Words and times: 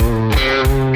Thank 0.00 0.86
you. 0.86 0.91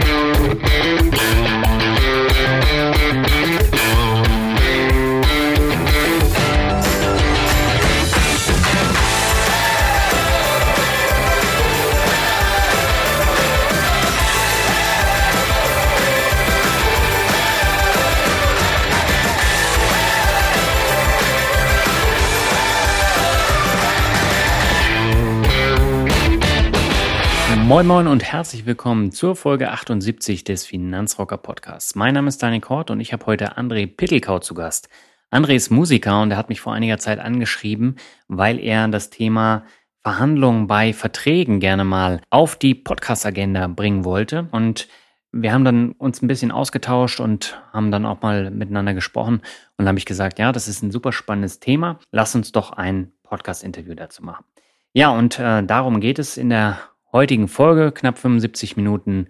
Moin 27.67 27.85
Moin 27.85 28.07
und 28.07 28.23
herzlich 28.23 28.65
willkommen 28.65 29.11
zur 29.11 29.35
Folge 29.35 29.73
78 29.73 30.45
des 30.45 30.65
Finanzrocker 30.65 31.37
Podcasts. 31.37 31.97
Mein 31.97 32.15
Name 32.15 32.29
ist 32.29 32.41
Daniel 32.41 32.61
Kort 32.61 32.93
und 32.93 33.01
ich 33.01 33.13
habe 33.13 33.27
heute 33.27 33.59
André 33.59 33.89
Pittelkau 33.89 34.39
zu 34.39 34.55
Gast. 34.55 34.89
André 35.33 35.57
ist 35.57 35.71
Musiker 35.71 36.23
und 36.23 36.31
er 36.31 36.37
hat 36.37 36.49
mich 36.49 36.61
vor 36.61 36.75
einiger 36.75 36.99
Zeit 36.99 37.19
angeschrieben, 37.19 37.97
weil 38.29 38.61
er 38.61 38.87
das 38.87 39.11
Thema 39.11 39.65
Verhandlungen 40.05 40.69
bei 40.69 40.93
Verträgen 40.93 41.59
gerne 41.59 41.85
mal 41.85 42.21
auf 42.31 42.55
die 42.55 42.77
Podcast-Agenda 42.77 43.67
bringen 43.67 44.05
wollte. 44.05 44.47
Und 44.53 44.87
wir 45.33 45.53
haben 45.53 45.65
dann 45.65 45.91
uns 45.91 46.23
ein 46.23 46.29
bisschen 46.29 46.53
ausgetauscht 46.53 47.19
und 47.19 47.61
haben 47.73 47.91
dann 47.91 48.07
auch 48.07 48.23
mal 48.23 48.49
miteinander 48.53 48.95
gesprochen. 48.95 49.39
Und 49.39 49.43
dann 49.79 49.89
habe 49.89 49.99
ich 49.99 50.07
gesagt, 50.07 50.39
ja, 50.39 50.53
das 50.53 50.69
ist 50.69 50.85
ein 50.85 50.93
super 50.93 51.11
spannendes 51.11 51.59
Thema. 51.59 51.99
Lass 52.13 52.37
uns 52.37 52.53
doch 52.53 52.71
ein 52.71 53.11
Podcast-Interview 53.25 53.97
dazu 53.97 54.23
machen. 54.23 54.45
Ja, 54.93 55.11
und 55.11 55.41
äh, 55.41 55.65
darum 55.65 55.99
geht 55.99 56.21
es 56.21 56.37
in 56.37 56.51
der 56.51 56.79
heutigen 57.17 57.49
Folge, 57.49 57.93
knapp 57.93 58.19
75 58.19 58.77
Minuten, 58.77 59.29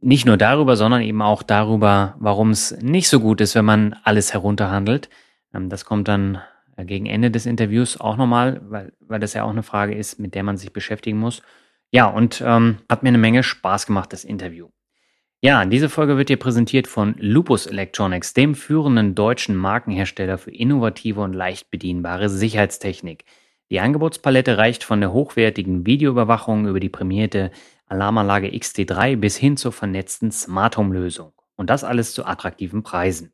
nicht 0.00 0.26
nur 0.26 0.36
darüber, 0.36 0.76
sondern 0.76 1.02
eben 1.02 1.22
auch 1.22 1.42
darüber, 1.42 2.16
warum 2.18 2.50
es 2.50 2.76
nicht 2.80 3.08
so 3.08 3.20
gut 3.20 3.40
ist, 3.40 3.54
wenn 3.54 3.64
man 3.64 3.94
alles 4.02 4.32
herunterhandelt. 4.32 5.08
Ähm, 5.54 5.68
das 5.68 5.84
kommt 5.84 6.08
dann 6.08 6.40
äh, 6.76 6.84
gegen 6.84 7.06
Ende 7.06 7.30
des 7.30 7.46
Interviews 7.46 8.00
auch 8.00 8.16
nochmal, 8.16 8.60
weil, 8.64 8.92
weil 9.00 9.20
das 9.20 9.34
ja 9.34 9.44
auch 9.44 9.50
eine 9.50 9.62
Frage 9.62 9.94
ist, 9.94 10.18
mit 10.18 10.34
der 10.34 10.42
man 10.42 10.56
sich 10.56 10.72
beschäftigen 10.72 11.18
muss. 11.18 11.42
Ja, 11.92 12.06
und 12.06 12.42
ähm, 12.44 12.78
hat 12.88 13.02
mir 13.02 13.10
eine 13.10 13.18
Menge 13.18 13.42
Spaß 13.42 13.86
gemacht, 13.86 14.12
das 14.12 14.24
Interview. 14.24 14.68
Ja, 15.40 15.64
diese 15.64 15.88
Folge 15.88 16.16
wird 16.16 16.28
dir 16.28 16.36
präsentiert 16.36 16.86
von 16.86 17.14
Lupus 17.18 17.66
Electronics, 17.66 18.34
dem 18.34 18.54
führenden 18.54 19.14
deutschen 19.14 19.56
Markenhersteller 19.56 20.36
für 20.36 20.50
innovative 20.50 21.20
und 21.20 21.32
leicht 21.32 21.70
bedienbare 21.70 22.28
Sicherheitstechnik. 22.28 23.24
Die 23.70 23.78
Angebotspalette 23.78 24.58
reicht 24.58 24.82
von 24.82 25.00
der 25.00 25.12
hochwertigen 25.12 25.86
Videoüberwachung 25.86 26.66
über 26.66 26.80
die 26.80 26.88
prämierte 26.88 27.52
Alarmanlage 27.86 28.48
XT3 28.48 29.16
bis 29.16 29.36
hin 29.36 29.56
zur 29.56 29.70
vernetzten 29.70 30.32
Smart 30.32 30.76
Home 30.76 30.92
Lösung. 30.92 31.32
Und 31.54 31.70
das 31.70 31.84
alles 31.84 32.12
zu 32.12 32.24
attraktiven 32.24 32.82
Preisen. 32.82 33.32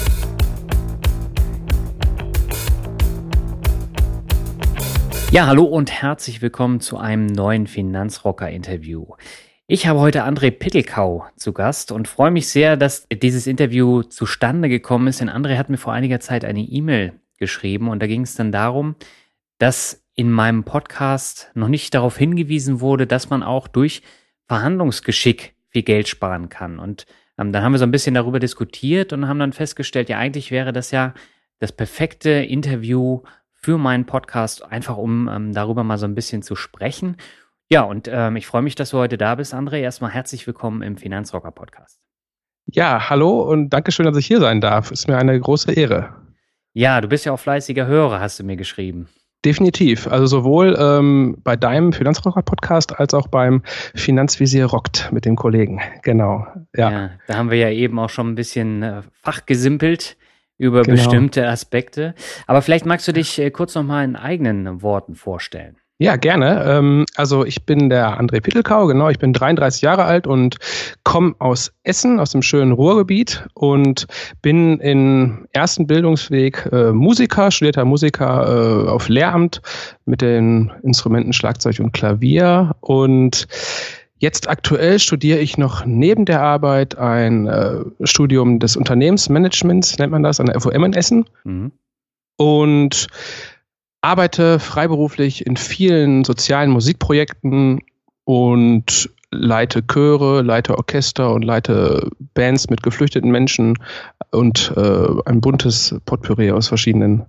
Ja, 5.31 5.47
hallo 5.47 5.66
und 5.66 5.91
herzlich 5.91 6.41
willkommen 6.41 6.79
zu 6.79 6.97
einem 6.97 7.25
neuen 7.25 7.67
Finanzrocker-Interview. 7.67 9.06
Ich 9.74 9.88
habe 9.88 10.02
heute 10.02 10.26
André 10.26 10.52
Pittelkau 10.52 11.26
zu 11.38 11.54
Gast 11.54 11.94
und 11.94 12.09
freue 12.09 12.30
mich 12.30 12.50
sehr, 12.50 12.76
dass 12.76 13.08
dieses 13.09 13.48
Interview 13.48 14.04
zustande 14.04 14.68
gekommen 14.68 15.08
ist. 15.08 15.22
Denn 15.22 15.30
André 15.30 15.56
hat 15.58 15.70
mir 15.70 15.78
vor 15.78 15.94
einiger 15.94 16.20
Zeit 16.20 16.44
eine 16.44 16.59
E-Mail 16.59 17.14
geschrieben 17.38 17.88
und 17.88 18.02
da 18.02 18.08
ging 18.08 18.24
es 18.24 18.36
dann 18.36 18.52
darum, 18.52 18.96
dass 19.59 20.04
in 20.14 20.30
meinem 20.30 20.66
Podcast 20.66 21.52
noch 21.54 21.70
nicht 21.70 21.94
darauf 21.94 22.18
hingewiesen 22.18 22.82
wurde, 22.82 23.08
dass 23.08 23.30
man 23.30 23.44
auch 23.44 23.70
durch 23.70 24.02
Verhandlungsgeschick 24.46 25.56
viel 25.70 25.84
Geld 25.84 26.09
sparen 26.09 26.50
kann. 26.50 26.78
Und 26.78 27.06
ähm, 27.38 27.53
dann 27.53 27.64
haben 27.64 27.72
wir 27.72 27.80
so 27.80 27.86
ein 27.86 27.92
bisschen 27.92 28.16
darüber 28.16 28.42
diskutiert 28.42 29.14
und 29.14 29.30
haben 29.30 29.40
dann 29.40 29.53
festgestellt, 29.53 30.09
ja, 30.09 30.18
eigentlich 30.18 30.52
wäre 30.52 30.74
das 30.74 30.92
ja 30.92 31.14
das 31.59 31.72
perfekte 31.72 32.30
Interview 32.30 33.22
für 33.53 33.78
meinen 33.78 34.06
Podcast, 34.06 34.66
einfach 34.66 34.98
um 34.98 35.30
ähm, 35.30 35.53
darüber 35.53 35.86
mal 35.86 35.98
so 35.98 36.08
ein 36.08 36.16
bisschen 36.16 36.42
zu 36.42 36.58
sprechen. 36.58 37.16
Ja, 37.72 37.84
und 37.84 38.09
ähm, 38.12 38.36
ich 38.36 38.48
freue 38.48 38.64
mich, 38.64 38.76
dass 38.76 38.90
du 38.90 38.98
heute 38.98 39.18
da 39.18 39.36
bist, 39.36 39.54
André. 39.54 39.78
Erstmal 39.78 40.12
herzlich 40.12 40.46
willkommen 40.46 40.82
im 40.82 40.98
Finanzrocker 40.98 41.52
Podcast. 41.52 42.02
Ja, 42.66 43.09
hallo 43.09 43.44
und 43.44 43.70
danke 43.70 43.94
schön, 43.94 44.06
dass 44.06 44.18
ich 44.18 44.26
hier 44.26 44.42
sein 44.42 44.59
darf. 44.59 44.92
Ist 44.92 45.08
mir 45.08 45.18
eine 45.18 45.40
große 45.40 45.72
Ehre. 45.72 46.09
Ja, 46.74 47.00
du 47.00 47.08
bist 47.08 47.24
ja 47.24 47.32
auch 47.32 47.40
fleißiger 47.40 47.88
Hörer, 47.88 48.20
hast 48.20 48.38
du 48.38 48.44
mir 48.44 48.58
geschrieben. 48.58 49.08
Definitiv. 49.46 50.06
Also 50.08 50.26
sowohl 50.26 50.76
ähm, 50.78 51.38
bei 51.46 51.56
deinem 51.56 51.94
Finanzrocker-Podcast 51.94 53.00
als 53.00 53.14
auch 53.14 53.30
beim 53.30 53.62
Finanzvisier 53.96 54.66
Rockt 54.66 55.09
mit 55.14 55.24
den 55.24 55.38
Kollegen. 55.38 55.80
Genau. 56.03 56.46
Ja. 56.76 56.92
ja 56.92 57.09
da 57.28 57.36
haben 57.38 57.52
wir 57.52 57.58
ja 57.58 57.70
eben 57.70 58.00
auch 58.00 58.09
schon 58.09 58.32
ein 58.32 58.36
bisschen 58.36 58.84
äh, 58.84 59.02
fachgesimpelt 59.24 60.18
über 60.58 60.82
genau. 60.82 60.98
bestimmte 60.98 61.48
Aspekte. 61.48 62.16
Aber 62.48 62.62
vielleicht 62.62 62.86
magst 62.86 63.08
du 63.08 63.14
dich 63.14 63.40
äh, 63.40 63.50
kurz 63.50 63.76
nochmal 63.76 64.03
in 64.03 64.18
eigenen 64.18 64.82
Worten 64.82 65.16
vorstellen. 65.16 65.78
Ja, 66.01 66.16
gerne. 66.16 66.66
Ähm, 66.66 67.06
also 67.16 67.45
ich 67.45 67.63
bin 67.63 67.91
der 67.91 68.19
André 68.19 68.41
Pittelkau, 68.41 68.88
genau. 68.88 69.09
Ich 69.09 69.19
bin 69.19 69.34
33 69.34 69.84
Jahre 69.84 70.03
alt 70.03 70.25
und 70.25 70.57
komme 71.03 71.35
aus 71.38 71.73
Essen, 71.84 72.19
aus 72.19 72.31
dem 72.31 72.41
schönen 72.41 72.72
Ruhrgebiet 72.72 73.45
und 73.53 74.07
bin 74.41 74.79
im 74.79 75.45
ersten 75.53 75.85
Bildungsweg 75.85 76.67
äh, 76.72 76.91
Musiker, 76.91 77.52
studierter 77.52 77.85
Musiker 77.85 78.87
äh, 78.87 78.90
auf 78.90 79.09
Lehramt 79.09 79.61
mit 80.05 80.23
den 80.23 80.72
Instrumenten 80.81 81.34
Schlagzeug 81.34 81.79
und 81.79 81.93
Klavier 81.93 82.76
und 82.79 83.47
Jetzt 84.17 84.47
aktuell 84.47 84.99
studiere 84.99 85.40
ich 85.40 85.58
noch 85.58 85.84
neben 85.85 86.26
der 86.26 86.41
Arbeit 86.41 86.96
ein 86.97 87.47
äh, 87.47 87.78
Studium 88.03 88.59
des 88.59 88.76
Unternehmensmanagements, 88.76 89.97
nennt 89.97 90.11
man 90.11 90.22
das, 90.22 90.40
an 90.40 90.46
der 90.46 90.59
FOM 90.59 90.84
in 90.84 90.93
Essen. 90.93 91.26
Mhm. 91.43 91.72
Und 92.37 93.08
arbeite 94.02 94.59
freiberuflich 94.59 95.46
in 95.46 95.58
vielen 95.58 96.24
sozialen 96.24 96.72
Musikprojekten 96.72 97.82
und 98.26 99.09
leite 99.32 99.82
Chöre, 99.86 100.42
leite 100.42 100.78
Orchester 100.78 101.34
und 101.34 101.44
leite 101.44 102.09
Bands 102.34 102.70
mit 102.70 102.84
geflüchteten 102.84 103.32
Menschen 103.32 103.78
und 104.32 104.74
äh, 104.76 105.08
ein 105.26 105.42
buntes 105.42 105.96
Potpourri 106.06 106.52
aus 106.52 106.68
verschiedenen 106.68 107.26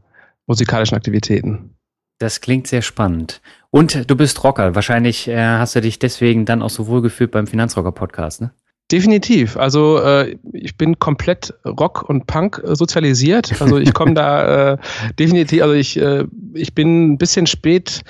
musikalischen 0.46 0.96
Aktivitäten. 0.96 1.76
Das 2.18 2.40
klingt 2.40 2.66
sehr 2.66 2.82
spannend. 2.82 3.40
Und 3.70 4.10
du 4.10 4.16
bist 4.16 4.42
Rocker. 4.44 4.74
Wahrscheinlich 4.74 5.28
äh, 5.28 5.36
hast 5.36 5.74
du 5.76 5.80
dich 5.80 5.98
deswegen 5.98 6.44
dann 6.44 6.62
auch 6.62 6.70
so 6.70 6.86
wohl 6.86 7.02
gefühlt 7.02 7.30
beim 7.30 7.46
Finanzrocker-Podcast, 7.46 8.42
ne? 8.42 8.52
Definitiv. 8.92 9.56
Also 9.56 9.98
äh, 10.02 10.36
ich 10.52 10.76
bin 10.76 10.98
komplett 10.98 11.54
Rock 11.64 12.04
und 12.06 12.26
Punk 12.26 12.62
äh, 12.62 12.76
sozialisiert. 12.76 13.60
Also 13.62 13.78
ich 13.78 13.94
komme 13.94 14.12
da 14.12 14.72
äh, 14.72 14.76
definitiv, 15.18 15.62
also 15.62 15.74
ich, 15.74 15.98
äh, 15.98 16.26
ich 16.52 16.74
bin 16.74 17.12
ein 17.12 17.18
bisschen 17.18 17.46
spät 17.46 18.02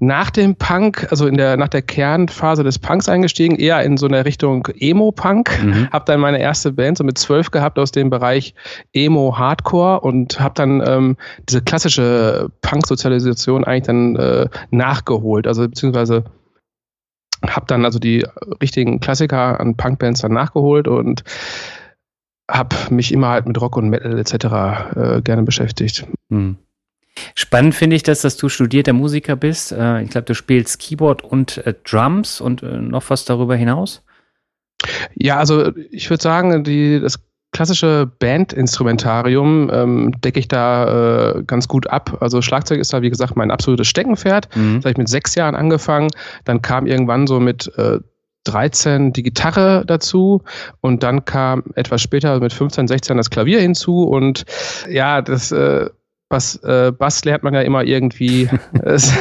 nach 0.00 0.30
dem 0.30 0.56
Punk, 0.56 1.06
also 1.10 1.28
in 1.28 1.36
der 1.36 1.56
nach 1.56 1.68
der 1.68 1.82
Kernphase 1.82 2.64
des 2.64 2.80
Punks 2.80 3.08
eingestiegen, 3.08 3.54
eher 3.54 3.80
in 3.84 3.96
so 3.96 4.06
eine 4.06 4.24
Richtung 4.24 4.66
Emo-Punk. 4.76 5.50
Mhm. 5.62 5.90
Habe 5.92 6.04
dann 6.06 6.18
meine 6.18 6.40
erste 6.40 6.72
Band 6.72 6.98
so 6.98 7.04
mit 7.04 7.16
zwölf 7.16 7.52
gehabt 7.52 7.78
aus 7.78 7.92
dem 7.92 8.10
Bereich 8.10 8.54
Emo-Hardcore 8.92 10.00
und 10.00 10.40
habe 10.40 10.54
dann 10.56 10.82
ähm, 10.84 11.16
diese 11.48 11.62
klassische 11.62 12.48
Punk-Sozialisation 12.60 13.62
eigentlich 13.62 13.84
dann 13.84 14.16
äh, 14.16 14.48
nachgeholt. 14.72 15.46
Also 15.46 15.68
beziehungsweise 15.68 16.24
habe 17.50 17.66
dann 17.66 17.84
also 17.84 17.98
die 17.98 18.26
richtigen 18.62 19.00
Klassiker 19.00 19.60
an 19.60 19.76
Punkbands 19.76 20.20
dann 20.20 20.32
nachgeholt 20.32 20.88
und 20.88 21.24
habe 22.50 22.76
mich 22.90 23.12
immer 23.12 23.28
halt 23.28 23.46
mit 23.46 23.60
Rock 23.60 23.76
und 23.76 23.88
Metal 23.88 24.18
etc. 24.18 24.34
Äh, 24.34 25.22
gerne 25.22 25.42
beschäftigt. 25.42 26.06
Hm. 26.30 26.56
Spannend 27.34 27.74
finde 27.74 27.96
ich 27.96 28.02
das, 28.02 28.22
dass 28.22 28.36
du 28.36 28.48
studierter 28.48 28.92
Musiker 28.92 29.36
bist. 29.36 29.72
Äh, 29.72 30.02
ich 30.02 30.10
glaube, 30.10 30.26
du 30.26 30.34
spielst 30.34 30.80
Keyboard 30.80 31.22
und 31.22 31.58
äh, 31.66 31.74
Drums 31.84 32.40
und 32.40 32.62
äh, 32.62 32.78
noch 32.78 33.08
was 33.08 33.24
darüber 33.24 33.56
hinaus. 33.56 34.02
Ja, 35.14 35.38
also 35.38 35.74
ich 35.90 36.10
würde 36.10 36.22
sagen, 36.22 36.64
die, 36.64 37.00
das 37.00 37.20
klassische 37.54 38.10
Bandinstrumentarium 38.18 39.70
ähm, 39.72 40.12
decke 40.20 40.40
ich 40.40 40.48
da 40.48 41.36
äh, 41.36 41.42
ganz 41.44 41.68
gut 41.68 41.86
ab. 41.86 42.18
Also 42.20 42.42
Schlagzeug 42.42 42.80
ist 42.80 42.92
da, 42.92 43.00
wie 43.00 43.08
gesagt, 43.08 43.36
mein 43.36 43.50
absolutes 43.50 43.86
Steckenpferd. 43.86 44.54
Mhm. 44.54 44.76
Das 44.76 44.84
habe 44.84 44.90
ich 44.90 44.98
mit 44.98 45.08
sechs 45.08 45.34
Jahren 45.36 45.54
angefangen. 45.54 46.08
Dann 46.44 46.60
kam 46.60 46.86
irgendwann 46.86 47.26
so 47.26 47.40
mit 47.40 47.72
äh, 47.78 48.00
13 48.44 49.12
die 49.12 49.22
Gitarre 49.22 49.84
dazu 49.86 50.42
und 50.80 51.02
dann 51.02 51.24
kam 51.24 51.62
etwas 51.76 52.02
später 52.02 52.40
mit 52.40 52.52
15, 52.52 52.88
16 52.88 53.16
das 53.16 53.30
Klavier 53.30 53.60
hinzu 53.60 54.02
und 54.02 54.44
ja, 54.90 55.22
das 55.22 55.50
äh, 55.50 55.88
Bass, 56.28 56.56
äh, 56.64 56.90
Bass 56.90 57.24
lernt 57.24 57.42
man 57.42 57.54
ja 57.54 57.60
immer 57.60 57.84
irgendwie. 57.84 58.48
ist, 58.84 59.12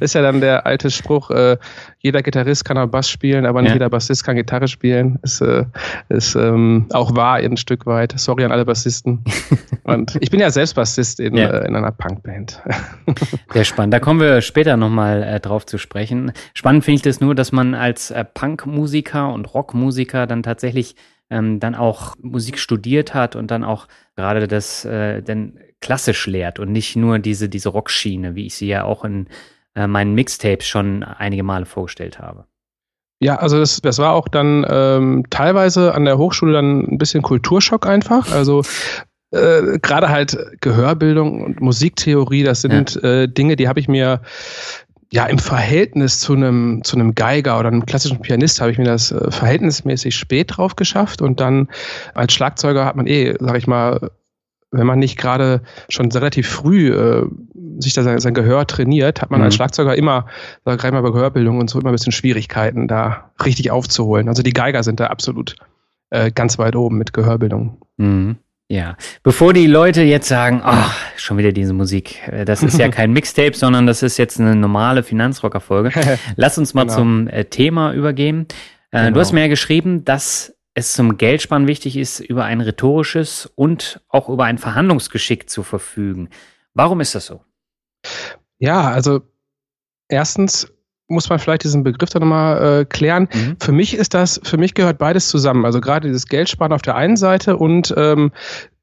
ist 0.00 0.14
ja 0.14 0.22
dann 0.22 0.40
der 0.40 0.66
alte 0.66 0.90
Spruch, 0.90 1.30
äh, 1.30 1.56
jeder 1.98 2.22
Gitarrist 2.22 2.64
kann 2.66 2.76
auch 2.76 2.86
Bass 2.86 3.08
spielen, 3.08 3.46
aber 3.46 3.62
nicht 3.62 3.70
ja. 3.70 3.76
jeder 3.76 3.88
Bassist 3.88 4.24
kann 4.24 4.36
Gitarre 4.36 4.68
spielen. 4.68 5.18
Ist, 5.22 5.40
äh, 5.40 5.64
ist 6.10 6.34
ähm, 6.34 6.86
auch 6.92 7.16
wahr 7.16 7.36
ein 7.36 7.56
Stück 7.56 7.86
weit. 7.86 8.12
Sorry 8.18 8.44
an 8.44 8.52
alle 8.52 8.66
Bassisten. 8.66 9.24
Und 9.84 10.16
ich 10.20 10.30
bin 10.30 10.38
ja 10.38 10.50
selbst 10.50 10.74
Bassist 10.74 11.18
in, 11.18 11.36
ja. 11.36 11.48
äh, 11.48 11.66
in 11.66 11.74
einer 11.74 11.92
Punkband. 11.92 12.62
Sehr 13.52 13.64
spannend. 13.64 13.94
Da 13.94 14.00
kommen 14.00 14.20
wir 14.20 14.42
später 14.42 14.76
nochmal 14.76 15.22
äh, 15.22 15.40
drauf 15.40 15.64
zu 15.64 15.78
sprechen. 15.78 16.32
Spannend 16.52 16.84
finde 16.84 16.96
ich 16.96 17.02
das 17.02 17.20
nur, 17.20 17.34
dass 17.34 17.52
man 17.52 17.74
als 17.74 18.10
äh, 18.10 18.24
Punkmusiker 18.24 19.32
und 19.32 19.54
Rockmusiker 19.54 20.26
dann 20.26 20.42
tatsächlich 20.42 20.96
ähm, 21.30 21.58
dann 21.58 21.74
auch 21.74 22.14
Musik 22.20 22.58
studiert 22.58 23.14
hat 23.14 23.34
und 23.34 23.50
dann 23.50 23.64
auch 23.64 23.88
gerade 24.14 24.46
das, 24.46 24.84
äh, 24.84 25.22
denn 25.22 25.58
klassisch 25.84 26.26
lehrt 26.26 26.58
und 26.58 26.72
nicht 26.72 26.96
nur 26.96 27.18
diese, 27.18 27.50
diese 27.50 27.68
Rockschiene, 27.68 28.34
wie 28.34 28.46
ich 28.46 28.54
sie 28.54 28.68
ja 28.68 28.84
auch 28.84 29.04
in 29.04 29.26
äh, 29.74 29.86
meinen 29.86 30.14
Mixtapes 30.14 30.66
schon 30.66 31.02
einige 31.02 31.42
Male 31.42 31.66
vorgestellt 31.66 32.18
habe. 32.18 32.46
Ja, 33.20 33.36
also 33.36 33.58
das, 33.58 33.82
das 33.82 33.98
war 33.98 34.14
auch 34.14 34.26
dann 34.28 34.64
ähm, 34.66 35.24
teilweise 35.28 35.94
an 35.94 36.06
der 36.06 36.16
Hochschule 36.16 36.54
dann 36.54 36.80
ein 36.80 36.96
bisschen 36.96 37.20
Kulturschock 37.20 37.86
einfach. 37.86 38.32
Also 38.32 38.62
äh, 39.30 39.78
gerade 39.82 40.08
halt 40.08 40.38
Gehörbildung 40.62 41.42
und 41.44 41.60
Musiktheorie, 41.60 42.44
das 42.44 42.62
sind 42.62 42.98
ja. 43.02 43.22
äh, 43.22 43.28
Dinge, 43.28 43.56
die 43.56 43.68
habe 43.68 43.78
ich 43.78 43.86
mir 43.86 44.22
ja 45.12 45.26
im 45.26 45.38
Verhältnis 45.38 46.18
zu 46.18 46.32
einem 46.32 46.82
zu 46.82 46.96
einem 46.96 47.14
Geiger 47.14 47.58
oder 47.58 47.68
einem 47.68 47.84
klassischen 47.84 48.22
Pianist 48.22 48.62
habe 48.62 48.72
ich 48.72 48.78
mir 48.78 48.84
das 48.84 49.12
äh, 49.12 49.30
verhältnismäßig 49.30 50.16
spät 50.16 50.56
drauf 50.56 50.76
geschafft 50.76 51.20
und 51.20 51.40
dann 51.40 51.68
als 52.14 52.32
Schlagzeuger 52.32 52.86
hat 52.86 52.96
man 52.96 53.06
eh, 53.06 53.34
sag 53.38 53.58
ich 53.58 53.66
mal, 53.66 54.10
wenn 54.78 54.86
man 54.86 54.98
nicht 54.98 55.18
gerade 55.18 55.62
schon 55.88 56.10
relativ 56.10 56.48
früh 56.48 56.92
äh, 56.92 57.26
sich 57.78 57.92
da 57.92 58.02
sein, 58.02 58.18
sein, 58.18 58.34
Gehör 58.34 58.66
trainiert, 58.66 59.22
hat 59.22 59.30
man 59.30 59.40
mhm. 59.40 59.46
als 59.46 59.54
Schlagzeuger 59.54 59.96
immer, 59.96 60.26
gerade 60.64 60.92
mal 60.92 61.02
bei 61.02 61.10
Gehörbildung 61.10 61.58
und 61.58 61.70
so, 61.70 61.80
immer 61.80 61.90
ein 61.90 61.94
bisschen 61.94 62.12
Schwierigkeiten, 62.12 62.88
da 62.88 63.30
richtig 63.44 63.70
aufzuholen. 63.70 64.28
Also 64.28 64.42
die 64.42 64.52
Geiger 64.52 64.82
sind 64.82 65.00
da 65.00 65.06
absolut 65.06 65.56
äh, 66.10 66.30
ganz 66.30 66.58
weit 66.58 66.76
oben 66.76 66.98
mit 66.98 67.12
Gehörbildung. 67.12 67.78
Mhm. 67.96 68.36
Ja, 68.68 68.96
bevor 69.22 69.52
die 69.52 69.66
Leute 69.66 70.02
jetzt 70.02 70.26
sagen, 70.26 70.62
ach, 70.64 70.96
schon 71.16 71.36
wieder 71.36 71.52
diese 71.52 71.74
Musik, 71.74 72.26
äh, 72.28 72.44
das 72.44 72.62
ist 72.62 72.78
ja 72.78 72.88
kein 72.90 73.12
Mixtape, 73.12 73.54
sondern 73.54 73.86
das 73.86 74.02
ist 74.02 74.16
jetzt 74.16 74.40
eine 74.40 74.56
normale 74.56 75.02
Finanzrocker-Folge. 75.02 75.90
Lass 76.36 76.56
uns 76.56 76.72
mal 76.72 76.84
genau. 76.84 76.96
zum 76.96 77.28
äh, 77.28 77.44
Thema 77.44 77.92
übergehen. 77.92 78.46
Genau. 78.90 79.10
Du 79.10 79.20
hast 79.20 79.32
mir 79.32 79.40
ja 79.40 79.48
geschrieben, 79.48 80.04
dass 80.04 80.53
es 80.74 80.92
zum 80.92 81.16
Geldspannen 81.16 81.68
wichtig 81.68 81.96
ist, 81.96 82.20
über 82.20 82.44
ein 82.44 82.60
rhetorisches 82.60 83.50
und 83.54 84.00
auch 84.08 84.28
über 84.28 84.44
ein 84.44 84.58
Verhandlungsgeschick 84.58 85.48
zu 85.48 85.62
verfügen. 85.62 86.28
Warum 86.74 87.00
ist 87.00 87.14
das 87.14 87.26
so? 87.26 87.40
Ja, 88.58 88.90
also 88.90 89.22
erstens 90.08 90.72
muss 91.06 91.28
man 91.28 91.38
vielleicht 91.38 91.64
diesen 91.64 91.84
Begriff 91.84 92.10
dann 92.10 92.22
nochmal 92.22 92.80
äh, 92.80 92.84
klären. 92.84 93.28
Mhm. 93.32 93.56
Für 93.60 93.72
mich 93.72 93.94
ist 93.94 94.14
das, 94.14 94.40
für 94.42 94.56
mich 94.56 94.74
gehört 94.74 94.98
beides 94.98 95.28
zusammen. 95.28 95.64
Also 95.64 95.80
gerade 95.80 96.08
dieses 96.08 96.26
Geldsparen 96.26 96.72
auf 96.72 96.82
der 96.82 96.96
einen 96.96 97.16
Seite 97.16 97.56
und 97.56 97.94
ähm, 97.96 98.32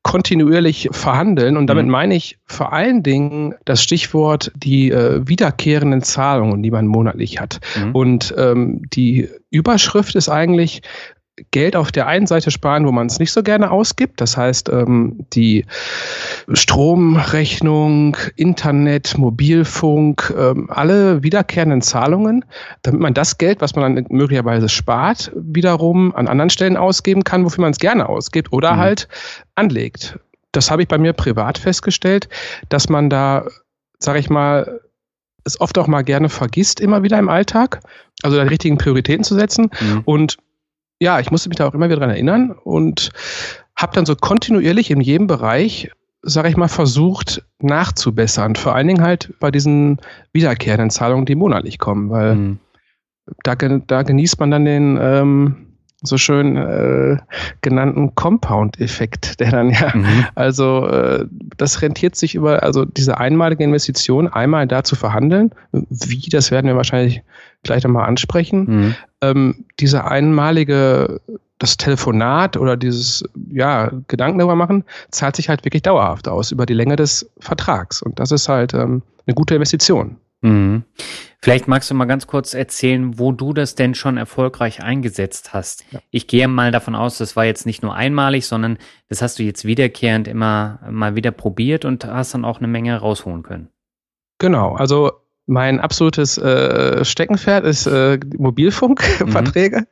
kontinuierlich 0.04 0.90
verhandeln. 0.92 1.58
Und 1.58 1.68
damit 1.68 1.86
mhm. 1.86 1.92
meine 1.92 2.16
ich 2.16 2.38
vor 2.46 2.74
allen 2.74 3.04
Dingen 3.04 3.56
das 3.66 3.84
Stichwort 3.84 4.52
die 4.56 4.92
äh, 4.92 5.28
wiederkehrenden 5.28 6.02
Zahlungen, 6.04 6.64
die 6.64 6.72
man 6.72 6.88
monatlich 6.88 7.40
hat. 7.40 7.60
Mhm. 7.76 7.96
Und 7.96 8.34
ähm, 8.38 8.82
die 8.90 9.30
Überschrift 9.50 10.16
ist 10.16 10.30
eigentlich 10.30 10.82
Geld 11.52 11.76
auf 11.76 11.92
der 11.92 12.08
einen 12.08 12.28
Seite 12.28 12.52
sparen, 12.52 12.86
wo 12.86 12.92
man 12.92 13.08
es 13.08 13.20
nicht 13.20 13.32
so 13.32 13.44
gerne 13.44 13.72
ausgibt. 13.72 14.22
Das 14.22 14.38
heißt, 14.38 14.70
ähm, 14.70 15.26
die 15.34 15.66
Stromrechnung, 16.52 18.18
Internet, 18.36 19.18
Mobilfunk, 19.18 20.34
ähm, 20.38 20.70
alle 20.70 21.24
wiederkehrenden 21.24 21.82
Zahlungen, 21.82 22.46
damit 22.84 23.02
man 23.02 23.14
das 23.14 23.38
Geld, 23.38 23.62
was 23.62 23.76
man 23.76 23.96
dann 23.96 24.06
möglicherweise 24.10 24.70
spart, 24.70 25.32
wiederum 25.36 26.16
an 26.16 26.28
anderen 26.28 26.50
Stellen 26.50 26.78
ausgeben 26.78 27.24
kann, 27.24 27.44
wofür 27.46 27.62
man 27.62 27.72
es 27.72 27.80
gerne 27.80 28.08
ausgibt 28.08 28.52
oder 28.54 28.74
mhm. 28.74 28.78
halt 28.78 29.08
anlegt. 29.56 30.20
Das 30.52 30.70
habe 30.70 30.82
ich 30.82 30.88
bei 30.88 30.98
mir 30.98 31.14
privat 31.14 31.58
festgestellt, 31.58 32.28
dass 32.70 32.90
man 32.90 33.10
da, 33.10 33.46
sage 34.00 34.20
ich 34.20 34.30
mal, 34.30 34.82
es 35.44 35.60
oft 35.60 35.78
auch 35.78 35.88
mal 35.88 36.04
gerne 36.04 36.30
vergisst, 36.30 36.80
immer 36.80 37.04
wieder 37.04 37.18
im 37.18 37.30
Alltag, 37.30 37.80
also 38.22 38.40
die 38.40 38.48
richtigen 38.48 38.78
Prioritäten 38.78 39.24
zu 39.24 39.36
setzen. 39.36 39.72
Mhm. 39.80 40.02
Und 40.06 40.38
ja, 41.02 41.20
ich 41.20 41.32
musste 41.32 41.50
mich 41.50 41.58
da 41.58 41.68
auch 41.68 41.74
immer 41.74 41.88
wieder 41.88 42.00
dran 42.00 42.12
erinnern 42.12 42.52
und 42.64 43.10
habe 43.76 43.94
dann 43.96 44.06
so 44.06 44.16
kontinuierlich 44.16 44.92
in 44.92 45.02
jedem 45.02 45.26
Bereich, 45.26 45.90
sage 46.22 46.48
ich 46.48 46.58
mal, 46.58 46.68
versucht 46.68 47.44
nachzubessern. 47.60 48.56
Vor 48.56 48.76
allen 48.76 48.88
Dingen 48.88 49.02
halt 49.02 49.34
bei 49.40 49.50
diesen 49.50 49.98
wiederkehrenden 50.32 50.92
Zahlungen, 50.92 51.26
die 51.26 51.34
monatlich 51.34 51.80
kommen, 51.80 52.12
weil 52.12 52.36
mhm. 52.36 52.60
da, 53.44 53.56
da 53.56 54.04
genießt 54.04 54.40
man 54.40 54.52
dann 54.52 54.66
den 54.66 55.00
ähm, 55.02 55.56
so 56.04 56.18
schön 56.18 56.56
äh, 56.58 57.18
genannten 57.62 58.14
Compound-Effekt, 58.14 59.40
der 59.40 59.50
dann 59.50 59.72
ja, 59.72 59.96
mhm. 59.96 60.26
also 60.36 60.88
äh, 60.88 61.26
das 61.58 61.82
rentiert 61.82 62.16
sich 62.16 62.36
über, 62.36 62.62
also 62.62 62.86
diese 62.86 63.18
einmalige 63.18 63.64
Investition, 63.64 64.28
einmal 64.28 64.68
da 64.68 64.84
zu 64.84 64.96
verhandeln, 64.96 65.50
wie, 65.72 66.30
das 66.30 66.52
werden 66.52 66.68
wir 66.68 66.76
wahrscheinlich 66.76 67.24
gleich 67.64 67.84
nochmal 67.84 68.08
ansprechen, 68.08 68.66
mhm. 68.68 68.96
ähm, 69.22 69.66
diese 69.80 70.06
einmalige, 70.06 71.22
das 71.60 71.78
Telefonat 71.78 72.58
oder 72.58 72.76
dieses, 72.76 73.24
ja, 73.52 73.92
Gedanken 74.08 74.40
darüber 74.40 74.56
machen, 74.56 74.84
zahlt 75.12 75.36
sich 75.36 75.50
halt 75.50 75.64
wirklich 75.64 75.84
dauerhaft 75.84 76.28
aus 76.28 76.52
über 76.52 76.66
die 76.66 76.74
Länge 76.74 76.96
des 76.96 77.30
Vertrags 77.40 78.02
und 78.02 78.20
das 78.20 78.32
ist 78.32 78.50
halt 78.50 78.74
ähm, 78.74 79.04
eine 79.26 79.36
gute 79.36 79.56
Investition. 79.56 80.18
Mhm. 80.42 80.84
Vielleicht 81.44 81.68
magst 81.68 81.90
du 81.90 81.96
mal 81.96 82.06
ganz 82.06 82.28
kurz 82.28 82.54
erzählen, 82.54 83.18
wo 83.18 83.32
du 83.32 83.54
das 83.54 83.74
denn 83.74 83.96
schon 83.96 84.18
erfolgreich 84.18 84.84
eingesetzt 84.84 85.54
hast. 85.54 85.86
Ja. 85.92 86.00
Ich 86.12 86.28
gehe 86.28 86.48
mal 86.48 86.72
davon 86.72 86.94
aus, 86.94 87.18
das 87.18 87.36
war 87.36 87.46
jetzt 87.46 87.66
nicht 87.66 87.82
nur 87.82 87.96
einmalig, 87.96 88.46
sondern 88.46 88.78
das 89.10 89.22
hast 89.22 89.40
du 89.40 89.44
jetzt 89.44 89.66
wiederkehrend 89.66 90.28
immer 90.28 90.80
mal 90.90 91.16
wieder 91.16 91.32
probiert 91.32 91.86
und 91.86 92.06
hast 92.06 92.34
dann 92.34 92.46
auch 92.46 92.60
eine 92.60 92.68
Menge 92.68 92.96
rausholen 92.96 93.44
können. 93.44 93.70
Genau, 94.38 94.76
also 94.76 95.12
mein 95.52 95.82
absolutes 95.82 96.38
äh, 96.38 97.04
Steckenpferd 97.04 97.66
ist 97.66 97.86
äh, 97.86 98.20
Mobilfunkverträge. 98.38 99.82
Mhm. 99.82 99.86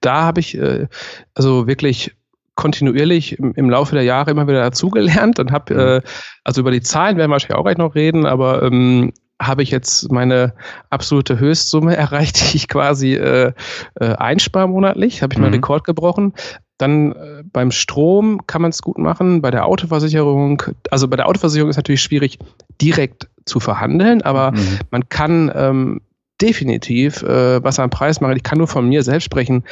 Da 0.00 0.22
habe 0.22 0.40
ich 0.40 0.58
äh, 0.58 0.88
also 1.34 1.66
wirklich 1.66 2.14
kontinuierlich 2.54 3.38
im, 3.38 3.54
im, 3.54 3.70
Laufe 3.70 3.94
der 3.94 4.04
Jahre 4.04 4.30
immer 4.30 4.46
wieder 4.46 4.60
dazugelernt 4.60 5.38
und 5.38 5.52
habe, 5.52 5.74
mhm. 5.74 5.80
äh, 5.80 6.00
also 6.44 6.60
über 6.60 6.70
die 6.70 6.82
Zahlen 6.82 7.16
werden 7.16 7.30
wir 7.30 7.32
wahrscheinlich 7.32 7.56
auch 7.56 7.64
gleich 7.64 7.78
noch 7.78 7.94
reden, 7.94 8.26
aber 8.26 8.62
ähm, 8.62 9.12
habe 9.40 9.62
ich 9.62 9.70
jetzt 9.70 10.12
meine 10.12 10.54
absolute 10.90 11.38
Höchstsumme 11.38 11.96
erreicht, 11.96 12.52
die 12.52 12.56
ich 12.58 12.68
quasi 12.68 13.14
äh, 13.14 13.52
äh, 13.94 14.04
einspare 14.04 14.68
monatlich, 14.68 15.22
habe 15.22 15.32
ich 15.32 15.38
mhm. 15.38 15.44
meinen 15.44 15.54
Rekord 15.54 15.84
gebrochen. 15.84 16.34
Dann 16.78 17.12
äh, 17.12 17.42
beim 17.52 17.70
Strom 17.70 18.46
kann 18.46 18.62
man 18.62 18.70
es 18.70 18.82
gut 18.82 18.98
machen, 18.98 19.40
bei 19.40 19.50
der 19.50 19.66
Autoversicherung, 19.66 20.62
also 20.90 21.08
bei 21.08 21.16
der 21.16 21.28
Autoversicherung 21.28 21.70
ist 21.70 21.76
natürlich 21.76 22.02
schwierig, 22.02 22.38
direkt 22.80 23.28
zu 23.44 23.60
verhandeln, 23.60 24.22
aber 24.22 24.52
mhm. 24.52 24.78
man 24.90 25.08
kann 25.08 25.50
ähm, 25.54 26.00
definitiv 26.40 27.22
äh, 27.22 27.62
was 27.64 27.78
am 27.78 27.90
Preis 27.90 28.20
macht. 28.20 28.36
Ich 28.36 28.42
kann 28.42 28.58
nur 28.58 28.68
von 28.68 28.88
mir 28.88 29.02
selbst 29.02 29.24
sprechen. 29.24 29.64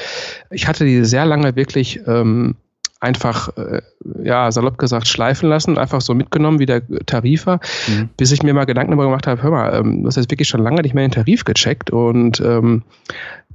Ich 0.51 0.67
hatte 0.67 0.85
die 0.85 1.05
sehr 1.05 1.27
lange 1.27 1.57
wirklich 1.57 2.01
ähm, 2.07 2.57
einfach, 3.01 3.55
äh, 3.59 3.83
ja, 4.23 4.51
salopp 4.51 4.79
gesagt, 4.79 5.07
schleifen 5.07 5.49
lassen, 5.49 5.77
einfach 5.77 6.01
so 6.01 6.15
mitgenommen, 6.15 6.59
wie 6.59 6.67
der 6.67 6.83
Tarif 7.05 7.47
war, 7.47 7.61
mhm. 7.87 8.09
bis 8.17 8.33
ich 8.33 8.43
mir 8.43 8.55
mal 8.55 8.65
Gedanken 8.65 8.93
darüber 8.93 9.05
gemacht 9.05 9.27
habe, 9.27 9.43
hör 9.43 9.51
mal, 9.51 9.75
ähm, 9.75 10.03
du 10.03 10.09
hast 10.09 10.17
jetzt 10.17 10.31
wirklich 10.31 10.49
schon 10.49 10.63
lange 10.63 10.81
nicht 10.81 10.95
mehr 10.95 11.07
den 11.07 11.13
Tarif 11.13 11.45
gecheckt 11.45 11.91
und 11.91 12.41
ähm, 12.41 12.83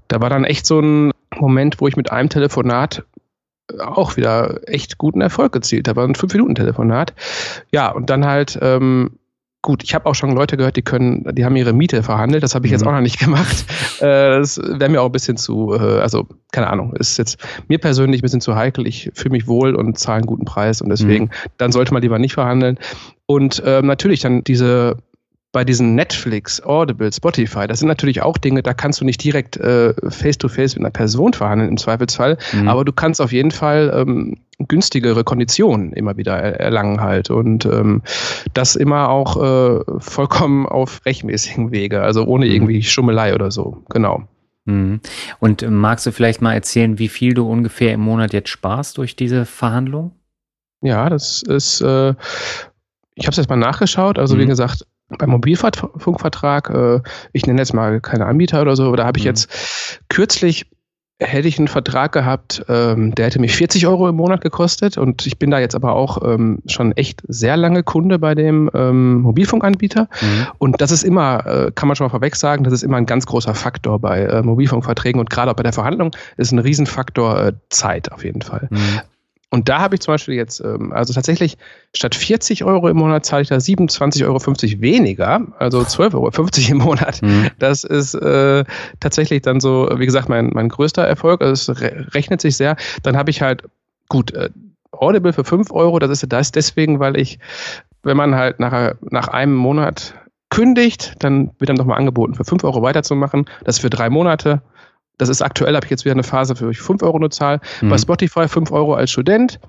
da 0.08 0.22
war 0.22 0.30
dann 0.30 0.44
echt 0.44 0.66
so 0.66 0.80
ein 0.80 1.12
Moment, 1.36 1.82
wo 1.82 1.88
ich 1.88 1.96
mit 1.96 2.12
einem 2.12 2.30
Telefonat 2.30 3.04
auch 3.78 4.18
wieder 4.18 4.68
echt 4.68 4.98
guten 4.98 5.22
Erfolg 5.22 5.52
gezielt 5.52 5.88
habe. 5.88 6.04
Ein 6.04 6.14
5-Minuten-Telefonat. 6.14 7.14
Ja, 7.72 7.92
und 7.92 8.10
dann 8.10 8.26
halt 8.26 8.58
ähm, 8.62 9.12
Gut, 9.62 9.84
ich 9.84 9.94
habe 9.94 10.06
auch 10.06 10.16
schon 10.16 10.32
Leute 10.32 10.56
gehört, 10.56 10.78
die 10.78 10.82
können, 10.82 11.36
die 11.36 11.44
haben 11.44 11.58
ihre 11.58 11.74
Miete 11.74 12.02
verhandelt. 12.02 12.44
Das 12.44 12.56
habe 12.56 12.66
ich 12.66 12.72
jetzt 12.72 12.84
mhm. 12.84 12.88
auch 12.88 12.94
noch 12.94 13.02
nicht 13.02 13.20
gemacht. 13.26 13.66
Äh, 14.00 14.40
das 14.40 14.58
wäre 14.58 14.90
mir 14.90 15.02
auch 15.02 15.08
ein 15.08 15.12
bisschen 15.12 15.36
zu, 15.36 15.74
äh, 15.74 16.00
also 16.00 16.28
keine 16.54 16.68
Ahnung, 16.68 16.96
ist 16.96 17.18
jetzt 17.18 17.38
mir 17.68 17.78
persönlich 17.78 18.22
ein 18.22 18.24
bisschen 18.24 18.40
zu 18.40 18.56
heikel. 18.56 18.88
Ich 18.88 19.12
fühle 19.14 19.34
mich 19.34 19.48
wohl 19.48 19.76
und 19.76 20.00
zahle 20.00 20.20
einen 20.20 20.28
guten 20.28 20.46
Preis 20.46 20.82
und 20.82 20.88
deswegen, 20.88 21.26
mhm. 21.26 21.30
dann 21.58 21.74
sollte 21.74 21.94
man 21.94 22.02
lieber 22.02 22.20
nicht 22.20 22.36
verhandeln. 22.36 22.80
Und 23.26 23.62
äh, 23.66 23.82
natürlich 23.82 24.22
dann 24.22 24.46
diese 24.46 24.96
bei 25.52 25.64
diesen 25.64 25.96
Netflix, 25.96 26.62
Audible, 26.64 27.12
Spotify, 27.12 27.66
das 27.68 27.80
sind 27.80 27.88
natürlich 27.88 28.22
auch 28.22 28.38
Dinge, 28.38 28.62
da 28.62 28.74
kannst 28.74 29.02
du 29.02 29.06
nicht 29.06 29.24
direkt 29.24 29.58
äh, 29.58 29.94
face-to-face 30.10 30.76
mit 30.76 30.84
einer 30.84 30.92
Person 30.92 31.34
verhandeln 31.34 31.72
im 31.72 31.78
Zweifelsfall, 31.78 32.38
mhm. 32.54 32.68
aber 32.68 32.86
du 32.86 32.94
kannst 32.94 33.20
auf 33.20 33.32
jeden 33.32 33.52
Fall 33.52 33.92
ähm, 33.96 34.38
günstigere 34.60 35.24
Konditionen 35.24 35.94
immer 35.94 36.18
wieder 36.18 36.36
erlangen 36.38 37.02
halt 37.02 37.32
und 37.32 37.66
ähm, 37.66 38.04
das 38.54 38.76
immer 38.76 39.10
auch 39.10 39.38
äh, 39.38 39.84
vollkommen 40.00 40.68
auf 40.68 41.02
rechtmäßigen 41.06 41.72
Wege, 41.72 42.02
also 42.02 42.26
ohne 42.26 42.46
mhm. 42.46 42.52
irgendwie 42.52 42.84
Schummelei 42.84 43.34
oder 43.34 43.50
so, 43.50 43.84
genau. 43.90 44.28
Mhm. 44.66 45.00
Und 45.40 45.64
äh, 45.64 45.72
magst 45.72 46.06
du 46.06 46.12
vielleicht 46.12 46.42
mal 46.44 46.54
erzählen, 46.54 47.00
wie 47.00 47.08
viel 47.08 47.34
du 47.34 47.50
ungefähr 47.50 47.94
im 47.94 48.02
Monat 48.02 48.34
jetzt 48.34 48.50
sparst 48.50 49.00
durch 49.00 49.16
diese 49.16 49.46
Verhandlung? 49.46 50.12
Ja, 50.82 51.10
das 51.10 51.42
ist, 51.42 51.82
äh, 51.82 52.14
ich 53.16 53.26
habe 53.26 53.32
es 53.32 53.38
jetzt 53.38 53.50
mal 53.50 53.56
nachgeschaut, 53.56 54.20
also 54.20 54.36
mhm. 54.36 54.42
wie 54.42 54.46
gesagt, 54.46 54.86
beim 55.18 55.30
Mobilfunkvertrag, 55.30 56.70
äh, 56.70 57.02
ich 57.34 57.46
nenne 57.46 57.62
jetzt 57.62 57.74
mal 57.74 58.00
keine 58.02 58.26
Anbieter 58.26 58.62
oder 58.62 58.76
so, 58.76 58.96
da 58.96 59.06
habe 59.06 59.18
ich 59.18 59.26
mhm. 59.26 59.30
jetzt 59.30 60.02
kürzlich 60.10 60.66
hätte 61.22 61.50
ich 61.50 61.58
einen 61.58 61.68
Vertrag 61.68 62.14
gehabt, 62.14 62.64
ähm, 62.70 63.14
der 63.14 63.26
hätte 63.26 63.40
mich 63.40 63.54
40 63.56 63.88
Euro 63.88 64.08
im 64.08 64.16
Monat 64.16 64.40
gekostet 64.42 64.98
und 64.98 65.28
ich 65.28 65.38
bin 65.38 65.52
da 65.52 65.60
jetzt 65.60 65.76
aber 65.76 65.94
auch 65.94 66.24
ähm, 66.24 66.60
schon 66.66 66.94
echt 66.94 67.22
sehr 67.28 67.58
lange 67.58 67.84
Kunde 67.84 68.20
bei 68.20 68.36
dem 68.36 68.70
ähm, 68.74 69.22
Mobilfunkanbieter 69.22 70.08
mhm. 70.22 70.48
und 70.60 70.82
das 70.82 70.92
ist 70.92 71.04
immer, 71.04 71.46
äh, 71.46 71.72
kann 71.76 71.88
man 71.88 71.98
schon 71.98 72.06
mal 72.06 72.12
vorweg 72.12 72.38
sagen, 72.38 72.64
das 72.64 72.72
ist 72.72 72.84
immer 72.84 72.98
ein 72.98 73.06
ganz 73.06 73.26
großer 73.26 73.54
Faktor 73.54 74.00
bei 74.00 74.22
äh, 74.22 74.42
Mobilfunkverträgen 74.44 75.20
und 75.20 75.30
gerade 75.30 75.52
auch 75.52 75.56
bei 75.56 75.64
der 75.64 75.74
Verhandlung 75.74 76.12
ist 76.38 76.54
ein 76.54 76.60
Riesenfaktor 76.60 77.48
äh, 77.48 77.54
Zeit 77.70 78.12
auf 78.14 78.24
jeden 78.24 78.42
Fall. 78.42 78.68
Mhm. 78.72 79.02
Und 79.52 79.68
da 79.68 79.80
habe 79.80 79.96
ich 79.96 80.02
zum 80.02 80.14
Beispiel 80.14 80.36
jetzt, 80.36 80.60
ähm, 80.60 80.94
also 80.94 81.14
tatsächlich 81.14 81.58
statt 81.96 82.14
40 82.14 82.64
Euro 82.64 82.88
im 82.88 82.98
Monat 82.98 83.26
zahle 83.26 83.42
ich 83.42 83.50
da 83.50 83.56
27,50 83.56 84.26
Euro 84.26 84.82
weniger, 84.82 85.42
also 85.58 85.80
12,50 85.80 86.14
Euro 86.14 86.72
im 86.72 86.78
Monat. 86.78 87.22
Mhm. 87.22 87.50
Das 87.58 87.84
ist 87.84 88.14
äh, 88.14 88.64
tatsächlich 89.00 89.42
dann 89.42 89.60
so, 89.60 89.90
wie 89.96 90.06
gesagt, 90.06 90.30
mein, 90.30 90.52
mein 90.54 90.70
größter 90.70 91.04
Erfolg. 91.04 91.42
Also 91.42 91.72
es 91.72 91.82
rechnet 92.14 92.42
sich 92.42 92.58
sehr. 92.58 92.76
Dann 93.02 93.18
habe 93.18 93.32
ich 93.32 93.42
halt, 93.42 93.64
gut, 94.08 94.34
äh, 94.34 94.50
Audible 94.92 95.34
für 95.34 95.44
5 95.44 95.72
Euro, 95.72 95.98
das 96.00 96.12
ist 96.12 96.32
das 96.32 96.52
deswegen, 96.52 97.00
weil 97.00 97.18
ich, 97.18 97.40
wenn 98.04 98.18
man 98.18 98.36
halt 98.36 98.60
nach, 98.60 98.94
nach 99.02 99.28
einem 99.30 99.56
Monat 99.56 100.14
kündigt, 100.50 101.14
dann 101.20 101.52
wird 101.60 101.70
dann 101.70 101.78
nochmal 101.78 101.98
angeboten, 101.98 102.36
für 102.36 102.44
5 102.44 102.64
Euro 102.64 102.82
weiterzumachen. 102.82 103.46
Das 103.64 103.78
ist 103.78 103.82
für 103.82 103.90
drei 103.90 104.10
Monate. 104.10 104.62
Das 105.20 105.30
ist 105.30 105.44
aktuell, 105.44 105.76
habe 105.76 105.86
ich 105.86 105.92
jetzt 105.92 106.06
wieder 106.06 106.14
eine 106.14 106.24
Phase, 106.24 106.56
für 106.56 106.72
ich 106.72 106.80
5 106.80 107.04
Euro 107.04 107.20
nur 107.20 107.30
zahle. 107.30 107.60
Mhm. 107.82 107.90
Bei 107.90 107.98
Spotify 107.98 108.48
5 108.48 108.72
Euro 108.72 108.96
als 108.96 109.12
Student. 109.12 109.60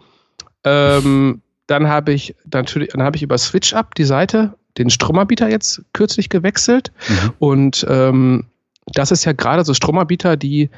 Ähm, 0.65 1.43
dann 1.67 1.89
habe 1.89 2.13
ich 2.13 2.35
natürlich, 2.51 2.91
dann 2.91 3.03
habe 3.03 3.17
ich 3.17 3.23
über 3.23 3.37
SwitchUp 3.37 3.95
die 3.95 4.05
Seite, 4.05 4.55
den 4.79 4.91
Stromanbieter 4.91 5.49
jetzt 5.51 5.83
kürzlich 5.93 6.29
gewechselt. 6.29 6.93
Mhm. 7.09 7.33
Und 7.39 7.87
ähm, 7.89 8.47
das 8.87 9.11
ist 9.11 9.25
ja 9.25 9.33
gerade 9.33 9.65
so 9.65 9.75
Stromanbieter, 9.75 10.37
die 10.37 10.71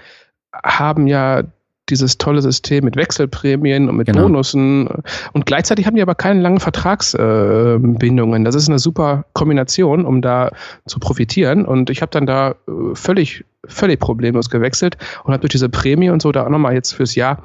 haben 0.52 1.06
ja 1.06 1.44
dieses 1.92 2.18
tolle 2.18 2.42
System 2.42 2.84
mit 2.84 2.96
Wechselprämien 2.96 3.88
und 3.88 3.96
mit 3.96 4.06
genau. 4.06 4.22
Bonussen. 4.22 4.88
Und 5.32 5.46
gleichzeitig 5.46 5.86
haben 5.86 5.94
die 5.94 6.02
aber 6.02 6.14
keine 6.14 6.40
langen 6.40 6.58
Vertragsbindungen. 6.58 8.42
Äh, 8.42 8.44
das 8.44 8.54
ist 8.54 8.68
eine 8.68 8.78
super 8.78 9.24
Kombination, 9.34 10.04
um 10.04 10.22
da 10.22 10.50
zu 10.86 10.98
profitieren. 10.98 11.64
Und 11.64 11.90
ich 11.90 12.02
habe 12.02 12.10
dann 12.10 12.26
da 12.26 12.52
äh, 12.66 12.94
völlig, 12.94 13.44
völlig 13.66 14.00
problemlos 14.00 14.50
gewechselt 14.50 14.96
und 15.24 15.32
habe 15.32 15.42
durch 15.42 15.52
diese 15.52 15.68
Prämie 15.68 16.10
und 16.10 16.22
so 16.22 16.32
da 16.32 16.44
auch 16.44 16.50
nochmal 16.50 16.74
jetzt 16.74 16.92
fürs 16.92 17.14
Jahr 17.14 17.42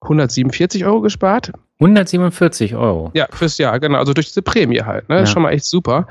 147 0.00 0.84
Euro 0.84 1.00
gespart. 1.00 1.52
147 1.78 2.74
Euro. 2.74 3.10
Ja, 3.14 3.26
fürs 3.30 3.58
Jahr, 3.58 3.78
genau. 3.78 3.98
Also 3.98 4.14
durch 4.14 4.26
diese 4.28 4.42
Prämie 4.42 4.80
halt. 4.80 5.08
Ne? 5.08 5.18
Ja. 5.18 5.26
Schon 5.26 5.42
mal 5.42 5.50
echt 5.50 5.64
super. 5.64 6.06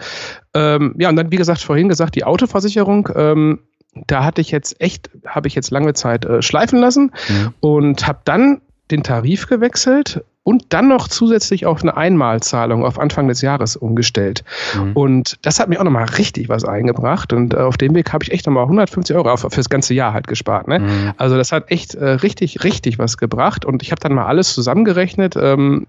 Ähm, 0.53 0.95
ja, 0.97 1.09
und 1.09 1.15
dann, 1.15 1.31
wie 1.31 1.37
gesagt, 1.37 1.61
vorhin 1.61 1.89
gesagt, 1.89 2.15
die 2.15 2.23
Autoversicherung. 2.23 3.09
Ähm, 3.15 3.59
da 3.93 4.23
hatte 4.23 4.41
ich 4.41 4.51
jetzt 4.51 4.79
echt, 4.79 5.09
habe 5.25 5.47
ich 5.47 5.55
jetzt 5.55 5.71
lange 5.71 5.93
Zeit 5.93 6.25
äh, 6.25 6.41
schleifen 6.41 6.79
lassen 6.79 7.11
mhm. 7.27 7.53
und 7.59 8.07
habe 8.07 8.19
dann 8.23 8.61
den 8.89 9.03
Tarif 9.03 9.47
gewechselt 9.47 10.23
und 10.43 10.73
dann 10.73 10.87
noch 10.87 11.07
zusätzlich 11.07 11.67
auf 11.67 11.83
eine 11.83 11.95
Einmalzahlung 11.95 12.83
auf 12.83 12.97
Anfang 12.99 13.27
des 13.27 13.41
Jahres 13.41 13.75
umgestellt. 13.75 14.43
Mhm. 14.75 14.93
Und 14.93 15.37
das 15.43 15.59
hat 15.59 15.69
mir 15.69 15.79
auch 15.79 15.83
nochmal 15.83 16.05
richtig 16.05 16.49
was 16.49 16.65
eingebracht. 16.65 17.31
Und 17.31 17.53
äh, 17.53 17.57
auf 17.57 17.77
dem 17.77 17.93
Weg 17.93 18.11
habe 18.11 18.23
ich 18.23 18.31
echt 18.31 18.47
nochmal 18.47 18.63
150 18.63 19.15
Euro 19.15 19.37
für 19.37 19.49
das 19.49 19.69
ganze 19.69 19.93
Jahr 19.93 20.13
halt 20.13 20.25
gespart. 20.25 20.67
Ne? 20.67 20.79
Mhm. 20.79 21.13
Also 21.17 21.37
das 21.37 21.51
hat 21.51 21.69
echt 21.69 21.93
äh, 21.93 22.05
richtig, 22.05 22.63
richtig 22.63 22.97
was 22.97 23.17
gebracht. 23.17 23.65
Und 23.65 23.83
ich 23.83 23.91
habe 23.91 24.01
dann 24.01 24.15
mal 24.15 24.25
alles 24.25 24.53
zusammengerechnet 24.53 25.35
ähm, 25.35 25.85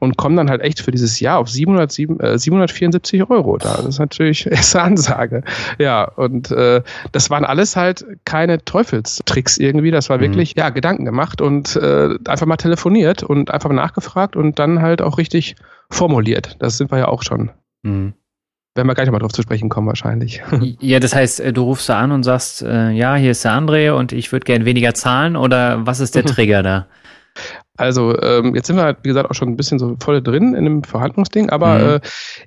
und 0.00 0.16
komme 0.16 0.34
dann 0.34 0.50
halt 0.50 0.62
echt 0.62 0.80
für 0.80 0.90
dieses 0.90 1.20
Jahr 1.20 1.38
auf 1.38 1.48
707, 1.48 2.18
äh, 2.18 2.38
774 2.38 3.30
Euro 3.30 3.56
da. 3.56 3.76
Das 3.76 3.86
ist 3.86 3.98
natürlich 4.00 4.46
erste 4.50 4.82
Ansage. 4.82 5.44
Ja, 5.78 6.04
und 6.04 6.50
äh, 6.50 6.82
das 7.12 7.30
waren 7.30 7.44
alles 7.44 7.76
halt 7.76 8.04
keine 8.24 8.64
Teufelstricks 8.64 9.58
irgendwie. 9.58 9.92
Das 9.92 10.10
war 10.10 10.16
mhm. 10.16 10.22
wirklich, 10.22 10.54
ja, 10.56 10.70
Gedanken 10.70 11.04
gemacht 11.04 11.40
und 11.40 11.76
äh, 11.76 12.18
einfach 12.26 12.46
mal 12.46 12.56
telefoniert 12.56 13.22
und 13.22 13.52
einfach 13.52 13.70
nach 13.70 13.91
nachgefragt 13.92 14.36
und 14.36 14.58
dann 14.58 14.80
halt 14.80 15.02
auch 15.02 15.18
richtig 15.18 15.56
formuliert. 15.90 16.56
Das 16.58 16.78
sind 16.78 16.90
wir 16.90 16.98
ja 16.98 17.08
auch 17.08 17.22
schon. 17.22 17.50
Mhm. 17.82 18.14
Werden 18.74 18.88
wir 18.88 18.94
gleich 18.94 19.06
nochmal 19.06 19.20
drauf 19.20 19.32
zu 19.32 19.42
sprechen 19.42 19.68
kommen, 19.68 19.86
wahrscheinlich. 19.86 20.42
Ja, 20.80 20.98
das 20.98 21.14
heißt, 21.14 21.40
äh, 21.40 21.52
du 21.52 21.62
rufst 21.62 21.88
da 21.88 22.00
an 22.00 22.10
und 22.10 22.22
sagst, 22.22 22.62
äh, 22.62 22.90
ja, 22.90 23.14
hier 23.16 23.32
ist 23.32 23.44
der 23.44 23.52
André 23.52 23.92
und 23.92 24.12
ich 24.12 24.32
würde 24.32 24.44
gern 24.44 24.64
weniger 24.64 24.94
zahlen 24.94 25.36
oder 25.36 25.86
was 25.86 26.00
ist 26.00 26.14
der 26.14 26.24
Trigger 26.24 26.62
da? 26.62 26.86
Also 27.76 28.18
ähm, 28.20 28.54
jetzt 28.54 28.66
sind 28.66 28.76
wir, 28.76 28.96
wie 29.02 29.08
gesagt, 29.08 29.30
auch 29.30 29.34
schon 29.34 29.48
ein 29.48 29.56
bisschen 29.56 29.78
so 29.78 29.96
voll 30.00 30.22
drin 30.22 30.54
in 30.54 30.64
dem 30.64 30.84
Verhandlungsding, 30.84 31.50
aber 31.50 31.78
mhm. 31.78 31.88
äh, 31.88 32.00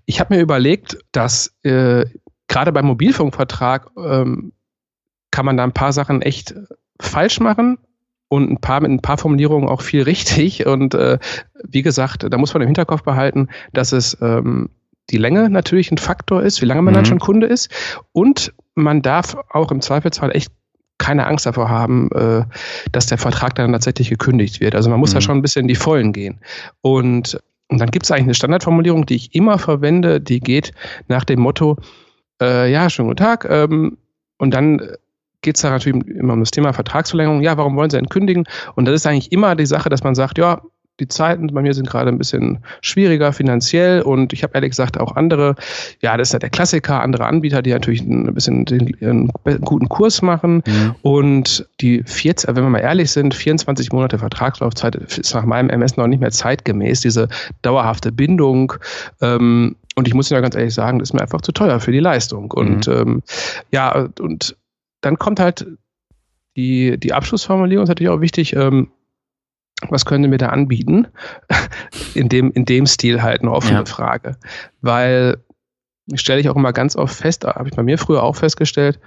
ich 0.06 0.20
habe 0.20 0.36
mir 0.36 0.42
überlegt, 0.42 0.98
dass 1.12 1.54
äh, 1.64 2.06
gerade 2.48 2.72
beim 2.72 2.86
Mobilfunkvertrag 2.86 3.90
ähm, 3.98 4.54
kann 5.32 5.46
man 5.46 5.58
da 5.58 5.64
ein 5.64 5.74
paar 5.74 5.94
Sachen 5.94 6.22
echt 6.22 6.56
falsch 7.00 7.40
machen 7.40 7.78
und 8.28 8.50
ein 8.50 8.58
paar 8.58 8.82
mit 8.82 8.92
ein 8.92 9.02
paar 9.02 9.18
Formulierungen 9.18 9.70
auch 9.70 9.82
viel 9.82 10.04
richtig. 10.04 10.66
Und 10.66 10.94
äh, 10.94 11.20
wie 11.64 11.82
gesagt, 11.82 12.26
da 12.30 12.38
muss 12.38 12.54
man 12.54 12.62
im 12.62 12.68
Hinterkopf 12.68 13.04
behalten, 13.04 13.50
dass 13.74 13.92
es 13.92 14.18
ähm, 14.22 14.70
die 15.10 15.18
Länge 15.18 15.50
natürlich 15.50 15.92
ein 15.92 15.98
Faktor 15.98 16.42
ist, 16.42 16.62
wie 16.62 16.66
lange 16.66 16.82
man 16.82 16.94
mhm. 16.94 16.96
dann 16.96 17.06
schon 17.06 17.20
Kunde 17.20 17.48
ist. 17.48 17.70
Und 18.12 18.54
man 18.74 19.02
darf 19.02 19.38
auch 19.52 19.72
im 19.72 19.82
Zweifelsfall 19.82 20.36
echt 20.36 20.52
keine 20.98 21.28
Angst 21.28 21.46
davor 21.46 21.70
haben, 21.70 22.10
äh, 22.12 22.44
dass 22.92 23.08
der 23.08 23.18
Vertrag 23.18 23.56
dann 23.56 23.72
tatsächlich 23.72 24.10
gekündigt 24.10 24.60
wird. 24.60 24.76
Also 24.76 24.90
man 24.90 25.00
muss 25.00 25.12
mhm. 25.12 25.16
da 25.16 25.22
schon 25.22 25.38
ein 25.38 25.42
bisschen 25.42 25.64
in 25.64 25.68
die 25.68 25.76
Vollen 25.76 26.14
gehen. 26.14 26.40
Und, 26.82 27.40
und 27.68 27.80
dann 27.80 27.92
gibt 27.92 28.06
es 28.06 28.12
eigentlich 28.12 28.24
eine 28.24 28.34
Standardformulierung, 28.34 29.06
die 29.06 29.16
ich 29.16 29.36
immer 29.36 29.60
verwende, 29.60 30.22
die 30.22 30.40
geht 30.40 30.72
nach 31.08 31.26
dem 31.26 31.42
Motto, 31.42 31.78
äh, 32.42 32.72
ja, 32.72 32.90
schönen 32.90 33.10
guten 33.10 33.24
Tag, 33.24 33.46
ähm, 33.50 33.98
und 34.38 34.54
dann 34.54 34.82
geht 35.46 35.56
es 35.58 35.62
da 35.62 35.70
natürlich 35.70 36.06
immer 36.08 36.34
um 36.34 36.40
das 36.40 36.52
Thema 36.52 36.74
Vertragsverlängerung. 36.74 37.42
Ja, 37.42 37.56
warum 37.56 37.76
wollen 37.78 37.92
sie 37.92 38.00
entkündigen? 38.00 38.46
Und 38.74 38.86
das 38.86 38.96
ist 38.96 39.08
eigentlich 39.08 39.32
immer 39.32 39.56
die 39.56 39.68
Sache, 39.68 39.90
dass 39.90 40.04
man 40.04 40.16
sagt, 40.16 40.40
ja, 40.40 40.62
die 41.00 41.08
Zeiten 41.08 41.48
bei 41.48 41.62
mir 41.62 41.74
sind 41.74 41.90
gerade 41.90 42.10
ein 42.10 42.18
bisschen 42.18 42.60
schwieriger 42.82 43.34
finanziell 43.34 44.02
und 44.02 44.32
ich 44.32 44.44
habe 44.44 44.54
ehrlich 44.56 44.72
gesagt 44.72 44.98
auch 44.98 45.16
andere, 45.16 45.56
ja, 46.02 46.16
das 46.16 46.30
ist 46.30 46.34
ja 46.34 46.40
der 46.40 46.50
Klassiker, 46.50 47.02
andere 47.02 47.26
Anbieter, 47.26 47.62
die 47.62 47.72
natürlich 47.72 48.02
ein 48.02 48.34
bisschen 48.34 48.64
den, 48.66 48.96
einen 49.02 49.30
guten 49.62 49.90
Kurs 49.90 50.22
machen 50.22 50.64
mhm. 50.66 50.96
und 51.02 51.68
die 51.82 52.02
14, 52.06 52.56
wenn 52.56 52.64
wir 52.64 52.70
mal 52.70 52.80
ehrlich 52.80 53.12
sind, 53.12 53.36
24 53.36 53.92
Monate 53.92 54.18
Vertragslaufzeit 54.18 54.96
ist 54.96 55.34
nach 55.36 55.44
meinem 55.44 55.70
MS 55.70 55.98
noch 55.98 56.08
nicht 56.08 56.22
mehr 56.22 56.32
zeitgemäß, 56.32 57.02
diese 57.02 57.28
dauerhafte 57.62 58.14
Bindung 58.14 58.74
ähm, 59.22 59.76
und 59.98 60.08
ich 60.08 60.14
muss 60.14 60.30
ja 60.30 60.40
ganz 60.40 60.56
ehrlich 60.56 60.74
sagen, 60.74 61.00
das 61.00 61.10
ist 61.10 61.14
mir 61.14 61.22
einfach 61.22 61.42
zu 61.42 61.52
teuer 61.52 61.82
für 61.82 61.92
die 61.92 62.00
Leistung 62.00 62.52
und 62.52 62.88
mhm. 62.88 62.94
ähm, 62.94 63.24
ja, 63.72 64.08
und 64.22 64.56
dann 65.06 65.20
kommt 65.20 65.40
halt 65.40 65.68
die, 66.56 66.98
die 67.00 67.14
Abschlussformulierung, 67.14 67.84
ist 67.84 67.90
natürlich 67.90 68.10
auch 68.10 68.22
wichtig, 68.22 68.56
ähm, 68.56 68.92
was 69.90 70.06
können 70.06 70.32
wir 70.32 70.38
da 70.38 70.50
anbieten? 70.50 71.08
in, 72.16 72.28
dem, 72.30 72.52
in 72.52 72.66
dem 72.66 72.88
Stil 72.88 73.22
halt 73.22 73.42
eine 73.42 73.52
offene 73.52 73.80
ja. 73.80 73.86
Frage. 73.86 74.38
Weil 74.82 75.38
stelle 76.14 76.40
ich 76.40 76.50
auch 76.50 76.56
immer 76.56 76.74
ganz 76.74 76.96
oft 76.96 77.16
fest, 77.16 77.46
habe 77.46 77.68
ich 77.68 77.76
bei 77.76 77.84
mir 77.84 77.98
früher 77.98 78.24
auch 78.24 78.36
festgestellt, 78.36 79.00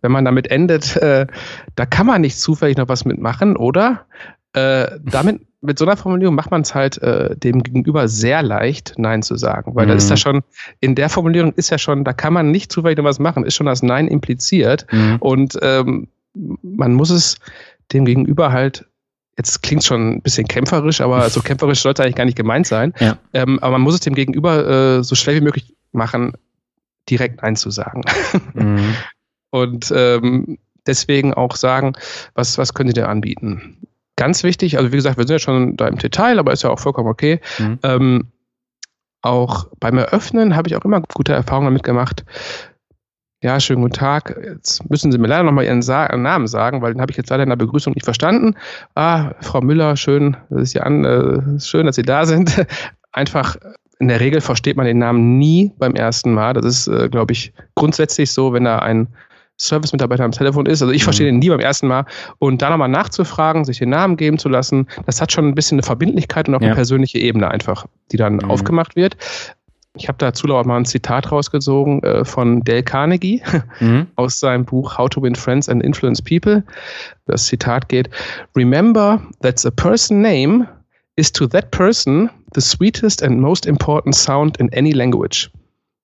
wenn 0.00 0.12
man 0.12 0.24
damit 0.24 0.48
endet, 0.48 0.96
äh, 0.96 1.26
da 1.74 1.86
kann 1.86 2.06
man 2.06 2.20
nicht 2.20 2.38
zufällig 2.38 2.76
noch 2.76 2.88
was 2.88 3.04
mitmachen, 3.04 3.56
oder? 3.56 4.06
Äh, 4.52 4.98
damit, 5.04 5.42
mit 5.66 5.78
so 5.78 5.84
einer 5.84 5.96
Formulierung 5.96 6.34
macht 6.34 6.50
man 6.50 6.62
es 6.62 6.74
halt 6.74 6.98
äh, 7.02 7.36
dem 7.36 7.62
Gegenüber 7.62 8.08
sehr 8.08 8.42
leicht, 8.42 8.94
Nein 8.96 9.22
zu 9.22 9.36
sagen. 9.36 9.74
Weil 9.74 9.86
mhm. 9.86 9.90
da 9.90 9.94
ist 9.96 10.10
da 10.10 10.14
mhm. 10.14 10.18
schon, 10.18 10.42
in 10.80 10.94
der 10.94 11.08
Formulierung 11.08 11.52
ist 11.52 11.70
ja 11.70 11.78
schon, 11.78 12.04
da 12.04 12.12
kann 12.12 12.32
man 12.32 12.50
nicht 12.50 12.72
zufällig 12.72 12.98
noch 12.98 13.04
was 13.04 13.18
machen, 13.18 13.44
ist 13.44 13.54
schon 13.54 13.66
das 13.66 13.82
Nein 13.82 14.08
impliziert. 14.08 14.86
Mhm. 14.92 15.16
Und 15.20 15.58
ähm, 15.62 16.08
man 16.62 16.94
muss 16.94 17.10
es 17.10 17.38
dem 17.92 18.04
Gegenüber 18.04 18.52
halt 18.52 18.86
jetzt 19.38 19.62
klingt 19.62 19.84
schon 19.84 20.14
ein 20.14 20.22
bisschen 20.22 20.48
kämpferisch, 20.48 21.00
aber 21.00 21.28
so 21.28 21.40
kämpferisch 21.42 21.82
sollte 21.82 22.02
eigentlich 22.02 22.16
gar 22.16 22.24
nicht 22.24 22.36
gemeint 22.36 22.66
sein. 22.66 22.94
Ja. 22.98 23.18
Ähm, 23.32 23.58
aber 23.60 23.72
man 23.72 23.82
muss 23.82 23.94
es 23.94 24.00
dem 24.00 24.14
Gegenüber 24.14 24.98
äh, 24.98 25.04
so 25.04 25.14
schnell 25.14 25.36
wie 25.36 25.44
möglich 25.44 25.74
machen, 25.92 26.32
direkt 27.08 27.42
Nein 27.42 27.56
zu 27.56 27.70
sagen. 27.70 28.02
Mhm. 28.54 28.94
Und 29.50 29.92
ähm, 29.94 30.58
deswegen 30.86 31.34
auch 31.34 31.56
sagen, 31.56 31.92
was, 32.34 32.58
was 32.58 32.74
können 32.74 32.88
Sie 32.88 32.94
denn 32.94 33.04
anbieten? 33.04 33.75
Ganz 34.16 34.42
wichtig, 34.42 34.78
also 34.78 34.92
wie 34.92 34.96
gesagt, 34.96 35.18
wir 35.18 35.26
sind 35.26 35.34
ja 35.34 35.38
schon 35.38 35.76
da 35.76 35.88
im 35.88 35.98
Detail, 35.98 36.38
aber 36.38 36.52
ist 36.52 36.62
ja 36.62 36.70
auch 36.70 36.80
vollkommen 36.80 37.08
okay. 37.08 37.40
Mhm. 37.58 37.78
Ähm, 37.82 38.32
auch 39.22 39.66
beim 39.78 39.98
Eröffnen 39.98 40.56
habe 40.56 40.68
ich 40.68 40.76
auch 40.76 40.84
immer 40.84 41.02
gute 41.02 41.32
Erfahrungen 41.32 41.66
damit 41.66 41.82
gemacht. 41.82 42.24
Ja, 43.42 43.60
schönen 43.60 43.82
guten 43.82 43.94
Tag. 43.94 44.40
Jetzt 44.42 44.88
müssen 44.88 45.12
Sie 45.12 45.18
mir 45.18 45.28
leider 45.28 45.42
nochmal 45.42 45.66
Ihren 45.66 45.82
Sa 45.82 46.08
Namen 46.16 46.46
sagen, 46.46 46.80
weil 46.80 46.94
den 46.94 47.02
habe 47.02 47.10
ich 47.10 47.18
jetzt 47.18 47.28
leider 47.28 47.42
in 47.42 47.50
der 47.50 47.56
Begrüßung 47.56 47.92
nicht 47.92 48.04
verstanden. 48.04 48.54
Ah, 48.94 49.32
Frau 49.40 49.60
Müller, 49.60 49.96
schön, 49.96 50.36
dass 50.48 50.70
Sie 50.70 50.80
an, 50.80 51.04
äh, 51.04 51.60
schön, 51.60 51.84
dass 51.84 51.96
Sie 51.96 52.02
da 52.02 52.24
sind. 52.24 52.66
Einfach 53.12 53.56
in 53.98 54.08
der 54.08 54.20
Regel 54.20 54.40
versteht 54.40 54.76
man 54.76 54.86
den 54.86 54.98
Namen 54.98 55.38
nie 55.38 55.72
beim 55.78 55.94
ersten 55.94 56.32
Mal. 56.32 56.54
Das 56.54 56.64
ist, 56.64 56.88
äh, 56.88 57.08
glaube 57.08 57.32
ich, 57.32 57.52
grundsätzlich 57.74 58.32
so, 58.32 58.52
wenn 58.52 58.64
da 58.64 58.78
ein 58.78 59.08
Service-Mitarbeiter 59.58 60.24
am 60.24 60.32
Telefon 60.32 60.66
ist. 60.66 60.82
Also 60.82 60.92
ich 60.92 61.04
verstehe 61.04 61.26
mhm. 61.26 61.36
den 61.36 61.38
nie 61.40 61.48
beim 61.48 61.60
ersten 61.60 61.86
Mal. 61.86 62.04
Und 62.38 62.62
da 62.62 62.70
nochmal 62.70 62.88
nachzufragen, 62.88 63.64
sich 63.64 63.78
den 63.78 63.90
Namen 63.90 64.16
geben 64.16 64.38
zu 64.38 64.48
lassen, 64.48 64.86
das 65.06 65.20
hat 65.20 65.32
schon 65.32 65.48
ein 65.48 65.54
bisschen 65.54 65.76
eine 65.76 65.82
Verbindlichkeit 65.82 66.48
und 66.48 66.54
auch 66.54 66.60
ja. 66.60 66.68
eine 66.68 66.74
persönliche 66.74 67.18
Ebene 67.18 67.50
einfach, 67.50 67.86
die 68.12 68.16
dann 68.16 68.34
mhm. 68.36 68.50
aufgemacht 68.50 68.96
wird. 68.96 69.16
Ich 69.98 70.08
habe 70.08 70.18
dazu 70.18 70.46
auch 70.48 70.64
mal 70.64 70.76
ein 70.76 70.84
Zitat 70.84 71.32
rausgezogen 71.32 72.02
äh, 72.02 72.24
von 72.24 72.62
Dale 72.62 72.82
Carnegie 72.82 73.42
mhm. 73.80 74.06
aus 74.16 74.38
seinem 74.40 74.64
Buch 74.64 74.98
How 74.98 75.08
to 75.08 75.22
Win 75.22 75.34
Friends 75.34 75.68
and 75.68 75.82
Influence 75.82 76.20
People. 76.20 76.62
Das 77.26 77.46
Zitat 77.46 77.88
geht, 77.88 78.10
Remember 78.54 79.22
that's 79.40 79.64
a 79.64 79.70
person 79.70 80.20
name 80.20 80.68
is 81.16 81.32
to 81.32 81.46
that 81.46 81.70
person 81.70 82.28
the 82.54 82.60
sweetest 82.60 83.22
and 83.22 83.40
most 83.40 83.64
important 83.64 84.14
sound 84.14 84.58
in 84.58 84.70
any 84.74 84.92
language. 84.92 85.50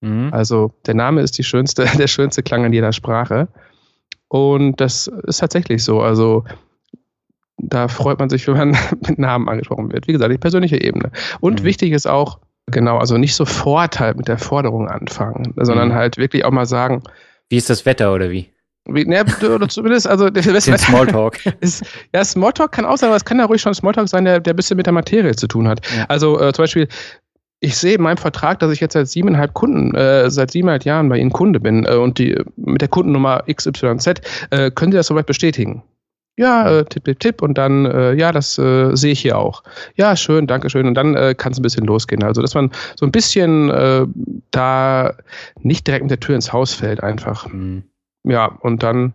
Mhm. 0.02 0.28
Also 0.32 0.72
der 0.86 0.94
Name 0.94 1.22
ist 1.22 1.38
die 1.38 1.44
schönste, 1.44 1.86
der 1.98 2.08
schönste 2.08 2.42
Klang 2.42 2.64
in 2.64 2.72
jeder 2.72 2.92
Sprache. 2.92 3.48
Und 4.28 4.80
das 4.80 5.06
ist 5.26 5.38
tatsächlich 5.38 5.82
so. 5.82 6.00
Also 6.00 6.44
da 7.58 7.88
freut 7.88 8.18
man 8.18 8.28
sich, 8.28 8.46
wenn 8.46 8.56
man 8.56 8.70
mit 9.08 9.18
Namen 9.18 9.48
angesprochen 9.48 9.92
wird. 9.92 10.06
Wie 10.08 10.12
gesagt, 10.12 10.32
die 10.32 10.38
persönliche 10.38 10.82
Ebene. 10.82 11.10
Und 11.40 11.60
mhm. 11.60 11.64
wichtig 11.64 11.92
ist 11.92 12.06
auch, 12.06 12.38
genau, 12.66 12.98
also 12.98 13.16
nicht 13.16 13.34
sofort 13.34 14.00
halt 14.00 14.16
mit 14.16 14.28
der 14.28 14.38
Forderung 14.38 14.88
anfangen, 14.88 15.54
sondern 15.56 15.88
mhm. 15.88 15.94
halt 15.94 16.16
wirklich 16.18 16.44
auch 16.44 16.50
mal 16.50 16.66
sagen. 16.66 17.02
Wie 17.48 17.56
ist 17.56 17.70
das 17.70 17.86
Wetter 17.86 18.12
oder 18.12 18.30
wie? 18.30 18.48
Wie, 18.86 19.04
ne, 19.04 19.24
oder 19.42 19.68
zumindest, 19.68 20.08
also 20.08 20.28
der 20.30 20.42
beste 20.42 20.76
Smalltalk. 20.76 21.38
Ist, 21.60 21.84
ja, 22.12 22.24
Smalltalk 22.24 22.72
kann 22.72 22.84
auch 22.84 22.96
sein, 22.96 23.08
aber 23.08 23.16
es 23.16 23.24
kann 23.24 23.38
ja 23.38 23.44
ruhig 23.44 23.62
schon 23.62 23.74
Smalltalk 23.74 24.08
sein, 24.08 24.24
der, 24.24 24.40
der 24.40 24.54
ein 24.54 24.56
bisschen 24.56 24.76
mit 24.76 24.86
der 24.86 24.92
Materie 24.92 25.36
zu 25.36 25.46
tun 25.46 25.68
hat. 25.68 25.86
Ja. 25.96 26.06
Also 26.08 26.40
äh, 26.40 26.52
zum 26.52 26.64
Beispiel, 26.64 26.88
ich 27.62 27.76
sehe 27.76 27.94
in 27.94 28.02
meinem 28.02 28.16
Vertrag, 28.16 28.58
dass 28.58 28.72
ich 28.72 28.80
jetzt 28.80 28.92
seit 28.92 29.08
siebeneinhalb 29.08 29.54
Kunden, 29.54 29.94
äh, 29.94 30.30
seit 30.30 30.50
siebeneinhalb 30.50 30.84
Jahren 30.84 31.08
bei 31.08 31.18
Ihnen 31.18 31.30
Kunde 31.30 31.60
bin 31.60 31.84
äh, 31.84 31.94
und 31.94 32.18
die 32.18 32.38
mit 32.56 32.80
der 32.80 32.88
Kundennummer 32.88 33.44
XYZ, 33.52 34.20
äh, 34.50 34.70
können 34.70 34.92
Sie 34.92 34.96
das 34.96 35.06
soweit 35.06 35.26
bestätigen? 35.26 35.82
Ja, 36.36 36.78
äh, 36.78 36.84
tipp, 36.84 37.04
tipp, 37.04 37.20
tipp 37.20 37.42
und 37.42 37.58
dann, 37.58 37.84
äh, 37.84 38.14
ja, 38.14 38.32
das 38.32 38.58
äh, 38.58 38.94
sehe 38.94 39.12
ich 39.12 39.20
hier 39.20 39.38
auch. 39.38 39.62
Ja, 39.96 40.16
schön, 40.16 40.46
danke 40.46 40.70
schön. 40.70 40.86
Und 40.86 40.94
dann 40.94 41.14
äh, 41.14 41.34
kann 41.36 41.52
es 41.52 41.58
ein 41.58 41.62
bisschen 41.62 41.84
losgehen. 41.84 42.22
Also, 42.22 42.40
dass 42.40 42.54
man 42.54 42.70
so 42.98 43.04
ein 43.04 43.12
bisschen 43.12 43.70
äh, 43.70 44.06
da 44.50 45.14
nicht 45.60 45.86
direkt 45.86 46.04
mit 46.04 46.10
der 46.10 46.20
Tür 46.20 46.34
ins 46.34 46.52
Haus 46.52 46.72
fällt 46.72 47.02
einfach. 47.02 47.48
Mhm 47.48 47.84
ja, 48.24 48.46
und 48.46 48.82
dann, 48.82 49.14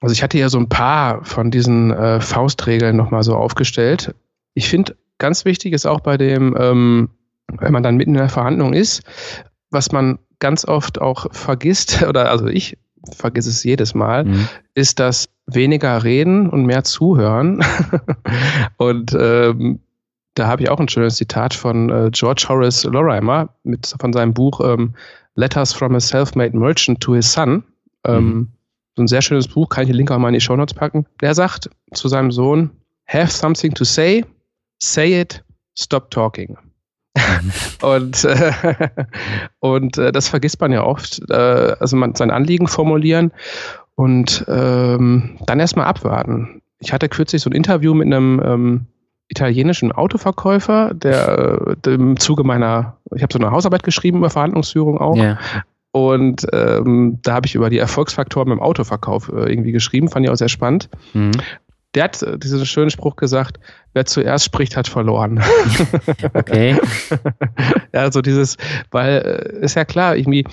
also 0.00 0.12
ich 0.12 0.22
hatte 0.22 0.38
ja 0.38 0.48
so 0.48 0.58
ein 0.58 0.68
paar 0.68 1.24
von 1.24 1.50
diesen 1.50 1.90
äh, 1.90 2.20
Faustregeln 2.20 2.96
nochmal 2.96 3.22
so 3.22 3.36
aufgestellt. 3.36 4.14
Ich 4.54 4.68
finde, 4.68 4.96
ganz 5.18 5.44
wichtig 5.44 5.72
ist 5.72 5.86
auch 5.86 6.00
bei 6.00 6.16
dem, 6.16 6.56
ähm, 6.58 7.10
wenn 7.58 7.72
man 7.72 7.82
dann 7.82 7.96
mitten 7.96 8.14
in 8.14 8.20
der 8.20 8.28
Verhandlung 8.28 8.72
ist, 8.72 9.02
was 9.70 9.92
man 9.92 10.18
ganz 10.38 10.64
oft 10.64 11.00
auch 11.00 11.26
vergisst, 11.32 12.02
oder 12.08 12.30
also 12.30 12.46
ich 12.46 12.76
vergiss 13.12 13.46
es 13.46 13.64
jedes 13.64 13.94
Mal, 13.94 14.24
mhm. 14.24 14.48
ist 14.74 14.98
das 14.98 15.28
weniger 15.46 16.04
reden 16.04 16.48
und 16.48 16.66
mehr 16.66 16.84
zuhören. 16.84 17.64
und 18.76 19.16
ähm, 19.18 19.80
da 20.34 20.46
habe 20.46 20.62
ich 20.62 20.70
auch 20.70 20.78
ein 20.78 20.88
schönes 20.88 21.16
Zitat 21.16 21.54
von 21.54 21.90
äh, 21.90 22.10
George 22.12 22.46
Horace 22.48 22.84
Lorimer 22.84 23.48
mit, 23.64 23.94
von 23.98 24.12
seinem 24.12 24.32
Buch 24.32 24.60
ähm, 24.60 24.94
Letters 25.34 25.72
from 25.72 25.94
a 25.94 26.00
Self-Made 26.00 26.56
Merchant 26.56 27.00
to 27.00 27.14
His 27.14 27.32
Son. 27.32 27.64
Ähm, 28.04 28.24
mhm. 28.24 28.48
So 28.96 29.02
ein 29.02 29.08
sehr 29.08 29.22
schönes 29.22 29.48
Buch, 29.48 29.68
kann 29.68 29.84
ich 29.84 29.88
den 29.88 29.96
Link 29.96 30.10
auch 30.10 30.18
mal 30.18 30.28
in 30.28 30.34
die 30.34 30.40
Show 30.40 30.56
Notes 30.56 30.74
packen. 30.74 31.06
Der 31.20 31.34
sagt 31.34 31.70
zu 31.94 32.08
seinem 32.08 32.30
Sohn, 32.30 32.70
have 33.06 33.30
something 33.30 33.72
to 33.74 33.84
say, 33.84 34.24
say 34.78 35.20
it, 35.20 35.42
stop 35.76 36.10
talking. 36.10 36.56
Mhm. 37.16 37.52
und 37.82 38.24
äh, 38.24 38.52
und 39.60 39.98
äh, 39.98 40.12
das 40.12 40.28
vergisst 40.28 40.60
man 40.60 40.72
ja 40.72 40.84
oft. 40.84 41.20
Äh, 41.30 41.34
also 41.34 41.96
man 41.96 42.14
sein 42.14 42.30
Anliegen 42.30 42.68
formulieren 42.68 43.32
und 43.94 44.44
ähm, 44.48 45.38
dann 45.46 45.60
erstmal 45.60 45.86
abwarten. 45.86 46.62
Ich 46.78 46.92
hatte 46.92 47.08
kürzlich 47.08 47.42
so 47.42 47.50
ein 47.50 47.54
Interview 47.54 47.94
mit 47.94 48.06
einem 48.06 48.40
ähm, 48.44 48.86
italienischen 49.28 49.92
Autoverkäufer, 49.92 50.92
der, 50.94 51.76
der 51.84 51.92
äh, 51.92 51.94
im 51.94 52.18
Zuge 52.18 52.42
meiner, 52.42 52.96
ich 53.14 53.22
habe 53.22 53.32
so 53.32 53.38
eine 53.38 53.50
Hausarbeit 53.50 53.82
geschrieben 53.82 54.18
über 54.18 54.30
Verhandlungsführung 54.30 54.98
auch. 54.98 55.16
Yeah. 55.16 55.38
Und 55.92 56.46
ähm, 56.52 57.18
da 57.22 57.34
habe 57.34 57.46
ich 57.46 57.54
über 57.54 57.68
die 57.68 57.78
Erfolgsfaktoren 57.78 58.48
beim 58.48 58.60
Autoverkauf 58.60 59.28
äh, 59.28 59.50
irgendwie 59.50 59.72
geschrieben, 59.72 60.08
fand 60.08 60.24
ich 60.24 60.30
auch 60.30 60.36
sehr 60.36 60.48
spannend. 60.48 60.88
Mhm. 61.14 61.32
Der 61.94 62.04
hat 62.04 62.22
äh, 62.22 62.38
diesen 62.38 62.64
schönen 62.66 62.90
Spruch 62.90 63.16
gesagt, 63.16 63.58
wer 63.92 64.06
zuerst 64.06 64.44
spricht, 64.44 64.76
hat 64.76 64.88
verloren. 64.88 65.42
Okay. 66.34 66.76
ja, 67.92 68.10
so 68.10 68.20
dieses, 68.22 68.56
weil 68.90 69.52
äh, 69.60 69.64
ist 69.64 69.76
ja 69.76 69.84
klar, 69.84 70.16
irgendwie 70.16 70.44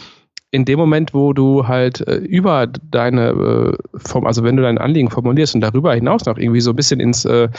in 0.52 0.65
dem 0.65 0.80
Moment, 0.80 1.13
wo 1.13 1.34
du 1.34 1.67
halt 1.67 2.08
äh, 2.08 2.15
über 2.15 2.67
deine 2.67 3.76
Form, 3.95 4.26
also 4.26 4.43
wenn 4.43 4.56
du 4.56 4.63
dein 4.63 4.78
Anliegen 4.78 5.10
formulierst 5.10 5.56
und 5.56 5.62
darüber 5.62 5.93
hinaus 5.93 6.26
noch 6.26 6.38
irgendwie 6.38 6.62
so 6.62 6.71
ein 6.71 6.76
bisschen 6.76 7.00
ins 7.00 7.26
äh, 7.26 7.50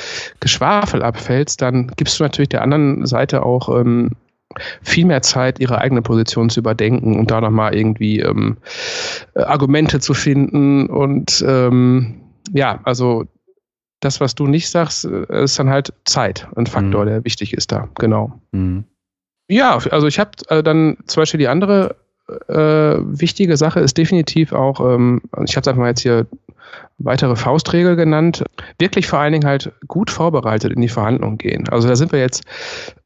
Geschwafel 0.41 1.03
abfällst, 1.03 1.61
dann 1.63 1.93
gibst 1.97 2.19
du 2.19 2.25
natürlich 2.25 2.49
der 2.49 2.63
anderen 2.63 3.07
Seite 3.07 3.45
auch 3.45 3.69
ähm, 3.79 4.13
viel 4.83 5.05
mehr 5.05 5.23
Zeit, 5.23 5.61
ihre 5.61 5.79
eigene 5.79 6.03
Position 6.03 6.51
zu 6.51 6.61
überdenken 6.61 7.19
und 7.19 7.31
da 7.31 7.41
nochmal 7.41 7.75
irgendwie 7.75 8.21
ähm, 8.21 8.57
äh, 9.35 9.43
Argumente 9.43 10.01
zu 10.01 10.15
finden. 10.15 10.89
Und 10.89 11.45
ähm, 11.47 12.21
ja, 12.53 12.81
also 12.85 13.25
das, 14.01 14.21
was 14.21 14.35
du 14.35 14.47
nicht 14.47 14.71
sagst, 14.71 15.05
äh, 15.05 15.45
ist 15.45 15.59
dann 15.59 15.71
halt 15.71 15.93
Zeit, 16.05 16.47
ein 16.57 16.67
Faktor, 16.67 17.05
mhm. 17.05 17.09
der 17.09 17.25
wichtig 17.25 17.53
ist 17.55 17.73
da, 17.73 17.89
genau. 17.97 18.41
Mhm. 18.53 18.85
Ja, 19.51 19.79
also 19.91 20.07
ich 20.07 20.19
habe 20.19 20.31
äh, 20.49 20.63
dann 20.63 20.99
zum 21.07 21.23
Beispiel 21.23 21.39
die 21.39 21.49
andere 21.49 21.97
äh, 22.49 22.55
wichtige 22.55 23.57
Sache 23.57 23.81
ist 23.81 23.97
definitiv 23.97 24.53
auch, 24.53 24.81
ähm, 24.81 25.23
ich 25.45 25.57
habe 25.57 25.63
es 25.63 25.69
einfach 25.69 25.81
mal 25.81 25.89
jetzt 25.89 26.03
hier 26.03 26.27
weitere 26.99 27.37
Faustregel 27.37 27.97
genannt, 27.97 28.45
wirklich 28.79 29.07
vor 29.07 29.21
allen 29.21 29.33
Dingen 29.33 29.47
halt 29.47 29.73
gut 29.87 30.11
vorbereitet 30.11 30.73
in 30.73 30.81
die 30.81 30.89
Verhandlungen 30.89 31.39
gehen. 31.39 31.69
Also 31.69 31.89
da 31.89 31.97
sind 31.97 32.13
wir 32.13 32.19
jetzt 32.19 32.45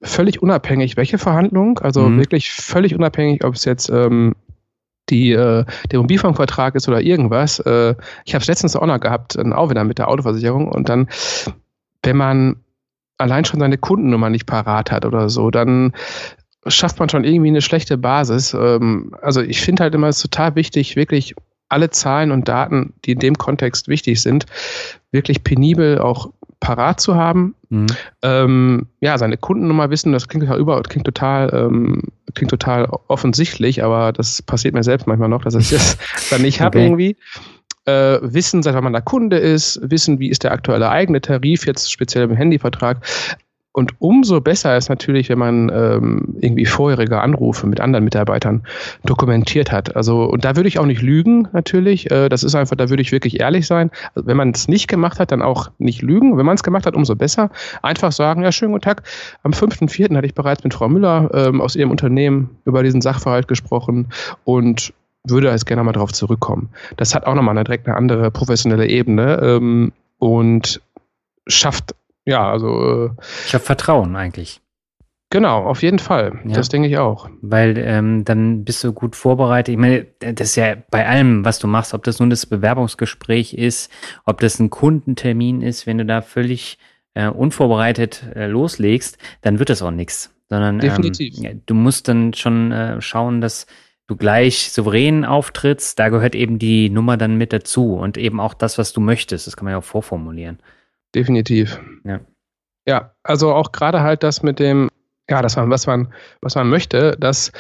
völlig 0.03 0.43
unabhängig, 0.43 0.97
welche 0.97 1.19
Verhandlung, 1.19 1.79
also 1.79 2.09
mhm. 2.09 2.19
wirklich 2.19 2.53
völlig 2.53 2.95
unabhängig, 2.95 3.45
ob 3.45 3.55
es 3.55 3.65
jetzt 3.65 3.91
ähm, 3.91 4.35
die, 5.11 5.33
äh, 5.33 5.65
der 5.91 5.99
Mobilfunkvertrag 5.99 6.75
ist 6.75 6.89
oder 6.89 7.01
irgendwas. 7.01 7.59
Äh, 7.61 7.95
ich 8.25 8.35
habe 8.35 8.43
es 8.43 8.49
letztens 8.49 8.77
auch 8.77 8.87
noch 8.87 9.01
gehabt, 9.01 9.39
auch 9.39 9.71
wieder 9.71 9.85
mit 9.85 9.99
der 9.99 10.09
Autoversicherung 10.09 10.69
und 10.69 10.89
dann, 10.89 11.09
wenn 12.03 12.17
man 12.17 12.57
allein 13.19 13.45
schon 13.45 13.61
seine 13.61 13.79
Kundennummer 13.79 14.31
nicht 14.31 14.47
parat 14.47 14.91
hat 14.91 15.05
oder 15.05 15.29
so, 15.29 15.51
dann 15.51 15.93
schafft 16.67 16.99
man 16.99 17.09
schon 17.09 17.25
irgendwie 17.25 17.49
eine 17.49 17.63
schlechte 17.63 17.99
Basis. 17.99 18.55
Ähm, 18.55 19.15
also 19.23 19.41
ich 19.41 19.61
finde 19.61 19.83
halt 19.83 19.95
immer, 19.95 20.09
es 20.09 20.17
ist 20.17 20.23
total 20.23 20.55
wichtig, 20.55 20.97
wirklich 20.97 21.35
alle 21.69 21.91
Zahlen 21.91 22.33
und 22.33 22.49
Daten, 22.49 22.93
die 23.05 23.13
in 23.13 23.19
dem 23.19 23.39
Kontext 23.39 23.89
wichtig 23.89 24.21
sind, 24.21 24.47
wirklich 25.11 25.43
penibel 25.43 25.99
auch 25.99 26.31
parat 26.63 27.01
zu 27.01 27.17
haben. 27.17 27.55
Mhm. 27.71 27.87
Ähm, 28.23 28.87
ja, 29.01 29.19
seine 29.19 29.37
Kundennummer 29.37 29.91
wissen, 29.91 30.13
das 30.13 30.29
klingt 30.29 30.45
total 30.47 30.61
über, 30.61 30.81
klingt 30.83 31.05
total, 31.05 31.51
ähm, 31.53 32.03
klingt 32.35 32.51
total 32.51 32.87
offensichtlich, 33.09 33.83
aber 33.83 34.13
das 34.13 34.41
passiert 34.41 34.73
mir 34.73 34.85
selbst 34.85 35.09
manchmal 35.09 35.29
noch, 35.29 35.43
dass 35.43 35.57
ich 35.57 35.71
das 35.71 35.99
dann 36.31 36.43
nicht 36.43 36.61
habe 36.61 36.79
okay. 36.79 36.87
irgendwie. 36.87 37.17
Äh, 37.85 38.21
wissen, 38.23 38.63
seit 38.63 38.75
wann 38.75 38.85
man 38.85 38.93
da 38.93 39.01
Kunde 39.01 39.39
ist, 39.39 39.81
wissen, 39.83 40.21
wie 40.21 40.29
ist 40.29 40.45
der 40.45 40.53
aktuelle 40.53 40.89
eigene 40.89 41.21
Tarif, 41.21 41.67
jetzt 41.67 41.91
speziell 41.91 42.25
im 42.25 42.37
Handyvertrag. 42.37 42.99
Und 43.73 43.95
umso 44.01 44.41
besser 44.43 44.77
ist 44.77 44.91
natürlich, 44.91 45.31
wenn 45.31 45.39
man 45.39 45.71
ähm, 45.75 46.37
irgendwie 46.41 46.67
vorherige 46.67 47.21
Anrufe 47.21 47.67
mit 47.67 47.81
anderen 47.81 48.05
Mitarbeitern 48.05 48.65
dokumentiert 49.05 49.73
hat. 49.73 49.97
Also, 49.97 50.25
und 50.25 50.45
da 50.45 50.57
würde 50.57 50.69
ich 50.69 50.79
auch 50.79 50.85
nicht 50.85 51.01
lügen, 51.01 51.49
natürlich. 51.53 52.11
Äh, 52.11 52.29
das 52.29 52.43
ist 52.43 52.55
einfach, 52.55 52.77
da 52.77 52.91
würde 52.91 53.01
ich 53.01 53.13
wirklich 53.13 53.41
ehrlich 53.41 53.67
sein. 53.67 53.91
Also, 54.15 54.27
wenn 54.27 54.37
man 54.37 54.51
es 54.51 54.69
nicht 54.69 54.89
gemacht 54.89 55.19
hat, 55.19 55.33
dann 55.33 55.41
auch 55.41 55.71
nicht 55.79 56.03
lügen. 56.03 56.37
Wenn 56.37 56.45
man 56.45 56.57
es 56.57 56.63
gemacht 56.63 56.85
hat, 56.85 56.95
umso 56.95 57.17
besser. 57.17 57.51
Einfach 57.81 58.13
sagen, 58.13 58.43
ja, 58.43 58.53
schönen 58.53 58.73
guten 58.73 58.85
Tag. 58.85 59.05
Am 59.43 59.53
5.4. 59.53 60.15
hatte 60.15 60.27
ich 60.27 60.35
bereits 60.35 60.63
mit 60.65 60.75
Frau 60.75 60.91
Müller 60.91 61.31
ähm, 61.33 61.63
aus 61.63 61.75
ihrem 61.75 61.91
Unternehmen 61.91 62.51
über 62.67 62.83
diesen 62.83 63.01
Sachverhalt 63.01 63.49
gesprochen 63.49 64.09
und 64.45 64.93
würde 65.25 65.49
jetzt 65.49 65.67
gerne 65.67 65.83
mal 65.83 65.93
darauf 65.93 66.13
zurückkommen. 66.13 66.69
Das 66.99 67.15
hat 67.15 67.27
auch 67.27 67.35
nochmal 67.35 67.57
eine 67.57 67.65
direkt 67.65 67.87
eine 67.87 67.97
andere 67.97 68.31
professionelle 68.31 68.87
Ebene 68.89 69.41
ähm, 69.41 69.93
und 70.19 70.83
schafft 71.47 71.95
ja, 72.25 72.51
also. 72.51 73.07
Äh, 73.07 73.11
ich 73.47 73.55
habe 73.55 73.65
Vertrauen 73.65 74.17
eigentlich. 74.17 74.61
Genau, 75.33 75.65
auf 75.65 75.83
jeden 75.83 75.99
Fall. 75.99 76.41
Ja. 76.45 76.53
Das 76.53 76.69
denke 76.69 76.89
ich 76.89 76.99
auch. 76.99 77.31
Weil 77.41 77.79
ähm, 77.79 78.23
dann 78.27 78.65
bist 78.67 78.85
du 78.85 78.93
gut 78.93 79.17
vorbereitet. 79.17 79.73
Ich 79.73 79.79
meine, 79.79 80.07
das 80.19 80.51
ist 80.51 80.57
ja 80.57 80.77
bei 80.91 81.09
allem, 81.09 81.43
was 81.43 81.59
du 81.59 81.67
machst, 81.67 81.95
ob 81.95 82.05
das 82.05 82.21
nun 82.21 82.29
das 82.29 82.45
Bewerbungsgespräch 82.45 83.55
ist, 83.55 83.91
ob 84.27 84.41
das 84.41 84.61
ein 84.61 84.69
Kundentermin 84.69 85.63
ist, 85.63 85.87
wenn 85.87 85.97
du 85.97 86.05
da 86.05 86.21
völlig 86.21 86.79
äh, 87.15 87.29
unvorbereitet 87.29 88.25
äh, 88.35 88.47
loslegst, 88.47 89.17
dann 89.41 89.59
wird 89.59 89.71
das 89.71 89.81
auch 89.81 89.91
nichts. 89.91 90.35
Sondern 90.51 90.81
Definitiv. 90.81 91.35
Ähm, 91.43 91.63
du 91.65 91.75
musst 91.75 92.09
dann 92.09 92.35
schon 92.35 92.71
äh, 92.71 93.01
schauen, 93.01 93.41
dass 93.41 93.67
du 94.09 94.17
gleich 94.17 94.71
souverän 94.71 95.25
auftrittst. 95.25 95.99
Da 95.99 96.11
gehört 96.11 96.35
eben 96.35 96.59
die 96.59 96.91
Nummer 96.91 97.17
dann 97.17 97.37
mit 97.37 97.55
dazu 97.55 97.95
und 97.95 98.19
eben 98.19 98.39
auch 98.39 98.53
das, 98.53 98.77
was 98.77 98.93
du 98.93 99.01
möchtest. 99.01 99.47
Das 99.47 99.57
kann 99.57 99.65
man 99.65 99.73
ja 99.73 99.79
auch 99.79 99.85
vorformulieren. 99.85 100.59
Definitiv. 101.15 101.81
Ja. 102.05 102.21
Ja, 102.87 103.13
also 103.23 103.53
auch 103.53 103.73
gerade 103.73 104.01
halt 104.01 104.23
das 104.23 104.43
mit 104.43 104.59
dem, 104.59 104.89
ja, 105.31 105.41
das 105.41 105.57
man, 105.57 105.71
was 105.71 105.87
man, 105.87 106.13
was 106.41 106.55
man 106.57 106.69
möchte, 106.69 107.17
das 107.19 107.53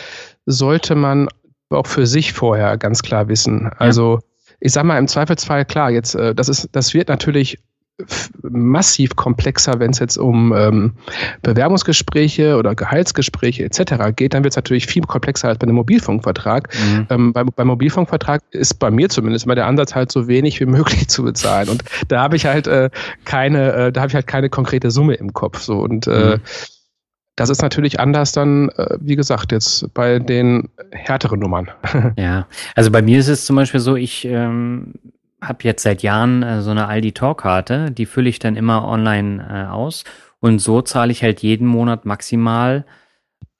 sollte 0.46 0.94
man 0.94 1.28
auch 1.70 1.86
für 1.86 2.06
sich 2.06 2.32
vorher 2.32 2.76
ganz 2.76 3.02
klar 3.02 3.28
wissen. 3.28 3.70
Also 3.78 4.14
ja. 4.14 4.20
ich 4.60 4.72
sag 4.72 4.84
mal 4.84 4.98
im 4.98 5.08
Zweifelsfall 5.08 5.64
klar, 5.64 5.90
jetzt 5.90 6.14
äh, 6.14 6.34
das 6.34 6.48
ist, 6.48 6.68
das 6.72 6.92
wird 6.92 7.08
natürlich 7.08 7.58
massiv 8.42 9.16
komplexer, 9.16 9.78
wenn 9.78 9.90
es 9.90 9.98
jetzt 9.98 10.16
um 10.16 10.52
ähm, 10.56 10.92
Bewerbungsgespräche 11.42 12.56
oder 12.56 12.74
Gehaltsgespräche 12.74 13.64
etc. 13.64 14.14
geht, 14.16 14.34
dann 14.34 14.44
wird 14.44 14.52
es 14.52 14.56
natürlich 14.56 14.86
viel 14.86 15.02
komplexer 15.02 15.48
als 15.48 15.58
bei 15.58 15.64
einem 15.64 15.76
Mobilfunkvertrag. 15.76 16.74
Mhm. 16.74 17.06
Ähm, 17.10 17.32
beim, 17.32 17.50
beim 17.54 17.66
Mobilfunkvertrag 17.66 18.42
ist 18.50 18.74
bei 18.74 18.90
mir 18.90 19.08
zumindest 19.08 19.44
immer 19.44 19.54
der 19.54 19.66
Ansatz 19.66 19.94
halt 19.94 20.10
so 20.10 20.26
wenig 20.26 20.58
wie 20.60 20.66
möglich 20.66 21.08
zu 21.08 21.22
bezahlen. 21.22 21.68
Und 21.68 21.84
da 22.08 22.22
habe 22.22 22.36
ich 22.36 22.46
halt 22.46 22.66
äh, 22.66 22.90
keine, 23.24 23.72
äh, 23.72 23.92
da 23.92 24.00
habe 24.00 24.08
ich 24.08 24.14
halt 24.14 24.26
keine 24.26 24.48
konkrete 24.50 24.90
Summe 24.90 25.14
im 25.14 25.32
Kopf. 25.32 25.60
So 25.60 25.80
und 25.80 26.06
äh, 26.06 26.36
mhm. 26.36 26.40
Das 27.34 27.48
ist 27.48 27.62
natürlich 27.62 27.98
anders 27.98 28.32
dann, 28.32 28.68
äh, 28.70 28.98
wie 29.00 29.16
gesagt, 29.16 29.52
jetzt 29.52 29.92
bei 29.94 30.18
den 30.18 30.68
härteren 30.90 31.40
Nummern. 31.40 31.70
Ja, 32.18 32.46
also 32.74 32.90
bei 32.90 33.00
mir 33.00 33.18
ist 33.18 33.28
es 33.28 33.46
zum 33.46 33.56
Beispiel 33.56 33.80
so, 33.80 33.96
ich 33.96 34.26
ähm, 34.26 34.92
habe 35.42 35.64
jetzt 35.64 35.82
seit 35.82 36.02
Jahren 36.02 36.42
äh, 36.42 36.62
so 36.62 36.70
eine 36.70 36.86
Aldi 36.86 37.12
Talk-Karte, 37.12 37.90
die 37.90 38.06
fülle 38.06 38.28
ich 38.28 38.38
dann 38.38 38.56
immer 38.56 38.86
online 38.86 39.44
äh, 39.50 39.70
aus 39.70 40.04
und 40.40 40.60
so 40.60 40.80
zahle 40.80 41.12
ich 41.12 41.22
halt 41.22 41.40
jeden 41.40 41.66
Monat 41.66 42.04
maximal 42.04 42.84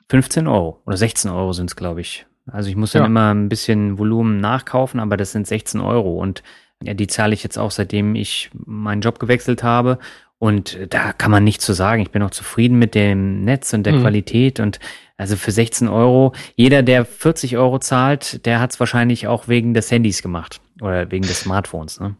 15 0.08 0.46
Euro 0.46 0.80
oder 0.86 0.96
16 0.96 1.30
Euro 1.30 1.52
sind 1.52 1.70
es, 1.70 1.76
glaube 1.76 2.00
ich. 2.00 2.26
Also 2.46 2.68
ich 2.68 2.76
muss 2.76 2.92
dann 2.92 3.02
ja. 3.02 3.06
immer 3.06 3.32
ein 3.32 3.48
bisschen 3.48 3.98
Volumen 3.98 4.38
nachkaufen, 4.38 5.00
aber 5.00 5.16
das 5.16 5.32
sind 5.32 5.46
16 5.46 5.80
Euro 5.80 6.20
und 6.20 6.42
ja, 6.82 6.94
die 6.94 7.06
zahle 7.06 7.34
ich 7.34 7.42
jetzt 7.42 7.58
auch 7.58 7.70
seitdem 7.70 8.14
ich 8.14 8.50
meinen 8.52 9.00
Job 9.00 9.18
gewechselt 9.18 9.62
habe 9.62 9.98
und 10.38 10.76
da 10.90 11.12
kann 11.12 11.30
man 11.30 11.44
nichts 11.44 11.64
zu 11.64 11.72
sagen. 11.72 12.02
Ich 12.02 12.10
bin 12.10 12.22
auch 12.22 12.30
zufrieden 12.30 12.78
mit 12.78 12.96
dem 12.96 13.44
Netz 13.44 13.72
und 13.72 13.84
der 13.84 13.94
mhm. 13.94 14.00
Qualität 14.00 14.58
und 14.58 14.80
also 15.16 15.36
für 15.36 15.52
16 15.52 15.86
Euro, 15.86 16.32
jeder, 16.56 16.82
der 16.82 17.04
40 17.04 17.56
Euro 17.56 17.78
zahlt, 17.78 18.44
der 18.44 18.60
hat 18.60 18.72
es 18.72 18.80
wahrscheinlich 18.80 19.28
auch 19.28 19.46
wegen 19.46 19.72
des 19.72 19.90
Handys 19.90 20.20
gemacht 20.20 20.60
oder 20.82 21.10
wegen 21.10 21.26
des 21.26 21.40
Smartphones, 21.40 22.00
ne? 22.00 22.16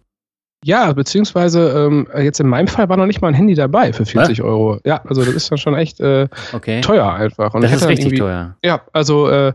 Ja, 0.64 0.92
beziehungsweise 0.92 1.70
ähm, 1.70 2.07
jetzt 2.16 2.38
in 2.38 2.46
meinem 2.46 2.68
Fall 2.68 2.88
war 2.88 2.96
noch 2.96 3.07
nicht 3.07 3.20
mal 3.20 3.29
ein 3.29 3.35
Handy 3.35 3.55
dabei 3.55 3.92
für 3.92 4.07
40 4.07 4.38
Was? 4.38 4.44
Euro. 4.44 4.79
Ja, 4.85 5.03
also 5.05 5.25
das 5.25 5.35
ist 5.35 5.51
dann 5.51 5.59
schon 5.59 5.75
echt 5.75 6.01
äh, 6.01 6.29
okay. 6.53 6.81
teuer 6.83 7.12
einfach. 7.12 7.53
Und 7.55 7.62
das 7.62 7.72
ist 7.72 7.88
richtig 7.88 8.16
teuer. 8.16 8.57
Ja, 8.64 8.83
also 8.92 9.29
äh, 9.29 9.53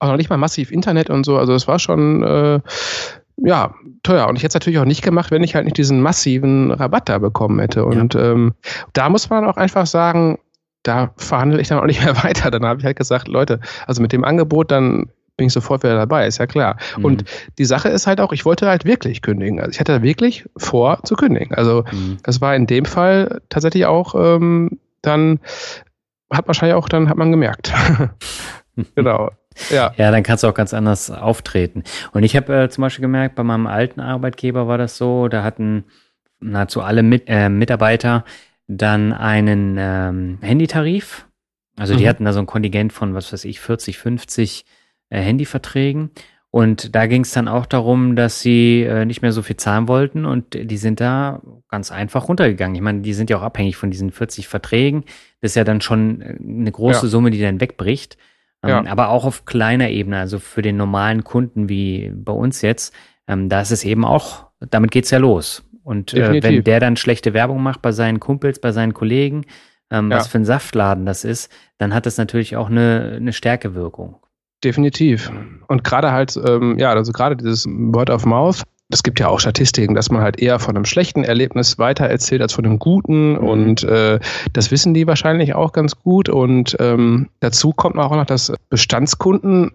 auch 0.00 0.08
noch 0.08 0.18
nicht 0.18 0.28
mal 0.28 0.36
massiv 0.36 0.70
Internet 0.70 1.08
und 1.08 1.24
so. 1.24 1.38
Also 1.38 1.54
es 1.54 1.66
war 1.66 1.78
schon 1.78 2.22
äh, 2.22 2.60
ja 3.38 3.74
teuer. 4.02 4.28
Und 4.28 4.36
ich 4.36 4.42
hätte 4.42 4.48
es 4.48 4.54
natürlich 4.54 4.78
auch 4.78 4.84
nicht 4.84 5.02
gemacht, 5.02 5.30
wenn 5.30 5.42
ich 5.42 5.54
halt 5.54 5.64
nicht 5.64 5.78
diesen 5.78 6.02
massiven 6.02 6.72
Rabatt 6.72 7.08
da 7.08 7.18
bekommen 7.18 7.58
hätte. 7.58 7.86
Und 7.86 8.12
ja. 8.12 8.32
ähm, 8.32 8.52
da 8.92 9.08
muss 9.08 9.30
man 9.30 9.46
auch 9.46 9.56
einfach 9.56 9.86
sagen, 9.86 10.38
da 10.82 11.12
verhandle 11.16 11.60
ich 11.62 11.68
dann 11.68 11.78
auch 11.78 11.86
nicht 11.86 12.04
mehr 12.04 12.22
weiter. 12.22 12.50
Dann 12.50 12.66
habe 12.66 12.80
ich 12.80 12.84
halt 12.84 12.98
gesagt, 12.98 13.28
Leute, 13.28 13.60
also 13.86 14.02
mit 14.02 14.12
dem 14.12 14.24
Angebot, 14.24 14.70
dann 14.70 15.06
bin 15.36 15.46
ich 15.48 15.52
sofort 15.52 15.82
wieder 15.82 15.96
dabei, 15.96 16.26
ist 16.26 16.38
ja 16.38 16.46
klar. 16.46 16.76
Mhm. 16.96 17.04
Und 17.04 17.24
die 17.58 17.64
Sache 17.64 17.88
ist 17.88 18.06
halt 18.06 18.20
auch, 18.20 18.32
ich 18.32 18.44
wollte 18.44 18.68
halt 18.68 18.84
wirklich 18.84 19.22
kündigen. 19.22 19.60
Also 19.60 19.72
ich 19.72 19.80
hatte 19.80 20.02
wirklich 20.02 20.44
vor 20.56 21.02
zu 21.04 21.16
kündigen. 21.16 21.54
Also 21.54 21.84
mhm. 21.90 22.18
das 22.22 22.40
war 22.40 22.54
in 22.54 22.66
dem 22.66 22.84
Fall 22.84 23.40
tatsächlich 23.48 23.86
auch 23.86 24.14
ähm, 24.14 24.78
dann 25.02 25.40
hat 26.30 26.46
wahrscheinlich 26.46 26.76
auch 26.76 26.88
dann 26.88 27.08
hat 27.08 27.16
man 27.16 27.30
gemerkt. 27.30 27.72
genau. 28.94 29.30
Ja. 29.70 29.92
ja, 29.96 30.10
dann 30.10 30.24
kannst 30.24 30.42
du 30.42 30.48
auch 30.48 30.54
ganz 30.54 30.74
anders 30.74 31.10
auftreten. 31.10 31.84
Und 32.12 32.24
ich 32.24 32.34
habe 32.34 32.64
äh, 32.64 32.68
zum 32.68 32.82
Beispiel 32.82 33.02
gemerkt, 33.02 33.36
bei 33.36 33.44
meinem 33.44 33.68
alten 33.68 34.00
Arbeitgeber 34.00 34.66
war 34.66 34.78
das 34.78 34.96
so, 34.96 35.28
da 35.28 35.44
hatten 35.44 35.84
nahezu 36.40 36.82
alle 36.82 37.04
Mit, 37.04 37.24
äh, 37.28 37.48
Mitarbeiter 37.48 38.24
dann 38.66 39.12
einen 39.12 39.76
ähm, 39.78 40.38
Handytarif. 40.40 41.28
Also 41.76 41.94
die 41.94 42.04
mhm. 42.04 42.08
hatten 42.08 42.24
da 42.24 42.32
so 42.32 42.40
ein 42.40 42.46
Kontingent 42.46 42.92
von, 42.92 43.14
was 43.14 43.32
weiß 43.32 43.44
ich, 43.44 43.60
40, 43.60 43.98
50 43.98 44.64
äh, 45.14 45.20
Handyverträgen. 45.20 46.10
Und 46.50 46.94
da 46.94 47.06
ging 47.06 47.22
es 47.22 47.32
dann 47.32 47.48
auch 47.48 47.66
darum, 47.66 48.14
dass 48.14 48.40
sie 48.40 48.82
äh, 48.82 49.04
nicht 49.04 49.22
mehr 49.22 49.32
so 49.32 49.42
viel 49.42 49.56
zahlen 49.56 49.88
wollten 49.88 50.24
und 50.24 50.54
die 50.54 50.76
sind 50.76 51.00
da 51.00 51.42
ganz 51.68 51.90
einfach 51.90 52.28
runtergegangen. 52.28 52.76
Ich 52.76 52.80
meine, 52.80 53.00
die 53.00 53.12
sind 53.12 53.28
ja 53.28 53.38
auch 53.38 53.42
abhängig 53.42 53.76
von 53.76 53.90
diesen 53.90 54.12
40 54.12 54.46
Verträgen. 54.46 55.04
Das 55.40 55.50
ist 55.50 55.56
ja 55.56 55.64
dann 55.64 55.80
schon 55.80 56.20
äh, 56.20 56.36
eine 56.40 56.70
große 56.70 57.06
ja. 57.06 57.08
Summe, 57.08 57.30
die 57.30 57.40
dann 57.40 57.60
wegbricht. 57.60 58.18
Ähm, 58.62 58.68
ja. 58.70 58.86
Aber 58.86 59.08
auch 59.08 59.24
auf 59.24 59.46
kleiner 59.46 59.90
Ebene, 59.90 60.18
also 60.18 60.38
für 60.38 60.62
den 60.62 60.76
normalen 60.76 61.24
Kunden 61.24 61.68
wie 61.68 62.12
bei 62.14 62.32
uns 62.32 62.62
jetzt, 62.62 62.94
ähm, 63.26 63.48
da 63.48 63.60
ist 63.60 63.72
es 63.72 63.84
eben 63.84 64.04
auch, 64.04 64.46
damit 64.60 64.92
geht's 64.92 65.10
ja 65.10 65.18
los. 65.18 65.68
Und 65.82 66.14
äh, 66.14 66.40
wenn 66.40 66.62
der 66.62 66.78
dann 66.78 66.96
schlechte 66.96 67.34
Werbung 67.34 67.62
macht 67.62 67.82
bei 67.82 67.90
seinen 67.90 68.20
Kumpels, 68.20 68.60
bei 68.60 68.70
seinen 68.70 68.94
Kollegen, 68.94 69.44
ähm, 69.90 70.10
ja. 70.10 70.18
was 70.18 70.28
für 70.28 70.38
ein 70.38 70.44
Saftladen 70.44 71.04
das 71.04 71.24
ist, 71.24 71.52
dann 71.78 71.92
hat 71.94 72.06
das 72.06 72.16
natürlich 72.16 72.56
auch 72.56 72.70
eine, 72.70 73.14
eine 73.16 73.32
Stärkewirkung. 73.32 74.16
Definitiv. 74.64 75.30
Und 75.68 75.84
gerade 75.84 76.12
halt, 76.12 76.38
ähm, 76.44 76.78
ja, 76.78 76.90
also 76.90 77.12
gerade 77.12 77.36
dieses 77.36 77.66
Word 77.66 78.10
of 78.10 78.24
Mouth, 78.24 78.62
es 78.90 79.02
gibt 79.02 79.18
ja 79.20 79.28
auch 79.28 79.40
Statistiken, 79.40 79.94
dass 79.94 80.10
man 80.10 80.22
halt 80.22 80.40
eher 80.40 80.58
von 80.58 80.76
einem 80.76 80.84
schlechten 80.84 81.24
Erlebnis 81.24 81.78
weiter 81.78 82.06
erzählt 82.06 82.42
als 82.42 82.52
von 82.52 82.64
einem 82.64 82.78
guten. 82.78 83.32
Mhm. 83.32 83.38
Und 83.38 83.84
äh, 83.84 84.20
das 84.52 84.70
wissen 84.70 84.94
die 84.94 85.06
wahrscheinlich 85.06 85.54
auch 85.54 85.72
ganz 85.72 85.96
gut. 85.96 86.28
Und 86.28 86.76
ähm, 86.80 87.28
dazu 87.40 87.72
kommt 87.72 87.98
auch 87.98 88.14
noch, 88.14 88.26
dass 88.26 88.52
Bestandskunden 88.70 89.72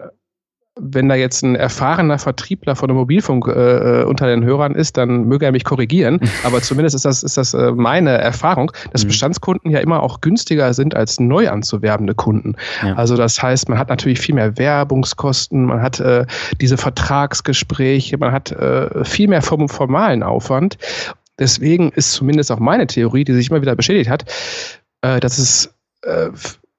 wenn 0.79 1.09
da 1.09 1.15
jetzt 1.15 1.43
ein 1.43 1.55
erfahrener 1.55 2.17
Vertriebler 2.17 2.75
von 2.75 2.87
der 2.87 2.95
Mobilfunk 2.95 3.47
äh, 3.47 4.01
äh, 4.01 4.03
unter 4.03 4.27
den 4.27 4.43
Hörern 4.43 4.75
ist, 4.75 4.97
dann 4.97 5.25
möge 5.25 5.45
er 5.45 5.51
mich 5.51 5.63
korrigieren. 5.63 6.19
Aber 6.43 6.61
zumindest 6.61 6.95
ist 6.95 7.05
das, 7.05 7.23
ist 7.23 7.37
das 7.37 7.53
äh, 7.53 7.71
meine 7.71 8.11
Erfahrung, 8.11 8.71
dass 8.91 9.03
mhm. 9.03 9.09
Bestandskunden 9.09 9.71
ja 9.71 9.79
immer 9.79 10.01
auch 10.01 10.21
günstiger 10.21 10.73
sind 10.73 10.95
als 10.95 11.19
neu 11.19 11.49
anzuwerbende 11.49 12.15
Kunden. 12.15 12.55
Ja. 12.83 12.93
Also 12.93 13.15
das 13.15 13.41
heißt, 13.41 13.69
man 13.69 13.77
hat 13.77 13.89
natürlich 13.89 14.19
viel 14.19 14.35
mehr 14.35 14.57
Werbungskosten, 14.57 15.65
man 15.65 15.81
hat 15.81 15.99
äh, 15.99 16.25
diese 16.61 16.77
Vertragsgespräche, 16.77 18.17
man 18.17 18.31
hat 18.31 18.51
äh, 18.51 19.03
viel 19.03 19.27
mehr 19.27 19.41
vom 19.41 19.69
formalen 19.69 20.23
Aufwand. 20.23 20.77
Deswegen 21.37 21.91
ist 21.91 22.13
zumindest 22.13 22.51
auch 22.51 22.59
meine 22.59 22.87
Theorie, 22.87 23.23
die 23.23 23.33
sich 23.33 23.49
immer 23.49 23.61
wieder 23.61 23.75
bestätigt 23.75 24.09
hat, 24.09 24.25
äh, 25.01 25.19
dass 25.19 25.37
es 25.37 25.73
äh, 26.03 26.29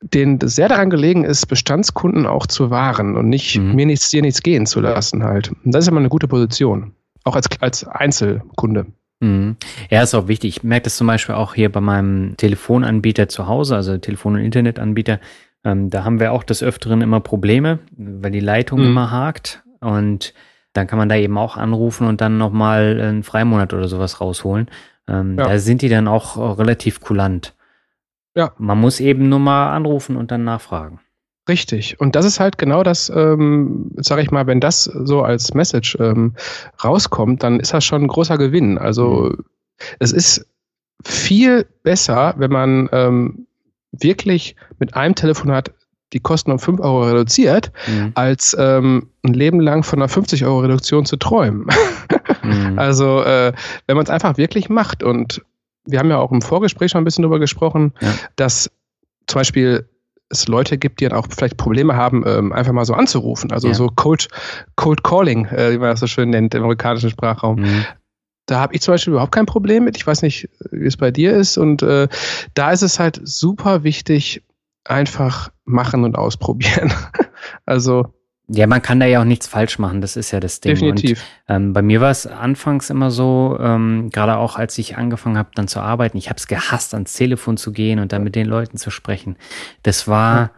denen 0.02 0.38
sehr 0.40 0.68
daran 0.68 0.90
gelegen 0.90 1.24
ist, 1.24 1.46
Bestandskunden 1.46 2.26
auch 2.26 2.46
zu 2.46 2.70
wahren 2.70 3.16
und 3.16 3.28
nicht 3.28 3.58
mhm. 3.58 3.74
mir 3.74 3.86
nichts, 3.86 4.10
dir 4.10 4.22
nichts 4.22 4.42
gehen 4.42 4.66
zu 4.66 4.80
lassen 4.80 5.24
halt. 5.24 5.50
Und 5.64 5.74
das 5.74 5.84
ist 5.84 5.88
immer 5.88 6.00
eine 6.00 6.08
gute 6.08 6.28
Position. 6.28 6.92
Auch 7.24 7.36
als, 7.36 7.48
als 7.60 7.86
Einzelkunde. 7.86 8.86
Mhm. 9.20 9.56
Ja, 9.90 10.02
ist 10.02 10.14
auch 10.14 10.28
wichtig. 10.28 10.56
Ich 10.56 10.62
merke 10.62 10.84
das 10.84 10.96
zum 10.96 11.06
Beispiel 11.06 11.34
auch 11.34 11.54
hier 11.54 11.70
bei 11.70 11.80
meinem 11.80 12.36
Telefonanbieter 12.38 13.28
zu 13.28 13.46
Hause, 13.46 13.76
also 13.76 13.98
Telefon- 13.98 14.36
und 14.36 14.40
Internetanbieter. 14.40 15.20
Ähm, 15.64 15.90
da 15.90 16.04
haben 16.04 16.18
wir 16.18 16.32
auch 16.32 16.42
des 16.42 16.62
Öfteren 16.62 17.02
immer 17.02 17.20
Probleme, 17.20 17.80
weil 17.96 18.30
die 18.30 18.40
Leitung 18.40 18.80
mhm. 18.80 18.86
immer 18.86 19.10
hakt. 19.10 19.62
Und 19.80 20.32
dann 20.72 20.86
kann 20.86 20.98
man 20.98 21.10
da 21.10 21.16
eben 21.16 21.36
auch 21.36 21.58
anrufen 21.58 22.06
und 22.06 22.22
dann 22.22 22.38
nochmal 22.38 22.98
einen 23.00 23.22
Freimonat 23.22 23.74
oder 23.74 23.88
sowas 23.88 24.22
rausholen. 24.22 24.68
Ähm, 25.06 25.36
ja. 25.38 25.44
Da 25.44 25.58
sind 25.58 25.82
die 25.82 25.88
dann 25.90 26.08
auch 26.08 26.58
relativ 26.58 27.00
kulant. 27.00 27.54
Ja. 28.34 28.52
Man 28.58 28.78
muss 28.78 29.00
eben 29.00 29.28
nur 29.28 29.38
mal 29.38 29.74
anrufen 29.74 30.16
und 30.16 30.30
dann 30.30 30.44
nachfragen. 30.44 31.00
Richtig. 31.48 31.98
Und 31.98 32.14
das 32.14 32.24
ist 32.24 32.38
halt 32.38 32.58
genau 32.58 32.82
das, 32.82 33.10
ähm, 33.10 33.90
sage 33.96 34.22
ich 34.22 34.30
mal, 34.30 34.46
wenn 34.46 34.60
das 34.60 34.84
so 34.84 35.22
als 35.22 35.54
Message 35.54 35.96
ähm, 35.98 36.34
rauskommt, 36.84 37.42
dann 37.42 37.58
ist 37.58 37.72
das 37.72 37.84
schon 37.84 38.02
ein 38.02 38.08
großer 38.08 38.38
Gewinn. 38.38 38.78
Also 38.78 39.32
mhm. 39.36 39.44
es 39.98 40.12
ist 40.12 40.46
viel 41.04 41.66
besser, 41.82 42.34
wenn 42.36 42.52
man 42.52 42.88
ähm, 42.92 43.46
wirklich 43.90 44.54
mit 44.78 44.94
einem 44.94 45.14
Telefonat 45.14 45.72
die 46.12 46.20
Kosten 46.20 46.50
um 46.50 46.58
5 46.58 46.80
Euro 46.80 47.04
reduziert, 47.04 47.72
mhm. 47.86 48.12
als 48.14 48.56
ähm, 48.58 49.08
ein 49.24 49.34
Leben 49.34 49.60
lang 49.60 49.82
von 49.82 49.98
einer 49.98 50.08
50 50.08 50.44
Euro 50.44 50.60
Reduktion 50.60 51.06
zu 51.06 51.16
träumen. 51.16 51.66
mhm. 52.42 52.78
Also 52.78 53.22
äh, 53.22 53.52
wenn 53.86 53.96
man 53.96 54.04
es 54.04 54.10
einfach 54.10 54.36
wirklich 54.36 54.68
macht 54.68 55.02
und 55.02 55.42
wir 55.90 55.98
haben 55.98 56.11
ja 56.11 56.18
auch 56.18 56.33
im 56.33 56.42
Vorgespräch 56.42 56.90
schon 56.90 57.00
ein 57.00 57.05
bisschen 57.05 57.22
darüber 57.22 57.38
gesprochen, 57.38 57.92
ja. 58.00 58.12
dass 58.37 58.70
zum 59.26 59.40
Beispiel 59.40 59.88
es 60.31 60.46
Leute 60.46 60.79
gibt, 60.79 61.00
die 61.00 61.09
dann 61.09 61.18
auch 61.18 61.26
vielleicht 61.29 61.57
Probleme 61.57 61.96
haben, 61.96 62.24
ähm, 62.26 62.53
einfach 62.53 62.72
mal 62.72 62.85
so 62.85 62.94
anzurufen. 62.94 63.53
Also 63.53 63.68
ja. 63.68 63.74
so 63.74 63.88
Cold, 63.88 64.29
Cold 64.76 65.03
Calling, 65.03 65.46
äh, 65.46 65.72
wie 65.72 65.79
man 65.79 65.90
das 65.90 66.00
so 66.00 66.07
schön 66.07 66.31
nennt 66.31 66.55
im 66.55 66.62
amerikanischen 66.62 67.11
Sprachraum. 67.11 67.61
Mhm. 67.61 67.85
Da 68.46 68.61
habe 68.61 68.74
ich 68.74 68.81
zum 68.81 68.94
Beispiel 68.94 69.12
überhaupt 69.12 69.33
kein 69.33 69.46
Problem 69.46 69.85
mit. 69.85 69.96
Ich 69.96 70.07
weiß 70.07 70.22
nicht, 70.22 70.48
wie 70.70 70.87
es 70.87 70.96
bei 70.96 71.11
dir 71.11 71.35
ist. 71.35 71.59
Und 71.59 71.83
äh, 71.83 72.09
da 72.55 72.70
ist 72.70 72.83
es 72.83 72.98
halt 72.98 73.20
super 73.22 73.83
wichtig, 73.83 74.42
einfach 74.85 75.50
machen 75.64 76.05
und 76.05 76.16
ausprobieren. 76.16 76.92
also 77.66 78.14
ja, 78.52 78.66
man 78.66 78.82
kann 78.82 78.98
da 78.98 79.06
ja 79.06 79.20
auch 79.20 79.24
nichts 79.24 79.46
falsch 79.46 79.78
machen, 79.78 80.00
das 80.00 80.16
ist 80.16 80.32
ja 80.32 80.40
das 80.40 80.60
Ding. 80.60 80.74
Definitiv. 80.74 81.24
Und, 81.46 81.54
ähm, 81.54 81.72
bei 81.72 81.82
mir 81.82 82.00
war 82.00 82.10
es 82.10 82.26
anfangs 82.26 82.90
immer 82.90 83.10
so, 83.10 83.56
ähm, 83.60 84.10
gerade 84.10 84.36
auch 84.36 84.56
als 84.56 84.76
ich 84.78 84.96
angefangen 84.96 85.38
habe, 85.38 85.50
dann 85.54 85.68
zu 85.68 85.80
arbeiten, 85.80 86.18
ich 86.18 86.28
habe 86.28 86.38
es 86.38 86.48
gehasst, 86.48 86.92
ans 86.94 87.14
Telefon 87.14 87.56
zu 87.56 87.72
gehen 87.72 88.00
und 88.00 88.12
dann 88.12 88.24
mit 88.24 88.34
den 88.34 88.46
Leuten 88.46 88.76
zu 88.76 88.90
sprechen. 88.90 89.36
Das 89.84 90.08
war 90.08 90.36
ja. 90.36 90.50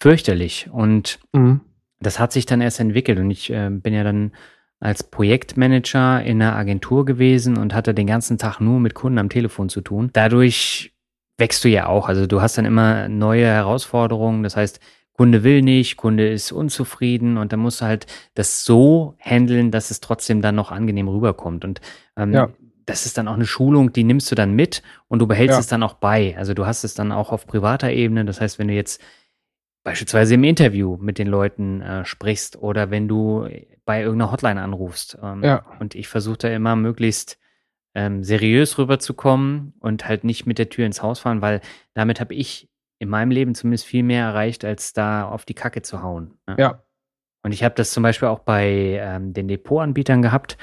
fürchterlich 0.00 0.68
und 0.70 1.18
mhm. 1.32 1.60
das 1.98 2.20
hat 2.20 2.32
sich 2.32 2.46
dann 2.46 2.60
erst 2.60 2.78
entwickelt 2.78 3.18
und 3.18 3.30
ich 3.30 3.50
äh, 3.50 3.70
bin 3.70 3.92
ja 3.92 4.04
dann 4.04 4.32
als 4.78 5.02
Projektmanager 5.02 6.22
in 6.22 6.42
einer 6.42 6.56
Agentur 6.56 7.04
gewesen 7.04 7.56
und 7.56 7.74
hatte 7.74 7.94
den 7.94 8.06
ganzen 8.06 8.38
Tag 8.38 8.60
nur 8.60 8.80
mit 8.80 8.94
Kunden 8.94 9.18
am 9.18 9.28
Telefon 9.28 9.68
zu 9.68 9.80
tun. 9.80 10.10
Dadurch 10.12 10.92
wächst 11.38 11.64
du 11.64 11.68
ja 11.68 11.86
auch. 11.86 12.08
Also 12.08 12.26
du 12.26 12.40
hast 12.40 12.58
dann 12.58 12.64
immer 12.64 13.08
neue 13.08 13.46
Herausforderungen. 13.46 14.42
Das 14.42 14.56
heißt, 14.56 14.80
Kunde 15.22 15.44
will 15.44 15.62
nicht, 15.62 15.98
Kunde 15.98 16.28
ist 16.28 16.50
unzufrieden 16.50 17.36
und 17.36 17.52
dann 17.52 17.60
musst 17.60 17.80
du 17.80 17.84
halt 17.84 18.06
das 18.34 18.64
so 18.64 19.14
handeln, 19.20 19.70
dass 19.70 19.92
es 19.92 20.00
trotzdem 20.00 20.42
dann 20.42 20.56
noch 20.56 20.72
angenehm 20.72 21.06
rüberkommt. 21.06 21.64
Und 21.64 21.80
ähm, 22.16 22.32
ja. 22.32 22.48
das 22.86 23.06
ist 23.06 23.18
dann 23.18 23.28
auch 23.28 23.34
eine 23.34 23.46
Schulung, 23.46 23.92
die 23.92 24.02
nimmst 24.02 24.32
du 24.32 24.34
dann 24.34 24.52
mit 24.52 24.82
und 25.06 25.20
du 25.20 25.28
behältst 25.28 25.54
ja. 25.54 25.60
es 25.60 25.68
dann 25.68 25.84
auch 25.84 25.94
bei. 25.94 26.36
Also 26.36 26.54
du 26.54 26.66
hast 26.66 26.82
es 26.82 26.94
dann 26.94 27.12
auch 27.12 27.30
auf 27.30 27.46
privater 27.46 27.92
Ebene. 27.92 28.24
Das 28.24 28.40
heißt, 28.40 28.58
wenn 28.58 28.66
du 28.66 28.74
jetzt 28.74 29.00
beispielsweise 29.84 30.34
im 30.34 30.42
Interview 30.42 30.96
mit 30.96 31.18
den 31.18 31.28
Leuten 31.28 31.82
äh, 31.82 32.04
sprichst 32.04 32.56
oder 32.56 32.90
wenn 32.90 33.06
du 33.06 33.46
bei 33.84 34.02
irgendeiner 34.02 34.32
Hotline 34.32 34.60
anrufst. 34.60 35.16
Ähm, 35.22 35.44
ja. 35.44 35.64
Und 35.78 35.94
ich 35.94 36.08
versuche 36.08 36.38
da 36.38 36.48
immer 36.48 36.74
möglichst 36.74 37.38
ähm, 37.94 38.24
seriös 38.24 38.76
rüberzukommen 38.76 39.74
und 39.78 40.08
halt 40.08 40.24
nicht 40.24 40.46
mit 40.46 40.58
der 40.58 40.68
Tür 40.68 40.84
ins 40.84 41.00
Haus 41.00 41.20
fahren, 41.20 41.42
weil 41.42 41.60
damit 41.94 42.18
habe 42.18 42.34
ich 42.34 42.71
in 43.02 43.08
meinem 43.08 43.32
Leben 43.32 43.56
zumindest 43.56 43.84
viel 43.84 44.04
mehr 44.04 44.24
erreicht, 44.26 44.64
als 44.64 44.92
da 44.92 45.24
auf 45.24 45.44
die 45.44 45.54
Kacke 45.54 45.82
zu 45.82 46.04
hauen. 46.04 46.38
Ne? 46.46 46.54
Ja. 46.56 46.82
Und 47.42 47.50
ich 47.50 47.64
habe 47.64 47.74
das 47.74 47.90
zum 47.90 48.04
Beispiel 48.04 48.28
auch 48.28 48.38
bei 48.38 49.00
ähm, 49.02 49.32
den 49.32 49.48
Depotanbietern 49.48 50.22
gehabt. 50.22 50.56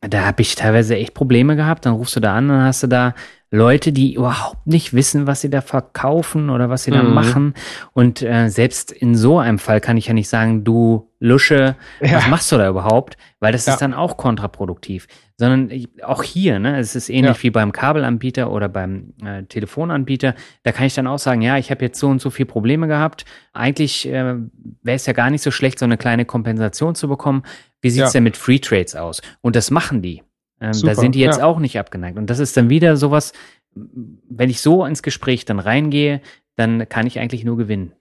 Da 0.00 0.24
habe 0.24 0.40
ich 0.40 0.54
teilweise 0.54 0.96
echt 0.96 1.12
Probleme 1.12 1.54
gehabt. 1.54 1.84
Dann 1.84 1.92
rufst 1.92 2.16
du 2.16 2.20
da 2.20 2.34
an, 2.34 2.48
dann 2.48 2.62
hast 2.62 2.82
du 2.82 2.86
da 2.86 3.14
Leute, 3.50 3.92
die 3.92 4.14
überhaupt 4.14 4.66
nicht 4.66 4.94
wissen, 4.94 5.26
was 5.26 5.42
sie 5.42 5.50
da 5.50 5.60
verkaufen 5.60 6.48
oder 6.48 6.70
was 6.70 6.84
sie 6.84 6.92
da 6.92 7.02
mhm. 7.02 7.12
machen. 7.12 7.54
Und 7.92 8.22
äh, 8.22 8.48
selbst 8.48 8.90
in 8.90 9.14
so 9.14 9.38
einem 9.38 9.58
Fall 9.58 9.82
kann 9.82 9.98
ich 9.98 10.06
ja 10.06 10.14
nicht 10.14 10.30
sagen, 10.30 10.64
du 10.64 11.10
Lusche, 11.18 11.76
ja. 12.00 12.16
was 12.16 12.28
machst 12.28 12.52
du 12.52 12.58
da 12.58 12.68
überhaupt? 12.68 13.16
Weil 13.40 13.52
das 13.52 13.66
ja. 13.66 13.72
ist 13.72 13.80
dann 13.80 13.94
auch 13.94 14.16
kontraproduktiv. 14.16 15.06
Sondern 15.38 15.86
auch 16.02 16.22
hier, 16.22 16.58
ne, 16.58 16.78
es 16.78 16.96
ist 16.96 17.08
ähnlich 17.08 17.36
ja. 17.36 17.42
wie 17.42 17.50
beim 17.50 17.72
Kabelanbieter 17.72 18.50
oder 18.50 18.68
beim 18.68 19.12
äh, 19.24 19.44
Telefonanbieter. 19.44 20.34
Da 20.62 20.72
kann 20.72 20.86
ich 20.86 20.94
dann 20.94 21.06
auch 21.06 21.18
sagen, 21.18 21.42
ja, 21.42 21.58
ich 21.58 21.70
habe 21.70 21.84
jetzt 21.84 21.98
so 21.98 22.08
und 22.08 22.20
so 22.20 22.30
viele 22.30 22.46
Probleme 22.46 22.86
gehabt. 22.86 23.24
Eigentlich 23.52 24.06
äh, 24.08 24.12
wäre 24.12 24.96
es 24.96 25.06
ja 25.06 25.12
gar 25.12 25.30
nicht 25.30 25.42
so 25.42 25.50
schlecht, 25.50 25.78
so 25.78 25.84
eine 25.84 25.96
kleine 25.96 26.24
Kompensation 26.24 26.94
zu 26.94 27.08
bekommen. 27.08 27.42
Wie 27.80 27.90
sieht's 27.90 28.12
denn 28.12 28.24
mit 28.24 28.36
Free 28.36 28.58
Trades 28.58 28.96
aus? 28.96 29.22
Und 29.40 29.56
das 29.56 29.70
machen 29.70 30.02
die. 30.02 30.22
Ähm, 30.60 30.72
da 30.82 30.94
sind 30.94 31.14
die 31.14 31.20
jetzt 31.20 31.42
auch 31.42 31.58
nicht 31.58 31.78
abgeneigt. 31.78 32.18
Und 32.18 32.30
das 32.30 32.38
ist 32.38 32.56
dann 32.56 32.70
wieder 32.70 32.96
sowas, 32.96 33.32
wenn 33.74 34.50
ich 34.50 34.60
so 34.60 34.84
ins 34.84 35.02
Gespräch 35.02 35.44
dann 35.44 35.58
reingehe, 35.58 36.20
dann 36.56 36.88
kann 36.88 37.06
ich 37.06 37.18
eigentlich 37.18 37.44
nur 37.44 37.56
gewinnen. 37.56 37.92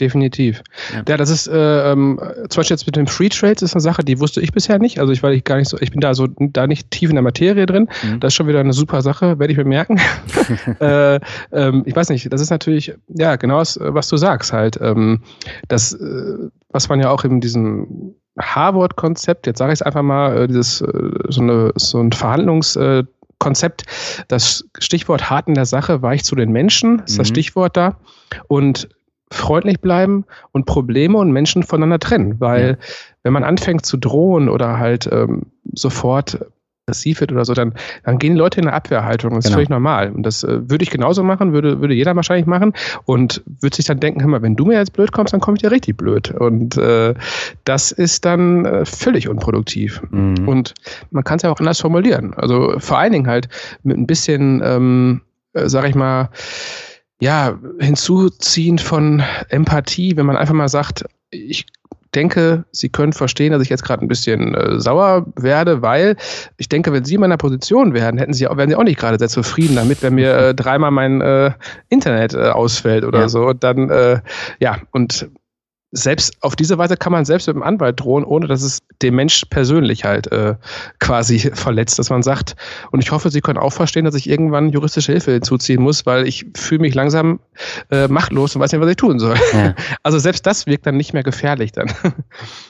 Definitiv. 0.00 0.62
Ja, 0.92 1.02
ja 1.06 1.16
das 1.16 1.28
ist 1.30 1.46
äh, 1.46 1.92
ähm, 1.92 2.18
zum 2.48 2.60
Beispiel 2.60 2.74
jetzt 2.74 2.86
mit 2.86 2.96
den 2.96 3.06
Free 3.06 3.28
Trades 3.28 3.62
ist 3.62 3.74
eine 3.74 3.82
Sache, 3.82 4.02
die 4.02 4.18
wusste 4.18 4.40
ich 4.40 4.52
bisher 4.52 4.78
nicht. 4.78 4.98
Also 4.98 5.12
ich 5.12 5.22
war 5.22 5.30
ich 5.30 5.44
gar 5.44 5.56
nicht 5.56 5.68
so, 5.68 5.78
ich 5.78 5.90
bin 5.90 6.00
da 6.00 6.14
so 6.14 6.26
da 6.26 6.66
nicht 6.66 6.90
tief 6.90 7.10
in 7.10 7.16
der 7.16 7.22
Materie 7.22 7.66
drin. 7.66 7.88
Mhm. 8.02 8.20
Das 8.20 8.28
ist 8.32 8.34
schon 8.34 8.48
wieder 8.48 8.60
eine 8.60 8.72
super 8.72 9.02
Sache, 9.02 9.38
werde 9.38 9.52
ich 9.52 9.58
mir 9.58 9.64
merken. 9.64 10.00
äh, 10.80 11.20
ähm, 11.52 11.82
ich 11.84 11.94
weiß 11.94 12.08
nicht, 12.08 12.32
das 12.32 12.40
ist 12.40 12.50
natürlich 12.50 12.94
ja 13.08 13.36
genau 13.36 13.58
das, 13.58 13.78
was 13.80 14.08
du 14.08 14.16
sagst 14.16 14.52
halt. 14.52 14.78
Ähm, 14.80 15.22
das, 15.68 15.92
äh, 15.92 16.48
was 16.70 16.88
man 16.88 17.00
ja 17.00 17.10
auch 17.10 17.24
in 17.24 17.40
diesem 17.40 18.14
Harvard-Konzept, 18.38 19.46
jetzt 19.46 19.58
sage 19.58 19.72
ich 19.72 19.80
es 19.80 19.82
einfach 19.82 20.02
mal, 20.02 20.36
äh, 20.36 20.46
dieses 20.46 20.80
äh, 20.80 21.10
so, 21.28 21.42
eine, 21.42 21.72
so 21.76 22.00
ein 22.00 22.12
Verhandlungskonzept, 22.12 23.84
das 24.28 24.64
Stichwort 24.78 25.28
hart 25.28 25.48
in 25.48 25.54
der 25.54 25.66
Sache 25.66 26.02
weicht 26.02 26.24
zu 26.24 26.36
den 26.36 26.52
Menschen, 26.52 27.00
ist 27.00 27.14
mhm. 27.14 27.18
das 27.18 27.28
Stichwort 27.28 27.76
da. 27.76 27.96
Und 28.48 28.88
freundlich 29.32 29.80
bleiben 29.80 30.24
und 30.52 30.66
Probleme 30.66 31.18
und 31.18 31.32
Menschen 31.32 31.62
voneinander 31.62 31.98
trennen. 31.98 32.40
Weil 32.40 32.78
ja. 32.80 32.86
wenn 33.22 33.32
man 33.32 33.44
anfängt 33.44 33.86
zu 33.86 33.96
drohen 33.96 34.48
oder 34.48 34.78
halt 34.78 35.08
ähm, 35.12 35.46
sofort 35.72 36.38
aggressiv 36.90 37.20
wird 37.20 37.32
oder 37.32 37.44
so, 37.44 37.54
dann, 37.54 37.74
dann 38.04 38.18
gehen 38.18 38.36
Leute 38.36 38.60
in 38.60 38.66
eine 38.66 38.74
Abwehrhaltung. 38.74 39.34
Das 39.34 39.44
genau. 39.44 39.50
ist 39.50 39.54
völlig 39.54 39.68
normal. 39.68 40.10
Und 40.10 40.24
das 40.24 40.42
äh, 40.42 40.68
würde 40.68 40.82
ich 40.82 40.90
genauso 40.90 41.22
machen, 41.22 41.52
würde, 41.52 41.80
würde 41.80 41.94
jeder 41.94 42.16
wahrscheinlich 42.16 42.46
machen 42.46 42.72
und 43.04 43.42
würde 43.60 43.76
sich 43.76 43.84
dann 43.84 44.00
denken, 44.00 44.20
hör 44.20 44.28
mal, 44.28 44.42
wenn 44.42 44.56
du 44.56 44.64
mir 44.64 44.78
jetzt 44.78 44.92
blöd 44.92 45.12
kommst, 45.12 45.32
dann 45.32 45.40
komme 45.40 45.56
ich 45.56 45.62
dir 45.62 45.70
richtig 45.70 45.96
blöd. 45.96 46.32
Und 46.32 46.76
äh, 46.76 47.14
das 47.64 47.92
ist 47.92 48.24
dann 48.24 48.64
äh, 48.64 48.84
völlig 48.84 49.28
unproduktiv. 49.28 50.02
Mhm. 50.10 50.48
Und 50.48 50.74
man 51.10 51.24
kann 51.24 51.36
es 51.36 51.42
ja 51.42 51.50
auch 51.50 51.60
anders 51.60 51.80
formulieren. 51.80 52.34
Also 52.34 52.74
vor 52.78 52.98
allen 52.98 53.12
Dingen 53.12 53.28
halt 53.28 53.48
mit 53.82 53.96
ein 53.96 54.06
bisschen, 54.06 54.60
ähm, 54.64 55.20
äh, 55.52 55.68
sag 55.68 55.88
ich 55.88 55.94
mal, 55.94 56.30
ja, 57.20 57.58
hinzuziehen 57.78 58.78
von 58.78 59.22
Empathie, 59.48 60.16
wenn 60.16 60.26
man 60.26 60.36
einfach 60.36 60.54
mal 60.54 60.68
sagt, 60.68 61.04
ich 61.30 61.66
denke, 62.14 62.64
Sie 62.72 62.88
können 62.88 63.12
verstehen, 63.12 63.52
dass 63.52 63.62
ich 63.62 63.68
jetzt 63.68 63.84
gerade 63.84 64.04
ein 64.04 64.08
bisschen 64.08 64.54
äh, 64.54 64.80
sauer 64.80 65.26
werde, 65.36 65.82
weil 65.82 66.16
ich 66.56 66.68
denke, 66.68 66.92
wenn 66.92 67.04
Sie 67.04 67.14
in 67.14 67.20
meiner 67.20 67.36
Position 67.36 67.94
wären, 67.94 68.18
hätten 68.18 68.32
Sie, 68.32 68.46
wären 68.46 68.68
Sie 68.68 68.74
auch 68.74 68.82
nicht 68.82 68.98
gerade 68.98 69.18
sehr 69.18 69.28
zufrieden 69.28 69.76
damit, 69.76 70.02
wenn 70.02 70.14
mir 70.14 70.36
äh, 70.36 70.54
dreimal 70.54 70.90
mein 70.90 71.20
äh, 71.20 71.52
Internet 71.88 72.34
äh, 72.34 72.48
ausfällt 72.48 73.04
oder 73.04 73.20
ja. 73.20 73.28
so. 73.28 73.52
Dann, 73.52 73.90
äh, 73.90 74.20
ja, 74.58 74.78
und 74.90 75.28
selbst 75.92 76.36
auf 76.40 76.54
diese 76.54 76.78
Weise 76.78 76.96
kann 76.96 77.12
man 77.12 77.24
selbst 77.24 77.48
mit 77.48 77.56
dem 77.56 77.62
Anwalt 77.62 77.98
drohen, 77.98 78.24
ohne 78.24 78.46
dass 78.46 78.62
es 78.62 78.80
den 79.02 79.14
Mensch 79.14 79.44
persönlich 79.50 80.04
halt 80.04 80.30
äh, 80.30 80.54
quasi 81.00 81.38
verletzt, 81.38 81.98
dass 81.98 82.10
man 82.10 82.22
sagt, 82.22 82.54
und 82.92 83.02
ich 83.02 83.10
hoffe, 83.10 83.30
Sie 83.30 83.40
können 83.40 83.58
auch 83.58 83.72
verstehen, 83.72 84.04
dass 84.04 84.14
ich 84.14 84.28
irgendwann 84.28 84.70
juristische 84.70 85.12
Hilfe 85.12 85.32
hinzuziehen 85.32 85.82
muss, 85.82 86.06
weil 86.06 86.28
ich 86.28 86.46
fühle 86.56 86.82
mich 86.82 86.94
langsam 86.94 87.40
äh, 87.90 88.06
machtlos 88.06 88.54
und 88.54 88.62
weiß 88.62 88.70
nicht, 88.72 88.80
was 88.80 88.90
ich 88.90 88.96
tun 88.96 89.18
soll. 89.18 89.36
Ja. 89.52 89.74
Also 90.02 90.18
selbst 90.18 90.46
das 90.46 90.66
wirkt 90.66 90.86
dann 90.86 90.96
nicht 90.96 91.12
mehr 91.12 91.22
gefährlich 91.22 91.72
dann. 91.72 91.90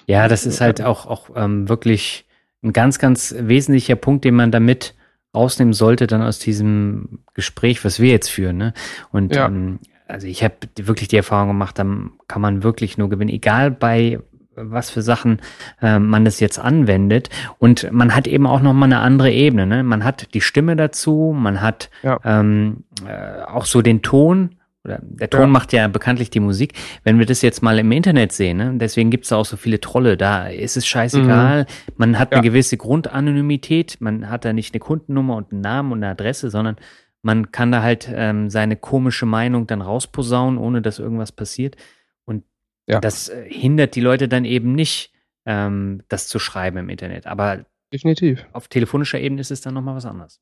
Ja, 0.06 0.26
das 0.26 0.46
ist 0.46 0.60
halt 0.60 0.82
auch, 0.82 1.06
auch 1.06 1.30
ähm, 1.36 1.68
wirklich 1.68 2.26
ein 2.62 2.72
ganz, 2.72 2.98
ganz 2.98 3.34
wesentlicher 3.38 3.96
Punkt, 3.96 4.24
den 4.24 4.34
man 4.34 4.50
damit 4.50 4.94
rausnehmen 5.34 5.72
sollte 5.72 6.06
dann 6.06 6.22
aus 6.22 6.38
diesem 6.38 7.20
Gespräch, 7.34 7.84
was 7.84 8.00
wir 8.00 8.10
jetzt 8.10 8.28
führen. 8.28 8.56
Ne? 8.56 8.74
Und 9.12 9.34
ja. 9.34 9.46
ähm, 9.46 9.78
also 10.10 10.26
ich 10.26 10.42
habe 10.42 10.54
wirklich 10.76 11.08
die 11.08 11.16
Erfahrung 11.16 11.48
gemacht, 11.48 11.78
dann 11.78 12.12
kann 12.28 12.42
man 12.42 12.62
wirklich 12.62 12.98
nur 12.98 13.08
gewinnen, 13.08 13.30
egal 13.30 13.70
bei 13.70 14.18
was 14.62 14.90
für 14.90 15.02
Sachen 15.02 15.40
äh, 15.80 15.98
man 15.98 16.24
das 16.24 16.40
jetzt 16.40 16.58
anwendet. 16.58 17.30
Und 17.58 17.90
man 17.92 18.14
hat 18.14 18.26
eben 18.26 18.46
auch 18.46 18.60
nochmal 18.60 18.88
eine 18.88 18.98
andere 18.98 19.30
Ebene. 19.30 19.66
Ne? 19.66 19.82
Man 19.82 20.04
hat 20.04 20.34
die 20.34 20.40
Stimme 20.40 20.76
dazu, 20.76 21.34
man 21.36 21.62
hat 21.62 21.90
ja. 22.02 22.18
ähm, 22.24 22.84
äh, 23.06 23.42
auch 23.42 23.64
so 23.64 23.82
den 23.82 24.02
Ton. 24.02 24.56
Oder 24.82 24.98
der 25.02 25.28
Ton 25.28 25.42
ja. 25.42 25.46
macht 25.46 25.72
ja 25.74 25.88
bekanntlich 25.88 26.30
die 26.30 26.40
Musik. 26.40 26.72
Wenn 27.04 27.18
wir 27.18 27.26
das 27.26 27.42
jetzt 27.42 27.62
mal 27.62 27.78
im 27.78 27.92
Internet 27.92 28.32
sehen, 28.32 28.56
ne? 28.56 28.72
deswegen 28.76 29.10
gibt 29.10 29.26
es 29.26 29.32
auch 29.32 29.44
so 29.44 29.58
viele 29.58 29.78
Trolle, 29.78 30.16
da 30.16 30.46
ist 30.46 30.76
es 30.76 30.86
scheißegal. 30.86 31.62
Mhm. 31.62 31.94
Man 31.96 32.18
hat 32.18 32.32
ja. 32.32 32.38
eine 32.38 32.48
gewisse 32.48 32.78
Grundanonymität, 32.78 33.98
man 34.00 34.30
hat 34.30 34.46
da 34.46 34.54
nicht 34.54 34.74
eine 34.74 34.80
Kundennummer 34.80 35.36
und 35.36 35.52
einen 35.52 35.60
Namen 35.60 35.92
und 35.92 35.98
eine 35.98 36.12
Adresse, 36.12 36.48
sondern 36.48 36.76
man 37.22 37.52
kann 37.52 37.72
da 37.72 37.82
halt 37.82 38.10
ähm, 38.12 38.50
seine 38.50 38.76
komische 38.76 39.26
Meinung 39.26 39.66
dann 39.66 39.82
rausposaunen, 39.82 40.58
ohne 40.58 40.82
dass 40.82 40.98
irgendwas 40.98 41.32
passiert. 41.32 41.76
Und 42.24 42.44
ja. 42.86 43.00
das 43.00 43.28
äh, 43.28 43.44
hindert 43.48 43.94
die 43.94 44.00
Leute 44.00 44.28
dann 44.28 44.44
eben 44.44 44.74
nicht, 44.74 45.12
ähm, 45.46 46.02
das 46.08 46.28
zu 46.28 46.38
schreiben 46.38 46.78
im 46.78 46.88
Internet. 46.88 47.26
Aber 47.26 47.64
definitiv. 47.92 48.46
Auf 48.52 48.68
telefonischer 48.68 49.20
Ebene 49.20 49.40
ist 49.40 49.50
es 49.50 49.60
dann 49.60 49.74
nochmal 49.74 49.96
was 49.96 50.06
anderes. 50.06 50.40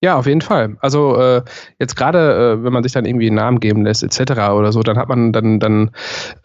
Ja, 0.00 0.16
auf 0.16 0.26
jeden 0.26 0.42
Fall. 0.42 0.76
Also 0.80 1.16
äh, 1.20 1.42
jetzt 1.80 1.96
gerade, 1.96 2.58
äh, 2.58 2.64
wenn 2.64 2.72
man 2.72 2.84
sich 2.84 2.92
dann 2.92 3.04
irgendwie 3.04 3.26
einen 3.26 3.36
Namen 3.36 3.58
geben 3.58 3.84
lässt, 3.84 4.04
etc. 4.04 4.50
oder 4.52 4.70
so, 4.70 4.82
dann 4.82 4.96
hat 4.96 5.08
man 5.08 5.32
dann, 5.32 5.58
dann 5.58 5.90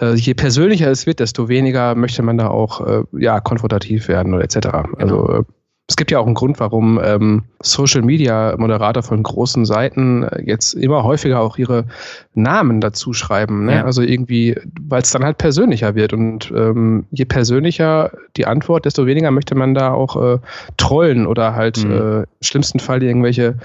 äh, 0.01 0.15
je 0.15 0.33
persönlicher 0.33 0.89
es 0.89 1.05
wird, 1.05 1.19
desto 1.19 1.49
weniger 1.49 1.93
möchte 1.93 2.23
man 2.23 2.39
da 2.39 2.47
auch 2.47 2.81
äh, 2.81 3.03
ja 3.11 3.39
konfrontativ 3.41 4.07
werden 4.07 4.33
oder 4.33 4.43
etc. 4.43 4.55
Genau. 4.55 4.97
Also 4.97 5.29
äh, 5.29 5.43
es 5.87 5.97
gibt 5.97 6.11
ja 6.11 6.19
auch 6.19 6.25
einen 6.25 6.35
Grund, 6.35 6.59
warum 6.61 6.99
ähm, 7.03 7.43
Social 7.61 8.03
Media 8.03 8.55
Moderator 8.57 9.03
von 9.03 9.21
großen 9.21 9.65
Seiten 9.65 10.23
äh, 10.23 10.41
jetzt 10.43 10.73
immer 10.73 11.03
häufiger 11.03 11.41
auch 11.41 11.57
ihre 11.57 11.85
Namen 12.33 12.79
dazu 12.79 13.11
schreiben. 13.11 13.65
Ne? 13.65 13.75
Ja. 13.75 13.85
Also 13.85 14.01
irgendwie, 14.01 14.55
weil 14.79 15.01
es 15.01 15.11
dann 15.11 15.25
halt 15.25 15.37
persönlicher 15.37 15.93
wird. 15.93 16.13
Und 16.13 16.51
ähm, 16.55 17.05
je 17.11 17.25
persönlicher 17.25 18.11
die 18.37 18.47
Antwort, 18.47 18.85
desto 18.85 19.05
weniger 19.05 19.31
möchte 19.31 19.55
man 19.55 19.73
da 19.73 19.91
auch 19.91 20.15
äh, 20.15 20.39
trollen 20.77 21.27
oder 21.27 21.53
halt 21.53 21.83
mhm. 21.83 21.91
äh, 21.91 22.17
im 22.19 22.27
schlimmsten 22.41 22.79
Fall 22.79 23.03
irgendwelche 23.03 23.55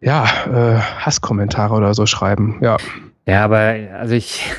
ja, 0.00 0.24
äh, 0.24 0.78
Hasskommentare 0.78 1.74
oder 1.74 1.92
so 1.92 2.06
schreiben. 2.06 2.58
Ja. 2.62 2.78
Ja, 3.26 3.44
aber 3.44 3.74
also 3.98 4.14
ich 4.14 4.52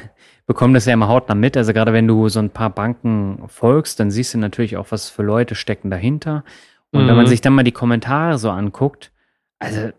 bekomme 0.47 0.73
das 0.73 0.85
ja 0.85 0.93
immer 0.93 1.09
hautnah 1.09 1.35
mit. 1.35 1.55
Also 1.55 1.73
gerade 1.73 1.93
wenn 1.93 2.07
du 2.07 2.29
so 2.29 2.39
ein 2.39 2.49
paar 2.49 2.71
Banken 2.71 3.43
folgst, 3.47 3.99
dann 3.99 4.09
siehst 4.09 4.33
du 4.33 4.39
natürlich 4.39 4.77
auch, 4.77 4.87
was 4.89 5.09
für 5.09 5.21
Leute 5.21 5.53
stecken 5.53 5.91
dahinter. 5.91 6.43
Und 6.91 7.03
mhm. 7.03 7.07
wenn 7.09 7.15
man 7.15 7.25
mhm. 7.25 7.29
sich 7.29 7.41
dann 7.41 7.53
mal 7.53 7.63
die 7.63 7.73
Kommentare 7.73 8.37
so 8.37 8.49
anguckt, 8.49 9.11
also 9.59 9.89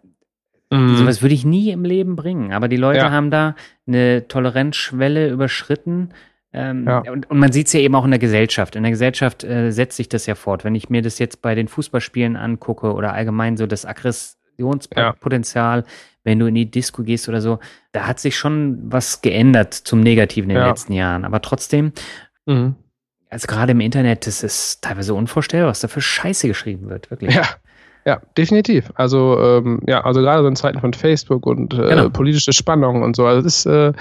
mhm. 0.70 0.96
sowas 0.96 1.22
würde 1.22 1.34
ich 1.34 1.44
nie 1.44 1.70
im 1.70 1.84
Leben 1.84 2.16
bringen. 2.16 2.52
Aber 2.52 2.68
die 2.68 2.78
Leute 2.78 3.00
ja. 3.00 3.11
haben 3.11 3.30
da 3.30 3.54
eine 3.87 4.26
Toleranzschwelle 4.26 5.28
überschritten. 5.28 6.14
Ähm, 6.54 6.87
ja. 6.87 7.00
und, 7.12 7.30
und, 7.30 7.38
man 7.38 7.52
sieht 7.52 7.66
es 7.66 7.74
ja 7.74 7.80
eben 7.80 7.94
auch 7.94 8.06
in 8.06 8.11
der 8.11 8.18
Gesellschaft. 8.18 8.74
In 8.74 8.82
der 8.82 8.92
Gesellschaft 8.92 9.44
äh, 9.44 9.70
setzt 9.70 9.98
sich 9.98 10.08
das 10.08 10.24
ja 10.24 10.34
fort. 10.34 10.64
Wenn 10.64 10.74
ich 10.74 10.88
mir 10.88 11.02
das 11.02 11.18
jetzt 11.18 11.42
bei 11.42 11.54
den 11.54 11.68
Fußballspielen 11.68 12.37
angucke 12.37 12.94
oder 12.94 13.12
allgemein 13.12 13.58
so 13.58 13.66
das 13.66 13.84
Aggressionspotenzial, 13.84 15.80
ja. 15.80 15.84
Wenn 16.28 16.38
du 16.38 16.46
in 16.46 16.54
die 16.54 16.70
Disco 16.70 17.02
gehst 17.02 17.28
oder 17.28 17.40
so, 17.40 17.58
da 17.92 18.06
hat 18.06 18.20
sich 18.20 18.36
schon 18.36 18.78
was 18.84 19.22
geändert 19.22 19.74
zum 19.74 20.00
Negativen 20.00 20.50
in 20.50 20.56
den 20.56 20.66
letzten 20.66 20.92
Jahren. 20.92 21.24
Aber 21.24 21.42
trotzdem, 21.42 21.92
mhm 22.46 22.76
also 23.30 23.46
gerade 23.46 23.72
im 23.72 23.80
Internet, 23.80 24.26
das 24.26 24.42
ist 24.42 24.82
teilweise 24.82 25.14
unvorstellbar, 25.14 25.70
was 25.70 25.80
da 25.80 25.88
für 25.88 26.00
Scheiße 26.00 26.48
geschrieben 26.48 26.88
wird, 26.88 27.10
wirklich. 27.10 27.34
Ja. 27.34 27.44
Ja, 28.04 28.22
definitiv. 28.38 28.90
Also 28.94 29.38
ähm, 29.38 29.82
ja, 29.86 30.02
also 30.02 30.20
gerade 30.20 30.40
so 30.40 30.48
in 30.48 30.56
Zeiten 30.56 30.80
von 30.80 30.94
Facebook 30.94 31.44
und 31.44 31.74
äh, 31.74 31.88
genau. 31.88 32.08
politische 32.08 32.54
Spannung 32.54 33.02
und 33.02 33.14
so, 33.14 33.26
also 33.26 33.42
das 33.42 33.58
ist 33.58 33.66
äh, 33.66 33.92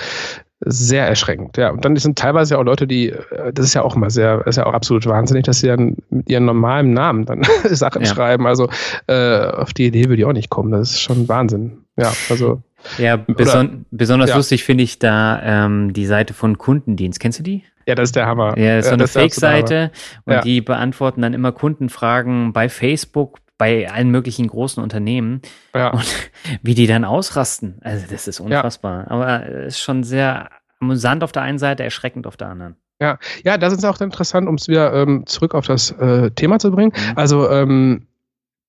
sehr 0.62 1.06
erschreckend. 1.06 1.58
Ja, 1.58 1.72
und 1.72 1.84
dann 1.84 1.94
sind 1.98 2.18
teilweise 2.18 2.58
auch 2.58 2.64
Leute, 2.64 2.88
die, 2.88 3.10
äh, 3.10 3.52
das 3.52 3.66
ist 3.66 3.74
ja 3.74 3.82
auch 3.82 3.98
immer 3.98 4.10
sehr, 4.10 4.48
ist 4.48 4.56
ja 4.56 4.66
auch 4.66 4.74
absolut 4.74 5.06
wahnsinnig, 5.08 5.44
dass 5.44 5.60
sie 5.60 5.68
dann 5.68 5.98
mit 6.10 6.30
ihren 6.30 6.46
normalen 6.46 6.94
Namen 6.94 7.26
dann 7.26 7.42
Sachen 7.66 8.04
ja. 8.04 8.08
schreiben. 8.08 8.48
Also 8.48 8.70
äh, 9.08 9.40
auf 9.42 9.74
die 9.74 9.88
Idee 9.88 10.06
würde 10.06 10.22
ich 10.22 10.26
auch 10.26 10.32
nicht 10.32 10.50
kommen. 10.50 10.72
Das 10.72 10.92
ist 10.92 11.02
schon 11.02 11.28
Wahnsinn. 11.28 11.84
Ja, 11.98 12.14
also. 12.30 12.62
Ja, 13.00 13.18
beson 13.18 13.86
besonders 13.92 14.30
ja. 14.30 14.38
lustig 14.38 14.64
finde 14.64 14.84
ich 14.84 15.00
da 15.00 15.66
ähm, 15.66 15.94
die 15.94 16.06
Seite 16.06 16.34
von 16.34 16.58
Kundendienst. 16.58 17.20
Kennst 17.20 17.40
du 17.40 17.44
die? 17.44 17.64
Ja, 17.88 17.96
das 17.96 18.10
ist 18.10 18.16
der 18.16 18.28
Hammer. 18.28 18.58
Ja, 18.58 18.82
so 18.82 18.92
eine 18.92 19.08
Fake-Seite 19.08 19.92
und 20.26 20.34
ja. 20.34 20.42
die 20.42 20.62
beantworten 20.62 21.22
dann 21.22 21.34
immer 21.34 21.52
Kundenfragen 21.52 22.54
bei 22.54 22.70
Facebook, 22.70 23.40
bei 23.58 23.90
allen 23.90 24.12
möglichen 24.12 24.48
großen 24.48 24.82
Unternehmen 24.84 25.42
ja. 25.74 25.90
und 25.90 26.32
wie 26.62 26.76
die 26.76 26.86
dann 26.86 27.04
ausrasten. 27.04 27.80
Also 27.82 28.06
das 28.10 28.28
ist 28.28 28.40
unfassbar. 28.40 29.06
Ja. 29.06 29.12
Aber 29.12 29.50
es 29.50 29.76
ist 29.76 29.80
schon 29.80 30.04
sehr 30.04 30.50
amüsant 30.80 31.24
auf 31.24 31.32
der 31.32 31.42
einen 31.42 31.60
Seite, 31.60 31.84
erschreckend 31.84 32.28
auf 32.28 32.38
der 32.38 32.50
anderen. 32.50 32.76
Ja, 33.00 33.20
ja, 33.44 33.58
das 33.58 33.74
ist 33.74 33.86
auch 33.86 34.02
interessant, 34.02 34.48
um 34.48 34.56
es 34.56 34.68
wieder 34.68 34.94
ähm, 34.94 35.26
zurück 35.26 35.54
auf 35.54 35.66
das 35.66 35.92
äh, 35.92 36.32
Thema 36.32 36.60
zu 36.60 36.72
bringen. 36.72 36.92
Mhm. 36.96 37.18
Also 37.18 37.50
ähm, 37.50 38.08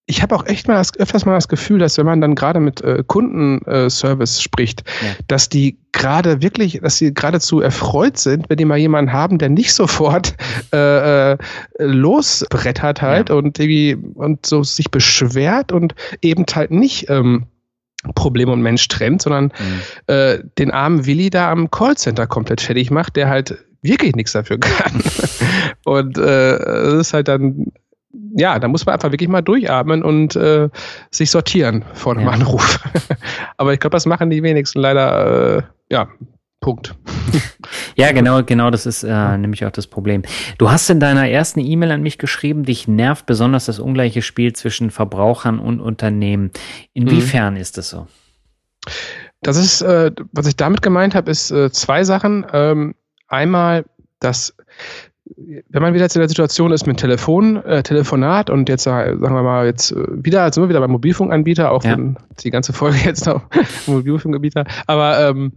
ich 0.08 0.22
habe 0.22 0.34
auch 0.34 0.46
echt 0.46 0.66
mal 0.68 0.74
das, 0.74 0.98
öfters 0.98 1.26
mal 1.26 1.34
das 1.34 1.48
Gefühl, 1.48 1.78
dass 1.78 1.98
wenn 1.98 2.06
man 2.06 2.22
dann 2.22 2.34
gerade 2.34 2.60
mit 2.60 2.80
äh, 2.80 3.04
Kundenservice 3.06 4.40
spricht, 4.40 4.82
ja. 5.02 5.10
dass 5.28 5.50
die 5.50 5.78
gerade 5.92 6.40
wirklich, 6.40 6.80
dass 6.82 6.96
sie 6.96 7.12
geradezu 7.12 7.60
erfreut 7.60 8.16
sind, 8.16 8.48
wenn 8.48 8.56
die 8.56 8.64
mal 8.64 8.78
jemanden 8.78 9.12
haben, 9.12 9.36
der 9.36 9.50
nicht 9.50 9.72
sofort 9.74 10.34
äh, 10.72 11.32
äh, 11.32 11.38
losbrettert 11.78 13.02
halt 13.02 13.28
ja. 13.28 13.34
und 13.34 13.58
irgendwie 13.58 13.98
und 14.14 14.46
so 14.46 14.62
sich 14.62 14.90
beschwert 14.90 15.72
und 15.72 15.94
eben 16.22 16.46
halt 16.54 16.70
nicht 16.70 17.10
ähm, 17.10 17.46
Problem 18.14 18.48
und 18.48 18.62
Mensch 18.62 18.88
trennt, 18.88 19.20
sondern 19.20 19.44
mhm. 19.44 19.82
äh, 20.06 20.38
den 20.58 20.70
armen 20.70 21.04
Willi 21.04 21.28
da 21.28 21.50
am 21.50 21.70
Callcenter 21.70 22.26
komplett 22.26 22.62
fertig 22.62 22.90
macht, 22.90 23.16
der 23.16 23.28
halt 23.28 23.58
wirklich 23.82 24.16
nichts 24.16 24.32
dafür 24.32 24.58
kann. 24.58 25.02
und 25.84 26.16
äh, 26.16 26.58
das 26.58 26.94
ist 26.94 27.12
halt 27.12 27.28
dann 27.28 27.72
ja, 28.36 28.58
da 28.58 28.68
muss 28.68 28.86
man 28.86 28.94
einfach 28.94 29.12
wirklich 29.12 29.28
mal 29.28 29.42
durchatmen 29.42 30.02
und 30.02 30.34
äh, 30.36 30.68
sich 31.10 31.30
sortieren 31.30 31.84
vor 31.94 32.14
dem 32.14 32.24
ja. 32.24 32.30
Anruf. 32.30 32.80
Aber 33.56 33.72
ich 33.72 33.80
glaube, 33.80 33.94
das 33.94 34.06
machen 34.06 34.30
die 34.30 34.42
wenigsten 34.42 34.80
leider, 34.80 35.58
äh, 35.58 35.62
ja, 35.90 36.08
Punkt. 36.60 36.94
ja, 37.96 38.10
genau, 38.12 38.42
genau, 38.42 38.70
das 38.70 38.86
ist 38.86 39.04
äh, 39.04 39.38
nämlich 39.38 39.64
auch 39.64 39.70
das 39.70 39.86
Problem. 39.86 40.22
Du 40.58 40.70
hast 40.70 40.90
in 40.90 41.00
deiner 41.00 41.28
ersten 41.28 41.60
E-Mail 41.60 41.92
an 41.92 42.02
mich 42.02 42.18
geschrieben, 42.18 42.64
dich 42.64 42.88
nervt 42.88 43.26
besonders 43.26 43.66
das 43.66 43.78
ungleiche 43.78 44.22
Spiel 44.22 44.54
zwischen 44.54 44.90
Verbrauchern 44.90 45.60
und 45.60 45.80
Unternehmen. 45.80 46.50
Inwiefern 46.94 47.54
mhm. 47.54 47.60
ist 47.60 47.78
das 47.78 47.90
so? 47.90 48.08
Das 49.42 49.56
ist, 49.56 49.82
äh, 49.82 50.10
was 50.32 50.46
ich 50.46 50.56
damit 50.56 50.82
gemeint 50.82 51.14
habe, 51.14 51.30
ist 51.30 51.50
äh, 51.50 51.70
zwei 51.70 52.02
Sachen. 52.02 52.44
Ähm, 52.52 52.94
einmal, 53.28 53.84
dass 54.18 54.56
wenn 55.36 55.82
man 55.82 55.94
wieder 55.94 56.04
jetzt 56.04 56.16
in 56.16 56.20
der 56.20 56.28
Situation 56.28 56.72
ist 56.72 56.86
mit 56.86 56.98
Telefon, 56.98 57.56
äh, 57.64 57.82
Telefonat 57.82 58.50
und 58.50 58.68
jetzt 58.68 58.84
sagen 58.84 59.20
wir 59.20 59.42
mal 59.42 59.66
jetzt 59.66 59.92
äh, 59.92 60.24
wieder, 60.24 60.42
also 60.42 60.68
wieder 60.68 60.80
beim 60.80 60.90
Mobilfunkanbieter, 60.90 61.70
auch 61.70 61.84
ja. 61.84 61.92
wenn 61.92 62.16
die 62.40 62.50
ganze 62.50 62.72
Folge 62.72 62.98
jetzt 63.04 63.26
noch 63.26 63.42
Mobilfunkanbieter, 63.86 64.64
aber 64.86 65.28
ähm, 65.28 65.52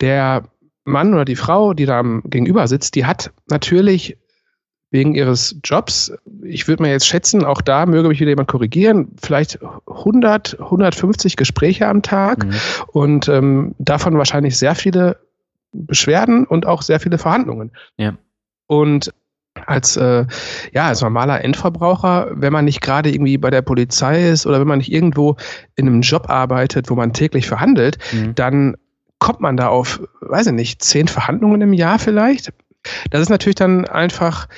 der 0.00 0.44
Mann 0.84 1.12
oder 1.12 1.24
die 1.24 1.36
Frau, 1.36 1.74
die 1.74 1.86
da 1.86 2.02
gegenüber 2.24 2.66
sitzt, 2.66 2.94
die 2.94 3.04
hat 3.04 3.32
natürlich 3.48 4.16
wegen 4.90 5.14
ihres 5.14 5.56
Jobs, 5.62 6.12
ich 6.42 6.66
würde 6.66 6.82
mal 6.82 6.90
jetzt 6.90 7.06
schätzen, 7.06 7.44
auch 7.44 7.60
da 7.60 7.84
möge 7.84 8.08
mich 8.08 8.20
wieder 8.20 8.30
jemand 8.30 8.48
korrigieren, 8.48 9.12
vielleicht 9.20 9.58
100, 9.86 10.58
150 10.60 11.36
Gespräche 11.36 11.88
am 11.88 12.00
Tag 12.00 12.46
mhm. 12.46 12.54
und 12.88 13.28
ähm, 13.28 13.74
davon 13.78 14.16
wahrscheinlich 14.16 14.56
sehr 14.56 14.74
viele 14.74 15.18
Beschwerden 15.72 16.46
und 16.46 16.64
auch 16.64 16.80
sehr 16.80 17.00
viele 17.00 17.18
Verhandlungen. 17.18 17.72
Ja. 17.98 18.16
Und 18.68 19.12
als 19.66 19.96
äh, 19.96 20.24
ja 20.72 20.86
als 20.86 21.00
normaler 21.00 21.42
Endverbraucher, 21.42 22.28
wenn 22.32 22.52
man 22.52 22.64
nicht 22.64 22.80
gerade 22.80 23.10
irgendwie 23.10 23.38
bei 23.38 23.50
der 23.50 23.62
Polizei 23.62 24.28
ist 24.28 24.46
oder 24.46 24.60
wenn 24.60 24.68
man 24.68 24.78
nicht 24.78 24.92
irgendwo 24.92 25.36
in 25.74 25.88
einem 25.88 26.02
Job 26.02 26.30
arbeitet, 26.30 26.90
wo 26.90 26.94
man 26.94 27.12
täglich 27.12 27.48
verhandelt, 27.48 27.98
mhm. 28.12 28.34
dann 28.34 28.76
kommt 29.18 29.40
man 29.40 29.56
da 29.56 29.68
auf, 29.68 30.00
weiß 30.20 30.48
ich 30.48 30.52
nicht, 30.52 30.82
zehn 30.82 31.08
Verhandlungen 31.08 31.60
im 31.60 31.72
Jahr 31.72 31.98
vielleicht. 31.98 32.52
Das 33.10 33.20
ist 33.20 33.30
natürlich 33.30 33.56
dann 33.56 33.84
einfach, 33.84 34.48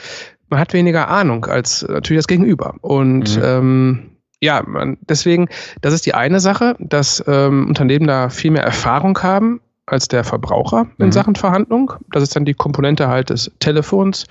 man 0.49 0.61
hat 0.61 0.75
weniger 0.75 1.09
Ahnung 1.09 1.47
als 1.47 1.83
natürlich 1.89 2.21
das 2.21 2.29
Gegenüber. 2.29 2.75
Und 2.83 3.37
mhm. 3.37 3.43
ähm, 3.43 4.11
ja, 4.43 4.63
man, 4.67 4.99
deswegen, 5.01 5.49
das 5.81 5.95
ist 5.95 6.07
die 6.07 6.15
eine 6.15 6.41
Sache, 6.41 6.77
dass 6.79 7.25
ähm, 7.27 7.69
Unternehmen 7.69 8.07
da 8.07 8.29
viel 8.29 8.51
mehr 8.51 8.65
Erfahrung 8.65 9.19
haben 9.23 9.61
als 9.91 10.09
der 10.09 10.25
Verbraucher 10.25 10.87
in 10.99 11.07
mhm. 11.07 11.13
Sachen 11.13 11.35
Verhandlung. 11.35 11.93
Das 12.11 12.23
ist 12.23 12.37
dann 12.37 12.45
die 12.45 12.55
Komponente 12.55 13.09
halt 13.09 13.31
des 13.31 13.51
Telefons. 13.59 14.27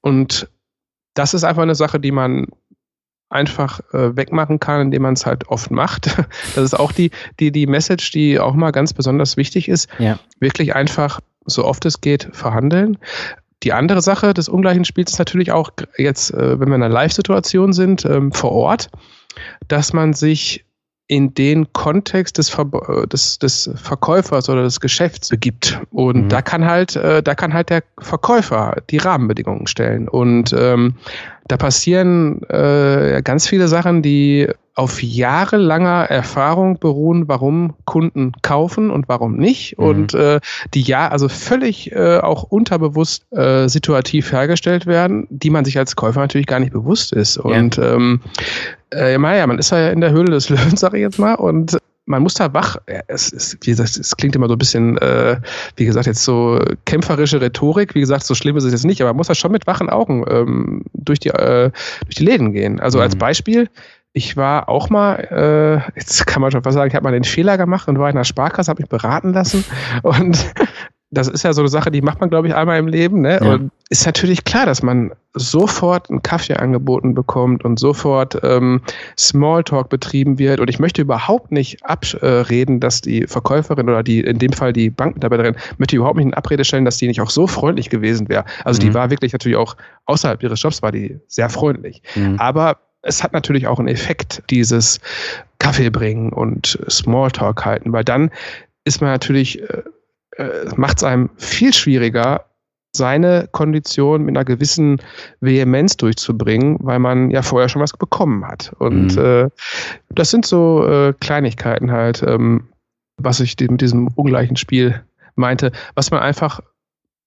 Und 0.00 0.48
das 1.14 1.34
ist 1.34 1.44
einfach 1.44 1.62
eine 1.62 1.74
Sache, 1.74 1.98
die 1.98 2.12
man 2.12 2.46
einfach 3.28 3.80
äh, 3.92 4.16
wegmachen 4.16 4.60
kann, 4.60 4.82
indem 4.82 5.02
man 5.02 5.14
es 5.14 5.26
halt 5.26 5.48
oft 5.48 5.70
macht. 5.70 6.06
Das 6.54 6.64
ist 6.64 6.74
auch 6.74 6.92
die, 6.92 7.10
die, 7.40 7.50
die 7.50 7.66
Message, 7.66 8.12
die 8.12 8.38
auch 8.38 8.54
mal 8.54 8.70
ganz 8.70 8.92
besonders 8.92 9.36
wichtig 9.36 9.68
ist. 9.68 9.88
Ja. 9.98 10.18
Wirklich 10.38 10.74
einfach, 10.76 11.20
so 11.44 11.64
oft 11.64 11.84
es 11.84 12.00
geht, 12.00 12.28
verhandeln. 12.32 12.98
Die 13.64 13.72
andere 13.72 14.02
Sache 14.02 14.34
des 14.34 14.48
ungleichen 14.48 14.84
Spiels 14.84 15.12
ist 15.12 15.18
natürlich 15.18 15.50
auch 15.50 15.70
jetzt, 15.96 16.32
äh, 16.32 16.60
wenn 16.60 16.68
wir 16.68 16.76
in 16.76 16.82
einer 16.82 16.94
Live-Situation 16.94 17.72
sind, 17.72 18.04
ähm, 18.04 18.30
vor 18.30 18.52
Ort, 18.52 18.90
dass 19.66 19.92
man 19.92 20.12
sich 20.12 20.64
in 21.06 21.34
den 21.34 21.72
Kontext 21.72 22.38
des, 22.38 22.48
Ver 22.48 22.64
des, 23.06 23.38
des 23.38 23.70
Verkäufers 23.74 24.48
oder 24.48 24.62
des 24.62 24.80
Geschäfts 24.80 25.28
begibt. 25.28 25.80
Und 25.90 26.24
mhm. 26.24 26.28
da 26.28 26.40
kann 26.40 26.64
halt, 26.64 26.96
äh, 26.96 27.22
da 27.22 27.34
kann 27.34 27.52
halt 27.52 27.70
der 27.70 27.82
Verkäufer 27.98 28.76
die 28.90 28.96
Rahmenbedingungen 28.96 29.66
stellen. 29.66 30.08
Und 30.08 30.54
ähm, 30.58 30.94
da 31.46 31.56
passieren 31.56 32.42
äh, 32.44 33.20
ganz 33.22 33.46
viele 33.46 33.68
Sachen, 33.68 34.02
die 34.02 34.48
auf 34.74 35.02
jahrelanger 35.02 36.06
Erfahrung 36.10 36.78
beruhen, 36.80 37.28
warum 37.28 37.74
Kunden 37.84 38.32
kaufen 38.42 38.90
und 38.90 39.08
warum 39.08 39.36
nicht. 39.36 39.78
Mhm. 39.78 39.84
Und 39.84 40.14
äh, 40.14 40.40
die 40.72 40.82
ja, 40.82 41.08
also 41.08 41.28
völlig 41.28 41.92
äh, 41.92 42.18
auch 42.18 42.42
unterbewusst 42.44 43.24
äh, 43.32 43.68
situativ 43.68 44.32
hergestellt 44.32 44.86
werden, 44.86 45.26
die 45.30 45.50
man 45.50 45.64
sich 45.64 45.78
als 45.78 45.94
Käufer 45.94 46.20
natürlich 46.20 46.48
gar 46.48 46.58
nicht 46.60 46.72
bewusst 46.72 47.12
ist. 47.12 47.36
Und 47.36 47.76
ja. 47.76 47.94
ähm, 47.94 48.20
äh, 48.92 49.12
ja, 49.12 49.46
man 49.46 49.58
ist 49.58 49.70
ja 49.70 49.90
in 49.90 50.00
der 50.00 50.10
Höhle 50.10 50.32
des 50.32 50.48
Löwens, 50.48 50.80
sage 50.80 50.96
ich 50.96 51.02
jetzt 51.02 51.18
mal, 51.18 51.34
und 51.34 51.78
man 52.06 52.22
muss 52.22 52.34
da 52.34 52.52
wach, 52.52 52.76
es, 53.06 53.32
es, 53.32 53.56
wie 53.62 53.70
gesagt, 53.70 53.96
es 53.96 54.16
klingt 54.16 54.36
immer 54.36 54.48
so 54.48 54.54
ein 54.54 54.58
bisschen, 54.58 54.98
äh, 54.98 55.40
wie 55.76 55.86
gesagt, 55.86 56.06
jetzt 56.06 56.24
so 56.24 56.60
kämpferische 56.84 57.40
Rhetorik, 57.40 57.94
wie 57.94 58.00
gesagt, 58.00 58.24
so 58.24 58.34
schlimm 58.34 58.56
ist 58.56 58.64
es 58.64 58.72
jetzt 58.72 58.84
nicht, 58.84 59.00
aber 59.00 59.10
man 59.10 59.18
muss 59.18 59.28
da 59.28 59.34
schon 59.34 59.52
mit 59.52 59.66
wachen 59.66 59.88
Augen 59.88 60.24
ähm, 60.28 60.82
durch, 60.92 61.18
die, 61.18 61.30
äh, 61.30 61.70
durch 62.04 62.16
die 62.16 62.24
Läden 62.24 62.52
gehen. 62.52 62.80
Also 62.80 62.98
mhm. 62.98 63.04
als 63.04 63.16
Beispiel, 63.16 63.70
ich 64.12 64.36
war 64.36 64.68
auch 64.68 64.90
mal, 64.90 65.16
äh, 65.94 65.98
jetzt 65.98 66.26
kann 66.26 66.42
man 66.42 66.52
schon 66.52 66.62
fast 66.62 66.74
sagen, 66.74 66.88
ich 66.88 66.94
habe 66.94 67.04
mal 67.04 67.12
den 67.12 67.24
Fehler 67.24 67.56
gemacht 67.56 67.88
und 67.88 67.98
war 67.98 68.10
in 68.10 68.16
der 68.16 68.24
Sparkasse, 68.24 68.70
habe 68.70 68.82
mich 68.82 68.90
beraten 68.90 69.32
lassen 69.32 69.64
und 70.02 70.52
das 71.14 71.28
ist 71.28 71.44
ja 71.44 71.52
so 71.52 71.62
eine 71.62 71.68
Sache, 71.68 71.90
die 71.90 72.02
macht 72.02 72.20
man, 72.20 72.30
glaube 72.30 72.48
ich, 72.48 72.54
einmal 72.54 72.78
im 72.78 72.88
Leben. 72.88 73.20
Ne? 73.20 73.40
Ja. 73.42 73.54
Und 73.54 73.70
ist 73.88 74.06
natürlich 74.06 74.44
klar, 74.44 74.66
dass 74.66 74.82
man 74.82 75.12
sofort 75.34 76.10
einen 76.10 76.22
Kaffee 76.22 76.54
angeboten 76.54 77.14
bekommt 77.14 77.64
und 77.64 77.78
sofort 77.78 78.38
ähm, 78.42 78.82
Smalltalk 79.18 79.88
betrieben 79.88 80.38
wird. 80.38 80.60
Und 80.60 80.68
ich 80.68 80.78
möchte 80.78 81.02
überhaupt 81.02 81.52
nicht 81.52 81.84
abreden, 81.84 82.80
dass 82.80 83.00
die 83.00 83.26
Verkäuferin 83.26 83.88
oder 83.88 84.02
die, 84.02 84.20
in 84.20 84.38
dem 84.38 84.52
Fall 84.52 84.72
die 84.72 84.90
Bankmitarbeiterin, 84.90 85.56
möchte 85.78 85.96
überhaupt 85.96 86.16
nicht 86.16 86.26
in 86.26 86.34
Abrede 86.34 86.64
stellen, 86.64 86.84
dass 86.84 86.98
die 86.98 87.06
nicht 87.06 87.20
auch 87.20 87.30
so 87.30 87.46
freundlich 87.46 87.90
gewesen 87.90 88.28
wäre. 88.28 88.44
Also 88.64 88.80
mhm. 88.80 88.86
die 88.86 88.94
war 88.94 89.10
wirklich 89.10 89.32
natürlich 89.32 89.58
auch 89.58 89.76
außerhalb 90.06 90.42
ihres 90.42 90.62
Jobs 90.62 90.82
war 90.82 90.92
die 90.92 91.18
sehr 91.26 91.48
freundlich. 91.48 92.02
Mhm. 92.14 92.36
Aber 92.38 92.78
es 93.02 93.22
hat 93.22 93.32
natürlich 93.32 93.66
auch 93.66 93.78
einen 93.78 93.88
Effekt, 93.88 94.42
dieses 94.50 95.00
Kaffee 95.58 95.90
bringen 95.90 96.32
und 96.32 96.78
Smalltalk 96.88 97.64
halten, 97.64 97.92
weil 97.92 98.04
dann 98.04 98.30
ist 98.84 99.00
man 99.00 99.10
natürlich, 99.10 99.62
äh, 100.36 100.66
macht 100.76 100.98
es 100.98 101.04
einem 101.04 101.30
viel 101.36 101.72
schwieriger, 101.72 102.44
seine 102.96 103.48
Kondition 103.50 104.22
mit 104.22 104.36
einer 104.36 104.44
gewissen 104.44 105.00
Vehemenz 105.40 105.96
durchzubringen, 105.96 106.78
weil 106.80 107.00
man 107.00 107.30
ja 107.30 107.42
vorher 107.42 107.68
schon 107.68 107.82
was 107.82 107.92
bekommen 107.92 108.46
hat. 108.46 108.72
Und 108.78 109.16
mhm. 109.16 109.24
äh, 109.24 109.48
das 110.10 110.30
sind 110.30 110.46
so 110.46 110.86
äh, 110.86 111.12
Kleinigkeiten 111.18 111.90
halt, 111.90 112.22
ähm, 112.22 112.68
was 113.16 113.40
ich 113.40 113.56
mit 113.58 113.80
diesem 113.80 114.08
ungleichen 114.14 114.56
Spiel 114.56 115.02
meinte, 115.34 115.72
was 115.94 116.10
man 116.10 116.20
einfach 116.20 116.60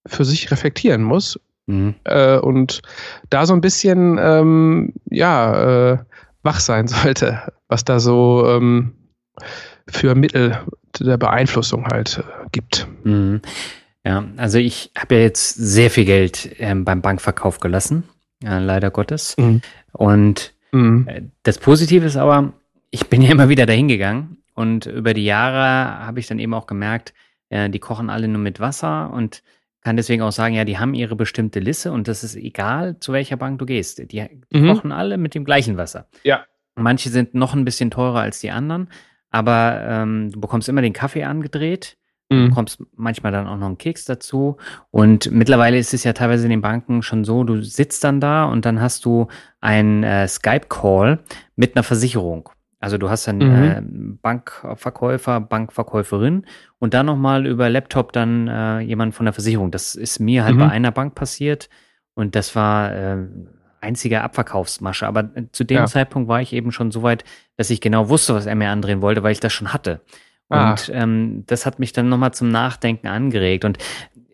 für 0.06 0.24
sich 0.24 0.50
reflektieren 0.52 1.04
muss. 1.04 1.40
Mhm. 1.68 1.96
Äh, 2.06 2.38
und 2.38 2.82
da 3.30 3.46
so 3.46 3.54
ein 3.54 3.62
bisschen, 3.62 4.18
ähm, 4.22 4.94
ja, 5.10 5.92
äh, 5.92 5.98
wach 6.44 6.62
sein 6.62 6.88
sollte, 6.88 7.54
was 7.68 7.84
da 7.84 8.00
so 8.00 8.46
ähm, 8.48 8.94
für 9.90 10.16
Mittel 10.16 10.58
der 11.00 11.18
Beeinflussung 11.18 11.86
halt 11.86 12.20
äh, 12.20 12.48
gibt. 12.52 12.88
Mhm. 13.04 13.42
Ja, 14.06 14.24
also 14.38 14.58
ich 14.58 14.92
habe 14.98 15.16
ja 15.16 15.22
jetzt 15.22 15.56
sehr 15.56 15.90
viel 15.90 16.06
Geld 16.06 16.50
ähm, 16.60 16.86
beim 16.86 17.02
Bankverkauf 17.02 17.60
gelassen, 17.60 18.04
ja, 18.42 18.60
leider 18.60 18.90
Gottes. 18.90 19.36
Mhm. 19.38 19.62
Und 19.92 20.54
mhm. 20.72 21.08
Äh, 21.08 21.22
das 21.44 21.58
Positive 21.58 22.06
ist 22.06 22.16
aber, 22.16 22.54
ich 22.90 23.08
bin 23.08 23.22
ja 23.24 23.32
immer 23.32 23.50
wieder 23.50 23.66
dahin 23.66 23.88
gegangen 23.88 24.38
und 24.54 24.86
über 24.86 25.14
die 25.14 25.26
Jahre 25.26 26.06
habe 26.06 26.20
ich 26.20 26.28
dann 26.28 26.40
eben 26.40 26.54
auch 26.54 26.68
gemerkt, 26.68 27.14
äh, 27.50 27.70
die 27.70 27.80
kochen 27.80 28.10
alle 28.10 28.28
nur 28.28 28.42
mit 28.42 28.60
Wasser 28.60 29.12
und 29.12 29.44
kann 29.82 29.96
deswegen 29.96 30.22
auch 30.22 30.32
sagen, 30.32 30.54
ja, 30.54 30.66
die 30.66 30.78
haben 30.78 30.94
ihre 30.94 31.16
bestimmte 31.16 31.60
Liste 31.60 31.92
und 31.92 32.08
das 32.08 32.24
ist 32.24 32.36
egal, 32.36 33.00
zu 33.00 33.14
welcher 33.14 33.38
Bank 33.38 33.60
du 33.60 33.66
gehst. 33.66 34.00
Die, 34.00 34.06
die 34.08 34.28
mhm. 34.52 34.68
kochen 34.68 34.92
alle 34.92 35.18
mit 35.18 35.34
dem 35.34 35.46
gleichen 35.46 35.78
Wasser. 35.78 36.08
Ja. 36.24 36.46
Manche 36.76 37.10
sind 37.10 37.34
noch 37.34 37.54
ein 37.54 37.66
bisschen 37.66 37.90
teurer 37.90 38.20
als 38.20 38.40
die 38.40 38.52
anderen, 38.52 38.90
aber 39.30 39.82
ähm, 39.88 40.32
du 40.32 40.40
bekommst 40.40 40.70
immer 40.70 40.82
den 40.82 40.94
Kaffee 40.94 41.24
angedreht 41.24 41.98
Mhm. 42.30 42.36
Du 42.36 42.50
bekommst 42.50 42.84
manchmal 42.96 43.32
dann 43.32 43.48
auch 43.48 43.58
noch 43.58 43.68
einen 43.68 43.78
Keks 43.78 44.06
dazu. 44.06 44.58
Und 44.92 45.32
mittlerweile 45.32 45.78
ist 45.78 45.94
es 45.94 46.04
ja 46.04 46.14
teilweise 46.14 46.46
in 46.46 46.50
den 46.50 46.62
Banken 46.62 47.02
schon 47.02 47.24
so, 47.24 47.44
du 47.44 47.62
sitzt 47.62 48.04
dann 48.04 48.20
da 48.20 48.46
und 48.46 48.66
dann 48.66 48.82
hast 48.82 49.06
du 49.06 49.28
einen 49.62 50.04
äh, 50.04 50.28
Skype-Call 50.28 51.20
mit 51.56 51.76
einer 51.76 51.84
Versicherung. 51.84 52.50
Also 52.80 52.98
du 52.98 53.10
hast 53.10 53.28
dann 53.28 53.38
mhm. 53.38 53.64
äh, 53.64 53.82
Bankverkäufer, 54.22 55.40
Bankverkäuferin 55.40 56.46
und 56.78 56.94
dann 56.94 57.08
nochmal 57.08 57.48
über 57.48 57.70
Laptop 57.70 58.14
dann 58.14 58.48
äh, 58.48 58.80
jemand 58.82 59.16
von 59.16 59.26
der 59.26 59.34
Versicherung. 59.34 59.72
Das 59.72 59.96
ist 59.96 60.20
mir 60.20 60.44
halt 60.44 60.56
mhm. 60.56 60.60
bei 60.60 60.70
einer 60.70 60.92
Bank 60.92 61.16
passiert 61.16 61.70
und 62.14 62.36
das 62.36 62.56
war 62.56 62.94
äh, 63.82 63.86
einziger 63.86 64.24
Abverkaufsmasche. 64.24 65.08
Aber 65.08 65.30
äh, 65.36 65.46
zu 65.52 65.64
dem 65.64 65.78
ja. 65.78 65.86
Zeitpunkt 65.86 66.28
war 66.28 66.42
ich 66.42 66.54
eben 66.54 66.72
schon 66.72 66.92
so 66.92 67.04
weit, 67.04 67.24
dass 67.56 67.70
ich 67.70 67.82
genau 67.82 68.10
wusste, 68.10 68.36
was 68.36 68.46
er 68.46 68.56
mir 68.56 68.70
andrehen 68.70 69.02
wollte, 69.02 69.24
weil 69.24 69.32
ich 69.32 69.40
das 69.40 69.54
schon 69.54 69.74
hatte. 69.74 70.02
Ah. 70.50 70.72
Und 70.72 70.92
ähm, 70.94 71.44
das 71.48 71.66
hat 71.66 71.80
mich 71.80 71.94
dann 71.94 72.10
nochmal 72.10 72.34
zum 72.34 72.50
Nachdenken 72.50 73.08
angeregt. 73.08 73.66
Und 73.66 73.78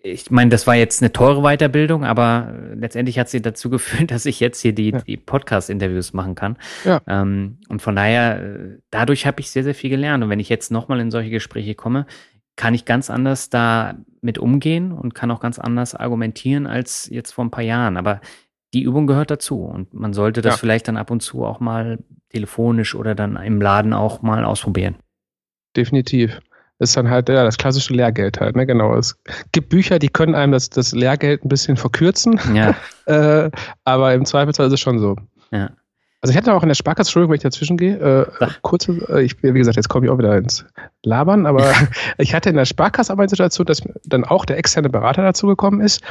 ich 0.04 0.30
meine, 0.30 0.50
das 0.50 0.68
war 0.68 0.76
jetzt 0.76 1.02
eine 1.02 1.14
teure 1.14 1.41
Weiterbildung, 1.41 2.04
aber 2.04 2.54
letztendlich 2.76 3.18
hat 3.18 3.30
sie 3.30 3.41
dazu 3.41 3.70
geführt, 3.72 4.12
dass 4.12 4.26
ich 4.26 4.39
jetzt 4.39 4.62
hier 4.62 4.74
die, 4.74 4.91
ja. 4.91 5.00
die 5.00 5.18
Podcast-Interviews 5.18 6.14
machen 6.14 6.36
kann. 6.36 6.58
Ja. 6.84 7.02
Ähm, 7.08 7.58
und 7.70 7.82
von 7.82 7.96
daher, 7.96 8.78
dadurch 8.91 9.26
habe 9.26 9.39
ich 9.39 9.50
sehr, 9.50 9.64
sehr 9.64 9.76
viel 9.76 9.89
gelernt. 9.89 10.24
Und 10.24 10.30
wenn 10.30 10.39
ich 10.39 10.50
jetzt 10.50 10.72
nochmal 10.72 11.00
in 11.00 11.10
solche 11.10 11.30
Gespräche 11.30 11.74
komme, 11.74 12.06
kann 12.56 12.74
ich 12.74 12.86
ganz 12.86 13.10
anders 13.10 13.50
da 13.50 13.96
mit 14.22 14.38
umgehen 14.38 14.91
und 14.91 15.16
kann 15.16 15.32
auch 15.32 15.39
ganz 15.39 15.58
anders 15.58 15.96
argumentieren 15.96 16.68
als 16.68 17.10
jetzt 17.10 17.32
vor 17.32 17.46
ein 17.46 17.52
paar 17.52 17.64
Jahren. 17.64 17.98
Aber 17.98 18.22
die 18.74 18.84
Übung 18.84 19.07
gehört 19.07 19.32
dazu 19.32 19.63
und 19.63 19.93
man 19.93 20.13
sollte 20.13 20.41
das 20.41 20.55
ja. 20.55 20.57
vielleicht 20.57 20.88
dann 20.88 20.97
ab 20.97 21.11
und 21.11 21.21
zu 21.21 21.45
auch 21.45 21.59
mal 21.59 21.99
telefonisch 22.30 22.95
oder 22.95 23.15
dann 23.15 23.36
im 23.38 23.61
Laden 23.61 23.93
auch 23.93 24.21
mal 24.21 24.43
ausprobieren 24.43 24.95
definitiv. 25.76 26.39
Ist 26.80 26.97
dann 26.97 27.09
halt 27.09 27.30
ja, 27.30 27.43
das 27.43 27.57
klassische 27.57 27.93
Lehrgeld 27.93 28.39
halt, 28.39 28.55
ne? 28.55 28.65
Genau. 28.65 28.95
Es 28.95 29.17
gibt 29.51 29.69
Bücher, 29.69 29.99
die 29.99 30.09
können 30.09 30.36
einem 30.36 30.51
das, 30.51 30.69
das 30.69 30.91
Lehrgeld 30.91 31.45
ein 31.45 31.49
bisschen 31.49 31.78
verkürzen. 31.78 32.39
Ja. 32.53 32.76
äh, 33.05 33.49
aber 33.86 34.13
im 34.13 34.26
Zweifelsfall 34.26 34.67
ist 34.67 34.74
es 34.74 34.80
schon 34.80 34.99
so. 34.99 35.15
Ja. 35.51 35.69
Also 36.24 36.32
ich 36.32 36.38
hatte 36.38 36.53
auch 36.53 36.63
in 36.63 36.69
der 36.69 36.76
Sparkasse, 36.76 37.09
Entschuldigung, 37.09 37.32
wenn 37.32 37.38
ich 37.38 37.43
dazwischen 37.43 37.76
gehe, 37.76 37.97
äh, 38.39 38.47
kurze, 38.61 38.93
äh, 39.09 39.24
ich, 39.24 39.43
wie 39.43 39.51
gesagt, 39.51 39.76
jetzt 39.76 39.89
komme 39.89 40.05
ich 40.05 40.09
auch 40.09 40.17
wieder 40.17 40.38
ins 40.38 40.63
Labern, 41.03 41.45
aber 41.45 41.74
ich 42.17 42.34
hatte 42.34 42.49
in 42.49 42.55
der 42.55 42.63
Sparkasse 42.63 43.11
aber 43.11 43.24
eine 43.24 43.30
Situation, 43.30 43.65
dass 43.65 43.82
dann 44.05 44.24
auch 44.24 44.45
der 44.45 44.57
externe 44.57 44.89
Berater 44.89 45.21
dazugekommen 45.21 45.82
ist 45.82 46.01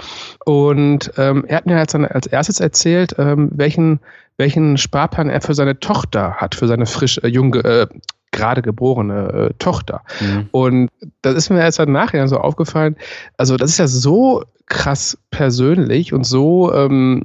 und 0.45 1.11
ähm, 1.17 1.47
er 1.49 1.57
hat 1.57 1.65
mir 1.65 1.79
jetzt 1.79 1.95
dann 1.95 2.05
als 2.05 2.27
erstes 2.27 2.61
erzählt, 2.61 3.15
ähm, 3.17 3.53
welchen, 3.55 4.01
welchen 4.37 4.77
Sparplan 4.77 5.31
er 5.31 5.41
für 5.41 5.55
seine 5.55 5.81
Tochter 5.81 6.35
hat, 6.35 6.57
für 6.57 6.67
seine 6.67 6.85
frisch, 6.85 7.17
äh, 7.23 7.29
junge, 7.29 7.65
äh, 7.65 7.87
gerade 8.33 8.61
geborene 8.61 9.33
äh, 9.33 9.55
Tochter. 9.59 10.03
Mhm. 10.21 10.49
Und 10.51 10.91
das 11.23 11.37
ist 11.37 11.49
mir 11.49 11.65
jetzt 11.65 11.79
halt 11.79 11.89
nachher 11.89 12.29
so 12.29 12.37
aufgefallen. 12.37 12.97
Also, 13.39 13.57
das 13.57 13.71
ist 13.71 13.79
ja 13.79 13.87
so 13.87 14.43
krass 14.67 15.19
persönlich 15.31 16.13
und 16.13 16.25
so, 16.25 16.73
ähm, 16.75 17.25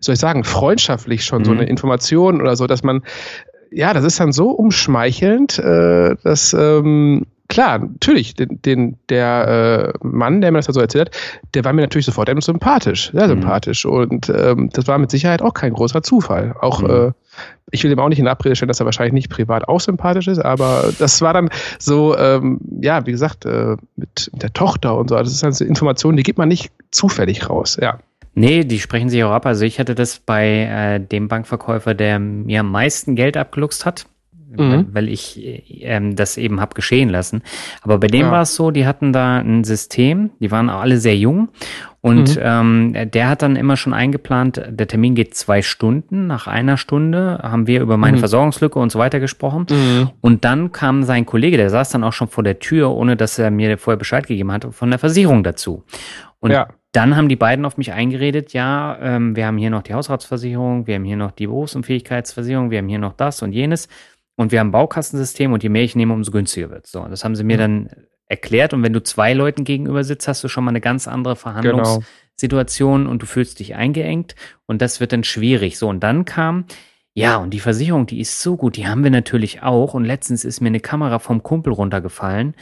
soll 0.00 0.14
ich 0.14 0.20
sagen, 0.20 0.44
freundschaftlich 0.44 1.24
schon 1.24 1.40
mhm. 1.40 1.44
so 1.44 1.52
eine 1.52 1.64
Information 1.64 2.40
oder 2.40 2.56
so, 2.56 2.66
dass 2.66 2.82
man, 2.82 3.02
ja, 3.70 3.92
das 3.92 4.04
ist 4.04 4.20
dann 4.20 4.32
so 4.32 4.50
umschmeichelnd, 4.50 5.58
äh, 5.58 6.16
dass, 6.22 6.54
ähm, 6.54 7.26
klar, 7.48 7.78
natürlich, 7.78 8.34
den, 8.34 8.60
den, 8.62 8.98
der 9.08 9.92
äh, 10.02 10.06
Mann, 10.06 10.40
der 10.40 10.52
mir 10.52 10.58
das 10.58 10.66
so 10.66 10.80
erzählt 10.80 11.08
hat, 11.08 11.16
der 11.54 11.64
war 11.64 11.72
mir 11.72 11.82
natürlich 11.82 12.06
sofort 12.06 12.30
sympathisch, 12.42 13.10
sehr 13.12 13.24
mhm. 13.24 13.40
sympathisch. 13.40 13.84
Und 13.84 14.28
ähm, 14.30 14.70
das 14.72 14.86
war 14.86 14.98
mit 14.98 15.10
Sicherheit 15.10 15.42
auch 15.42 15.54
kein 15.54 15.72
großer 15.72 16.02
Zufall. 16.02 16.54
Auch, 16.60 16.82
mhm. 16.82 16.90
äh, 16.90 17.12
ich 17.70 17.82
will 17.84 17.92
ihm 17.92 17.98
auch 17.98 18.08
nicht 18.08 18.18
in 18.18 18.28
Abrede 18.28 18.56
stellen, 18.56 18.68
dass 18.68 18.80
er 18.80 18.86
wahrscheinlich 18.86 19.14
nicht 19.14 19.30
privat 19.30 19.68
auch 19.68 19.80
sympathisch 19.80 20.28
ist, 20.28 20.38
aber 20.38 20.92
das 20.98 21.20
war 21.20 21.32
dann 21.32 21.48
so, 21.78 22.16
ähm, 22.16 22.60
ja, 22.80 23.06
wie 23.06 23.12
gesagt, 23.12 23.44
äh, 23.44 23.76
mit 23.96 24.30
der 24.32 24.52
Tochter 24.52 24.96
und 24.96 25.08
so. 25.10 25.16
Das 25.16 25.28
ist 25.28 25.42
dann 25.42 25.52
so 25.52 25.64
Informationen, 25.64 26.16
die 26.16 26.22
gibt 26.22 26.38
man 26.38 26.48
nicht 26.48 26.70
zufällig 26.90 27.48
raus, 27.50 27.78
ja. 27.80 27.98
Nee, 28.34 28.64
die 28.64 28.80
sprechen 28.80 29.08
sich 29.08 29.22
auch 29.24 29.32
ab. 29.32 29.46
Also 29.46 29.64
ich 29.64 29.78
hatte 29.78 29.94
das 29.94 30.18
bei 30.18 30.64
äh, 30.64 31.00
dem 31.00 31.28
Bankverkäufer, 31.28 31.94
der 31.94 32.18
mir 32.18 32.60
am 32.60 32.70
meisten 32.70 33.14
Geld 33.14 33.36
abgeluchst 33.36 33.86
hat 33.86 34.06
mhm. 34.58 34.88
weil 34.92 35.08
ich 35.08 35.40
ähm, 35.82 36.16
das 36.16 36.36
eben 36.36 36.60
hab 36.60 36.74
geschehen 36.74 37.08
lassen. 37.08 37.42
Aber 37.82 37.98
bei 37.98 38.06
dem 38.06 38.26
ja. 38.26 38.30
war 38.30 38.42
es 38.42 38.54
so, 38.54 38.70
die 38.70 38.86
hatten 38.86 39.12
da 39.12 39.38
ein 39.38 39.64
System, 39.64 40.30
die 40.40 40.50
waren 40.50 40.70
alle 40.70 40.98
sehr 40.98 41.16
jung 41.16 41.48
und 42.00 42.36
mhm. 42.36 42.42
ähm, 42.42 43.10
der 43.10 43.28
hat 43.28 43.42
dann 43.42 43.56
immer 43.56 43.76
schon 43.76 43.94
eingeplant, 43.94 44.62
der 44.68 44.86
Termin 44.86 45.14
geht 45.14 45.34
zwei 45.34 45.62
Stunden. 45.62 46.26
Nach 46.26 46.46
einer 46.46 46.76
Stunde 46.76 47.40
haben 47.42 47.66
wir 47.66 47.80
über 47.80 47.96
meine 47.96 48.16
mhm. 48.16 48.20
Versorgungslücke 48.20 48.78
und 48.78 48.92
so 48.92 48.98
weiter 48.98 49.20
gesprochen. 49.20 49.66
Mhm. 49.70 50.10
Und 50.20 50.44
dann 50.44 50.72
kam 50.72 51.02
sein 51.02 51.26
Kollege, 51.26 51.56
der 51.56 51.70
saß 51.70 51.90
dann 51.90 52.04
auch 52.04 52.12
schon 52.12 52.28
vor 52.28 52.44
der 52.44 52.58
Tür, 52.58 52.90
ohne 52.90 53.16
dass 53.16 53.38
er 53.38 53.50
mir 53.50 53.78
vorher 53.78 53.98
Bescheid 53.98 54.26
gegeben 54.26 54.52
hat, 54.52 54.66
von 54.70 54.90
der 54.90 54.98
Versicherung 54.98 55.44
dazu. 55.44 55.84
Und 56.40 56.50
ja. 56.50 56.68
Dann 56.94 57.16
haben 57.16 57.28
die 57.28 57.36
beiden 57.36 57.64
auf 57.64 57.76
mich 57.76 57.92
eingeredet, 57.92 58.52
ja, 58.52 58.96
ähm, 59.00 59.34
wir 59.34 59.46
haben 59.46 59.58
hier 59.58 59.70
noch 59.70 59.82
die 59.82 59.94
Hausratsversicherung, 59.94 60.86
wir 60.86 60.94
haben 60.94 61.04
hier 61.04 61.16
noch 61.16 61.32
die 61.32 61.48
Berufsunfähigkeitsversicherung, 61.48 62.70
wir 62.70 62.78
haben 62.78 62.88
hier 62.88 63.00
noch 63.00 63.14
das 63.14 63.42
und 63.42 63.52
jenes. 63.52 63.88
Und 64.36 64.52
wir 64.52 64.60
haben 64.60 64.68
ein 64.68 64.72
Baukastensystem 64.72 65.52
und 65.52 65.62
je 65.62 65.68
mehr 65.68 65.82
ich 65.82 65.96
nehme, 65.96 66.12
umso 66.12 66.30
günstiger 66.30 66.70
wird 66.70 66.86
So, 66.86 67.04
das 67.04 67.24
haben 67.24 67.36
sie 67.36 67.44
mir 67.44 67.56
mhm. 67.56 67.60
dann 67.60 67.90
erklärt. 68.26 68.72
Und 68.74 68.82
wenn 68.82 68.92
du 68.92 69.02
zwei 69.02 69.32
Leuten 69.32 69.64
gegenüber 69.64 70.04
sitzt, 70.04 70.28
hast 70.28 70.42
du 70.44 70.48
schon 70.48 70.64
mal 70.64 70.70
eine 70.70 70.80
ganz 70.80 71.08
andere 71.08 71.36
Verhandlungssituation 71.36 73.00
genau. 73.00 73.10
und 73.10 73.22
du 73.22 73.26
fühlst 73.26 73.58
dich 73.58 73.74
eingeengt 73.74 74.34
und 74.66 74.80
das 74.80 75.00
wird 75.00 75.12
dann 75.12 75.24
schwierig. 75.24 75.78
So, 75.78 75.88
und 75.88 76.00
dann 76.00 76.24
kam, 76.24 76.64
ja, 77.12 77.36
und 77.36 77.50
die 77.50 77.60
Versicherung, 77.60 78.06
die 78.06 78.20
ist 78.20 78.40
so 78.40 78.56
gut, 78.56 78.76
die 78.76 78.86
haben 78.86 79.04
wir 79.04 79.10
natürlich 79.10 79.62
auch. 79.62 79.94
Und 79.94 80.04
letztens 80.04 80.44
ist 80.44 80.60
mir 80.60 80.68
eine 80.68 80.80
Kamera 80.80 81.18
vom 81.18 81.42
Kumpel 81.42 81.72
runtergefallen, 81.72 82.54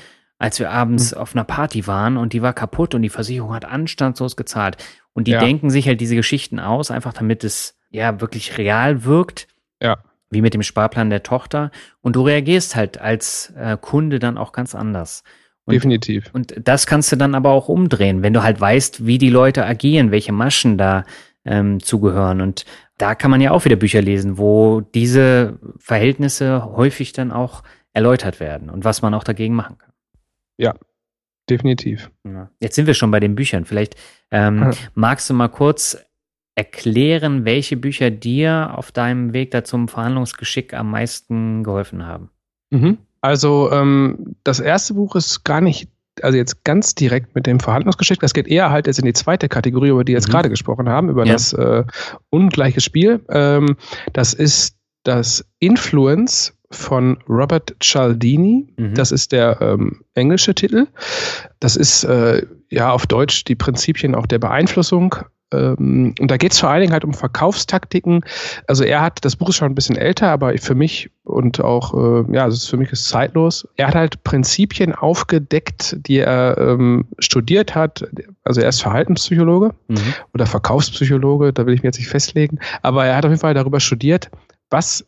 als 0.43 0.59
wir 0.59 0.70
abends 0.70 1.14
mhm. 1.14 1.20
auf 1.20 1.34
einer 1.34 1.45
Party 1.45 1.86
waren 1.86 2.16
und 2.16 2.32
die 2.32 2.43
war 2.43 2.53
kaputt 2.53 2.95
und 2.95 3.03
die 3.03 3.09
Versicherung 3.09 3.55
hat 3.55 3.64
anstandslos 3.64 4.36
gezahlt. 4.36 4.76
Und 5.12 5.26
die 5.28 5.32
ja. 5.32 5.40
denken 5.40 5.70
sich 5.70 5.86
halt 5.86 6.01
diese 6.01 6.16
Geschichten 6.16 6.59
aus, 6.59 6.90
einfach 6.90 7.12
damit 7.12 7.45
es 7.45 7.78
ja 7.90 8.20
wirklich 8.20 8.59
real 8.59 9.05
wirkt. 9.05 9.47
Ja 9.80 9.99
wie 10.32 10.40
mit 10.40 10.55
dem 10.55 10.62
Sparplan 10.62 11.11
der 11.11 11.22
Tochter. 11.22 11.70
Und 12.01 12.16
du 12.16 12.22
reagierst 12.22 12.74
halt 12.74 12.99
als 12.99 13.53
äh, 13.55 13.76
Kunde 13.78 14.18
dann 14.18 14.38
auch 14.38 14.53
ganz 14.53 14.74
anders. 14.74 15.24
Und, 15.64 15.74
Definitiv. 15.74 16.30
Und 16.32 16.55
das 16.66 16.86
kannst 16.86 17.12
du 17.12 17.16
dann 17.16 17.34
aber 17.34 17.51
auch 17.51 17.68
umdrehen, 17.68 18.22
wenn 18.22 18.32
du 18.32 18.43
halt 18.43 18.61
weißt, 18.61 19.07
wie 19.07 19.18
die 19.18 19.30
Leute 19.30 19.64
agieren, 19.64 20.11
welche 20.11 20.32
Maschen 20.32 20.76
da 20.78 21.05
ähm, 21.45 21.80
zugehören. 21.80 22.40
Und 22.40 22.64
da 22.99 23.14
kann 23.14 23.30
man 23.30 23.40
ja 23.40 23.53
auch 23.53 23.64
wieder 23.64 23.76
Bücher 23.76 24.03
lesen, 24.03 24.38
wo 24.38 24.80
diese 24.80 25.59
Verhältnisse 25.78 26.64
häufig 26.64 27.12
dann 27.12 27.30
auch 27.30 27.62
erläutert 27.93 28.40
werden 28.40 28.70
und 28.70 28.84
was 28.84 29.03
man 29.03 29.14
auch 29.14 29.24
dagegen 29.24 29.55
machen 29.55 29.78
kann. 29.78 29.91
Ja, 30.59 30.74
definitiv. 31.48 32.11
Ja. 32.24 32.50
Jetzt 32.61 32.76
sind 32.76 32.86
wir 32.86 32.94
schon 32.94 33.11
bei 33.11 33.20
den 33.20 33.34
Büchern. 33.34 33.64
Vielleicht 33.64 33.96
ähm, 34.30 34.70
magst 34.94 35.28
du 35.30 35.34
mal 35.34 35.48
kurz 35.48 35.98
erklären, 36.55 37.44
welche 37.44 37.76
Bücher 37.76 38.11
dir 38.11 38.72
auf 38.76 38.92
deinem 38.92 39.32
Weg 39.32 39.50
da 39.53 39.64
zum 39.64 39.88
Verhandlungsgeschick 39.88 40.74
am 40.74 40.90
meisten 40.90 41.64
geholfen 41.64 42.07
haben? 42.07 42.30
Mhm. 42.70 42.98
Also 43.20 43.70
ähm, 43.70 44.36
das 44.44 44.61
erste 44.61 44.94
Buch 44.94 45.14
ist 45.14 45.44
gar 45.44 45.61
nicht, 45.61 45.88
also 46.20 46.36
jetzt 46.36 46.64
ganz 46.64 46.94
direkt 46.94 47.34
mit 47.34 47.46
dem 47.46 47.61
Verhandlungsgeschick. 47.61 48.20
Das 48.20 48.34
geht 48.34 48.48
eher 48.48 48.70
halt 48.70 48.86
jetzt 48.86 48.98
in 48.98 49.07
die 49.07 49.12
zweite 49.12 49.48
Kategorie, 49.48 49.90
über 49.90 50.05
die 50.05 50.12
wir 50.12 50.18
jetzt 50.18 50.28
mhm. 50.28 50.32
gerade 50.32 50.50
gesprochen 50.50 50.88
haben, 50.88 51.09
über 51.09 51.24
ja. 51.24 51.32
das 51.32 51.53
äh, 51.53 51.84
ungleiche 52.30 52.80
Spiel. 52.80 53.20
Ähm, 53.30 53.76
das 54.12 54.34
ist 54.34 54.76
das 55.05 55.44
Influence 55.59 56.55
von 56.72 57.18
Robert 57.28 57.74
Cialdini. 57.80 58.72
Mhm. 58.76 58.94
Das 58.94 59.12
ist 59.12 59.32
der 59.32 59.60
ähm, 59.60 60.02
englische 60.14 60.54
Titel. 60.54 60.86
Das 61.60 61.76
ist 61.76 62.04
äh, 62.04 62.46
ja 62.70 62.90
auf 62.90 63.06
Deutsch 63.06 63.44
die 63.44 63.54
Prinzipien 63.54 64.14
auch 64.14 64.26
der 64.26 64.38
Beeinflussung. 64.38 65.16
Ähm, 65.52 66.14
und 66.18 66.30
da 66.30 66.36
geht 66.36 66.52
es 66.52 66.60
vor 66.60 66.70
allen 66.70 66.80
Dingen 66.80 66.92
halt 66.92 67.04
um 67.04 67.14
Verkaufstaktiken. 67.14 68.24
Also 68.66 68.84
er 68.84 69.00
hat, 69.02 69.24
das 69.24 69.36
Buch 69.36 69.50
ist 69.50 69.56
schon 69.56 69.70
ein 69.70 69.74
bisschen 69.74 69.96
älter, 69.96 70.30
aber 70.30 70.56
für 70.58 70.74
mich 70.74 71.10
und 71.24 71.60
auch, 71.60 71.94
äh, 71.94 72.34
ja, 72.34 72.44
also 72.44 72.68
für 72.68 72.76
mich 72.76 72.90
ist 72.90 73.08
zeitlos. 73.08 73.68
Er 73.76 73.88
hat 73.88 73.94
halt 73.94 74.24
Prinzipien 74.24 74.94
aufgedeckt, 74.94 75.96
die 76.06 76.18
er 76.18 76.56
ähm, 76.58 77.06
studiert 77.18 77.74
hat. 77.74 78.04
Also 78.44 78.60
er 78.60 78.68
ist 78.68 78.82
Verhaltenspsychologe 78.82 79.74
mhm. 79.88 80.14
oder 80.34 80.46
Verkaufspsychologe, 80.46 81.52
da 81.52 81.66
will 81.66 81.74
ich 81.74 81.82
mir 81.82 81.88
jetzt 81.88 81.98
nicht 81.98 82.08
festlegen. 82.08 82.58
Aber 82.82 83.06
er 83.06 83.16
hat 83.16 83.24
auf 83.24 83.30
jeden 83.30 83.40
Fall 83.40 83.54
darüber 83.54 83.80
studiert, 83.80 84.30
was 84.70 85.06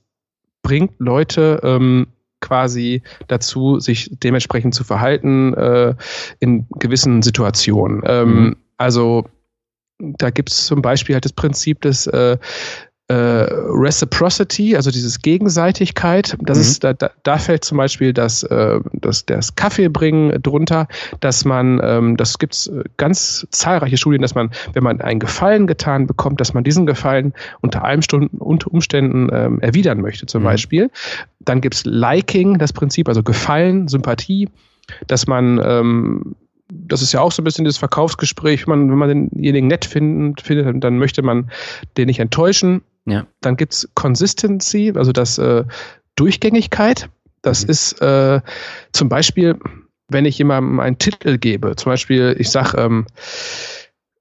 bringt 0.65 0.95
Leute 0.99 1.61
ähm, 1.63 2.09
quasi 2.41 3.03
dazu, 3.29 3.79
sich 3.79 4.11
dementsprechend 4.13 4.75
zu 4.75 4.83
verhalten 4.83 5.55
äh, 5.55 5.95
in 6.41 6.67
gewissen 6.81 7.23
Situationen. 7.23 8.03
Ähm, 8.05 8.29
mhm. 8.29 8.57
Also 8.77 9.27
da 9.99 10.31
gibt 10.31 10.51
es 10.51 10.67
zum 10.67 10.83
Beispiel 10.83 11.15
halt 11.15 11.25
das 11.25 11.33
Prinzip 11.33 11.81
des 11.83 12.09
äh, 12.09 12.37
äh, 13.09 13.15
Reciprocity, 13.15 14.77
also 14.77 14.91
dieses 14.91 15.21
Gegenseitigkeit. 15.21 16.37
Das 16.41 16.57
mhm. 16.59 16.63
ist, 16.63 16.85
da, 16.85 16.95
da 16.95 17.39
fällt 17.39 17.65
zum 17.65 17.77
Beispiel 17.77 18.15
das, 18.15 18.45
äh, 18.45 18.81
das, 18.95 19.27
das 19.27 19.57
Kaffeebringen 19.57 20.43
drunter, 20.43 20.89
dass 21.21 21.45
man, 21.45 21.81
ähm, 21.83 22.17
das 22.17 22.39
gibt 22.39 22.55
es 22.55 22.69
äh, 22.69 22.85
ganz 22.97 23.47
zahlreiche 23.51 23.99
Studien, 23.99 24.23
dass 24.23 24.35
man, 24.35 24.51
wenn 24.73 24.83
man 24.83 25.03
einen 25.03 25.21
Gefallen 25.21 25.67
getan 25.67 26.07
bekommt, 26.07 26.41
dass 26.41 26.55
man 26.55 26.65
diesen 26.65 26.87
Gefallen 26.87 27.35
unter 27.61 27.85
einem 27.85 28.01
Stunden, 28.01 28.39
unter 28.39 28.73
Umständen 28.73 29.29
ähm, 29.33 29.61
erwidern 29.61 30.01
möchte, 30.01 30.25
zum 30.25 30.41
mhm. 30.41 30.47
Beispiel. 30.47 30.91
Dann 31.41 31.61
gibt 31.61 31.75
es 31.75 31.85
Liking, 31.85 32.59
das 32.59 32.73
Prinzip, 32.73 33.09
also 33.09 33.23
Gefallen, 33.23 33.87
Sympathie, 33.87 34.49
dass 35.07 35.27
man 35.27 35.61
ähm, 35.63 36.35
das 36.71 37.03
ist 37.03 37.13
ja 37.13 37.21
auch 37.21 37.31
so 37.31 37.43
ein 37.43 37.45
bisschen 37.45 37.67
das 37.67 37.77
Verkaufsgespräch, 37.77 38.67
wenn 38.67 38.79
man, 38.79 38.91
wenn 38.91 38.99
man 38.99 39.31
denjenigen 39.31 39.69
nett 39.69 39.85
findet, 39.85 40.41
findet, 40.41 40.83
dann 40.83 40.99
möchte 40.99 41.23
man 41.23 41.51
den 41.97 42.07
nicht 42.07 42.21
enttäuschen. 42.21 42.83
Ja. 43.07 43.27
Dann 43.41 43.57
gibt's 43.57 43.89
Consistency, 43.95 44.93
also 44.97 45.13
das 45.13 45.39
äh, 45.39 45.65
Durchgängigkeit. 46.17 47.09
Das 47.43 47.65
mhm. 47.65 47.71
ist 47.71 48.01
äh, 48.01 48.41
zum 48.93 49.09
Beispiel, 49.09 49.59
wenn 50.09 50.25
ich 50.25 50.39
jemandem 50.39 50.81
einen 50.81 50.99
Titel 50.99 51.39
gebe, 51.39 51.77
zum 51.77 51.93
Beispiel, 51.93 52.35
ich 52.39 52.51
sag, 52.51 52.75
ähm, 52.75 53.07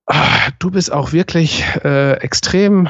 ah, 0.05 0.49
du 0.59 0.71
bist 0.71 0.91
auch 0.91 1.13
wirklich 1.13 1.63
äh, 1.83 2.13
extrem 2.17 2.89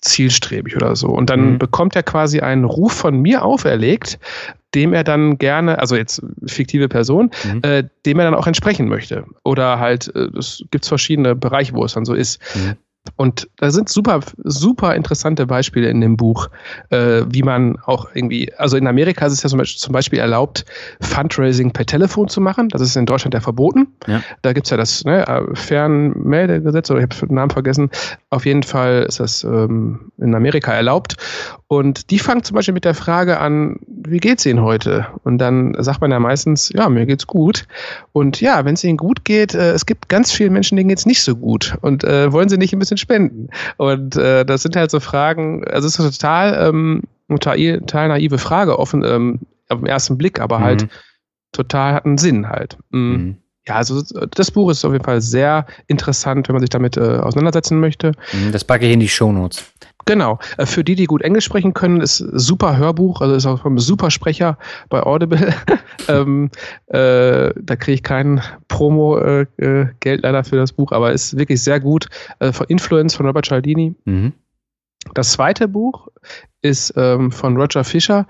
zielstrebig 0.00 0.76
oder 0.76 0.94
so. 0.94 1.08
Und 1.08 1.30
dann 1.30 1.52
mhm. 1.52 1.58
bekommt 1.58 1.96
er 1.96 2.02
quasi 2.02 2.40
einen 2.40 2.64
Ruf 2.64 2.92
von 2.92 3.20
mir 3.20 3.44
auferlegt, 3.44 4.18
dem 4.74 4.92
er 4.92 5.02
dann 5.02 5.38
gerne, 5.38 5.78
also 5.78 5.96
jetzt 5.96 6.22
fiktive 6.46 6.88
Person, 6.88 7.30
mhm. 7.44 7.60
äh, 7.62 7.84
dem 8.06 8.18
er 8.18 8.26
dann 8.26 8.34
auch 8.34 8.46
entsprechen 8.46 8.88
möchte. 8.88 9.24
Oder 9.44 9.78
halt, 9.78 10.14
äh, 10.14 10.28
es 10.38 10.64
gibt 10.70 10.86
verschiedene 10.86 11.34
Bereiche, 11.34 11.74
wo 11.74 11.84
es 11.84 11.94
dann 11.94 12.04
so 12.04 12.14
ist. 12.14 12.40
Mhm. 12.54 12.76
Und 13.16 13.48
da 13.56 13.70
sind 13.70 13.88
super, 13.88 14.20
super 14.44 14.94
interessante 14.94 15.46
Beispiele 15.46 15.88
in 15.88 16.00
dem 16.00 16.16
Buch, 16.16 16.48
äh, 16.90 17.22
wie 17.28 17.42
man 17.42 17.78
auch 17.84 18.08
irgendwie, 18.14 18.52
also 18.54 18.76
in 18.76 18.86
Amerika 18.86 19.26
ist 19.26 19.32
es 19.32 19.42
ja 19.42 19.64
zum 19.64 19.92
Beispiel 19.92 20.18
erlaubt, 20.18 20.64
Fundraising 21.00 21.72
per 21.72 21.86
Telefon 21.86 22.28
zu 22.28 22.40
machen. 22.40 22.68
Das 22.68 22.80
ist 22.80 22.96
in 22.96 23.06
Deutschland 23.06 23.34
ja 23.34 23.40
verboten. 23.40 23.88
Ja. 24.06 24.22
Da 24.42 24.52
gibt's 24.52 24.70
ja 24.70 24.76
das 24.76 25.04
ne, 25.04 25.24
Fernmeldegesetz, 25.54 26.90
oder 26.90 27.00
ich 27.00 27.04
habe 27.04 27.26
den 27.26 27.34
Namen 27.34 27.50
vergessen. 27.50 27.90
Auf 28.30 28.46
jeden 28.46 28.62
Fall 28.62 29.04
ist 29.08 29.20
das 29.20 29.44
ähm, 29.44 30.12
in 30.18 30.34
Amerika 30.34 30.72
erlaubt. 30.72 31.16
Und 31.66 32.10
die 32.10 32.18
fangen 32.18 32.42
zum 32.42 32.54
Beispiel 32.54 32.74
mit 32.74 32.84
der 32.84 32.94
Frage 32.94 33.40
an, 33.40 33.76
wie 33.86 34.18
geht's 34.18 34.46
Ihnen 34.46 34.62
heute? 34.62 35.06
Und 35.24 35.38
dann 35.38 35.74
sagt 35.78 36.00
man 36.00 36.10
ja 36.10 36.18
meistens, 36.18 36.70
ja, 36.74 36.88
mir 36.88 37.06
geht's 37.06 37.26
gut. 37.26 37.66
Und 38.12 38.40
ja, 38.40 38.64
wenn 38.64 38.74
es 38.74 38.84
Ihnen 38.84 38.96
gut 38.96 39.24
geht, 39.24 39.54
äh, 39.54 39.72
es 39.72 39.86
gibt 39.86 40.08
ganz 40.08 40.32
viele 40.32 40.50
Menschen, 40.50 40.76
denen 40.76 40.88
geht's 40.88 41.06
nicht 41.06 41.22
so 41.22 41.36
gut. 41.36 41.76
Und 41.80 42.04
äh, 42.04 42.32
wollen 42.32 42.48
Sie 42.48 42.56
nicht 42.56 42.72
ein 42.72 42.78
bisschen 42.78 42.96
spenden? 42.98 43.48
Und 43.76 44.16
äh, 44.16 44.44
das 44.44 44.62
sind 44.62 44.76
halt 44.76 44.90
so 44.90 45.00
Fragen, 45.00 45.64
also 45.64 45.86
es 45.86 45.94
ist 45.94 46.00
eine 46.00 46.10
total, 46.10 46.68
ähm, 46.68 47.02
total, 47.28 47.80
total 47.80 48.08
naive 48.08 48.38
Frage, 48.38 48.78
offen 48.78 49.04
ähm, 49.04 49.40
auf 49.68 49.78
den 49.78 49.86
ersten 49.86 50.18
Blick, 50.18 50.40
aber 50.40 50.60
halt 50.60 50.82
mhm. 50.82 50.88
total 51.52 51.94
hat 51.94 52.04
einen 52.04 52.18
Sinn 52.18 52.48
halt. 52.48 52.78
Mhm. 52.90 53.00
Mhm. 53.00 53.36
Ja, 53.66 53.74
also 53.74 54.02
das 54.30 54.50
Buch 54.50 54.70
ist 54.70 54.84
auf 54.86 54.92
jeden 54.92 55.04
Fall 55.04 55.20
sehr 55.20 55.66
interessant, 55.88 56.48
wenn 56.48 56.54
man 56.54 56.62
sich 56.62 56.70
damit 56.70 56.96
äh, 56.96 57.18
auseinandersetzen 57.18 57.78
möchte. 57.80 58.12
Mhm, 58.32 58.50
das 58.50 58.64
packe 58.64 58.86
ich 58.86 58.92
in 58.92 59.00
die 59.00 59.08
Show 59.08 59.30
Notes. 59.30 59.62
Genau. 60.08 60.38
Äh, 60.56 60.64
für 60.64 60.82
die, 60.84 60.94
die 60.94 61.04
gut 61.04 61.20
Englisch 61.20 61.44
sprechen 61.44 61.74
können, 61.74 62.00
ist 62.00 62.16
super 62.16 62.78
Hörbuch, 62.78 63.20
also 63.20 63.34
ist 63.34 63.44
auch 63.44 63.60
vom 63.60 63.78
super 63.78 64.10
Sprecher 64.10 64.56
bei 64.88 65.02
Audible. 65.02 65.54
ähm, 66.08 66.50
äh, 66.86 67.52
da 67.54 67.76
kriege 67.76 67.92
ich 67.92 68.02
kein 68.02 68.40
Promo-Geld 68.68 69.50
äh, 69.58 70.10
äh 70.10 70.16
leider 70.16 70.44
für 70.44 70.56
das 70.56 70.72
Buch, 70.72 70.92
aber 70.92 71.12
ist 71.12 71.36
wirklich 71.36 71.62
sehr 71.62 71.78
gut. 71.78 72.08
Äh, 72.38 72.52
von 72.52 72.66
Influence 72.68 73.14
von 73.14 73.26
Robert 73.26 73.44
Cialdini. 73.44 73.94
Mhm. 74.06 74.32
Das 75.12 75.32
zweite 75.32 75.68
Buch 75.68 76.08
ist 76.62 76.94
ähm, 76.96 77.30
von 77.30 77.58
Roger 77.58 77.84
Fisher, 77.84 78.26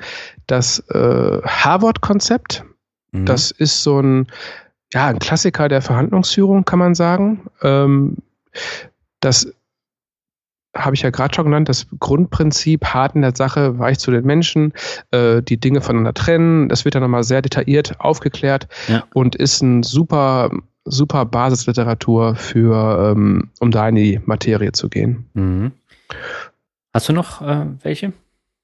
das 0.48 0.80
äh, 0.90 1.40
Harvard-Konzept. 1.44 2.64
Mhm. 3.12 3.24
Das 3.24 3.52
ist 3.52 3.84
so 3.84 4.00
ein, 4.00 4.26
ja, 4.92 5.06
ein 5.06 5.20
Klassiker 5.20 5.68
der 5.68 5.80
Verhandlungsführung, 5.80 6.64
kann 6.64 6.80
man 6.80 6.96
sagen. 6.96 7.46
Ähm, 7.62 8.16
das 9.20 9.52
habe 10.78 10.94
ich 10.94 11.02
ja 11.02 11.10
gerade 11.10 11.34
schon 11.34 11.44
genannt, 11.44 11.68
das 11.68 11.86
Grundprinzip 11.98 12.84
hart 12.86 13.14
in 13.14 13.22
der 13.22 13.34
Sache, 13.34 13.78
weich 13.78 13.98
zu 13.98 14.10
den 14.10 14.24
Menschen, 14.24 14.72
äh, 15.10 15.42
die 15.42 15.58
Dinge 15.58 15.80
voneinander 15.80 16.14
trennen. 16.14 16.68
Das 16.68 16.84
wird 16.84 16.94
dann 16.94 17.02
nochmal 17.02 17.24
sehr 17.24 17.42
detailliert 17.42 18.00
aufgeklärt 18.00 18.68
ja. 18.88 19.04
und 19.14 19.34
ist 19.34 19.60
ein 19.62 19.82
super, 19.82 20.50
super 20.84 21.24
Basisliteratur 21.24 22.34
für, 22.36 23.12
ähm, 23.12 23.50
um 23.60 23.70
da 23.70 23.88
in 23.88 23.96
die 23.96 24.20
Materie 24.24 24.72
zu 24.72 24.88
gehen. 24.88 25.26
Mhm. 25.34 25.72
Hast 26.94 27.08
du 27.08 27.12
noch 27.12 27.42
äh, 27.42 27.66
welche? 27.82 28.12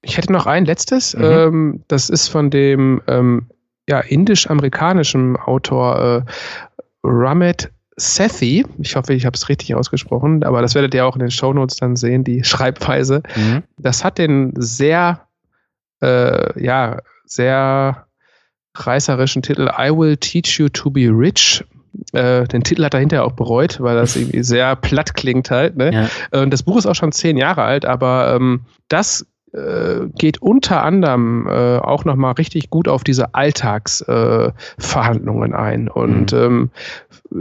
Ich 0.02 0.16
hätte 0.16 0.32
noch 0.32 0.46
ein 0.46 0.64
letztes. 0.64 1.16
Mhm. 1.16 1.24
Ähm, 1.24 1.80
das 1.88 2.10
ist 2.10 2.28
von 2.28 2.50
dem 2.50 3.02
ähm, 3.06 3.46
ja, 3.88 4.00
indisch-amerikanischen 4.00 5.36
Autor 5.36 6.24
äh, 6.26 6.30
Ramit 7.02 7.70
Sethi, 7.96 8.66
ich 8.78 8.96
hoffe, 8.96 9.14
ich 9.14 9.24
habe 9.24 9.34
es 9.34 9.48
richtig 9.48 9.74
ausgesprochen, 9.74 10.42
aber 10.42 10.62
das 10.62 10.74
werdet 10.74 10.94
ihr 10.94 11.06
auch 11.06 11.14
in 11.14 11.20
den 11.20 11.30
Shownotes 11.30 11.76
dann 11.76 11.96
sehen, 11.96 12.24
die 12.24 12.44
Schreibweise. 12.44 13.22
Mhm. 13.36 13.62
Das 13.78 14.04
hat 14.04 14.18
den 14.18 14.52
sehr, 14.56 15.20
äh, 16.00 16.62
ja, 16.62 17.00
sehr 17.24 18.06
reißerischen 18.76 19.42
Titel 19.42 19.70
I 19.78 19.90
Will 19.90 20.16
Teach 20.16 20.58
You 20.58 20.68
to 20.68 20.90
Be 20.90 21.08
Rich. 21.08 21.64
Äh, 22.12 22.48
den 22.48 22.64
Titel 22.64 22.84
hat 22.84 22.94
er 22.94 23.00
hinterher 23.00 23.24
auch 23.24 23.32
bereut, 23.32 23.80
weil 23.80 23.94
das 23.94 24.16
irgendwie 24.16 24.42
sehr 24.42 24.74
platt 24.74 25.14
klingt 25.14 25.50
halt. 25.50 25.76
Ne? 25.76 26.08
Ja. 26.32 26.40
Und 26.42 26.50
das 26.50 26.64
Buch 26.64 26.76
ist 26.76 26.86
auch 26.86 26.96
schon 26.96 27.12
zehn 27.12 27.36
Jahre 27.36 27.62
alt, 27.62 27.84
aber 27.84 28.34
ähm, 28.34 28.62
das 28.88 29.26
äh, 29.54 30.08
geht 30.18 30.42
unter 30.42 30.82
anderem 30.82 31.46
äh, 31.46 31.78
auch 31.78 32.04
nochmal 32.04 32.32
richtig 32.32 32.70
gut 32.70 32.88
auf 32.88 33.04
diese 33.04 33.34
Alltagsverhandlungen 33.34 35.52
äh, 35.52 35.56
ein. 35.56 35.88
Und 35.88 36.32
mhm. 36.32 36.38
ähm, 36.38 36.70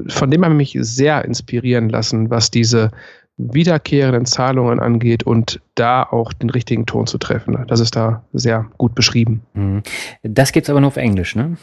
von 0.10 0.30
dem 0.30 0.46
habe 0.46 0.54
ich 0.62 0.76
mich 0.76 0.88
sehr 0.88 1.26
inspirieren 1.26 1.90
lassen, 1.90 2.30
was 2.30 2.52
diese 2.52 2.92
wiederkehrenden 3.38 4.28
Zahlungen 4.28 4.80
angeht 4.80 5.24
und 5.24 5.60
da 5.74 6.04
auch 6.04 6.34
den 6.34 6.52
richtigen 6.52 6.86
Ton 6.86 7.08
zu 7.08 7.18
treffen. 7.18 7.66
Das 7.68 7.80
ist 7.80 7.96
da 7.96 8.24
sehr 8.32 8.68
gut 8.78 8.94
beschrieben. 8.94 9.42
Mhm. 9.54 9.82
Das 10.22 10.52
gibt 10.52 10.68
es 10.68 10.70
aber 10.70 10.82
nur 10.82 10.90
auf 10.90 10.98
Englisch, 10.98 11.36
ne? 11.36 11.58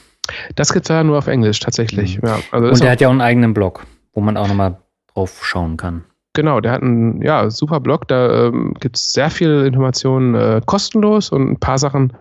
Das 0.57 0.72
gibt 0.72 0.86
es 0.86 0.88
ja 0.88 1.05
nur 1.05 1.18
auf 1.18 1.28
Englisch 1.28 1.61
tatsächlich. 1.61 2.20
Mhm. 2.20 2.28
Ja, 2.28 2.40
also 2.51 2.66
und 2.68 2.82
er 2.82 2.90
hat 2.90 3.01
ja 3.01 3.07
auch 3.07 3.12
einen 3.12 3.20
eigenen 3.20 3.55
Blog, 3.55 3.86
wo 4.14 4.20
man 4.20 4.36
auch 4.36 4.48
nochmal 4.48 4.78
drauf 5.14 5.42
schauen 5.44 5.76
kann. 5.76 6.03
Genau, 6.33 6.61
der 6.61 6.72
hat 6.72 6.83
einen 6.83 7.22
ja, 7.22 7.51
super 7.51 7.81
Blog, 7.81 8.07
da 8.07 8.47
ähm, 8.47 8.74
gibt 8.78 8.97
es 8.97 9.12
sehr 9.12 9.31
viele 9.31 9.66
Informationen 9.66 10.35
äh, 10.35 10.61
kostenlos 10.64 11.31
und 11.31 11.51
ein 11.51 11.59
paar 11.59 11.78
Sachen 11.78 12.12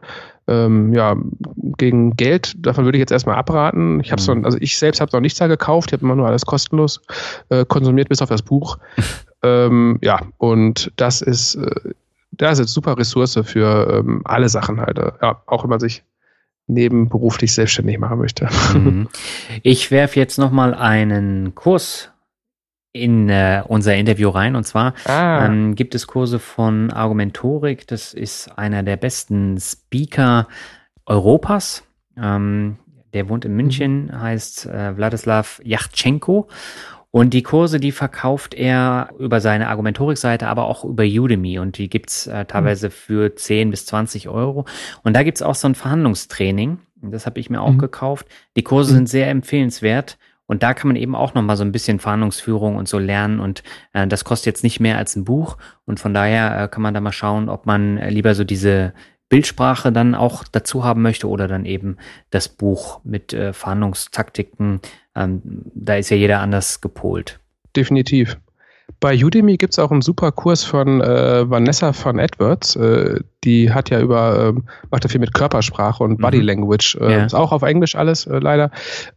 ähm, 0.47 0.93
ja, 0.93 1.15
gegen 1.77 2.15
Geld. 2.15 2.53
Davon 2.65 2.85
würde 2.85 2.97
ich 2.97 3.01
jetzt 3.01 3.11
erstmal 3.11 3.35
abraten. 3.35 3.99
Ich 3.99 4.11
habe 4.11 4.35
mhm. 4.35 4.45
also 4.45 4.57
ich 4.59 4.77
selbst 4.79 4.99
habe 4.99 5.11
noch 5.13 5.19
nichts 5.19 5.37
da 5.37 5.45
gekauft, 5.45 5.89
ich 5.89 5.93
habe 5.93 6.03
immer 6.03 6.15
nur 6.15 6.27
alles 6.27 6.45
kostenlos 6.45 7.01
äh, 7.49 7.65
konsumiert, 7.65 8.09
bis 8.09 8.21
auf 8.21 8.29
das 8.29 8.41
Buch. 8.41 8.79
ähm, 9.43 9.99
ja, 10.01 10.21
und 10.39 10.91
das 10.95 11.21
ist, 11.21 11.55
äh, 11.55 11.93
das 12.31 12.53
ist 12.53 12.59
eine 12.59 12.67
super 12.67 12.97
Ressource 12.97 13.39
für 13.43 13.99
ähm, 13.99 14.21
alle 14.25 14.49
Sachen 14.49 14.81
halt. 14.81 14.97
Äh, 14.97 15.11
ja, 15.21 15.41
auch 15.45 15.63
wenn 15.63 15.69
man 15.69 15.79
sich 15.79 16.03
nebenberuflich 16.65 17.53
selbstständig 17.53 17.99
machen 17.99 18.17
möchte. 18.19 18.47
Mhm. 18.73 19.07
Ich 19.63 19.91
werfe 19.91 20.19
jetzt 20.19 20.37
nochmal 20.37 20.73
einen 20.73 21.53
Kurs 21.53 22.11
in 22.91 23.29
äh, 23.29 23.63
unser 23.67 23.95
Interview 23.95 24.29
rein. 24.29 24.55
Und 24.55 24.63
zwar 24.65 24.93
ah. 25.05 25.45
ähm, 25.45 25.75
gibt 25.75 25.95
es 25.95 26.07
Kurse 26.07 26.39
von 26.39 26.91
Argumentorik. 26.91 27.87
Das 27.87 28.13
ist 28.13 28.57
einer 28.57 28.83
der 28.83 28.97
besten 28.97 29.59
Speaker 29.59 30.47
Europas. 31.05 31.83
Ähm, 32.17 32.77
der 33.13 33.29
wohnt 33.29 33.45
in 33.45 33.55
München, 33.55 34.05
mhm. 34.05 34.21
heißt 34.21 34.65
äh, 34.67 34.95
Wladislav 34.97 35.61
Yachtschenko. 35.63 36.47
Und 37.11 37.33
die 37.33 37.41
Kurse, 37.41 37.79
die 37.79 37.91
verkauft 37.91 38.53
er 38.53 39.09
über 39.17 39.41
seine 39.41 39.69
Argumentorik-Seite, 39.69 40.47
aber 40.47 40.67
auch 40.67 40.83
über 40.83 41.03
Udemy. 41.03 41.57
Und 41.57 41.79
die 41.79 41.89
gibt's 41.89 42.27
äh, 42.27 42.45
teilweise 42.45 42.87
mhm. 42.87 42.91
für 42.91 43.35
10 43.35 43.71
bis 43.71 43.87
20 43.87 44.29
Euro. 44.29 44.65
Und 45.03 45.15
da 45.15 45.23
gibt's 45.23 45.41
auch 45.41 45.55
so 45.55 45.67
ein 45.67 45.75
Verhandlungstraining. 45.75 46.79
Das 47.01 47.25
habe 47.25 47.39
ich 47.39 47.49
mir 47.49 47.61
auch 47.61 47.73
mhm. 47.73 47.79
gekauft. 47.79 48.27
Die 48.55 48.63
Kurse 48.63 48.91
mhm. 48.91 48.97
sind 48.97 49.09
sehr 49.09 49.29
empfehlenswert. 49.29 50.19
Und 50.49 50.63
da 50.63 50.73
kann 50.73 50.87
man 50.87 50.95
eben 50.95 51.13
auch 51.13 51.35
noch 51.35 51.43
mal 51.43 51.55
so 51.55 51.63
ein 51.63 51.71
bisschen 51.71 51.99
Verhandlungsführung 51.99 52.75
und 52.75 52.87
so 52.87 52.97
lernen. 52.97 53.39
Und 53.39 53.61
äh, 53.93 54.07
das 54.07 54.25
kostet 54.25 54.47
jetzt 54.47 54.63
nicht 54.63 54.79
mehr 54.79 54.97
als 54.97 55.15
ein 55.15 55.23
Buch. 55.23 55.57
Und 55.85 55.99
von 55.99 56.11
daher 56.11 56.63
äh, 56.63 56.67
kann 56.67 56.81
man 56.81 56.95
da 56.95 57.01
mal 57.01 57.11
schauen, 57.11 57.49
ob 57.49 57.67
man 57.67 57.99
äh, 57.99 58.09
lieber 58.09 58.33
so 58.33 58.43
diese 58.43 58.93
Bildsprache 59.29 59.91
dann 59.91 60.15
auch 60.15 60.43
dazu 60.43 60.83
haben 60.83 61.03
möchte 61.03 61.29
oder 61.29 61.47
dann 61.47 61.65
eben 61.65 61.97
das 62.31 62.49
Buch 62.49 62.99
mit 63.03 63.31
äh, 63.31 63.53
Verhandlungstaktiken. 63.53 64.79
Ähm, 65.15 65.41
da 65.75 65.97
ist 65.97 66.09
ja 66.09 66.17
jeder 66.17 66.39
anders 66.39 66.81
gepolt. 66.81 67.39
Definitiv. 67.75 68.39
Bei 68.99 69.15
Udemy 69.15 69.57
gibt 69.57 69.73
es 69.73 69.79
auch 69.79 69.91
einen 69.91 70.01
super 70.01 70.31
Kurs 70.31 70.63
von 70.63 71.01
äh, 71.01 71.49
Vanessa 71.49 71.93
von 71.93 72.19
Edwards. 72.19 72.75
Äh, 72.75 73.21
die 73.43 73.71
hat 73.71 73.89
ja 73.89 73.99
über, 73.99 74.53
äh, 74.55 74.61
macht 74.91 75.03
ja 75.03 75.09
viel 75.09 75.19
mit 75.19 75.33
Körpersprache 75.33 76.03
und 76.03 76.19
Body 76.19 76.39
mhm. 76.39 76.45
Language. 76.45 76.95
Äh, 76.95 77.11
ja. 77.11 77.25
Ist 77.25 77.33
auch 77.33 77.51
auf 77.51 77.61
Englisch 77.61 77.95
alles, 77.95 78.25
äh, 78.25 78.39
leider. 78.39 78.71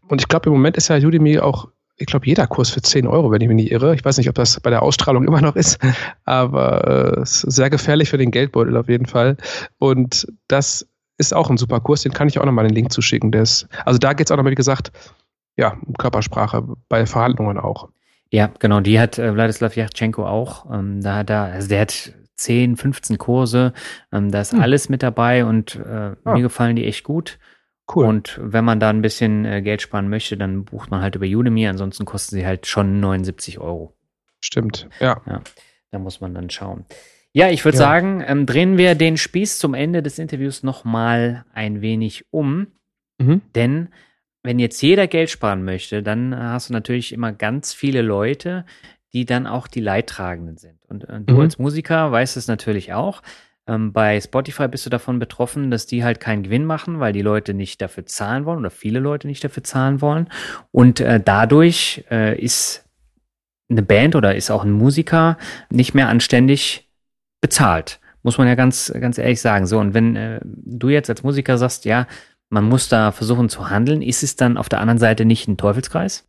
Und 0.09 0.21
ich 0.21 0.29
glaube, 0.29 0.47
im 0.47 0.53
Moment 0.53 0.77
ist 0.77 0.89
ja 0.89 0.97
Udemy 0.97 1.39
auch 1.39 1.69
ich 1.99 2.07
glaube, 2.07 2.27
jeder 2.27 2.47
Kurs 2.47 2.71
für 2.71 2.83
10 2.83 3.07
Euro, 3.07 3.31
wenn 3.31 3.41
ich 3.43 3.49
mich 3.49 3.57
nicht 3.57 3.71
irre. 3.71 3.95
Ich 3.95 4.05
weiß 4.05 4.19
nicht, 4.19 4.29
ob 4.29 4.35
das 4.35 4.59
bei 4.61 4.71
der 4.71 4.83
Ausstrahlung 4.83 5.25
immer 5.25 5.41
noch 5.41 5.55
ist, 5.55 5.79
aber 6.25 7.19
äh, 7.19 7.21
sehr 7.25 7.71
gefährlich 7.71 8.11
für 8.11 8.19
den 8.19 8.31
Geldbeutel 8.31 8.77
auf 8.77 8.89
jeden 8.89 9.07
Fall. 9.07 9.37
Und 9.79 10.27
das 10.49 10.89
ist 11.19 11.33
auch 11.33 11.51
ein 11.51 11.59
super 11.59 11.81
Kurs, 11.81 12.03
den 12.03 12.13
kann 12.13 12.29
ich 12.29 12.39
auch 12.39 12.45
nochmal 12.45 12.67
den 12.67 12.75
Link 12.75 12.93
zuschicken. 12.93 13.31
Der 13.31 13.43
ist, 13.43 13.69
also 13.85 13.99
da 13.99 14.15
geht 14.15 14.27
es 14.27 14.33
auch 14.33 14.37
nochmal, 14.37 14.53
wie 14.53 14.57
gesagt, 14.57 14.91
ja, 15.57 15.77
um 15.87 15.95
Körpersprache, 15.95 16.65
bei 16.89 17.07
Verhandlungen 17.07 17.59
auch. 17.59 17.89
Ja, 18.33 18.51
genau, 18.59 18.81
die 18.81 18.99
hat 18.99 19.19
äh, 19.19 19.35
Wladislav 19.35 19.77
Yachtschenko 19.77 20.27
auch. 20.27 20.65
Ähm, 20.73 21.03
da, 21.03 21.23
da, 21.23 21.45
also 21.45 21.69
der 21.69 21.83
hat 21.83 22.15
10, 22.37 22.77
15 22.77 23.19
Kurse, 23.19 23.75
ähm, 24.11 24.31
da 24.31 24.41
ist 24.41 24.53
hm. 24.53 24.61
alles 24.61 24.89
mit 24.89 25.03
dabei 25.03 25.45
und 25.45 25.77
äh, 25.77 26.17
ah. 26.25 26.33
mir 26.33 26.41
gefallen 26.41 26.75
die 26.75 26.87
echt 26.87 27.05
gut. 27.05 27.39
Cool. 27.95 28.07
Und 28.07 28.41
wenn 28.43 28.65
man 28.65 28.81
da 28.81 28.89
ein 28.89 29.03
bisschen 29.03 29.45
äh, 29.45 29.61
Geld 29.61 29.83
sparen 29.83 30.09
möchte, 30.09 30.39
dann 30.39 30.65
bucht 30.65 30.91
man 30.91 31.03
halt 31.03 31.15
über 31.15 31.27
Udemy. 31.27 31.67
Ansonsten 31.69 32.07
kosten 32.07 32.37
sie 32.37 32.47
halt 32.47 32.67
schon 32.67 33.01
79 33.01 33.59
Euro. 33.59 33.95
Stimmt, 34.41 34.89
ja. 34.99 35.21
ja 35.27 35.43
da 35.91 35.99
muss 35.99 36.23
man 36.23 36.33
dann 36.33 36.49
schauen. 36.49 36.87
Ja, 37.35 37.51
ich 37.51 37.65
würde 37.67 37.77
ja. 37.77 37.85
sagen, 37.85 38.25
ähm, 38.27 38.47
drehen 38.47 38.79
wir 38.79 38.95
den 38.95 39.19
Spieß 39.19 39.59
zum 39.59 39.75
Ende 39.75 40.03
des 40.03 40.19
Interviews 40.19 40.63
nochmal 40.63 41.45
ein 41.53 41.83
wenig 41.83 42.25
um. 42.31 42.69
Mhm. 43.19 43.43
Denn 43.55 43.89
wenn 44.43 44.59
jetzt 44.59 44.83
jeder 44.83 45.07
Geld 45.07 45.31
sparen 45.31 45.65
möchte, 45.65 46.03
dann 46.03 46.37
hast 46.37 46.69
du 46.69 46.73
natürlich 46.73 47.13
immer 47.13 47.33
ganz 47.33 47.73
viele 47.73 48.03
Leute, 48.03 48.65
die 49.13 49.25
dann 49.25 49.47
auch 49.47 49.67
die 49.67 49.81
Leidtragenden 49.81 50.57
sind. 50.57 50.79
Und 50.89 51.09
äh, 51.09 51.21
du 51.21 51.35
mhm. 51.35 51.41
als 51.41 51.59
Musiker 51.59 52.11
weißt 52.11 52.37
es 52.37 52.49
natürlich 52.49 52.93
auch. 52.93 53.23
Ähm, 53.67 53.93
bei 53.93 54.21
Spotify 54.21 54.67
bist 54.69 54.87
du 54.87 54.91
davon 54.91 55.19
betroffen, 55.19 55.71
dass 55.71 55.87
die 55.87 56.03
halt 56.03 56.19
keinen 56.19 56.43
Gewinn 56.43 56.65
machen, 56.65 56.99
weil 56.99 57.13
die 57.13 57.23
Leute 57.23 57.55
nicht 57.55 57.81
dafür 57.81 58.07
zahlen 58.07 58.45
wollen 58.45 58.59
oder 58.59 58.71
viele 58.71 58.99
Leute 58.99 59.29
nicht 59.29 59.45
dafür 59.45 59.63
zahlen 59.63 60.01
wollen. 60.01 60.29
Und 60.73 61.01
äh, 61.01 61.21
dadurch 61.25 62.05
äh, 62.11 62.39
ist 62.41 62.85
eine 63.69 63.83
Band 63.83 64.17
oder 64.17 64.35
ist 64.35 64.51
auch 64.51 64.65
ein 64.65 64.73
Musiker 64.73 65.39
nicht 65.71 65.95
mehr 65.95 66.09
anständig 66.09 66.89
bezahlt. 67.41 68.01
Muss 68.25 68.39
man 68.39 68.47
ja 68.47 68.55
ganz, 68.55 68.93
ganz 69.01 69.19
ehrlich 69.19 69.41
sagen. 69.41 69.67
So, 69.67 69.79
und 69.79 69.95
wenn 69.95 70.17
äh, 70.17 70.41
du 70.43 70.89
jetzt 70.89 71.11
als 71.11 71.23
Musiker 71.23 71.59
sagst, 71.59 71.85
ja, 71.85 72.07
man 72.53 72.69
muss 72.69 72.89
da 72.89 73.13
versuchen 73.13 73.49
zu 73.49 73.71
handeln, 73.71 74.03
ist 74.03 74.23
es 74.23 74.37
dann 74.37 74.59
auf 74.59 74.69
der 74.69 74.81
anderen 74.81 74.99
Seite 74.99 75.25
nicht 75.25 75.49
ein 75.49 75.57
Teufelskreis? 75.57 76.29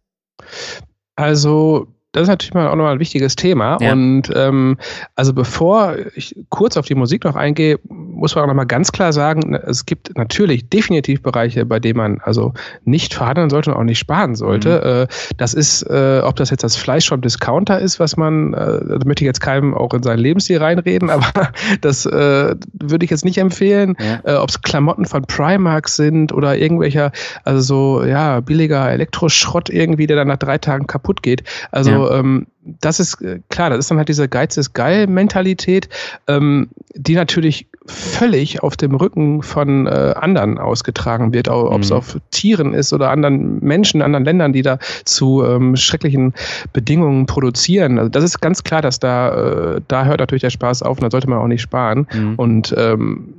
Also 1.16 1.94
das 2.14 2.24
ist 2.24 2.30
natürlich 2.30 2.54
mal 2.54 2.68
auch 2.68 2.76
nochmal 2.76 2.94
ein 2.94 3.00
wichtiges 3.00 3.36
Thema. 3.36 3.78
Ja. 3.82 3.92
Und 3.92 4.32
ähm, 4.36 4.78
also 5.16 5.34
bevor 5.34 5.96
ich 6.16 6.36
kurz 6.50 6.78
auf 6.78 6.86
die 6.86 6.94
Musik 6.94 7.24
noch 7.24 7.36
eingehe, 7.36 7.80
muss 7.90 8.36
man 8.36 8.44
auch 8.44 8.48
nochmal 8.48 8.68
ganz 8.68 8.92
klar 8.92 9.12
sagen, 9.12 9.56
es 9.56 9.88
gibt 9.88 10.16
natürlich 10.16 10.70
definitiv 10.70 11.24
Bereiche, 11.24 11.66
bei 11.66 11.80
denen 11.80 11.98
man 11.98 12.22
also 12.24 12.54
nicht 12.86 13.16
verhandeln 13.16 13.50
sollte 13.50 13.72
und 13.72 13.78
auch 13.78 13.84
nicht 13.84 13.98
sparen 13.98 14.36
sollte. 14.36 14.70
Mhm. 14.70 15.12
Äh, 15.12 15.36
das 15.38 15.56
ist, 15.56 15.82
äh, 15.90 16.22
ob 16.24 16.36
das 16.36 16.52
jetzt 16.52 16.64
das 16.64 16.76
Fleisch 16.76 17.10
vom 17.10 17.22
Discounter 17.22 17.80
ist, 17.80 18.00
was 18.00 18.16
man, 18.16 18.54
äh, 18.54 18.58
da 18.58 19.06
möchte 19.06 19.24
ich 19.24 19.28
jetzt 19.28 19.42
keinem 19.42 19.74
auch 19.74 19.94
in 19.96 20.04
seinen 20.04 20.20
Lebensstil 20.20 20.60
reinreden, 20.60 21.10
aber 21.10 21.52
das 21.82 22.06
äh, 22.06 22.56
würde 22.74 23.06
ich 23.06 23.10
jetzt 23.10 23.26
nicht 23.26 23.40
empfehlen. 23.40 23.96
Ja. 24.00 24.36
Äh, 24.36 24.38
ob 24.38 24.50
es 24.50 24.62
Klamotten 24.62 25.06
von 25.06 25.24
Primark 25.24 25.90
sind 25.90 26.32
oder 26.32 26.58
irgendwelcher, 26.58 27.12
also 27.44 27.62
so, 27.62 28.06
ja, 28.06 28.40
billiger 28.42 28.92
Elektroschrott 28.92 29.72
irgendwie, 29.72 30.06
der 30.06 30.18
dann 30.18 30.28
nach 30.28 30.38
drei 30.38 30.60
Tagen 30.60 30.86
kaputt 30.86 31.24
geht. 31.24 31.44
Also 31.72 31.90
ja 31.90 32.03
ähm, 32.12 32.48
das 32.64 33.00
ist 33.00 33.22
äh, 33.22 33.40
klar, 33.50 33.70
das 33.70 33.80
ist 33.80 33.92
dann 33.92 33.98
halt 33.98 34.10
diese 34.10 34.28
Geiz 34.28 34.58
ist 34.58 34.74
geil 34.74 35.08
Mentalität, 35.08 35.90
ähm, 36.28 36.70
die 36.96 37.16
natürlich 37.16 37.68
völlig 37.86 38.64
auf 38.64 38.78
dem 38.78 38.96
Rücken 38.96 39.44
von 39.44 39.88
äh, 39.88 40.14
anderen 40.16 40.58
ausgetragen 40.58 41.34
wird, 41.34 41.50
ob 41.50 41.82
es 41.82 41.90
mhm. 41.90 41.98
auf 41.98 42.18
Tieren 42.32 42.74
ist 42.74 42.94
oder 42.94 43.10
anderen 43.10 43.60
Menschen, 43.60 44.02
anderen 44.02 44.24
Ländern, 44.24 44.54
die 44.54 44.62
da 44.62 44.80
zu 45.04 45.44
ähm, 45.44 45.76
schrecklichen 45.76 46.34
Bedingungen 46.72 47.26
produzieren. 47.26 48.00
Also 48.00 48.10
das 48.10 48.24
ist 48.24 48.40
ganz 48.40 48.64
klar, 48.64 48.82
dass 48.82 49.00
da, 49.00 49.76
äh, 49.76 49.82
da 49.88 50.06
hört 50.06 50.20
natürlich 50.20 50.44
der 50.44 50.50
Spaß 50.50 50.84
auf 50.84 50.98
und 50.98 51.04
da 51.04 51.12
sollte 51.12 51.30
man 51.30 51.40
auch 51.40 51.48
nicht 51.48 51.62
sparen. 51.62 52.08
Mhm. 52.14 52.36
Und 52.36 52.74
ähm, 52.78 53.34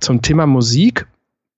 zum 0.00 0.22
Thema 0.22 0.46
Musik, 0.46 1.06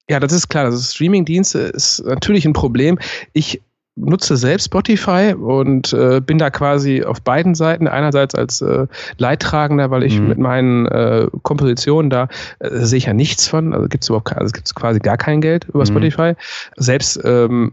ja, 0.09 0.21
das 0.21 0.33
ist 0.33 0.49
klar. 0.49 0.67
Also 0.67 0.79
Streamingdienste 0.79 1.59
ist 1.59 2.05
natürlich 2.05 2.45
ein 2.45 2.53
Problem. 2.53 2.99
Ich 3.33 3.63
nutze 3.97 4.37
selbst 4.37 4.67
Spotify 4.67 5.35
und 5.35 5.93
äh, 5.93 6.21
bin 6.21 6.39
da 6.39 6.51
quasi 6.51 7.03
auf 7.03 7.23
beiden 7.23 7.55
Seiten. 7.55 7.89
Einerseits 7.89 8.35
als 8.35 8.61
äh, 8.61 8.87
Leidtragender, 9.17 9.91
weil 9.91 10.05
ich 10.05 10.21
mhm. 10.21 10.29
mit 10.29 10.39
meinen 10.39 10.87
äh, 10.87 11.27
Kompositionen 11.43 12.11
da 12.11 12.29
äh, 12.59 12.71
sehe 12.71 12.99
ich 12.99 13.07
ja 13.07 13.15
nichts 13.15 13.49
von. 13.49 13.73
Also 13.73 13.89
gibt 13.89 14.05
es 14.05 14.11
überhaupt 14.11 14.37
also 14.37 14.53
gibt's 14.53 14.75
quasi 14.75 15.01
gar 15.01 15.17
kein 15.17 15.41
Geld 15.41 15.65
über 15.65 15.81
mhm. 15.81 15.87
Spotify. 15.87 16.35
Selbst 16.77 17.19
ähm, 17.25 17.73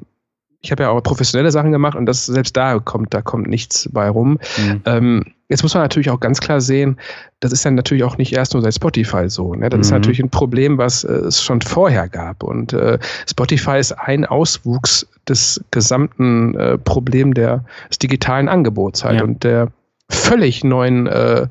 ich 0.62 0.72
habe 0.72 0.84
ja 0.84 0.90
auch 0.90 1.04
professionelle 1.04 1.52
Sachen 1.52 1.74
gemacht 1.74 1.96
und 1.96 2.06
das 2.06 2.26
selbst 2.26 2.56
da 2.56 2.80
kommt, 2.80 3.14
da 3.14 3.22
kommt 3.22 3.48
nichts 3.48 3.90
bei 3.92 4.10
rum. 4.10 4.40
Mhm. 4.58 4.82
Ähm, 4.86 5.24
jetzt 5.54 5.62
muss 5.62 5.76
man 5.76 5.84
natürlich 5.84 6.10
auch 6.10 6.20
ganz 6.20 6.40
klar 6.42 6.62
sehen, 6.62 6.98
das 7.40 7.52
ist 7.52 7.64
dann 7.64 7.76
natürlich 7.76 8.04
auch 8.04 8.18
nicht 8.18 8.34
erst 8.34 8.54
nur 8.54 8.64
seit 8.64 8.74
Spotify 8.74 9.30
so. 9.30 9.54
Ne? 9.54 9.70
Das 9.70 9.78
mhm. 9.78 9.82
ist 9.82 9.92
natürlich 9.92 10.20
ein 10.20 10.32
Problem, 10.32 10.80
was 10.80 11.04
äh, 11.04 11.14
es 11.14 11.44
schon 11.44 11.62
vorher 11.62 12.10
gab. 12.10 12.42
Und 12.42 12.74
äh, 12.74 12.98
Spotify 13.30 13.78
ist 13.78 13.92
ein 13.92 14.26
Auswuchs 14.26 15.08
des 15.30 15.64
gesamten 15.70 16.56
äh, 16.56 16.80
Problem 16.80 17.36
der, 17.36 17.66
des 17.88 18.00
digitalen 18.00 18.50
Angebots 18.50 19.04
halt 19.04 19.20
ja. 19.20 19.24
und 19.24 19.44
der 19.44 19.72
völlig 20.14 20.64
neuen 20.64 21.08
äh, 21.08 21.48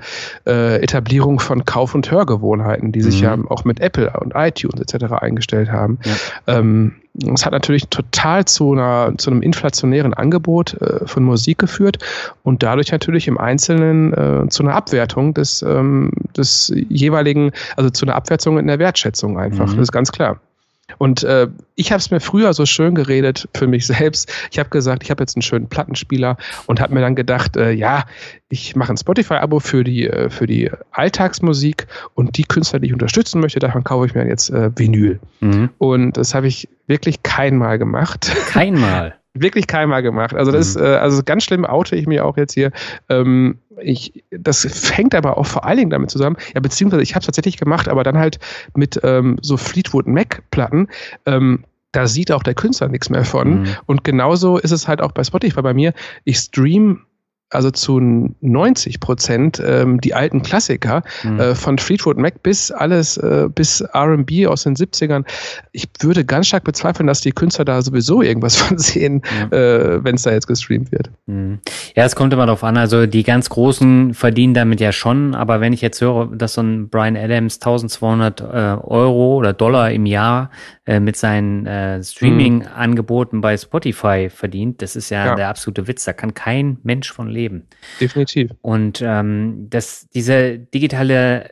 äh, 0.47 0.83
Etablierung 0.83 1.41
von 1.41 1.65
Kauf- 1.65 1.95
und 1.95 2.11
Hörgewohnheiten, 2.11 2.93
die 2.93 3.03
sich 3.03 3.19
mhm. 3.19 3.25
ja 3.25 3.39
auch 3.49 3.65
mit 3.65 3.81
Apple 3.81 4.13
und 4.21 4.33
iTunes 4.35 4.81
etc. 4.81 5.13
eingestellt 5.13 5.71
haben. 5.71 5.99
Ja. 6.05 6.59
Ähm, 6.59 6.95
es 7.35 7.45
hat 7.45 7.53
natürlich 7.53 7.89
total 7.89 8.47
zu, 8.47 8.73
einer, 8.73 9.13
zu 9.19 9.31
einem 9.31 9.43
inflationären 9.43 10.15
Angebot 10.15 10.81
äh, 10.81 11.07
von 11.07 11.25
Musik 11.25 11.59
geführt 11.59 11.99
und 12.43 12.63
dadurch 12.63 12.91
natürlich 12.91 13.29
im 13.29 13.37
Einzelnen 13.37 14.15
äh, 14.15 14.49
zu 14.49 14.63
einer 14.63 14.75
Abwertung 14.75 15.35
des, 15.35 15.63
ähm, 15.63 16.11
des 16.37 16.73
jeweiligen, 16.75 17.53
also 17.77 17.91
zu 17.91 18.07
einer 18.07 18.15
Abwertung 18.15 18.59
in 18.59 18.67
der 18.67 18.79
Wertschätzung 18.79 19.39
einfach. 19.39 19.67
Mhm. 19.67 19.77
Das 19.77 19.83
ist 19.83 19.93
ganz 19.93 20.11
klar. 20.11 20.41
Und 20.99 21.23
äh, 21.23 21.49
ich 21.75 21.93
habe 21.93 21.99
es 22.01 22.11
mir 22.11 22.21
früher 22.21 22.53
so 22.55 22.67
schön 22.67 22.95
geredet 22.95 23.49
für 23.55 23.67
mich 23.67 23.87
selbst. 23.87 24.33
Ich 24.51 24.59
habe 24.59 24.71
gesagt, 24.71 25.03
ich 25.03 25.11
habe 25.11 25.23
jetzt 25.23 25.37
einen 25.37 25.43
schönen 25.43 25.69
Plattenspieler 25.69 26.37
und 26.67 26.81
habe 26.81 26.95
mir 26.95 27.01
dann 27.01 27.15
gedacht, 27.15 27.57
äh, 27.57 27.73
ja, 27.73 28.05
ich 28.49 28.77
mache 28.77 28.93
ein 28.93 28.97
Spotify-Abo 28.97 29.61
für 29.61 29.85
die 29.85 30.07
äh, 30.07 30.31
für 30.31 30.47
die 30.47 30.71
Alltagsmusik 30.91 31.87
und 32.15 32.37
die 32.37 32.45
Künstler, 32.45 32.81
die 32.81 32.89
ich 32.89 32.93
unterstützen 32.93 33.41
möchte, 33.41 33.59
davon 33.59 33.85
kaufe 33.85 34.07
ich 34.07 34.15
mir 34.15 34.27
jetzt 34.27 34.51
äh, 34.51 34.71
Vinyl. 34.75 35.21
Mhm. 35.41 35.71
Und 35.79 36.17
das 36.17 36.35
habe 36.35 36.49
ich 36.49 36.69
wirklich 36.87 37.23
keinmal 37.23 37.79
gemacht. 37.79 38.33
Keinmal. 38.49 39.15
wirklich 39.35 39.67
keinmal 39.67 40.03
gemacht. 40.03 40.35
Also 40.35 40.53
das 40.53 40.75
mhm. 40.75 40.83
ist, 40.83 40.89
äh, 40.89 40.97
also 40.97 41.23
ganz 41.25 41.45
schlimm 41.45 41.65
oute 41.65 41.97
ich 41.97 42.07
mir 42.07 42.25
auch 42.25 42.37
jetzt 42.37 42.55
hier. 42.55 42.71
Ähm, 43.09 43.59
ich, 43.81 44.25
das 44.31 44.67
fängt 44.71 45.15
aber 45.15 45.39
auch 45.39 45.47
vor 45.47 45.65
allen 45.65 45.79
Dingen 45.79 45.91
damit 45.91 46.11
zusammen, 46.11 46.37
ja, 46.55 46.61
beziehungsweise 46.61 47.03
ich 47.03 47.15
habe 47.15 47.21
es 47.21 47.27
tatsächlich 47.27 47.57
gemacht, 47.57 47.89
aber 47.89 48.03
dann 48.03 48.19
halt 48.19 48.39
mit 48.75 49.01
ähm, 49.03 49.39
so 49.41 49.57
Fleetwood 49.57 50.07
Mac-Platten. 50.07 50.89
Ähm, 51.27 51.65
da 51.93 52.07
sieht 52.07 52.33
auch 52.33 52.43
der 52.43 52.55
Künstler 52.55 52.89
nichts 52.89 53.11
mehr 53.11 53.25
von. 53.25 53.61
Mhm. 53.61 53.77
Und 53.87 54.05
genauso 54.05 54.59
ist 54.59 54.71
es 54.71 54.89
halt 54.89 55.01
auch 55.03 55.13
bei 55.13 55.25
Spotify 55.25 55.61
bei 55.61 55.75
mir. 55.75 55.93
Ich 56.25 56.39
stream 56.39 57.03
also 57.53 57.71
zu 57.71 58.01
90 58.41 59.01
Prozent 59.01 59.63
ähm, 59.65 60.01
die 60.01 60.15
alten 60.15 60.43
Klassiker 60.43 61.03
mhm. 61.23 61.41
äh, 61.41 61.55
von 61.55 61.79
Fleetwood 61.79 62.17
Mac 62.17 62.43
bis 62.43 62.71
alles, 62.71 63.17
äh, 63.19 63.49
bis 63.55 63.85
RB 63.95 64.47
aus 64.47 64.65
den 64.65 64.75
70ern. 64.75 65.25
Ich 65.73 65.89
würde 66.01 66.25
ganz 66.25 66.49
stark 66.49 66.65
bezweifeln, 66.65 67.07
dass 67.07 67.21
die 67.21 67.33
Künstler 67.33 67.65
da 67.65 67.83
sowieso 67.83 68.23
irgendwas 68.23 68.57
von 68.63 68.79
sehen, 68.79 69.23
ja. 69.51 69.57
äh, 69.57 70.05
wenn 70.05 70.15
es 70.15 70.23
da 70.23 70.33
jetzt 70.33 70.47
gestreamt 70.47 70.93
wird. 70.93 71.11
Mhm. 71.27 71.61
Ja, 71.95 72.05
es 72.05 72.17
kommt 72.17 72.33
immer 72.33 72.47
darauf 72.47 72.65
an. 72.65 72.77
Also 72.77 73.07
die 73.07 73.23
ganz 73.23 73.51
Großen 73.51 74.15
verdienen 74.15 74.55
damit 74.55 74.81
ja 74.81 74.93
schon, 74.93 75.35
aber 75.35 75.61
wenn 75.61 75.73
ich 75.73 75.83
jetzt 75.83 76.01
höre, 76.01 76.27
dass 76.35 76.55
so 76.55 76.63
ein 76.63 76.89
Brian 76.89 77.17
Adams 77.17 77.57
1200 77.57 78.41
äh, 78.41 78.45
Euro 78.45 79.37
oder 79.37 79.53
Dollar 79.53 79.91
im 79.91 80.07
Jahr 80.07 80.51
äh, 80.87 81.01
mit 81.01 81.17
seinen 81.17 81.67
äh, 81.67 82.03
Streaming-Angeboten 82.03 83.41
bei 83.41 83.57
Spotify 83.57 84.29
verdient, 84.31 84.83
das 84.83 84.97
ist 84.97 85.11
ja, 85.11 85.27
ja, 85.27 85.35
der 85.35 85.49
absolute 85.49 85.87
Witz. 85.87 86.05
Da 86.05 86.13
kann 86.13 86.35
kein 86.35 86.79
Mensch 86.83 87.13
von 87.13 87.29
leben. 87.29 87.42
Definitiv. 88.01 88.53
Und 88.63 89.01
ähm, 89.03 89.69
das, 89.71 90.09
diese 90.11 90.59
digitale, 90.59 91.51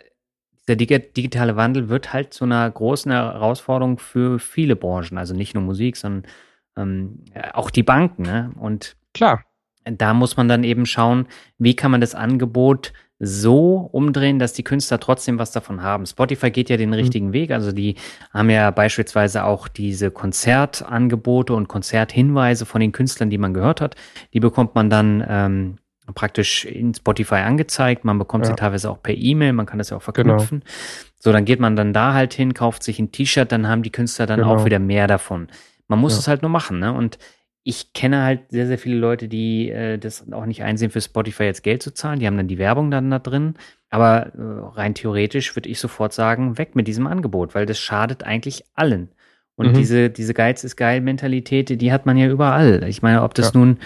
dieser 0.68 0.76
digitale 0.76 1.56
Wandel 1.56 1.88
wird 1.88 2.12
halt 2.12 2.32
zu 2.32 2.44
einer 2.44 2.70
großen 2.70 3.10
Herausforderung 3.10 3.98
für 3.98 4.38
viele 4.38 4.76
Branchen. 4.76 5.18
Also 5.18 5.34
nicht 5.34 5.54
nur 5.54 5.62
Musik, 5.62 5.96
sondern 5.96 6.30
ähm, 6.76 7.24
auch 7.52 7.70
die 7.70 7.82
Banken. 7.82 8.22
Ne? 8.22 8.52
Und 8.58 8.96
klar. 9.14 9.44
Da 9.84 10.12
muss 10.12 10.36
man 10.36 10.46
dann 10.46 10.62
eben 10.62 10.84
schauen, 10.84 11.26
wie 11.58 11.74
kann 11.74 11.90
man 11.90 12.02
das 12.02 12.14
Angebot 12.14 12.92
so 13.22 13.88
umdrehen, 13.92 14.38
dass 14.38 14.54
die 14.54 14.64
Künstler 14.64 14.98
trotzdem 14.98 15.38
was 15.38 15.52
davon 15.52 15.82
haben. 15.82 16.06
Spotify 16.06 16.50
geht 16.50 16.70
ja 16.70 16.78
den 16.78 16.88
mhm. 16.88 16.94
richtigen 16.94 17.26
mhm. 17.28 17.32
Weg. 17.34 17.50
Also 17.50 17.70
die 17.70 17.96
haben 18.32 18.48
ja 18.48 18.70
beispielsweise 18.70 19.44
auch 19.44 19.68
diese 19.68 20.10
Konzertangebote 20.10 21.52
und 21.52 21.68
Konzerthinweise 21.68 22.64
von 22.64 22.80
den 22.80 22.92
Künstlern, 22.92 23.28
die 23.28 23.36
man 23.36 23.52
gehört 23.52 23.82
hat. 23.82 23.94
Die 24.32 24.40
bekommt 24.40 24.74
man 24.74 24.88
dann 24.88 25.22
ähm, 25.28 25.76
praktisch 26.14 26.64
in 26.64 26.94
Spotify 26.94 27.36
angezeigt. 27.36 28.06
Man 28.06 28.18
bekommt 28.18 28.46
ja. 28.46 28.52
sie 28.52 28.56
teilweise 28.56 28.90
auch 28.90 29.02
per 29.02 29.14
E-Mail. 29.14 29.52
Man 29.52 29.66
kann 29.66 29.78
das 29.78 29.90
ja 29.90 29.98
auch 29.98 30.12
genau. 30.12 30.38
verknüpfen. 30.38 30.60
Genau. 30.60 30.70
So, 31.18 31.30
dann 31.30 31.44
geht 31.44 31.60
man 31.60 31.76
dann 31.76 31.92
da 31.92 32.14
halt 32.14 32.32
hin, 32.32 32.54
kauft 32.54 32.82
sich 32.82 32.98
ein 32.98 33.12
T-Shirt, 33.12 33.52
dann 33.52 33.68
haben 33.68 33.82
die 33.82 33.92
Künstler 33.92 34.24
dann 34.24 34.40
genau. 34.40 34.54
auch 34.54 34.64
wieder 34.64 34.78
mehr 34.78 35.06
davon. 35.06 35.48
Man 35.88 35.98
muss 35.98 36.16
es 36.16 36.26
halt 36.26 36.40
nur 36.40 36.50
machen, 36.50 36.78
ne? 36.78 36.94
Und 36.94 37.18
ich 37.62 37.92
kenne 37.92 38.22
halt 38.22 38.50
sehr, 38.50 38.66
sehr 38.66 38.78
viele 38.78 38.96
Leute, 38.96 39.28
die 39.28 39.70
äh, 39.70 39.98
das 39.98 40.30
auch 40.32 40.46
nicht 40.46 40.62
einsehen, 40.62 40.90
für 40.90 41.00
Spotify 41.00 41.44
jetzt 41.44 41.62
Geld 41.62 41.82
zu 41.82 41.92
zahlen. 41.92 42.18
Die 42.18 42.26
haben 42.26 42.36
dann 42.36 42.48
die 42.48 42.58
Werbung 42.58 42.90
dann 42.90 43.10
da 43.10 43.18
drin. 43.18 43.54
Aber 43.90 44.32
äh, 44.34 44.76
rein 44.76 44.94
theoretisch 44.94 45.54
würde 45.56 45.68
ich 45.68 45.78
sofort 45.78 46.12
sagen, 46.12 46.58
weg 46.58 46.74
mit 46.74 46.86
diesem 46.88 47.06
Angebot, 47.06 47.54
weil 47.54 47.66
das 47.66 47.78
schadet 47.78 48.22
eigentlich 48.22 48.64
allen. 48.74 49.10
Und 49.56 49.68
mhm. 49.68 49.74
diese, 49.74 50.08
diese 50.08 50.32
Geiz 50.32 50.64
ist 50.64 50.76
geil 50.76 51.00
Mentalität, 51.00 51.68
die 51.68 51.92
hat 51.92 52.06
man 52.06 52.16
ja 52.16 52.28
überall. 52.28 52.84
Ich 52.88 53.02
meine, 53.02 53.22
ob 53.22 53.34
das 53.34 53.52
ja. 53.52 53.60
nun 53.60 53.78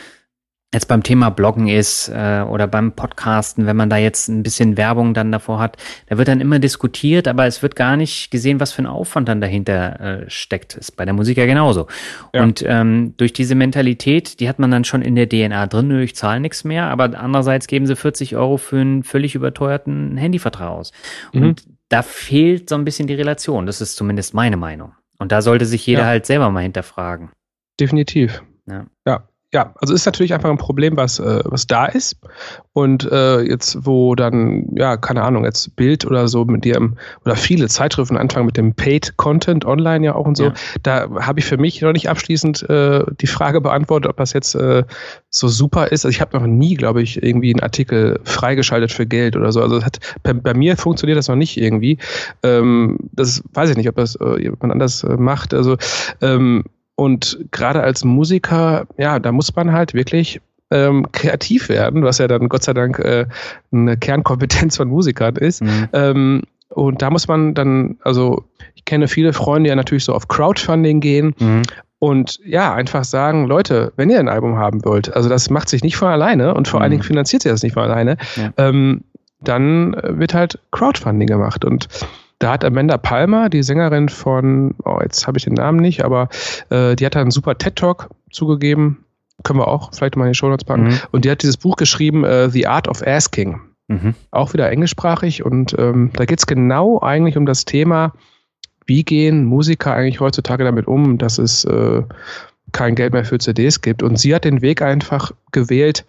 jetzt 0.74 0.88
beim 0.88 1.02
Thema 1.02 1.30
Bloggen 1.30 1.68
ist 1.68 2.08
äh, 2.08 2.42
oder 2.42 2.66
beim 2.66 2.92
Podcasten, 2.92 3.66
wenn 3.66 3.76
man 3.76 3.88
da 3.88 3.96
jetzt 3.96 4.28
ein 4.28 4.42
bisschen 4.42 4.76
Werbung 4.76 5.14
dann 5.14 5.32
davor 5.32 5.60
hat, 5.60 5.76
da 6.08 6.18
wird 6.18 6.28
dann 6.28 6.40
immer 6.40 6.58
diskutiert, 6.58 7.28
aber 7.28 7.46
es 7.46 7.62
wird 7.62 7.76
gar 7.76 7.96
nicht 7.96 8.30
gesehen, 8.30 8.60
was 8.60 8.72
für 8.72 8.82
ein 8.82 8.86
Aufwand 8.86 9.28
dann 9.28 9.40
dahinter 9.40 10.00
äh, 10.00 10.30
steckt. 10.30 10.74
Ist 10.74 10.96
bei 10.96 11.04
der 11.04 11.14
Musik 11.14 11.38
ja 11.38 11.46
genauso. 11.46 11.86
Ja. 12.34 12.42
Und 12.42 12.64
ähm, 12.66 13.14
durch 13.16 13.32
diese 13.32 13.54
Mentalität, 13.54 14.40
die 14.40 14.48
hat 14.48 14.58
man 14.58 14.70
dann 14.70 14.84
schon 14.84 15.00
in 15.00 15.14
der 15.14 15.28
DNA 15.28 15.66
drin, 15.68 15.88
nö, 15.88 16.02
ich 16.02 16.16
zahle 16.16 16.40
nichts 16.40 16.64
mehr, 16.64 16.86
aber 16.86 17.18
andererseits 17.18 17.66
geben 17.68 17.86
sie 17.86 17.96
40 17.96 18.36
Euro 18.36 18.56
für 18.56 18.80
einen 18.80 19.04
völlig 19.04 19.34
überteuerten 19.34 20.16
Handyvertrag 20.16 20.70
aus. 20.70 20.92
Mhm. 21.32 21.42
Und 21.42 21.64
da 21.88 22.02
fehlt 22.02 22.68
so 22.68 22.74
ein 22.74 22.84
bisschen 22.84 23.06
die 23.06 23.14
Relation. 23.14 23.66
Das 23.66 23.80
ist 23.80 23.94
zumindest 23.96 24.34
meine 24.34 24.56
Meinung. 24.56 24.92
Und 25.18 25.30
da 25.30 25.40
sollte 25.40 25.64
sich 25.66 25.86
jeder 25.86 26.02
ja. 26.02 26.06
halt 26.06 26.26
selber 26.26 26.50
mal 26.50 26.62
hinterfragen. 26.62 27.30
Definitiv. 27.78 28.42
Ja. 28.66 28.86
ja 29.06 29.28
ja, 29.54 29.72
also 29.80 29.94
ist 29.94 30.04
natürlich 30.04 30.34
einfach 30.34 30.50
ein 30.50 30.58
Problem, 30.58 30.96
was, 30.96 31.20
äh, 31.20 31.40
was 31.44 31.68
da 31.68 31.86
ist. 31.86 32.16
Und 32.72 33.10
äh, 33.10 33.40
jetzt, 33.42 33.86
wo 33.86 34.16
dann, 34.16 34.66
ja, 34.74 34.96
keine 34.96 35.22
Ahnung, 35.22 35.44
jetzt 35.44 35.76
Bild 35.76 36.04
oder 36.04 36.26
so 36.26 36.44
mit 36.44 36.64
dem, 36.64 36.96
oder 37.24 37.36
viele 37.36 37.68
Zeitschriften 37.68 38.16
anfangen 38.16 38.46
mit 38.46 38.56
dem 38.56 38.74
Paid 38.74 39.16
Content 39.16 39.64
online 39.64 40.06
ja 40.06 40.16
auch 40.16 40.26
und 40.26 40.36
so, 40.36 40.46
ja. 40.46 40.54
da 40.82 41.08
habe 41.20 41.38
ich 41.38 41.46
für 41.46 41.56
mich 41.56 41.80
noch 41.82 41.92
nicht 41.92 42.10
abschließend 42.10 42.68
äh, 42.68 43.04
die 43.20 43.28
Frage 43.28 43.60
beantwortet, 43.60 44.10
ob 44.10 44.16
das 44.16 44.32
jetzt 44.32 44.56
äh, 44.56 44.82
so 45.30 45.46
super 45.46 45.92
ist. 45.92 46.04
Also 46.04 46.08
ich 46.08 46.20
habe 46.20 46.36
noch 46.36 46.48
nie, 46.48 46.74
glaube 46.74 47.00
ich, 47.00 47.22
irgendwie 47.22 47.54
einen 47.54 47.62
Artikel 47.62 48.18
freigeschaltet 48.24 48.90
für 48.90 49.06
Geld 49.06 49.36
oder 49.36 49.52
so. 49.52 49.62
Also 49.62 49.84
hat, 49.84 50.00
bei, 50.24 50.32
bei, 50.32 50.52
mir 50.52 50.76
funktioniert 50.76 51.16
das 51.16 51.28
noch 51.28 51.36
nicht 51.36 51.56
irgendwie. 51.56 51.98
Ähm, 52.42 52.98
das 53.12 53.44
weiß 53.52 53.70
ich 53.70 53.76
nicht, 53.76 53.88
ob 53.88 53.94
das 53.94 54.16
äh, 54.16 54.42
jemand 54.42 54.72
anders 54.72 55.04
äh, 55.04 55.16
macht. 55.16 55.54
Also 55.54 55.76
ähm, 56.20 56.64
und 56.96 57.38
gerade 57.50 57.82
als 57.82 58.04
Musiker, 58.04 58.86
ja, 58.96 59.18
da 59.18 59.32
muss 59.32 59.54
man 59.54 59.72
halt 59.72 59.94
wirklich 59.94 60.40
ähm, 60.70 61.06
kreativ 61.12 61.68
werden, 61.68 62.02
was 62.02 62.18
ja 62.18 62.28
dann 62.28 62.48
Gott 62.48 62.64
sei 62.64 62.72
Dank 62.72 62.98
äh, 62.98 63.26
eine 63.72 63.96
Kernkompetenz 63.96 64.76
von 64.76 64.88
Musikern 64.88 65.36
ist. 65.36 65.62
Mhm. 65.62 65.88
Ähm, 65.92 66.42
und 66.68 67.02
da 67.02 67.10
muss 67.10 67.28
man 67.28 67.54
dann, 67.54 67.98
also 68.02 68.44
ich 68.74 68.84
kenne 68.84 69.08
viele 69.08 69.32
Freunde, 69.32 69.68
die 69.68 69.70
ja 69.70 69.76
natürlich 69.76 70.04
so 70.04 70.14
auf 70.14 70.28
Crowdfunding 70.28 71.00
gehen 71.00 71.34
mhm. 71.38 71.62
und 71.98 72.40
ja, 72.44 72.74
einfach 72.74 73.04
sagen, 73.04 73.46
Leute, 73.46 73.92
wenn 73.96 74.10
ihr 74.10 74.18
ein 74.18 74.28
Album 74.28 74.56
haben 74.56 74.84
wollt, 74.84 75.14
also 75.14 75.28
das 75.28 75.50
macht 75.50 75.68
sich 75.68 75.82
nicht 75.82 75.96
von 75.96 76.08
alleine 76.08 76.54
und 76.54 76.66
vor 76.66 76.80
mhm. 76.80 76.82
allen 76.82 76.90
Dingen 76.92 77.02
finanziert 77.02 77.42
sich 77.42 77.52
das 77.52 77.62
nicht 77.62 77.74
von 77.74 77.84
alleine, 77.84 78.16
ja. 78.36 78.50
ähm, 78.56 79.04
dann 79.40 79.94
wird 80.02 80.34
halt 80.34 80.58
Crowdfunding 80.72 81.28
gemacht 81.28 81.64
und 81.64 81.86
da 82.38 82.52
hat 82.52 82.64
Amanda 82.64 82.98
Palmer, 82.98 83.48
die 83.48 83.62
Sängerin 83.62 84.08
von, 84.08 84.74
oh, 84.84 84.98
jetzt 85.02 85.26
habe 85.26 85.38
ich 85.38 85.44
den 85.44 85.54
Namen 85.54 85.80
nicht, 85.80 86.04
aber 86.04 86.28
äh, 86.70 86.96
die 86.96 87.06
hat 87.06 87.14
da 87.14 87.20
einen 87.20 87.30
super 87.30 87.56
TED-Talk 87.56 88.10
zugegeben. 88.30 89.04
Können 89.42 89.58
wir 89.58 89.68
auch 89.68 89.92
vielleicht 89.92 90.16
mal 90.16 90.26
in 90.26 90.32
die 90.32 90.36
Show 90.36 90.48
Notes 90.48 90.64
packen. 90.64 90.84
Mhm. 90.84 90.98
Und 91.10 91.24
die 91.24 91.30
hat 91.30 91.42
dieses 91.42 91.56
Buch 91.56 91.76
geschrieben, 91.76 92.24
äh, 92.24 92.50
The 92.50 92.66
Art 92.66 92.88
of 92.88 93.06
Asking. 93.06 93.60
Mhm. 93.88 94.14
Auch 94.30 94.52
wieder 94.52 94.70
englischsprachig. 94.70 95.44
Und 95.44 95.74
ähm, 95.78 96.10
da 96.14 96.24
geht 96.24 96.38
es 96.38 96.46
genau 96.46 97.00
eigentlich 97.00 97.36
um 97.36 97.46
das 97.46 97.64
Thema, 97.64 98.12
wie 98.86 99.04
gehen 99.04 99.44
Musiker 99.44 99.94
eigentlich 99.94 100.20
heutzutage 100.20 100.64
damit 100.64 100.86
um, 100.86 101.18
dass 101.18 101.38
es 101.38 101.64
äh, 101.64 102.02
kein 102.72 102.94
Geld 102.94 103.12
mehr 103.12 103.24
für 103.24 103.38
CDs 103.38 103.80
gibt. 103.80 104.02
Und 104.02 104.18
sie 104.18 104.34
hat 104.34 104.44
den 104.44 104.62
Weg 104.62 104.82
einfach 104.82 105.32
gewählt, 105.52 106.04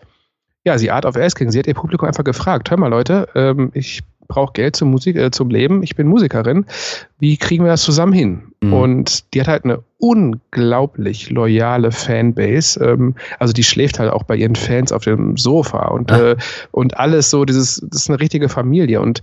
ja, 0.66 0.78
sie 0.78 0.92
Art 0.92 1.06
of 1.06 1.16
Asking. 1.16 1.52
Sie 1.52 1.60
hat 1.60 1.68
ihr 1.68 1.76
Publikum 1.76 2.08
einfach 2.08 2.24
gefragt, 2.24 2.70
hör 2.70 2.78
mal 2.78 2.88
Leute, 2.88 3.28
ähm, 3.36 3.72
ich 3.74 4.04
brauche 4.28 4.54
Geld 4.54 4.76
zum 4.76 4.92
Musik, 4.92 5.16
äh, 5.16 5.32
zum 5.32 5.50
Leben, 5.50 5.84
ich 5.84 5.96
bin 5.96 6.08
Musikerin. 6.08 6.66
Wie 7.20 7.38
kriegen 7.38 7.64
wir 7.64 7.72
das 7.72 7.84
zusammen 7.84 8.14
hin? 8.14 8.44
Mhm. 8.62 8.74
Und 8.74 9.34
die 9.34 9.42
hat 9.42 9.48
halt 9.48 9.64
eine 9.64 9.84
unglaublich 9.98 11.30
loyale 11.30 11.92
Fanbase. 11.92 12.84
Ähm, 12.84 13.16
also 13.40 13.54
die 13.54 13.64
schläft 13.64 14.00
halt 14.00 14.12
auch 14.12 14.24
bei 14.24 14.36
ihren 14.36 14.56
Fans 14.56 14.92
auf 14.92 15.04
dem 15.04 15.38
Sofa 15.38 15.88
und, 15.88 16.12
ah. 16.12 16.32
äh, 16.32 16.36
und 16.72 16.98
alles 16.98 17.30
so, 17.30 17.46
dieses, 17.46 17.82
das 17.90 18.04
ist 18.04 18.10
eine 18.10 18.20
richtige 18.20 18.50
Familie. 18.50 19.02
Und 19.02 19.22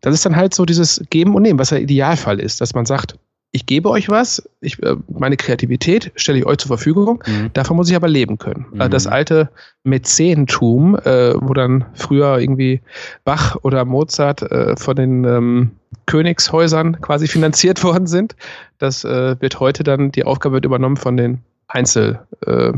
das 0.00 0.14
ist 0.14 0.26
dann 0.26 0.36
halt 0.36 0.54
so 0.54 0.64
dieses 0.64 1.02
Geben 1.10 1.34
und 1.34 1.42
Nehmen, 1.42 1.58
was 1.58 1.70
der 1.70 1.80
Idealfall 1.80 2.40
ist, 2.40 2.60
dass 2.60 2.74
man 2.74 2.86
sagt, 2.86 3.16
ich 3.52 3.66
gebe 3.66 3.90
euch 3.90 4.08
was, 4.08 4.48
ich, 4.60 4.82
äh, 4.82 4.96
meine 5.08 5.36
Kreativität 5.36 6.10
stelle 6.16 6.38
ich 6.38 6.46
euch 6.46 6.58
zur 6.58 6.68
Verfügung, 6.68 7.22
mhm. 7.26 7.50
davon 7.52 7.76
muss 7.76 7.90
ich 7.90 7.96
aber 7.96 8.08
leben 8.08 8.38
können. 8.38 8.66
Mhm. 8.72 8.90
Das 8.90 9.06
alte 9.06 9.50
Mäzenentum, 9.84 10.96
äh, 10.96 11.34
wo 11.36 11.52
dann 11.52 11.84
früher 11.92 12.38
irgendwie 12.38 12.80
Bach 13.24 13.56
oder 13.62 13.84
Mozart 13.84 14.42
äh, 14.42 14.74
von 14.76 14.96
den 14.96 15.24
ähm, 15.24 15.70
Königshäusern 16.06 17.00
quasi 17.02 17.28
finanziert 17.28 17.84
worden 17.84 18.06
sind, 18.06 18.34
das 18.78 19.04
äh, 19.04 19.40
wird 19.40 19.60
heute 19.60 19.84
dann, 19.84 20.10
die 20.10 20.24
Aufgabe 20.24 20.54
wird 20.54 20.64
übernommen 20.64 20.96
von 20.96 21.16
den 21.18 21.42
Einzel, 21.68 22.20
äh, 22.46 22.72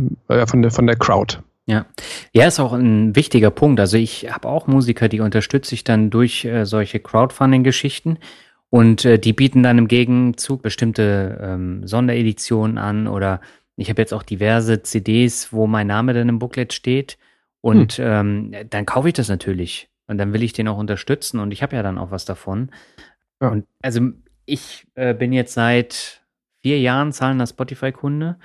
von, 0.47 0.63
der, 0.63 0.71
von 0.71 0.87
der 0.87 0.97
Crowd. 0.97 1.39
Ja, 1.67 1.87
ja, 2.33 2.47
ist 2.47 2.61
auch 2.61 2.75
ein 2.75 3.17
wichtiger 3.17 3.51
Punkt. 3.51 3.81
Also 3.81 3.97
ich 3.97 4.31
habe 4.31 4.49
auch 4.49 4.67
Musiker, 4.67 5.09
die 5.09 5.21
unterstütze 5.21 5.75
ich 5.75 5.83
dann 5.83 6.11
durch 6.11 6.45
äh, 6.45 6.67
solche 6.67 7.01
Crowdfunding-Geschichten. 7.01 8.19
Und 8.75 9.05
äh, 9.05 9.21
die 9.21 9.33
bieten 9.33 9.63
dann 9.63 9.79
im 9.79 9.87
Gegenzug 9.87 10.61
bestimmte 10.61 11.39
ähm, 11.41 11.87
Sondereditionen 11.87 12.77
an 12.77 13.07
oder 13.07 13.41
ich 13.77 13.89
habe 13.89 14.03
jetzt 14.03 14.13
auch 14.13 14.25
diverse 14.25 14.83
CDs, 14.83 15.53
wo 15.53 15.69
mein 15.69 15.87
Name 15.87 16.13
dann 16.13 16.29
im 16.29 16.41
Booklet 16.41 16.73
steht. 16.73 17.17
Und 17.61 17.93
hm. 17.93 18.53
ähm, 18.53 18.69
dann 18.71 18.85
kaufe 18.85 19.07
ich 19.07 19.15
das 19.15 19.29
natürlich. 19.29 19.89
Und 20.09 20.19
dann 20.19 20.33
will 20.33 20.43
ich 20.43 20.55
den 20.55 20.67
auch 20.67 20.77
unterstützen 20.77 21.39
und 21.39 21.53
ich 21.53 21.63
habe 21.63 21.77
ja 21.77 21.85
dann 21.85 21.99
auch 21.99 22.11
was 22.11 22.25
davon. 22.25 22.73
Ja. 23.41 23.51
Und 23.51 23.65
also 23.81 24.11
ich 24.45 24.89
äh, 24.97 25.15
bin 25.15 25.33
jetzt 25.33 25.55
seit 25.55 26.23
vier 26.61 26.81
Jahren 26.81 27.13
zahlender 27.13 27.47
Spotify-Kunde 27.47 28.39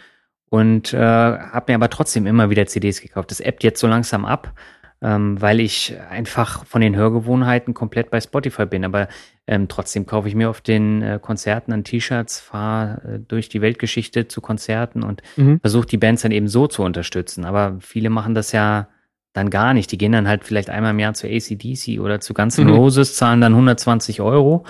und 0.52 0.94
äh, 0.94 1.00
habe 1.00 1.72
mir 1.72 1.76
aber 1.76 1.90
trotzdem 1.90 2.28
immer 2.28 2.52
wieder 2.52 2.68
CDs 2.68 3.02
gekauft. 3.02 3.32
Das 3.32 3.42
appt 3.42 3.64
jetzt 3.64 3.80
so 3.80 3.88
langsam 3.88 4.26
ab 4.26 4.54
ähm, 5.02 5.42
weil 5.42 5.60
ich 5.60 5.96
einfach 6.10 6.66
von 6.66 6.82
den 6.82 6.96
Hörgewohnheiten 6.96 7.74
komplett 7.74 8.10
bei 8.10 8.20
Spotify 8.20 8.66
bin. 8.66 8.84
Aber 8.84 9.08
ähm, 9.48 9.68
trotzdem 9.68 10.06
kaufe 10.06 10.28
ich 10.28 10.36
mir 10.36 10.50
auf 10.50 10.62
den 10.62 11.02
äh, 11.02 11.20
Konzerten 11.22 11.72
an 11.72 11.84
T-Shirts, 11.84 12.40
fahre 12.40 13.02
äh, 13.16 13.20
durch 13.20 13.50
die 13.50 13.62
Weltgeschichte 13.62 14.28
zu 14.28 14.42
Konzerten 14.42 15.04
und 15.04 15.22
mhm. 15.38 15.60
versuche 15.62 15.88
die 15.88 15.98
Bands 15.98 16.24
dann 16.24 16.32
eben 16.32 16.48
so 16.48 16.68
zu 16.68 16.84
unterstützen. 16.84 17.46
Aber 17.46 17.78
viele 17.80 18.10
machen 18.10 18.36
das 18.36 18.52
ja 18.52 18.90
dann 19.34 19.50
gar 19.50 19.74
nicht. 19.74 19.92
Die 19.92 19.98
gehen 19.98 20.12
dann 20.12 20.28
halt 20.28 20.44
vielleicht 20.44 20.70
einmal 20.70 20.92
im 20.92 21.00
Jahr 21.00 21.14
zu 21.14 21.28
ACDC 21.28 22.00
oder 22.00 22.20
zu 22.20 22.34
Guns 22.34 22.58
N' 22.58 22.68
mhm. 22.68 22.74
Roses, 22.74 23.16
zahlen 23.16 23.42
dann 23.42 23.54
120 23.54 24.22
Euro 24.22 24.66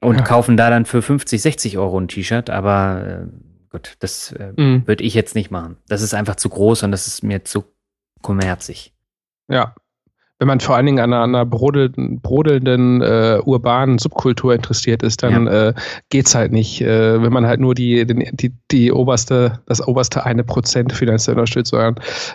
und 0.00 0.16
ja. 0.16 0.22
kaufen 0.22 0.56
da 0.56 0.70
dann 0.70 0.86
für 0.86 1.02
50, 1.02 1.40
60 1.40 1.78
Euro 1.78 2.00
ein 2.00 2.08
T-Shirt. 2.08 2.50
Aber 2.50 3.06
äh, 3.06 3.26
gut, 3.70 3.94
das 4.00 4.32
äh, 4.32 4.52
mhm. 4.56 4.86
würde 4.86 5.04
ich 5.04 5.14
jetzt 5.14 5.36
nicht 5.36 5.52
machen. 5.52 5.76
Das 5.86 6.02
ist 6.02 6.14
einfach 6.14 6.34
zu 6.34 6.48
groß 6.48 6.82
und 6.82 6.90
das 6.90 7.06
ist 7.06 7.22
mir 7.22 7.44
zu 7.44 7.64
kommerzig. 8.22 8.92
Ja, 9.48 9.74
wenn 10.42 10.48
man 10.48 10.58
vor 10.58 10.74
allen 10.74 10.86
Dingen 10.86 10.98
an 10.98 11.12
einer, 11.12 11.46
brodelnden, 11.46 12.20
brodelnden 12.20 13.00
äh, 13.00 13.38
urbanen 13.44 13.98
Subkultur 13.98 14.52
interessiert 14.52 15.04
ist, 15.04 15.22
dann 15.22 15.46
ja. 15.46 15.68
äh, 15.68 15.74
geht's 16.10 16.34
halt 16.34 16.50
nicht. 16.50 16.80
Äh, 16.80 17.22
wenn 17.22 17.32
man 17.32 17.46
halt 17.46 17.60
nur 17.60 17.76
die, 17.76 18.04
die, 18.04 18.52
die 18.72 18.90
oberste, 18.90 19.60
das 19.66 19.86
oberste 19.86 20.26
eine 20.26 20.42
Prozent 20.42 20.92
finanziell 20.92 21.36
unterstützt, 21.36 21.70
sondern 21.70 21.94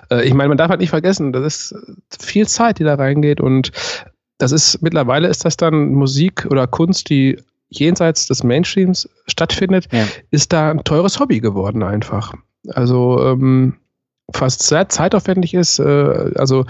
äh, 0.10 0.26
ich 0.26 0.34
meine, 0.34 0.48
man 0.48 0.58
darf 0.58 0.70
halt 0.70 0.80
nicht 0.80 0.92
vergessen, 0.92 1.34
das 1.34 1.44
ist 1.44 1.76
viel 2.18 2.48
Zeit, 2.48 2.80
die 2.80 2.86
da 2.86 2.96
reingeht 2.96 3.42
und 3.42 3.74
das 4.38 4.54
ist 4.54 4.82
mittlerweile 4.82 5.28
ist 5.28 5.44
das 5.44 5.58
dann 5.58 5.90
Musik 5.90 6.48
oder 6.50 6.66
Kunst, 6.66 7.10
die 7.10 7.38
jenseits 7.68 8.28
des 8.28 8.42
Mainstreams 8.42 9.10
stattfindet, 9.28 9.90
ja. 9.92 10.06
ist 10.32 10.54
da 10.54 10.72
ein 10.72 10.86
teures 10.86 11.20
Hobby 11.20 11.42
geworden 11.42 11.84
einfach. 11.84 12.34
Also 12.70 13.22
ähm, 13.22 13.76
fast 14.34 14.64
sehr 14.64 14.90
zeitaufwendig 14.90 15.54
ist. 15.54 15.80
Äh, 15.80 16.32
also 16.36 16.66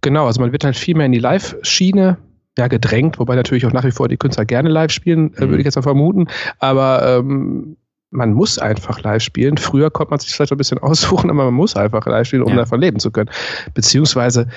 genau, 0.00 0.26
also 0.26 0.40
man 0.40 0.52
wird 0.52 0.64
halt 0.64 0.76
viel 0.76 0.96
mehr 0.96 1.06
in 1.06 1.12
die 1.12 1.18
Live-Schiene 1.18 2.18
ja, 2.58 2.66
gedrängt, 2.66 3.18
wobei 3.18 3.36
natürlich 3.36 3.64
auch 3.66 3.72
nach 3.72 3.84
wie 3.84 3.92
vor 3.92 4.08
die 4.08 4.16
Künstler 4.16 4.44
gerne 4.44 4.68
live 4.68 4.90
spielen, 4.90 5.32
äh, 5.34 5.44
mhm. 5.44 5.50
würde 5.50 5.58
ich 5.60 5.64
jetzt 5.64 5.76
mal 5.76 5.82
vermuten. 5.82 6.26
Aber 6.58 7.18
ähm, 7.18 7.76
man 8.10 8.32
muss 8.32 8.58
einfach 8.58 9.00
live 9.02 9.22
spielen. 9.22 9.58
Früher 9.58 9.90
konnte 9.90 10.10
man 10.10 10.18
sich 10.18 10.34
vielleicht 10.34 10.52
ein 10.52 10.58
bisschen 10.58 10.78
aussuchen, 10.80 11.30
aber 11.30 11.44
man 11.46 11.54
muss 11.54 11.76
einfach 11.76 12.04
live 12.06 12.26
spielen, 12.26 12.42
um 12.42 12.50
ja. 12.50 12.56
davon 12.56 12.80
leben 12.80 12.98
zu 12.98 13.10
können. 13.10 13.30
Beziehungsweise 13.74 14.48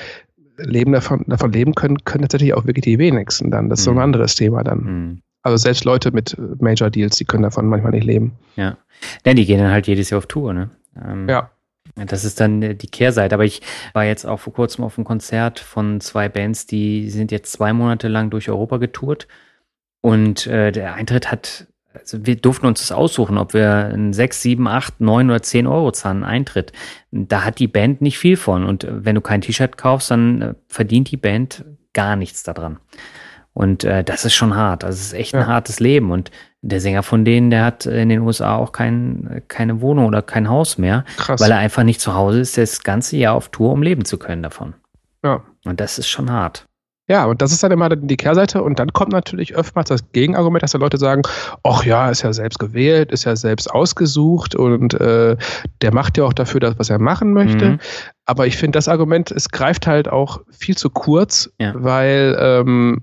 leben 0.57 0.91
davon, 0.91 1.23
davon 1.27 1.51
leben 1.51 1.75
können, 1.75 2.03
können 2.03 2.23
tatsächlich 2.23 2.53
auch 2.53 2.65
wirklich 2.65 2.83
die 2.83 2.99
wenigsten 2.99 3.51
dann. 3.51 3.69
Das 3.69 3.79
ist 3.79 3.85
mhm. 3.85 3.85
so 3.85 3.91
ein 3.91 3.95
mhm. 3.95 4.03
anderes 4.03 4.35
Thema 4.35 4.63
dann. 4.63 4.79
Mhm. 4.79 5.21
Also 5.43 5.57
selbst 5.57 5.85
Leute 5.85 6.11
mit 6.11 6.37
Major 6.59 6.89
Deals, 6.89 7.17
die 7.17 7.25
können 7.25 7.43
davon 7.43 7.67
manchmal 7.67 7.91
nicht 7.91 8.03
leben. 8.03 8.33
Ja. 8.55 8.77
Ja, 9.25 9.33
die 9.33 9.45
gehen 9.45 9.59
dann 9.59 9.71
halt 9.71 9.87
jedes 9.87 10.09
Jahr 10.09 10.19
auf 10.19 10.27
Tour, 10.27 10.53
ne? 10.53 10.69
Ähm, 11.03 11.27
ja. 11.27 11.49
Das 11.95 12.23
ist 12.23 12.39
dann 12.39 12.61
äh, 12.61 12.75
die 12.75 12.87
Kehrseite. 12.87 13.35
Aber 13.35 13.45
ich 13.45 13.61
war 13.93 14.05
jetzt 14.05 14.25
auch 14.25 14.39
vor 14.39 14.53
kurzem 14.53 14.83
auf 14.83 14.97
einem 14.97 15.05
Konzert 15.05 15.59
von 15.59 16.01
zwei 16.01 16.29
Bands, 16.29 16.65
die 16.65 17.09
sind 17.09 17.31
jetzt 17.31 17.51
zwei 17.51 17.73
Monate 17.73 18.07
lang 18.07 18.29
durch 18.29 18.49
Europa 18.49 18.77
getourt. 18.77 19.27
Und 20.01 20.47
äh, 20.47 20.71
der 20.71 20.95
Eintritt 20.95 21.31
hat, 21.31 21.67
also 21.93 22.25
wir 22.25 22.35
durften 22.35 22.65
uns 22.65 22.79
das 22.79 22.91
aussuchen, 22.91 23.37
ob 23.37 23.53
wir 23.53 23.85
einen 23.85 24.13
6, 24.13 24.41
7, 24.41 24.67
8, 24.67 25.01
9 25.01 25.29
oder 25.29 25.41
10 25.41 25.67
Euro 25.67 25.91
zahlen 25.91 26.23
Eintritt. 26.23 26.71
Da 27.11 27.43
hat 27.43 27.59
die 27.59 27.67
Band 27.67 28.01
nicht 28.01 28.17
viel 28.17 28.37
von. 28.37 28.65
Und 28.65 28.83
äh, 28.83 29.05
wenn 29.05 29.15
du 29.15 29.21
kein 29.21 29.41
T-Shirt 29.41 29.77
kaufst, 29.77 30.11
dann 30.11 30.41
äh, 30.41 30.53
verdient 30.67 31.11
die 31.11 31.17
Band 31.17 31.65
gar 31.93 32.15
nichts 32.15 32.43
daran. 32.43 32.79
Und 33.53 33.83
äh, 33.83 34.03
das 34.03 34.25
ist 34.25 34.33
schon 34.33 34.55
hart. 34.55 34.83
Also 34.83 34.95
es 34.95 35.07
ist 35.07 35.13
echt 35.13 35.33
ja. 35.33 35.41
ein 35.41 35.47
hartes 35.47 35.79
Leben. 35.79 36.11
Und 36.11 36.31
der 36.61 36.79
Sänger 36.79 37.03
von 37.03 37.25
denen, 37.25 37.49
der 37.49 37.65
hat 37.65 37.85
in 37.85 38.09
den 38.09 38.21
USA 38.21 38.55
auch 38.55 38.71
kein, 38.71 39.41
keine 39.47 39.81
Wohnung 39.81 40.05
oder 40.05 40.21
kein 40.21 40.49
Haus 40.49 40.77
mehr, 40.77 41.05
Krass. 41.17 41.41
weil 41.41 41.51
er 41.51 41.57
einfach 41.57 41.83
nicht 41.83 41.99
zu 41.99 42.13
Hause 42.13 42.39
ist, 42.39 42.57
das 42.57 42.83
ganze 42.83 43.17
Jahr 43.17 43.35
auf 43.35 43.49
Tour, 43.49 43.71
um 43.71 43.81
leben 43.81 44.05
zu 44.05 44.17
können 44.17 44.43
davon. 44.43 44.75
Ja. 45.23 45.41
Und 45.65 45.79
das 45.79 45.99
ist 45.99 46.07
schon 46.07 46.31
hart. 46.31 46.65
Ja, 47.07 47.25
und 47.25 47.41
das 47.41 47.51
ist 47.51 47.61
dann 47.61 47.73
immer 47.73 47.89
die 47.89 48.15
Kehrseite. 48.15 48.63
Und 48.63 48.79
dann 48.79 48.93
kommt 48.93 49.11
natürlich 49.11 49.57
oftmals 49.57 49.89
das 49.89 50.11
Gegenargument, 50.13 50.63
dass 50.63 50.71
da 50.71 50.77
Leute 50.77 50.97
sagen, 50.97 51.23
ach 51.61 51.83
ja, 51.83 52.09
ist 52.09 52.21
ja 52.21 52.31
selbst 52.31 52.57
gewählt, 52.57 53.11
ist 53.11 53.25
ja 53.25 53.35
selbst 53.35 53.69
ausgesucht 53.69 54.55
und 54.55 54.93
äh, 54.93 55.35
der 55.81 55.93
macht 55.93 56.17
ja 56.17 56.23
auch 56.23 56.31
dafür 56.31 56.61
das, 56.61 56.79
was 56.79 56.89
er 56.89 56.99
machen 56.99 57.33
möchte. 57.33 57.71
Mhm. 57.71 57.79
Aber 58.25 58.47
ich 58.47 58.55
finde, 58.55 58.77
das 58.77 58.87
Argument, 58.87 59.29
es 59.29 59.49
greift 59.49 59.87
halt 59.87 60.07
auch 60.07 60.39
viel 60.51 60.77
zu 60.77 60.89
kurz, 60.89 61.51
ja. 61.59 61.73
weil 61.75 62.37
ähm, 62.39 63.01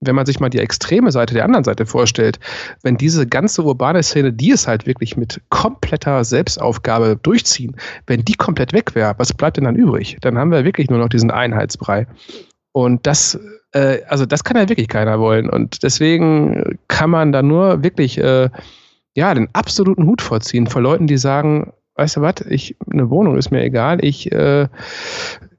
wenn 0.00 0.14
man 0.14 0.26
sich 0.26 0.40
mal 0.40 0.48
die 0.48 0.58
extreme 0.58 1.12
Seite 1.12 1.34
der 1.34 1.44
anderen 1.44 1.64
Seite 1.64 1.84
vorstellt, 1.86 2.40
wenn 2.82 2.96
diese 2.96 3.26
ganze 3.26 3.62
urbane 3.62 4.02
Szene, 4.02 4.32
die 4.32 4.50
es 4.50 4.66
halt 4.66 4.86
wirklich 4.86 5.16
mit 5.16 5.40
kompletter 5.50 6.24
Selbstaufgabe 6.24 7.18
durchziehen, 7.22 7.76
wenn 8.06 8.24
die 8.24 8.34
komplett 8.34 8.72
weg 8.72 8.94
wäre, 8.94 9.14
was 9.18 9.32
bleibt 9.32 9.58
denn 9.58 9.64
dann 9.64 9.76
übrig? 9.76 10.16
Dann 10.22 10.38
haben 10.38 10.50
wir 10.50 10.64
wirklich 10.64 10.88
nur 10.88 10.98
noch 10.98 11.08
diesen 11.08 11.30
Einheitsbrei. 11.30 12.06
Und 12.72 13.06
das, 13.06 13.38
äh, 13.72 13.98
also 14.08 14.24
das 14.24 14.42
kann 14.42 14.56
ja 14.56 14.68
wirklich 14.68 14.88
keiner 14.88 15.20
wollen. 15.20 15.50
Und 15.50 15.82
deswegen 15.82 16.78
kann 16.88 17.10
man 17.10 17.32
da 17.32 17.42
nur 17.42 17.82
wirklich, 17.82 18.16
äh, 18.18 18.48
ja, 19.14 19.34
den 19.34 19.48
absoluten 19.52 20.06
Hut 20.06 20.22
vorziehen 20.22 20.66
vor 20.66 20.80
Leuten, 20.80 21.08
die 21.08 21.18
sagen, 21.18 21.72
weißt 21.96 22.16
du 22.16 22.20
was, 22.22 22.36
ich, 22.48 22.76
eine 22.90 23.10
Wohnung 23.10 23.36
ist 23.36 23.50
mir 23.50 23.62
egal, 23.62 24.02
ich, 24.02 24.32
äh, 24.32 24.68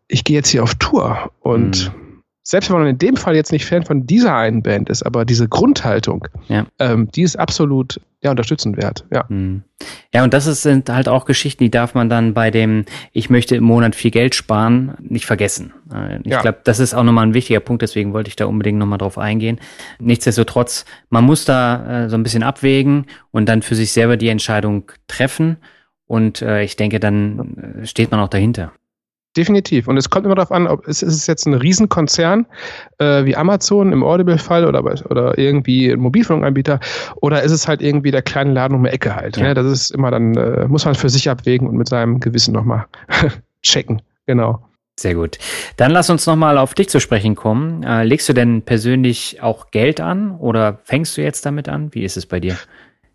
ich 0.07 0.23
gehe 0.23 0.37
jetzt 0.37 0.47
hier 0.47 0.63
auf 0.63 0.73
Tour 0.75 1.31
und 1.41 1.93
mhm 1.93 2.00
selbst 2.43 2.71
wenn 2.71 2.79
man 2.79 2.87
in 2.87 2.97
dem 2.97 3.17
Fall 3.17 3.35
jetzt 3.35 3.51
nicht 3.51 3.65
Fan 3.65 3.85
von 3.85 4.07
dieser 4.07 4.35
einen 4.35 4.63
Band 4.63 4.89
ist, 4.89 5.03
aber 5.03 5.25
diese 5.25 5.47
Grundhaltung, 5.47 6.27
ja. 6.47 6.65
ähm, 6.79 7.09
die 7.11 7.21
ist 7.21 7.37
absolut 7.37 7.99
ja, 8.23 8.31
unterstützenswert. 8.31 9.05
Ja. 9.11 9.27
Hm. 9.27 9.63
ja, 10.13 10.23
und 10.23 10.33
das 10.33 10.45
ist, 10.45 10.61
sind 10.61 10.89
halt 10.89 11.07
auch 11.07 11.25
Geschichten, 11.25 11.63
die 11.63 11.71
darf 11.71 11.95
man 11.95 12.09
dann 12.09 12.33
bei 12.33 12.51
dem 12.51 12.85
Ich 13.13 13.29
möchte 13.29 13.55
im 13.55 13.63
Monat 13.63 13.95
viel 13.95 14.11
Geld 14.11 14.35
sparen 14.35 14.95
nicht 14.99 15.25
vergessen. 15.25 15.73
Äh, 15.93 16.19
ich 16.21 16.31
ja. 16.31 16.41
glaube, 16.41 16.59
das 16.63 16.79
ist 16.79 16.93
auch 16.93 17.03
nochmal 17.03 17.27
ein 17.27 17.33
wichtiger 17.33 17.59
Punkt, 17.59 17.81
deswegen 17.81 18.13
wollte 18.13 18.29
ich 18.29 18.35
da 18.35 18.45
unbedingt 18.45 18.79
nochmal 18.79 18.99
drauf 18.99 19.17
eingehen. 19.17 19.59
Nichtsdestotrotz, 19.99 20.85
man 21.09 21.23
muss 21.23 21.45
da 21.45 22.05
äh, 22.05 22.09
so 22.09 22.15
ein 22.15 22.23
bisschen 22.23 22.43
abwägen 22.43 23.05
und 23.31 23.49
dann 23.49 23.61
für 23.61 23.75
sich 23.75 23.91
selber 23.91 24.17
die 24.17 24.29
Entscheidung 24.29 24.91
treffen. 25.07 25.57
Und 26.05 26.41
äh, 26.41 26.63
ich 26.63 26.75
denke, 26.75 26.99
dann 26.99 27.81
äh, 27.81 27.85
steht 27.85 28.11
man 28.11 28.19
auch 28.19 28.29
dahinter. 28.29 28.73
Definitiv. 29.37 29.87
Und 29.87 29.95
es 29.95 30.09
kommt 30.09 30.25
immer 30.25 30.35
darauf 30.35 30.51
an, 30.51 30.67
ob 30.67 30.85
es 30.87 31.01
ist 31.01 31.25
jetzt 31.27 31.45
ein 31.45 31.53
Riesenkonzern 31.53 32.45
äh, 32.97 33.23
wie 33.23 33.37
Amazon 33.37 33.93
im 33.93 34.03
Audible-Fall 34.03 34.65
oder, 34.65 34.83
oder 34.83 35.37
irgendwie 35.37 35.89
ein 35.89 35.99
Mobilfunkanbieter 35.99 36.81
oder 37.15 37.41
ist 37.41 37.53
es 37.53 37.65
halt 37.65 37.81
irgendwie 37.81 38.11
der 38.11 38.23
kleine 38.23 38.51
Laden 38.51 38.75
um 38.75 38.83
die 38.83 38.89
Ecke 38.89 39.15
halt. 39.15 39.37
Ja. 39.37 39.43
Ne? 39.43 39.53
Das 39.53 39.65
ist 39.65 39.91
immer 39.91 40.11
dann, 40.11 40.35
äh, 40.35 40.67
muss 40.67 40.83
man 40.83 40.95
für 40.95 41.09
sich 41.09 41.29
abwägen 41.29 41.69
und 41.69 41.77
mit 41.77 41.87
seinem 41.87 42.19
Gewissen 42.19 42.53
nochmal 42.53 42.87
checken. 43.63 44.01
Genau. 44.25 44.59
Sehr 44.99 45.15
gut. 45.15 45.37
Dann 45.77 45.91
lass 45.91 46.09
uns 46.09 46.27
nochmal 46.27 46.57
auf 46.57 46.73
dich 46.73 46.89
zu 46.89 46.99
sprechen 46.99 47.35
kommen. 47.35 47.83
Äh, 47.83 48.03
legst 48.03 48.27
du 48.27 48.33
denn 48.33 48.63
persönlich 48.63 49.41
auch 49.41 49.71
Geld 49.71 50.01
an 50.01 50.35
oder 50.37 50.79
fängst 50.83 51.15
du 51.15 51.21
jetzt 51.21 51.45
damit 51.45 51.69
an? 51.69 51.93
Wie 51.93 52.03
ist 52.03 52.17
es 52.17 52.25
bei 52.25 52.41
dir? 52.41 52.57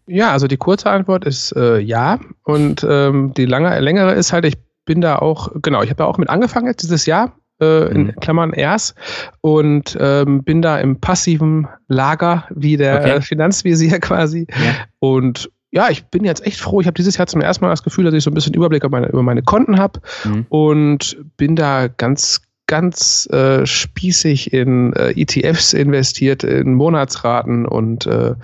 Ja, 0.06 0.32
also 0.32 0.46
die 0.46 0.56
kurze 0.56 0.90
Antwort 0.90 1.24
ist 1.24 1.54
äh, 1.56 1.78
ja. 1.78 2.20
Und 2.44 2.86
ähm, 2.88 3.34
die 3.36 3.44
lange, 3.44 3.78
längere 3.80 4.14
ist 4.14 4.32
halt, 4.32 4.46
ich 4.46 4.54
bin 4.86 5.02
da 5.02 5.16
auch, 5.16 5.50
genau, 5.60 5.82
ich 5.82 5.90
habe 5.90 5.98
da 5.98 6.06
auch 6.06 6.16
mit 6.16 6.30
angefangen 6.30 6.66
jetzt 6.66 6.82
dieses 6.82 7.04
Jahr, 7.04 7.32
äh, 7.60 7.90
in 7.90 8.04
mhm. 8.04 8.16
Klammern 8.20 8.52
erst, 8.52 8.94
und 9.42 9.96
ähm, 10.00 10.42
bin 10.42 10.62
da 10.62 10.78
im 10.78 11.00
passiven 11.00 11.68
Lager 11.88 12.46
wie 12.54 12.78
der 12.78 13.00
okay. 13.00 13.20
Finanzvisier 13.20 13.98
quasi. 14.00 14.46
Ja. 14.50 14.86
Und 14.98 15.50
ja, 15.70 15.90
ich 15.90 16.06
bin 16.06 16.24
jetzt 16.24 16.46
echt 16.46 16.58
froh. 16.58 16.80
Ich 16.80 16.86
habe 16.86 16.94
dieses 16.94 17.18
Jahr 17.18 17.26
zum 17.26 17.42
ersten 17.42 17.64
Mal 17.64 17.70
das 17.70 17.82
Gefühl, 17.82 18.04
dass 18.04 18.14
ich 18.14 18.24
so 18.24 18.30
ein 18.30 18.34
bisschen 18.34 18.54
Überblick 18.54 18.84
über 18.84 18.96
meine, 18.98 19.08
über 19.08 19.22
meine 19.22 19.42
Konten 19.42 19.78
habe 19.78 20.00
mhm. 20.24 20.46
und 20.48 21.18
bin 21.36 21.56
da 21.56 21.88
ganz, 21.88 22.40
ganz 22.66 23.28
äh, 23.32 23.66
spießig 23.66 24.52
in 24.52 24.92
äh, 24.94 25.10
ETFs 25.20 25.72
investiert, 25.72 26.44
in 26.44 26.74
Monatsraten 26.74 27.66
und 27.66 28.06
äh, 28.06 28.34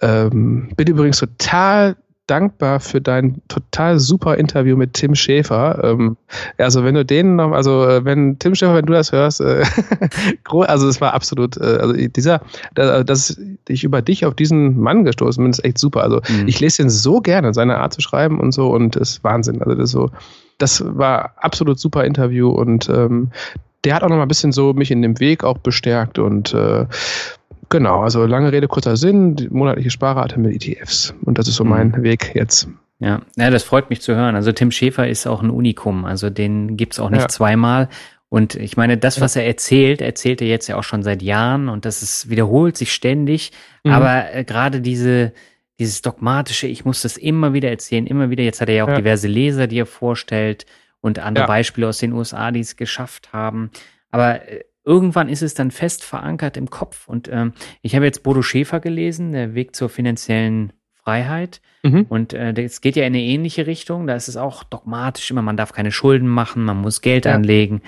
ähm, 0.00 0.70
bin 0.76 0.88
übrigens 0.88 1.18
total 1.18 1.96
dankbar 2.32 2.80
für 2.80 3.02
dein 3.02 3.42
total 3.48 3.98
super 3.98 4.38
Interview 4.38 4.74
mit 4.74 4.94
Tim 4.94 5.14
Schäfer. 5.14 5.84
Ähm, 5.84 6.16
also 6.56 6.82
wenn 6.82 6.94
du 6.94 7.04
den 7.04 7.36
noch, 7.36 7.52
also 7.52 7.86
äh, 7.86 8.06
wenn 8.06 8.38
Tim 8.38 8.54
Schäfer, 8.54 8.74
wenn 8.74 8.86
du 8.86 8.94
das 8.94 9.12
hörst, 9.12 9.42
äh, 9.42 9.64
also 10.46 10.88
es 10.88 11.02
war 11.02 11.12
absolut, 11.12 11.58
äh, 11.58 11.78
also 11.78 11.92
dieser, 11.92 12.40
dass 12.74 13.38
ich 13.68 13.84
über 13.84 14.00
dich 14.00 14.24
auf 14.24 14.34
diesen 14.34 14.80
Mann 14.80 15.04
gestoßen 15.04 15.44
bin, 15.44 15.50
ist 15.50 15.62
echt 15.62 15.76
super. 15.76 16.02
Also 16.02 16.22
mhm. 16.26 16.48
ich 16.48 16.58
lese 16.58 16.80
ihn 16.80 16.88
so 16.88 17.20
gerne, 17.20 17.52
seine 17.52 17.76
Art 17.76 17.92
zu 17.92 18.00
schreiben 18.00 18.40
und 18.40 18.52
so 18.52 18.70
und 18.70 18.96
das 18.96 19.10
ist 19.10 19.24
Wahnsinn. 19.24 19.60
Also 19.60 19.74
das 19.74 19.90
so, 19.90 20.10
das 20.56 20.82
war 20.86 21.34
absolut 21.36 21.78
super 21.78 22.04
Interview 22.04 22.48
und 22.48 22.88
ähm, 22.88 23.30
der 23.84 23.94
hat 23.94 24.02
auch 24.02 24.08
noch 24.08 24.16
mal 24.16 24.22
ein 24.22 24.28
bisschen 24.28 24.52
so 24.52 24.72
mich 24.72 24.90
in 24.90 25.02
dem 25.02 25.20
Weg 25.20 25.44
auch 25.44 25.58
bestärkt 25.58 26.18
und 26.18 26.54
äh, 26.54 26.86
Genau, 27.72 28.00
also 28.02 28.26
lange 28.26 28.52
Rede, 28.52 28.68
kurzer 28.68 28.98
Sinn, 28.98 29.34
die 29.34 29.48
monatliche 29.48 29.90
Sparrate 29.90 30.38
mit 30.38 30.54
ETFs. 30.54 31.14
Und 31.24 31.38
das 31.38 31.48
ist 31.48 31.56
so 31.56 31.64
mein 31.64 31.88
mhm. 31.88 32.02
Weg 32.02 32.32
jetzt. 32.34 32.68
Ja. 32.98 33.22
ja, 33.36 33.50
das 33.50 33.64
freut 33.64 33.88
mich 33.88 34.02
zu 34.02 34.14
hören. 34.14 34.36
Also 34.36 34.52
Tim 34.52 34.70
Schäfer 34.70 35.08
ist 35.08 35.26
auch 35.26 35.42
ein 35.42 35.48
Unikum. 35.48 36.04
Also 36.04 36.28
den 36.28 36.76
gibt's 36.76 37.00
auch 37.00 37.08
nicht 37.08 37.22
ja. 37.22 37.28
zweimal. 37.28 37.88
Und 38.28 38.54
ich 38.56 38.76
meine, 38.76 38.98
das, 38.98 39.22
was 39.22 39.36
er 39.36 39.46
erzählt, 39.46 40.02
erzählt 40.02 40.42
er 40.42 40.48
jetzt 40.48 40.68
ja 40.68 40.76
auch 40.76 40.84
schon 40.84 41.02
seit 41.02 41.22
Jahren 41.22 41.70
und 41.70 41.84
das 41.86 42.02
ist, 42.02 42.28
wiederholt 42.28 42.76
sich 42.76 42.92
ständig. 42.92 43.52
Mhm. 43.84 43.92
Aber 43.92 44.34
äh, 44.34 44.44
gerade 44.44 44.82
diese, 44.82 45.32
dieses 45.78 46.02
dogmatische, 46.02 46.66
ich 46.66 46.84
muss 46.84 47.00
das 47.00 47.16
immer 47.16 47.54
wieder 47.54 47.70
erzählen, 47.70 48.06
immer 48.06 48.28
wieder. 48.28 48.44
Jetzt 48.44 48.60
hat 48.60 48.68
er 48.68 48.74
ja 48.74 48.84
auch 48.84 48.88
ja. 48.88 48.96
diverse 48.96 49.28
Leser, 49.28 49.66
die 49.66 49.78
er 49.78 49.86
vorstellt 49.86 50.66
und 51.00 51.18
andere 51.18 51.44
ja. 51.44 51.48
Beispiele 51.48 51.88
aus 51.88 51.98
den 51.98 52.12
USA, 52.12 52.50
die 52.50 52.60
es 52.60 52.76
geschafft 52.76 53.32
haben. 53.32 53.70
Aber 54.10 54.46
äh, 54.48 54.64
irgendwann 54.84 55.28
ist 55.28 55.42
es 55.42 55.54
dann 55.54 55.70
fest 55.70 56.04
verankert 56.04 56.56
im 56.56 56.70
Kopf. 56.70 57.08
Und 57.08 57.28
ähm, 57.32 57.52
ich 57.82 57.94
habe 57.94 58.04
jetzt 58.04 58.22
Bodo 58.22 58.42
Schäfer 58.42 58.80
gelesen, 58.80 59.32
der 59.32 59.54
Weg 59.54 59.76
zur 59.76 59.88
finanziellen 59.88 60.72
Freiheit. 60.92 61.60
Mhm. 61.82 62.06
Und 62.08 62.32
äh, 62.32 62.52
es 62.62 62.80
geht 62.80 62.96
ja 62.96 63.02
in 63.02 63.14
eine 63.14 63.22
ähnliche 63.22 63.66
Richtung. 63.66 64.06
Da 64.06 64.14
ist 64.14 64.28
es 64.28 64.36
auch 64.36 64.64
dogmatisch 64.64 65.30
immer, 65.30 65.42
man 65.42 65.56
darf 65.56 65.72
keine 65.72 65.92
Schulden 65.92 66.28
machen, 66.28 66.64
man 66.64 66.80
muss 66.80 67.00
Geld 67.00 67.26
ja. 67.26 67.34
anlegen. 67.34 67.82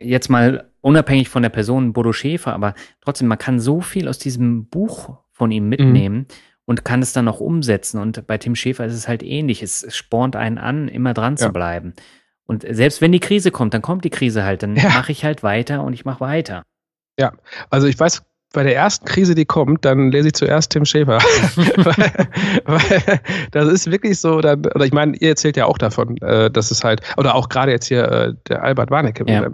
Jetzt 0.00 0.28
mal 0.28 0.70
unabhängig 0.80 1.28
von 1.28 1.42
der 1.42 1.50
Person 1.50 1.92
Bodo 1.92 2.12
Schäfer, 2.12 2.52
aber 2.52 2.74
trotzdem, 3.00 3.28
man 3.28 3.38
kann 3.38 3.58
so 3.58 3.80
viel 3.80 4.08
aus 4.08 4.18
diesem 4.18 4.66
Buch 4.66 5.18
von 5.32 5.50
ihm 5.50 5.68
mitnehmen. 5.68 6.16
Mhm. 6.16 6.26
Und 6.66 6.84
kann 6.84 7.00
es 7.00 7.14
dann 7.14 7.28
auch 7.28 7.40
umsetzen. 7.40 7.98
Und 7.98 8.26
bei 8.26 8.36
Tim 8.36 8.54
Schäfer 8.54 8.84
ist 8.84 8.92
es 8.92 9.08
halt 9.08 9.22
ähnlich. 9.22 9.62
Es, 9.62 9.82
es 9.82 9.96
spornt 9.96 10.36
einen 10.36 10.58
an, 10.58 10.88
immer 10.88 11.14
dran 11.14 11.36
ja. 11.36 11.46
zu 11.46 11.50
bleiben. 11.50 11.94
Und 12.48 12.64
selbst 12.68 13.00
wenn 13.02 13.12
die 13.12 13.20
Krise 13.20 13.50
kommt, 13.50 13.74
dann 13.74 13.82
kommt 13.82 14.04
die 14.04 14.10
Krise 14.10 14.42
halt, 14.42 14.62
dann 14.62 14.74
ja. 14.74 14.88
mache 14.88 15.12
ich 15.12 15.24
halt 15.24 15.42
weiter 15.42 15.84
und 15.84 15.92
ich 15.92 16.04
mache 16.04 16.20
weiter. 16.20 16.62
Ja, 17.18 17.32
also 17.70 17.86
ich 17.86 18.00
weiß 18.00 18.22
bei 18.54 18.62
der 18.62 18.74
ersten 18.74 19.04
Krise, 19.04 19.34
die 19.34 19.44
kommt, 19.44 19.84
dann 19.84 20.10
lese 20.10 20.28
ich 20.28 20.34
zuerst 20.34 20.72
Tim 20.72 20.86
Schäfer. 20.86 21.18
weil, 21.76 22.12
weil, 22.64 23.20
das 23.50 23.68
ist 23.68 23.90
wirklich 23.90 24.18
so, 24.18 24.40
dann, 24.40 24.64
oder 24.64 24.86
ich 24.86 24.92
meine, 24.92 25.14
ihr 25.18 25.30
erzählt 25.30 25.58
ja 25.58 25.66
auch 25.66 25.76
davon, 25.76 26.16
äh, 26.22 26.50
dass 26.50 26.70
es 26.70 26.82
halt, 26.82 27.02
oder 27.18 27.34
auch 27.34 27.50
gerade 27.50 27.72
jetzt 27.72 27.86
hier 27.86 28.10
äh, 28.10 28.34
der 28.48 28.62
Albert 28.62 28.90
Warnecke, 28.90 29.24
ja. 29.30 29.50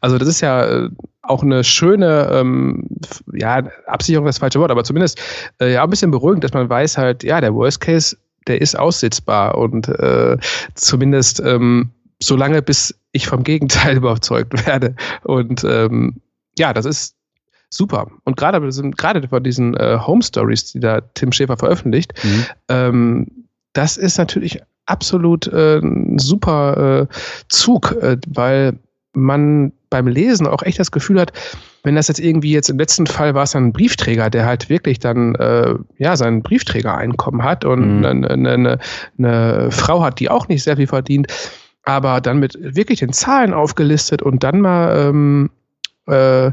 also 0.00 0.16
das 0.16 0.28
ist 0.28 0.40
ja 0.40 0.64
äh, 0.64 0.88
auch 1.20 1.42
eine 1.42 1.62
schöne, 1.62 2.30
ähm, 2.32 2.88
ja, 3.34 3.62
Absicherung 3.86 4.26
ist 4.26 4.36
das 4.36 4.40
falsche 4.40 4.60
Wort, 4.60 4.70
aber 4.70 4.84
zumindest 4.84 5.20
äh, 5.60 5.74
ja 5.74 5.84
ein 5.84 5.90
bisschen 5.90 6.10
beruhigend, 6.10 6.44
dass 6.44 6.54
man 6.54 6.70
weiß 6.70 6.96
halt, 6.96 7.22
ja, 7.22 7.42
der 7.42 7.54
Worst 7.54 7.82
Case, 7.82 8.16
der 8.46 8.62
ist 8.62 8.78
aussitzbar 8.78 9.58
und 9.58 9.88
äh, 9.88 10.38
zumindest 10.74 11.40
ähm, 11.40 11.90
solange 12.20 12.62
bis 12.62 12.98
ich 13.12 13.26
vom 13.26 13.44
Gegenteil 13.44 13.96
überzeugt 13.98 14.66
werde. 14.66 14.94
Und 15.24 15.64
ähm, 15.64 16.20
ja, 16.58 16.72
das 16.72 16.84
ist 16.84 17.16
super. 17.70 18.10
Und 18.24 18.36
gerade 18.36 18.60
gerade 18.96 19.28
von 19.28 19.42
diesen 19.42 19.76
äh, 19.76 19.98
Home 20.00 20.22
Stories, 20.22 20.72
die 20.72 20.80
da 20.80 21.00
Tim 21.14 21.32
Schäfer 21.32 21.56
veröffentlicht, 21.56 22.12
mhm. 22.22 22.46
ähm, 22.68 23.26
das 23.72 23.96
ist 23.96 24.18
natürlich 24.18 24.60
absolut 24.86 25.46
äh, 25.48 25.78
ein 25.78 26.18
super 26.18 27.08
äh, 27.10 27.14
Zug, 27.48 27.92
äh, 28.00 28.16
weil 28.26 28.78
man 29.12 29.72
beim 29.90 30.06
Lesen 30.06 30.46
auch 30.46 30.62
echt 30.62 30.78
das 30.78 30.90
Gefühl 30.90 31.20
hat, 31.20 31.32
wenn 31.82 31.94
das 31.94 32.08
jetzt 32.08 32.20
irgendwie 32.20 32.52
jetzt 32.52 32.68
im 32.68 32.78
letzten 32.78 33.06
Fall 33.06 33.34
war 33.34 33.44
es 33.44 33.52
dann 33.52 33.68
ein 33.68 33.72
Briefträger, 33.72 34.30
der 34.30 34.44
halt 34.44 34.68
wirklich 34.68 34.98
dann 34.98 35.34
äh, 35.36 35.74
ja 35.96 36.16
sein 36.16 36.42
Briefträgereinkommen 36.42 37.42
hat 37.42 37.64
und 37.64 37.98
mhm. 37.98 38.04
eine, 38.04 38.30
eine, 38.30 38.78
eine 39.18 39.70
Frau 39.70 40.02
hat, 40.02 40.20
die 40.20 40.30
auch 40.30 40.48
nicht 40.48 40.62
sehr 40.62 40.76
viel 40.76 40.86
verdient, 40.86 41.28
aber 41.88 42.20
dann 42.20 42.38
mit 42.38 42.58
wirklich 42.60 42.98
den 42.98 43.14
Zahlen 43.14 43.54
aufgelistet 43.54 44.20
und 44.20 44.44
dann 44.44 44.60
mal 44.60 45.08
ähm, 45.08 45.50
äh, 46.06 46.52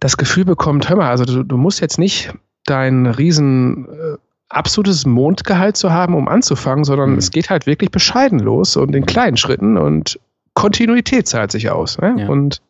das 0.00 0.16
Gefühl 0.16 0.44
bekommt, 0.44 0.88
hör 0.88 0.96
mal, 0.96 1.10
also 1.10 1.24
du, 1.24 1.44
du 1.44 1.56
musst 1.56 1.80
jetzt 1.80 1.96
nicht 1.96 2.34
dein 2.66 3.06
riesen 3.06 3.86
äh, 3.88 4.16
absolutes 4.48 5.06
Mondgehalt 5.06 5.76
zu 5.76 5.92
haben, 5.92 6.16
um 6.16 6.26
anzufangen, 6.26 6.82
sondern 6.82 7.12
mhm. 7.12 7.18
es 7.18 7.30
geht 7.30 7.50
halt 7.50 7.66
wirklich 7.66 7.92
bescheiden 7.92 8.40
los 8.40 8.76
und 8.76 8.96
in 8.96 9.06
kleinen 9.06 9.36
Schritten 9.36 9.78
und 9.78 10.18
Kontinuität 10.54 11.28
zahlt 11.28 11.52
sich 11.52 11.70
aus. 11.70 11.98
Ne? 11.98 12.16
Ja. 12.18 12.28
Und 12.28 12.60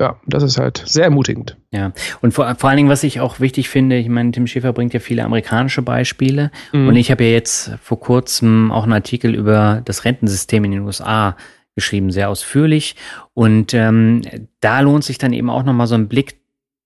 ja, 0.00 0.18
das 0.26 0.42
ist 0.42 0.58
halt 0.58 0.82
sehr 0.86 1.04
ermutigend. 1.04 1.56
Ja, 1.70 1.92
und 2.20 2.32
vor, 2.32 2.54
vor 2.56 2.70
allen 2.70 2.78
Dingen, 2.78 2.88
was 2.88 3.02
ich 3.02 3.20
auch 3.20 3.40
wichtig 3.40 3.68
finde, 3.68 3.96
ich 3.96 4.08
meine, 4.08 4.32
Tim 4.32 4.46
Schäfer 4.46 4.72
bringt 4.72 4.94
ja 4.94 5.00
viele 5.00 5.24
amerikanische 5.24 5.82
Beispiele 5.82 6.50
mhm. 6.72 6.88
und 6.88 6.96
ich 6.96 7.10
habe 7.10 7.24
ja 7.24 7.30
jetzt 7.30 7.72
vor 7.82 8.00
kurzem 8.00 8.72
auch 8.72 8.84
einen 8.84 8.92
Artikel 8.92 9.34
über 9.34 9.82
das 9.84 10.04
Rentensystem 10.04 10.64
in 10.64 10.72
den 10.72 10.80
USA 10.80 11.36
geschrieben, 11.74 12.10
sehr 12.10 12.28
ausführlich 12.28 12.96
und 13.34 13.74
ähm, 13.74 14.22
da 14.60 14.80
lohnt 14.80 15.04
sich 15.04 15.18
dann 15.18 15.32
eben 15.32 15.50
auch 15.50 15.62
nochmal 15.62 15.86
so 15.86 15.94
ein 15.94 16.08
Blick 16.08 16.40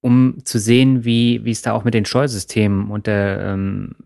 um 0.04 0.44
zu 0.44 0.58
sehen, 0.58 1.06
wie, 1.06 1.46
wie 1.46 1.50
es 1.50 1.62
da 1.62 1.72
auch 1.72 1.84
mit 1.84 1.94
den 1.94 2.04
Steuersystemen 2.04 2.90
und 2.90 3.06
der, 3.06 3.40
ähm, 3.40 3.96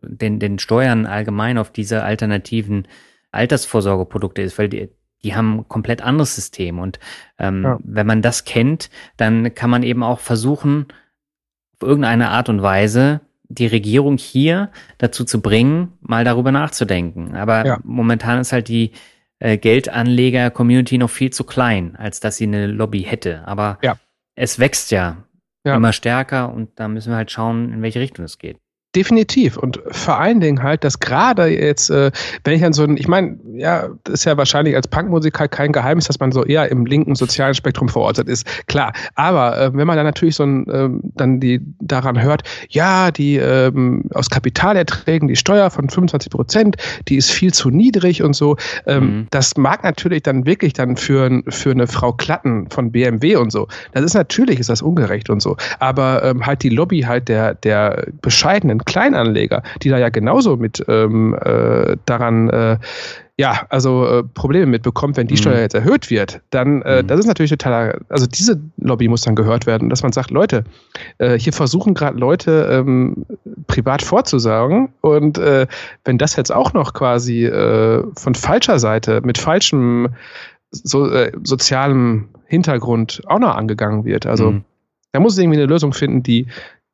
den, 0.00 0.38
den 0.38 0.60
Steuern 0.60 1.04
allgemein 1.04 1.58
auf 1.58 1.72
diese 1.72 2.04
alternativen 2.04 2.86
Altersvorsorgeprodukte 3.32 4.40
ist, 4.40 4.56
weil 4.56 4.68
die, 4.68 4.88
die 5.24 5.34
haben 5.34 5.58
ein 5.58 5.68
komplett 5.68 6.02
anderes 6.02 6.34
System. 6.34 6.78
Und 6.78 6.98
ähm, 7.38 7.62
ja. 7.64 7.78
wenn 7.82 8.06
man 8.06 8.22
das 8.22 8.44
kennt, 8.44 8.90
dann 9.16 9.54
kann 9.54 9.70
man 9.70 9.82
eben 9.82 10.02
auch 10.02 10.20
versuchen, 10.20 10.86
auf 11.78 11.88
irgendeine 11.88 12.30
Art 12.30 12.48
und 12.48 12.62
Weise 12.62 13.20
die 13.44 13.66
Regierung 13.66 14.16
hier 14.16 14.70
dazu 14.98 15.24
zu 15.24 15.40
bringen, 15.40 15.92
mal 16.00 16.24
darüber 16.24 16.52
nachzudenken. 16.52 17.36
Aber 17.36 17.66
ja. 17.66 17.80
momentan 17.84 18.40
ist 18.40 18.52
halt 18.52 18.68
die 18.68 18.92
äh, 19.38 19.58
Geldanleger-Community 19.58 20.98
noch 20.98 21.10
viel 21.10 21.30
zu 21.30 21.44
klein, 21.44 21.96
als 21.96 22.20
dass 22.20 22.36
sie 22.36 22.44
eine 22.46 22.66
Lobby 22.66 23.02
hätte. 23.02 23.46
Aber 23.46 23.78
ja. 23.82 23.96
es 24.34 24.58
wächst 24.58 24.90
ja 24.90 25.24
ja. 25.64 25.76
immer 25.76 25.92
stärker 25.92 26.52
und 26.52 26.78
da 26.78 26.88
müssen 26.88 27.10
wir 27.10 27.16
halt 27.16 27.30
schauen, 27.30 27.72
in 27.72 27.82
welche 27.82 28.00
Richtung 28.00 28.24
es 28.24 28.38
geht. 28.38 28.58
Definitiv. 28.94 29.56
Und 29.56 29.80
vor 29.90 30.18
allen 30.18 30.40
Dingen 30.40 30.62
halt, 30.62 30.84
dass 30.84 31.00
gerade 31.00 31.46
jetzt, 31.46 31.88
äh, 31.88 32.10
wenn 32.44 32.54
ich 32.54 32.62
an 32.62 32.74
so 32.74 32.82
ein, 32.82 32.98
ich 32.98 33.08
meine, 33.08 33.38
ja, 33.54 33.88
das 34.04 34.20
ist 34.20 34.24
ja 34.26 34.36
wahrscheinlich 34.36 34.76
als 34.76 34.86
Punkmusiker 34.86 35.48
kein 35.48 35.72
Geheimnis, 35.72 36.08
dass 36.08 36.20
man 36.20 36.30
so 36.30 36.44
eher 36.44 36.70
im 36.70 36.84
linken 36.84 37.14
sozialen 37.14 37.54
Spektrum 37.54 37.88
verortet 37.88 38.28
ist. 38.28 38.46
Klar. 38.66 38.92
Aber 39.14 39.58
äh, 39.58 39.74
wenn 39.74 39.86
man 39.86 39.96
dann 39.96 40.04
natürlich 40.04 40.34
so 40.34 40.42
ein, 40.44 40.68
äh, 40.68 40.90
dann 41.14 41.40
die 41.40 41.60
daran 41.80 42.20
hört, 42.20 42.42
ja, 42.68 43.10
die 43.10 43.36
ähm, 43.36 44.04
aus 44.12 44.28
Kapitalerträgen, 44.28 45.26
die 45.26 45.36
Steuer 45.36 45.70
von 45.70 45.88
25 45.88 46.30
Prozent, 46.30 46.76
die 47.08 47.16
ist 47.16 47.30
viel 47.30 47.54
zu 47.54 47.70
niedrig 47.70 48.22
und 48.22 48.36
so, 48.36 48.56
ähm, 48.86 49.04
mhm. 49.04 49.26
das 49.30 49.56
mag 49.56 49.84
natürlich 49.84 50.22
dann 50.22 50.44
wirklich 50.44 50.74
dann 50.74 50.98
für, 50.98 51.42
für 51.48 51.70
eine 51.70 51.86
Frau 51.86 52.12
Klatten 52.12 52.68
von 52.68 52.92
BMW 52.92 53.36
und 53.36 53.52
so. 53.52 53.68
Das 53.92 54.04
ist 54.04 54.14
natürlich, 54.14 54.60
ist 54.60 54.68
das 54.68 54.82
ungerecht 54.82 55.30
und 55.30 55.40
so. 55.40 55.56
Aber 55.78 56.22
ähm, 56.24 56.44
halt 56.44 56.62
die 56.62 56.68
Lobby 56.68 57.00
halt 57.00 57.28
der, 57.28 57.54
der 57.54 58.06
bescheidenen 58.20 58.81
Kleinanleger, 58.84 59.62
die 59.82 59.88
da 59.88 59.98
ja 59.98 60.08
genauso 60.08 60.56
mit 60.56 60.84
ähm, 60.88 61.34
äh, 61.34 61.96
daran 62.06 62.50
äh, 62.50 62.78
ja, 63.38 63.66
also 63.70 64.06
äh, 64.06 64.22
Probleme 64.22 64.66
mitbekommt, 64.66 65.16
wenn 65.16 65.26
die 65.26 65.34
mhm. 65.34 65.38
Steuer 65.38 65.60
jetzt 65.60 65.74
erhöht 65.74 66.10
wird, 66.10 66.42
dann, 66.50 66.82
äh, 66.82 67.02
mhm. 67.02 67.06
das 67.06 67.20
ist 67.20 67.26
natürlich 67.26 67.50
totaler, 67.50 67.98
also 68.08 68.26
diese 68.26 68.60
Lobby 68.76 69.08
muss 69.08 69.22
dann 69.22 69.34
gehört 69.34 69.66
werden, 69.66 69.88
dass 69.88 70.02
man 70.02 70.12
sagt, 70.12 70.30
Leute, 70.30 70.64
äh, 71.18 71.38
hier 71.38 71.52
versuchen 71.52 71.94
gerade 71.94 72.18
Leute 72.18 72.68
ähm, 72.70 73.24
privat 73.66 74.02
vorzusagen 74.02 74.92
und 75.00 75.38
äh, 75.38 75.66
wenn 76.04 76.18
das 76.18 76.36
jetzt 76.36 76.52
auch 76.52 76.72
noch 76.74 76.92
quasi 76.92 77.44
äh, 77.46 78.04
von 78.16 78.34
falscher 78.34 78.78
Seite, 78.78 79.22
mit 79.22 79.38
falschem 79.38 80.10
so, 80.70 81.10
äh, 81.10 81.32
sozialem 81.42 82.28
Hintergrund 82.46 83.22
auch 83.26 83.38
noch 83.38 83.56
angegangen 83.56 84.04
wird, 84.04 84.26
also 84.26 84.52
mhm. 84.52 84.64
da 85.12 85.20
muss 85.20 85.32
es 85.32 85.38
irgendwie 85.38 85.58
eine 85.58 85.66
Lösung 85.66 85.94
finden, 85.94 86.22
die 86.22 86.46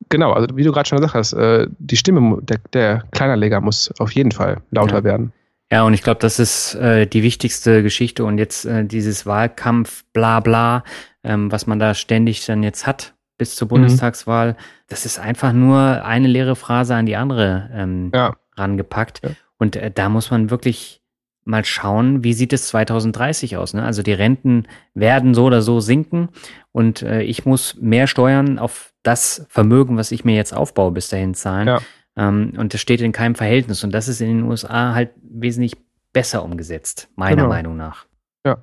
genau, 0.09 0.33
also 0.33 0.49
wie 0.55 0.63
du 0.63 0.73
gerade 0.73 0.89
schon 0.89 0.99
gesagt 0.99 1.15
hast, 1.15 1.33
äh, 1.33 1.67
die 1.79 1.97
Stimme 1.97 2.39
der, 2.43 2.59
der 2.73 3.05
Kleinanleger 3.13 3.61
muss 3.61 3.93
auf 3.99 4.13
jeden 4.13 4.33
Fall 4.33 4.59
lauter 4.71 4.99
ja. 4.99 5.05
werden. 5.05 5.33
Ja, 5.71 5.83
und 5.83 5.93
ich 5.93 6.03
glaube, 6.03 6.21
das 6.21 6.39
ist 6.39 6.75
äh, 6.77 7.07
die 7.07 7.23
wichtigste 7.23 7.83
Geschichte 7.83 8.25
und 8.25 8.39
jetzt 8.39 8.65
äh, 8.65 8.85
dieses 8.85 9.27
Wahlkampf, 9.27 10.05
bla 10.15 10.41
bla, 10.41 10.83
ähm, 11.23 11.53
was 11.53 11.67
man 11.67 11.79
da 11.79 11.95
ständig 11.95 12.47
dann 12.47 12.63
jetzt 12.63 12.87
hat 12.87 13.15
bis 13.37 13.55
zur 13.55 13.67
mhm. 13.67 13.71
Bundestagswahl, 13.71 14.53
mhm. 14.53 14.57
das 14.89 15.05
ist 15.05 15.19
einfach 15.19 15.53
nur 15.53 16.05
eine 16.05 16.27
leere 16.27 16.57
Phrase 16.57 16.95
an 16.95 17.07
die 17.07 17.17
andere 17.17 17.71
ähm, 17.73 18.11
ja. 18.15 18.35
rangepackt. 18.57 19.21
Ja. 19.23 19.31
Und 19.59 19.77
äh, 19.77 19.91
da 19.91 20.09
muss 20.09 20.31
man 20.31 20.51
wirklich 20.51 21.01
mal 21.49 21.65
schauen, 21.65 22.23
wie 22.23 22.35
sieht 22.35 22.53
es 22.53 22.69
2030 22.69 23.57
aus. 23.57 23.75
Ne? 23.75 23.83
Also 23.83 24.03
die 24.03 24.13
Renten 24.13 24.67
werden 24.95 25.35
so 25.35 25.47
oder 25.47 25.63
so 25.63 25.81
sinken 25.81 26.29
und 26.73 27.03
äh, 27.03 27.23
ich 27.23 27.47
muss 27.47 27.77
mehr 27.81 28.07
Steuern 28.07 28.59
auf 28.59 28.93
das 29.03 29.47
Vermögen, 29.49 29.97
was 29.97 30.13
ich 30.13 30.25
mir 30.25 30.37
jetzt 30.37 30.55
aufbaue, 30.55 30.93
bis 30.93 31.09
dahin 31.09 31.35
zahlen. 31.35 31.69
Ja. 31.69 31.81
Ähm, 32.17 32.53
und 32.57 32.75
das 32.75 32.81
steht 32.81 33.01
in 33.01 33.13
keinem 33.13 33.35
Verhältnis. 33.35 33.83
Und 33.83 33.93
das 33.93 34.09
ist 34.09 34.21
in 34.21 34.29
den 34.29 34.43
USA 34.43 34.95
halt 34.95 35.11
wesentlich 35.23 35.77
besser 36.13 36.45
umgesetzt, 36.45 37.09
meiner 37.17 37.37
genau. 37.37 37.49
Meinung 37.49 37.77
nach. 37.77 38.07
Ja, 38.45 38.59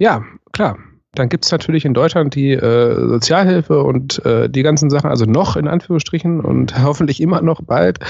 ja 0.00 0.24
klar. 0.52 0.78
Dann 1.12 1.30
gibt 1.30 1.46
es 1.46 1.52
natürlich 1.52 1.86
in 1.86 1.94
Deutschland 1.94 2.34
die 2.34 2.52
äh, 2.52 3.08
Sozialhilfe 3.08 3.82
und 3.82 4.22
äh, 4.26 4.50
die 4.50 4.62
ganzen 4.62 4.90
Sachen, 4.90 5.08
also 5.08 5.24
noch 5.24 5.56
in 5.56 5.66
Anführungsstrichen 5.66 6.40
und 6.40 6.78
hoffentlich 6.82 7.22
immer 7.22 7.40
noch 7.40 7.62
bald. 7.62 8.00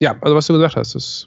Ja, 0.00 0.16
also 0.20 0.36
was 0.36 0.46
du 0.46 0.52
gesagt 0.52 0.76
hast, 0.76 0.94
ist, 0.94 1.26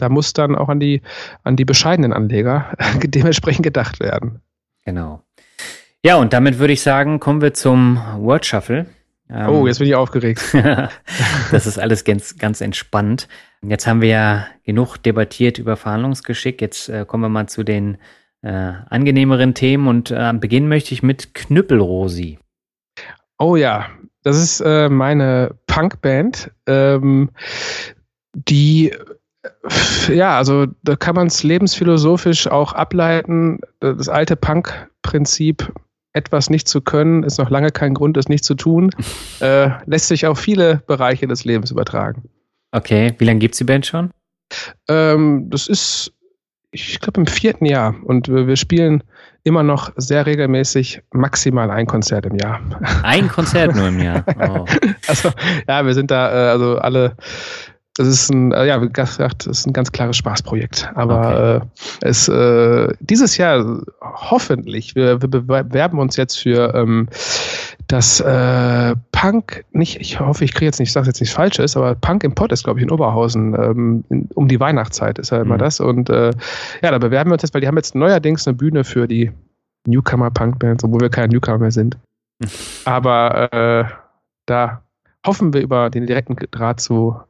da 0.00 0.08
muss 0.08 0.32
dann 0.32 0.54
auch 0.54 0.68
an 0.68 0.80
die, 0.80 1.02
an 1.42 1.56
die 1.56 1.64
bescheidenen 1.64 2.12
Anleger 2.12 2.76
dementsprechend 3.02 3.64
gedacht 3.64 4.00
werden. 4.00 4.40
Genau. 4.84 5.22
Ja, 6.04 6.16
und 6.16 6.32
damit 6.32 6.58
würde 6.58 6.72
ich 6.72 6.82
sagen, 6.82 7.20
kommen 7.20 7.42
wir 7.42 7.52
zum 7.52 8.00
Word 8.18 8.46
Shuffle. 8.46 8.86
Ähm, 9.28 9.48
oh, 9.48 9.66
jetzt 9.66 9.78
bin 9.78 9.88
ich 9.88 9.94
aufgeregt. 9.94 10.42
das 11.50 11.66
ist 11.66 11.78
alles 11.78 12.04
ganz, 12.04 12.38
ganz 12.38 12.60
entspannt. 12.60 13.28
Jetzt 13.62 13.86
haben 13.86 14.00
wir 14.00 14.08
ja 14.08 14.46
genug 14.64 14.96
debattiert 14.96 15.58
über 15.58 15.76
Verhandlungsgeschick. 15.76 16.60
Jetzt 16.60 16.88
äh, 16.88 17.04
kommen 17.06 17.24
wir 17.24 17.28
mal 17.28 17.48
zu 17.48 17.62
den 17.62 17.98
äh, 18.42 18.72
angenehmeren 18.88 19.54
Themen 19.54 19.86
und 19.86 20.10
äh, 20.10 20.16
am 20.16 20.40
Beginn 20.40 20.68
möchte 20.68 20.94
ich 20.94 21.02
mit 21.02 21.34
Knüppelrosi. 21.34 22.38
Oh 23.38 23.56
ja, 23.56 23.86
das 24.22 24.36
ist 24.36 24.60
äh, 24.60 24.88
meine 24.88 25.54
Punkband, 25.66 26.50
ähm, 26.66 27.30
die 28.34 28.92
ja, 30.08 30.36
also 30.36 30.66
da 30.82 30.96
kann 30.96 31.14
man 31.14 31.28
es 31.28 31.42
lebensphilosophisch 31.42 32.46
auch 32.46 32.72
ableiten. 32.72 33.60
Das 33.80 34.08
alte 34.08 34.36
Punk-Prinzip 34.36 35.72
etwas 36.12 36.50
nicht 36.50 36.68
zu 36.68 36.80
können, 36.80 37.22
ist 37.22 37.38
noch 37.38 37.50
lange 37.50 37.70
kein 37.70 37.94
Grund, 37.94 38.16
es 38.16 38.28
nicht 38.28 38.44
zu 38.44 38.54
tun. 38.54 38.90
äh, 39.40 39.70
lässt 39.86 40.08
sich 40.08 40.26
auf 40.26 40.38
viele 40.38 40.82
Bereiche 40.86 41.26
des 41.26 41.44
Lebens 41.44 41.70
übertragen. 41.70 42.28
Okay, 42.72 43.14
wie 43.18 43.24
lange 43.24 43.38
gibt 43.38 43.54
es 43.54 43.58
die 43.58 43.64
Band 43.64 43.86
schon? 43.86 44.10
Ähm, 44.88 45.48
das 45.50 45.68
ist, 45.68 46.12
ich 46.72 47.00
glaube, 47.00 47.20
im 47.20 47.26
vierten 47.26 47.64
Jahr. 47.64 47.94
Und 48.04 48.28
wir, 48.28 48.46
wir, 48.46 48.56
spielen 48.56 49.02
immer 49.42 49.62
noch 49.62 49.92
sehr 49.96 50.26
regelmäßig 50.26 51.02
maximal 51.12 51.70
ein 51.70 51.86
Konzert 51.86 52.26
im 52.26 52.36
Jahr. 52.36 52.60
Ein 53.02 53.28
Konzert 53.28 53.74
nur 53.74 53.88
im 53.88 54.00
Jahr? 54.00 54.24
Oh. 54.38 54.64
Also, 55.06 55.30
ja, 55.68 55.84
wir 55.84 55.94
sind 55.94 56.10
da, 56.10 56.30
äh, 56.30 56.50
also 56.50 56.78
alle 56.78 57.16
das 57.96 58.06
ist 58.06 58.30
ein, 58.30 58.52
äh, 58.52 58.66
ja, 58.66 58.80
wie 58.80 58.88
gesagt, 58.88 59.46
das 59.46 59.58
ist 59.58 59.66
ein 59.66 59.72
ganz 59.72 59.90
klares 59.92 60.16
Spaßprojekt. 60.16 60.90
Aber 60.94 61.18
okay. 61.18 61.56
äh, 61.56 62.08
es 62.08 62.28
äh, 62.28 62.94
dieses 63.00 63.36
Jahr 63.36 63.82
hoffentlich, 64.00 64.94
wir, 64.94 65.20
wir 65.20 65.28
bewerben 65.28 65.98
uns 65.98 66.16
jetzt 66.16 66.36
für 66.36 66.74
ähm, 66.74 67.08
das 67.88 68.20
äh, 68.20 68.94
Punk, 69.10 69.64
nicht, 69.72 70.00
ich 70.00 70.20
hoffe, 70.20 70.44
ich 70.44 70.54
kriege 70.54 70.66
jetzt 70.66 70.78
nicht, 70.78 70.88
ich 70.88 70.92
sage 70.92 71.08
jetzt 71.08 71.20
nichts 71.20 71.34
Falsches, 71.34 71.76
aber 71.76 71.96
Punk 71.96 72.22
im 72.22 72.34
Pod 72.34 72.52
ist, 72.52 72.62
glaube 72.62 72.78
ich, 72.78 72.84
in 72.84 72.90
Oberhausen, 72.90 73.54
ähm, 73.54 74.04
in, 74.08 74.28
um 74.34 74.46
die 74.46 74.60
Weihnachtszeit 74.60 75.18
ist 75.18 75.30
ja 75.30 75.40
immer 75.40 75.56
mhm. 75.56 75.60
das. 75.60 75.80
Und 75.80 76.08
äh, 76.10 76.30
ja, 76.82 76.90
da 76.90 76.98
bewerben 76.98 77.30
wir 77.30 77.34
uns 77.34 77.42
jetzt, 77.42 77.52
weil 77.54 77.60
die 77.60 77.66
haben 77.66 77.76
jetzt 77.76 77.96
neuerdings 77.96 78.46
eine 78.46 78.54
Bühne 78.54 78.84
für 78.84 79.08
die 79.08 79.32
Newcomer-Punk-Bands, 79.86 80.84
obwohl 80.84 81.00
wir 81.00 81.10
keine 81.10 81.32
Newcomer 81.32 81.58
mehr 81.58 81.72
sind. 81.72 81.98
aber 82.84 83.52
äh, 83.52 83.84
da 84.46 84.82
hoffen 85.26 85.52
wir 85.52 85.60
über 85.60 85.90
den 85.90 86.06
direkten 86.06 86.36
Draht 86.50 86.80
zu 86.80 87.20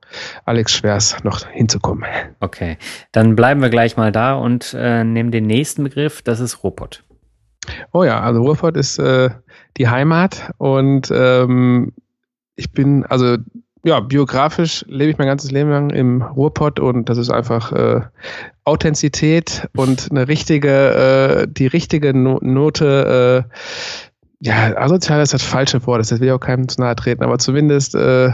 Alex 0.44 0.72
Schwers 0.72 1.16
noch 1.24 1.46
hinzukommen. 1.46 2.08
Okay, 2.40 2.78
dann 3.12 3.36
bleiben 3.36 3.60
wir 3.60 3.70
gleich 3.70 3.96
mal 3.96 4.12
da 4.12 4.34
und 4.34 4.74
äh, 4.78 5.04
nehmen 5.04 5.30
den 5.30 5.46
nächsten 5.46 5.84
Begriff, 5.84 6.22
das 6.22 6.40
ist 6.40 6.62
Ruhrpott. 6.62 7.04
Oh 7.92 8.04
ja, 8.04 8.20
also 8.20 8.42
Ruhrpott 8.42 8.76
ist 8.76 8.98
äh, 8.98 9.30
die 9.76 9.88
Heimat 9.88 10.52
und 10.58 11.10
ähm, 11.12 11.92
ich 12.56 12.72
bin, 12.72 13.04
also 13.06 13.36
ja, 13.82 14.00
biografisch 14.00 14.84
lebe 14.88 15.10
ich 15.10 15.18
mein 15.18 15.26
ganzes 15.26 15.50
Leben 15.50 15.70
lang 15.70 15.90
im 15.90 16.20
Ruhrpott 16.22 16.78
und 16.80 17.08
das 17.08 17.16
ist 17.16 17.30
einfach 17.30 17.72
äh, 17.72 18.02
Authentizität 18.64 19.68
und 19.74 20.08
eine 20.10 20.28
richtige, 20.28 20.68
äh, 20.68 21.48
die 21.50 21.66
richtige 21.66 22.12
no 22.12 22.38
Note 22.42 23.46
äh, 23.50 23.54
ja, 24.40 24.76
asozial 24.76 25.20
ist 25.20 25.34
das 25.34 25.42
falsche 25.42 25.86
Wort, 25.86 26.00
das 26.00 26.10
will 26.12 26.28
ich 26.28 26.32
auch 26.32 26.40
keinem 26.40 26.68
zu 26.68 26.80
nahe 26.80 26.96
treten, 26.96 27.22
aber 27.22 27.38
zumindest 27.38 27.94
äh, 27.94 28.32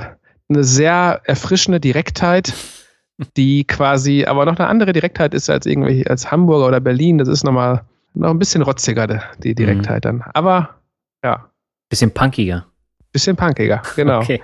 eine 0.49 0.65
sehr 0.65 1.21
erfrischende 1.25 1.81
Direktheit, 1.81 2.55
die 3.37 3.65
quasi 3.65 4.25
aber 4.25 4.45
noch 4.45 4.59
eine 4.59 4.69
andere 4.69 4.93
Direktheit 4.93 5.35
ist 5.35 5.51
als 5.51 5.67
irgendwie 5.67 6.07
als 6.07 6.31
Hamburger 6.31 6.69
oder 6.69 6.81
Berlin. 6.81 7.19
Das 7.19 7.29
ist 7.29 7.45
nochmal 7.45 7.83
noch 8.15 8.31
ein 8.31 8.39
bisschen 8.39 8.63
rotziger, 8.63 9.23
die 9.39 9.55
Direktheit 9.55 10.05
mhm. 10.05 10.21
dann. 10.21 10.25
Aber 10.35 10.77
ja. 11.25 11.51
Bisschen 11.89 12.13
punkiger. 12.13 12.67
Bisschen 13.13 13.37
punkiger, 13.37 13.83
genau. 13.97 14.19
Okay. 14.21 14.43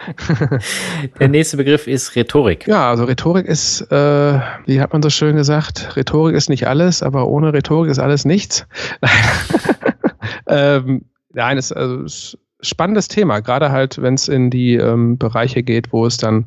Der 1.20 1.28
nächste 1.28 1.58
Begriff 1.58 1.86
ist 1.86 2.16
Rhetorik. 2.16 2.66
Ja, 2.66 2.88
also 2.88 3.04
Rhetorik 3.04 3.46
ist, 3.46 3.82
äh, 3.92 4.40
wie 4.66 4.80
hat 4.80 4.92
man 4.92 5.02
so 5.02 5.10
schön 5.10 5.36
gesagt, 5.36 5.94
Rhetorik 5.96 6.34
ist 6.34 6.48
nicht 6.48 6.66
alles, 6.66 7.02
aber 7.02 7.28
ohne 7.28 7.52
Rhetorik 7.52 7.90
ist 7.90 7.98
alles 7.98 8.24
nichts. 8.24 8.66
ähm, 10.46 11.04
Nein, 11.34 11.58
es 11.58 11.72
also, 11.72 12.36
spannendes 12.60 13.08
Thema, 13.08 13.40
gerade 13.40 13.70
halt, 13.70 14.00
wenn 14.00 14.14
es 14.14 14.28
in 14.28 14.50
die 14.50 14.74
ähm, 14.74 15.18
Bereiche 15.18 15.62
geht, 15.62 15.92
wo 15.92 16.06
es 16.06 16.16
dann, 16.16 16.46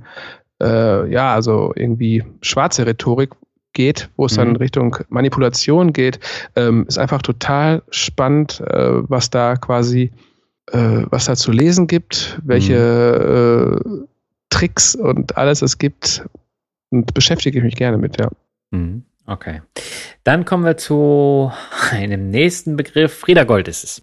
äh, 0.62 1.12
ja, 1.12 1.34
also 1.34 1.74
irgendwie 1.76 2.24
schwarze 2.42 2.86
Rhetorik 2.86 3.32
geht, 3.74 4.10
wo 4.16 4.26
es 4.26 4.34
mhm. 4.34 4.38
dann 4.38 4.50
in 4.50 4.56
Richtung 4.56 4.98
Manipulation 5.10 5.94
geht, 5.94 6.20
ähm, 6.56 6.86
ist 6.88 6.98
einfach 6.98 7.22
total 7.22 7.84
spannend, 7.90 8.62
äh, 8.62 9.10
was 9.10 9.30
da 9.30 9.58
quasi, 9.58 10.12
äh, 10.72 11.04
was 11.10 11.26
da 11.26 11.36
zu 11.36 11.52
lesen 11.52 11.88
gibt, 11.88 12.40
welche 12.44 13.80
mhm. 13.84 14.08
Tricks 14.50 14.96
und 14.96 15.38
alles 15.38 15.62
es 15.62 15.78
gibt 15.78 16.26
und 16.90 17.14
beschäftige 17.14 17.58
ich 17.58 17.64
mich 17.64 17.76
gerne 17.76 17.98
mit, 17.98 18.18
ja. 18.20 18.30
Mhm. 18.72 19.04
Okay. 19.28 19.62
Dann 20.24 20.46
kommen 20.46 20.64
wir 20.64 20.78
zu 20.78 21.52
einem 21.92 22.30
nächsten 22.30 22.76
Begriff. 22.78 23.20
Frieda 23.20 23.44
Gold 23.44 23.68
ist 23.68 23.84
es. 23.84 24.02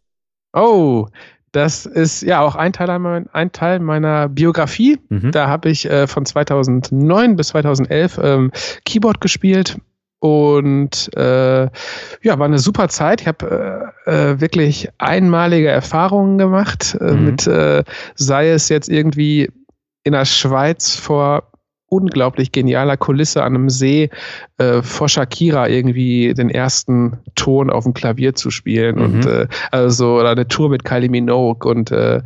Oh, 0.52 1.06
das 1.52 1.84
ist 1.84 2.22
ja 2.22 2.40
auch 2.40 2.56
ein 2.56 2.72
Teil, 2.72 2.88
ein 3.32 3.52
Teil 3.52 3.78
meiner 3.80 4.28
Biografie. 4.28 4.98
Mhm. 5.10 5.32
Da 5.32 5.48
habe 5.48 5.68
ich 5.68 5.88
äh, 5.88 6.06
von 6.06 6.24
2009 6.24 7.36
bis 7.36 7.48
2011 7.48 8.20
ähm, 8.22 8.52
Keyboard 8.84 9.20
gespielt 9.20 9.78
und 10.18 11.10
äh, 11.16 11.64
ja, 11.64 12.38
war 12.38 12.46
eine 12.46 12.58
super 12.58 12.88
Zeit. 12.88 13.20
Ich 13.22 13.26
habe 13.26 13.92
äh, 14.06 14.10
äh, 14.32 14.40
wirklich 14.40 14.88
einmalige 14.98 15.68
Erfahrungen 15.68 16.38
gemacht 16.38 16.96
äh, 17.00 17.12
mhm. 17.12 17.24
mit, 17.24 17.46
äh, 17.46 17.84
sei 18.14 18.50
es 18.50 18.68
jetzt 18.68 18.88
irgendwie 18.88 19.50
in 20.04 20.12
der 20.12 20.24
Schweiz 20.24 20.96
vor 20.96 21.51
unglaublich 21.92 22.52
genialer 22.52 22.96
Kulisse 22.96 23.42
an 23.42 23.54
einem 23.54 23.68
See 23.68 24.08
äh, 24.56 24.80
vor 24.80 25.10
Shakira 25.10 25.68
irgendwie 25.68 26.32
den 26.32 26.48
ersten 26.48 27.18
Ton 27.34 27.68
auf 27.68 27.84
dem 27.84 27.92
Klavier 27.92 28.34
zu 28.34 28.50
spielen 28.50 28.96
mhm. 28.96 29.02
und 29.02 29.26
äh, 29.26 29.46
also 29.70 30.18
oder 30.18 30.30
eine 30.30 30.48
Tour 30.48 30.70
mit 30.70 30.84
Kylie 30.84 31.10
Minogue 31.10 31.70
und 31.70 31.90
äh, 31.90 32.22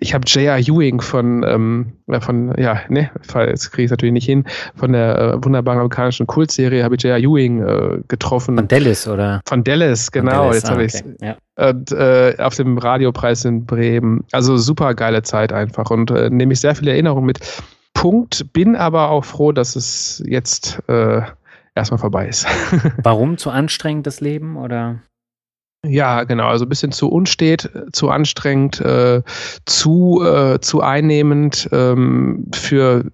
ich 0.00 0.14
habe 0.14 0.24
J.R. 0.26 0.58
Ewing 0.58 1.00
von 1.00 1.44
ähm, 1.46 1.92
von 2.20 2.54
ja 2.58 2.80
ne 2.88 3.10
jetzt 3.46 3.70
kriege 3.70 3.82
ich 3.82 3.86
es 3.86 3.90
natürlich 3.92 4.12
nicht 4.12 4.26
hin 4.26 4.44
von 4.74 4.92
der 4.92 5.16
äh, 5.18 5.44
wunderbaren 5.44 5.78
amerikanischen 5.78 6.26
Kultserie 6.26 6.82
habe 6.82 6.96
ich 6.96 7.02
J.R. 7.02 7.18
Ewing 7.18 7.62
äh, 7.62 8.00
getroffen 8.08 8.56
von 8.56 8.66
Dallas 8.66 9.06
oder 9.06 9.40
von 9.46 9.62
Dallas 9.62 10.10
genau 10.10 10.50
Dallas, 10.50 10.56
jetzt 10.56 10.66
ah, 10.66 10.72
habe 10.72 10.84
ich 10.84 10.94
okay. 10.96 11.14
ja. 11.20 11.68
und 11.68 11.92
äh, 11.92 12.34
auf 12.38 12.56
dem 12.56 12.78
Radiopreis 12.78 13.44
in 13.44 13.64
Bremen 13.64 14.24
also 14.32 14.56
super 14.56 14.94
geile 14.94 15.22
Zeit 15.22 15.52
einfach 15.52 15.90
und 15.90 16.10
äh, 16.10 16.30
nehme 16.30 16.52
ich 16.52 16.60
sehr 16.60 16.74
viele 16.74 16.90
Erinnerungen 16.90 17.26
mit 17.26 17.38
Punkt, 17.94 18.52
bin 18.52 18.76
aber 18.76 19.10
auch 19.10 19.24
froh, 19.24 19.52
dass 19.52 19.76
es 19.76 20.22
jetzt 20.26 20.82
äh, 20.88 21.22
erstmal 21.74 21.98
vorbei 21.98 22.28
ist. 22.28 22.46
Warum 23.02 23.38
zu 23.38 23.50
anstrengend 23.50 24.06
das 24.06 24.20
Leben 24.20 24.56
oder? 24.56 25.00
Ja, 25.86 26.24
genau, 26.24 26.48
also 26.48 26.64
ein 26.64 26.68
bisschen 26.68 26.92
zu 26.92 27.08
unstet, 27.08 27.70
zu 27.92 28.10
anstrengend, 28.10 28.80
äh, 28.80 29.22
zu, 29.66 30.22
äh, 30.24 30.60
zu 30.60 30.80
einnehmend 30.80 31.68
ähm, 31.72 32.46
für 32.54 33.04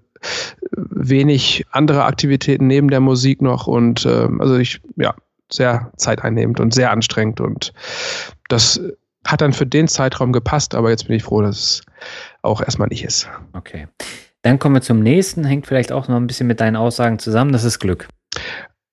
wenig 0.73 1.67
andere 1.71 2.05
Aktivitäten 2.05 2.67
neben 2.67 2.89
der 2.89 3.01
Musik 3.01 3.43
noch 3.43 3.67
und 3.67 4.07
ähm, 4.07 4.41
also 4.41 4.57
ich, 4.57 4.81
ja, 4.97 5.15
sehr 5.51 5.91
zeiteinnehmend 5.97 6.61
und 6.61 6.73
sehr 6.73 6.93
anstrengend 6.93 7.41
und 7.41 7.73
das 8.49 8.81
hat 9.27 9.41
dann 9.41 9.53
für 9.53 9.67
den 9.67 9.89
Zeitraum 9.89 10.33
gepasst, 10.33 10.75
aber 10.75 10.91
jetzt 10.91 11.09
bin 11.09 11.17
ich 11.17 11.25
froh, 11.25 11.43
dass 11.43 11.57
es 11.57 11.83
auch 12.43 12.63
erstmal 12.63 12.89
nicht 12.89 13.05
ist. 13.05 13.29
Okay. 13.53 13.89
Dann 14.43 14.59
kommen 14.59 14.77
wir 14.77 14.83
zum 14.83 15.01
nächsten, 15.01 15.45
hängt 15.45 15.67
vielleicht 15.67 15.93
auch 15.93 16.09
noch 16.09 16.17
ein 16.17 16.27
bisschen 16.27 16.47
mit 16.47 16.61
deinen 16.61 16.77
Aussagen 16.77 17.19
zusammen, 17.19 17.53
das 17.53 17.65
ist 17.65 17.79
Glück. 17.79 18.09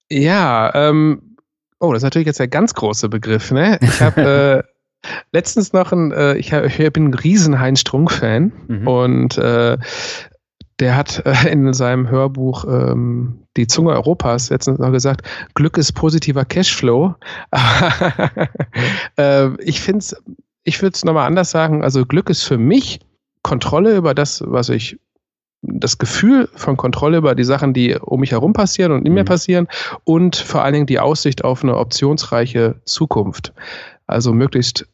Ja, 0.09 0.73
ähm, 0.73 1.37
oh, 1.79 1.91
das 1.93 2.01
ist 2.01 2.05
natürlich 2.05 2.27
jetzt 2.27 2.39
der 2.39 2.47
ganz 2.47 2.73
große 2.73 3.09
Begriff, 3.09 3.51
ne? 3.51 3.77
Ich 3.81 4.01
habe 4.01 4.63
äh, 5.05 5.09
letztens 5.31 5.73
noch 5.73 5.91
ein, 5.91 6.11
äh, 6.11 6.35
ich, 6.35 6.53
hab, 6.53 6.65
ich 6.65 6.93
bin 6.93 7.09
ein 7.09 7.13
riesen 7.13 7.59
Heinz 7.59 7.81
Strunk-Fan 7.81 8.51
mhm. 8.67 8.87
und 8.87 9.37
äh, 9.37 9.77
der 10.79 10.95
hat 10.95 11.25
äh, 11.25 11.49
in 11.49 11.73
seinem 11.73 12.09
Hörbuch 12.09 12.65
ähm, 12.65 13.43
Die 13.57 13.67
Zunge 13.67 13.91
Europas 13.91 14.49
letztens 14.49 14.79
noch 14.79 14.91
gesagt, 14.91 15.27
Glück 15.55 15.77
ist 15.77 15.93
positiver 15.93 16.45
Cashflow. 16.45 17.15
äh, 19.17 19.63
ich 19.63 19.81
finde 19.81 19.99
es, 19.99 20.15
ich 20.63 20.81
würde 20.81 20.93
es 20.93 21.03
nochmal 21.05 21.27
anders 21.27 21.51
sagen, 21.51 21.83
also 21.83 22.05
Glück 22.05 22.29
ist 22.29 22.43
für 22.43 22.57
mich 22.57 22.99
Kontrolle 23.43 23.95
über 23.95 24.13
das, 24.13 24.43
was 24.45 24.69
ich 24.69 24.99
das 25.67 25.97
Gefühl 25.97 26.49
von 26.55 26.77
Kontrolle 26.77 27.17
über 27.17 27.35
die 27.35 27.43
Sachen, 27.43 27.73
die 27.73 27.95
um 27.95 28.21
mich 28.21 28.31
herum 28.31 28.53
passieren 28.53 28.91
und 28.91 29.05
in 29.05 29.13
mir 29.13 29.23
mhm. 29.23 29.27
passieren 29.27 29.67
und 30.03 30.35
vor 30.35 30.63
allen 30.63 30.73
Dingen 30.73 30.85
die 30.85 30.99
Aussicht 30.99 31.43
auf 31.43 31.63
eine 31.63 31.77
optionsreiche 31.77 32.75
Zukunft. 32.85 33.53
Also 34.07 34.33
möglichst 34.33 34.87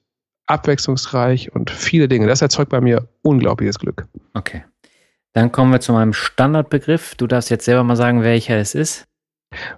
abwechslungsreich 0.47 1.53
und 1.53 1.69
viele 1.69 2.07
Dinge. 2.07 2.27
Das 2.27 2.41
erzeugt 2.41 2.69
bei 2.69 2.81
mir 2.81 3.07
unglaubliches 3.21 3.79
Glück. 3.79 4.07
Okay. 4.33 4.63
Dann 5.33 5.51
kommen 5.51 5.71
wir 5.71 5.79
zu 5.79 5.93
meinem 5.93 6.13
Standardbegriff. 6.13 7.15
Du 7.15 7.27
darfst 7.27 7.49
jetzt 7.49 7.65
selber 7.65 7.83
mal 7.83 7.95
sagen, 7.95 8.21
welcher 8.21 8.57
es 8.57 8.75
ist. 8.75 9.07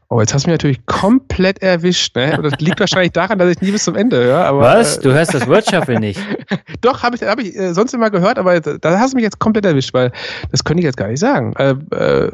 Oh, 0.09 0.19
jetzt 0.19 0.33
hast 0.33 0.45
du 0.45 0.49
mich 0.49 0.55
natürlich 0.55 0.85
komplett 0.85 1.61
erwischt. 1.61 2.15
Ne? 2.15 2.39
Das 2.41 2.59
liegt 2.59 2.79
wahrscheinlich 2.79 3.11
daran, 3.11 3.39
dass 3.39 3.49
ich 3.49 3.61
nie 3.61 3.71
bis 3.71 3.83
zum 3.83 3.95
Ende 3.95 4.17
höre. 4.17 4.45
Aber, 4.45 4.61
Was? 4.61 4.99
Du 4.99 5.13
hörst 5.13 5.33
das 5.33 5.47
Word 5.47 5.69
Shuffle 5.69 5.99
nicht? 5.99 6.19
Doch, 6.81 7.03
habe 7.03 7.15
ich, 7.15 7.23
hab 7.23 7.39
ich 7.39 7.55
äh, 7.55 7.73
sonst 7.73 7.93
immer 7.93 8.09
gehört, 8.09 8.39
aber 8.39 8.59
da 8.59 8.99
hast 8.99 9.13
du 9.13 9.17
mich 9.17 9.23
jetzt 9.23 9.39
komplett 9.39 9.65
erwischt, 9.65 9.93
weil 9.93 10.11
das 10.51 10.63
könnte 10.63 10.81
ich 10.81 10.85
jetzt 10.85 10.97
gar 10.97 11.07
nicht 11.07 11.19
sagen. 11.19 11.53
Äh, 11.57 11.75
äh, 11.95 12.31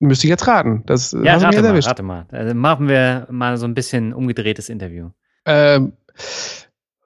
müsste 0.00 0.26
ich 0.26 0.30
jetzt 0.30 0.46
raten. 0.46 0.82
Das 0.86 1.12
ja, 1.12 1.34
hast 1.34 1.44
rate, 1.44 1.56
mich 1.56 1.62
mal, 1.62 1.68
erwischt. 1.68 1.88
rate 1.88 2.02
mal. 2.02 2.26
Also 2.30 2.54
machen 2.54 2.88
wir 2.88 3.26
mal 3.30 3.56
so 3.56 3.66
ein 3.66 3.74
bisschen 3.74 4.12
umgedrehtes 4.12 4.68
Interview. 4.68 5.10
Ähm, 5.44 5.92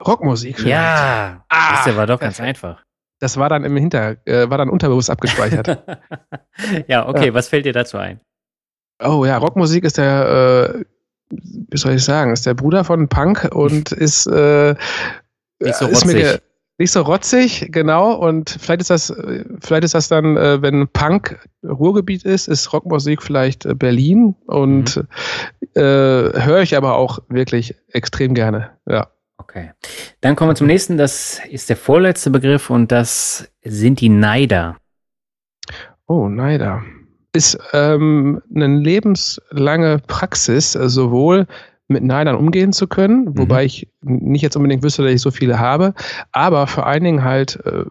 Rockmusik 0.06 0.56
vielleicht. 0.56 0.72
Ja, 0.72 1.44
ah, 1.48 1.84
das 1.84 1.96
war 1.96 2.06
doch 2.06 2.20
ganz 2.20 2.40
einfach. 2.40 2.82
Das 3.20 3.36
war 3.36 3.48
dann 3.48 3.64
im 3.64 3.76
Hinter, 3.76 4.16
äh, 4.26 4.50
war 4.50 4.58
dann 4.58 4.68
unterbewusst 4.68 5.08
abgespeichert. 5.08 5.68
ja, 6.88 7.08
okay, 7.08 7.26
ja. 7.26 7.34
was 7.34 7.48
fällt 7.48 7.66
dir 7.66 7.72
dazu 7.72 7.96
ein? 7.96 8.20
Oh 9.04 9.24
ja, 9.24 9.38
Rockmusik 9.38 9.84
ist 9.84 9.98
der, 9.98 10.74
äh, 10.80 10.84
wie 11.30 11.78
soll 11.78 11.94
ich 11.94 12.04
sagen, 12.04 12.32
ist 12.32 12.46
der 12.46 12.54
Bruder 12.54 12.84
von 12.84 13.08
Punk 13.08 13.48
und 13.52 13.92
ist, 13.92 14.26
äh, 14.26 14.74
nicht 15.60 15.76
so 15.76 15.86
ist 15.86 16.04
mir 16.06 16.40
nicht 16.78 16.90
so 16.90 17.02
rotzig, 17.02 17.68
genau. 17.70 18.14
Und 18.14 18.50
vielleicht 18.60 18.80
ist 18.80 18.90
das, 18.90 19.14
vielleicht 19.60 19.84
ist 19.84 19.94
das 19.94 20.08
dann, 20.08 20.36
äh, 20.36 20.60
wenn 20.62 20.88
Punk 20.88 21.38
Ruhrgebiet 21.62 22.24
ist, 22.24 22.48
ist 22.48 22.72
Rockmusik 22.72 23.22
vielleicht 23.22 23.64
äh, 23.64 23.74
Berlin 23.74 24.34
und 24.46 24.96
mhm. 24.96 25.06
äh, 25.74 25.80
höre 25.80 26.62
ich 26.62 26.76
aber 26.76 26.96
auch 26.96 27.20
wirklich 27.28 27.76
extrem 27.88 28.34
gerne. 28.34 28.70
Ja. 28.86 29.08
Okay. 29.38 29.70
Dann 30.20 30.34
kommen 30.34 30.50
wir 30.50 30.54
zum 30.54 30.66
nächsten. 30.66 30.98
Das 30.98 31.40
ist 31.50 31.68
der 31.68 31.76
vorletzte 31.76 32.30
Begriff 32.30 32.70
und 32.70 32.90
das 32.90 33.48
sind 33.62 34.00
die 34.00 34.08
Neider. 34.08 34.76
Oh, 36.06 36.28
Neider. 36.28 36.82
Ist 37.32 37.58
ähm, 37.72 38.42
eine 38.54 38.66
lebenslange 38.66 40.00
Praxis, 40.06 40.72
sowohl 40.72 41.46
mit 41.88 42.02
Neidern 42.02 42.36
umgehen 42.36 42.72
zu 42.72 42.86
können, 42.86 43.24
mhm. 43.24 43.38
wobei 43.38 43.64
ich 43.64 43.88
nicht 44.02 44.42
jetzt 44.42 44.56
unbedingt 44.56 44.82
wüsste, 44.82 45.02
dass 45.02 45.12
ich 45.12 45.20
so 45.20 45.30
viele 45.30 45.58
habe, 45.58 45.94
aber 46.32 46.66
vor 46.66 46.86
allen 46.86 47.04
Dingen 47.04 47.24
halt 47.24 47.58
äh, 47.64 47.84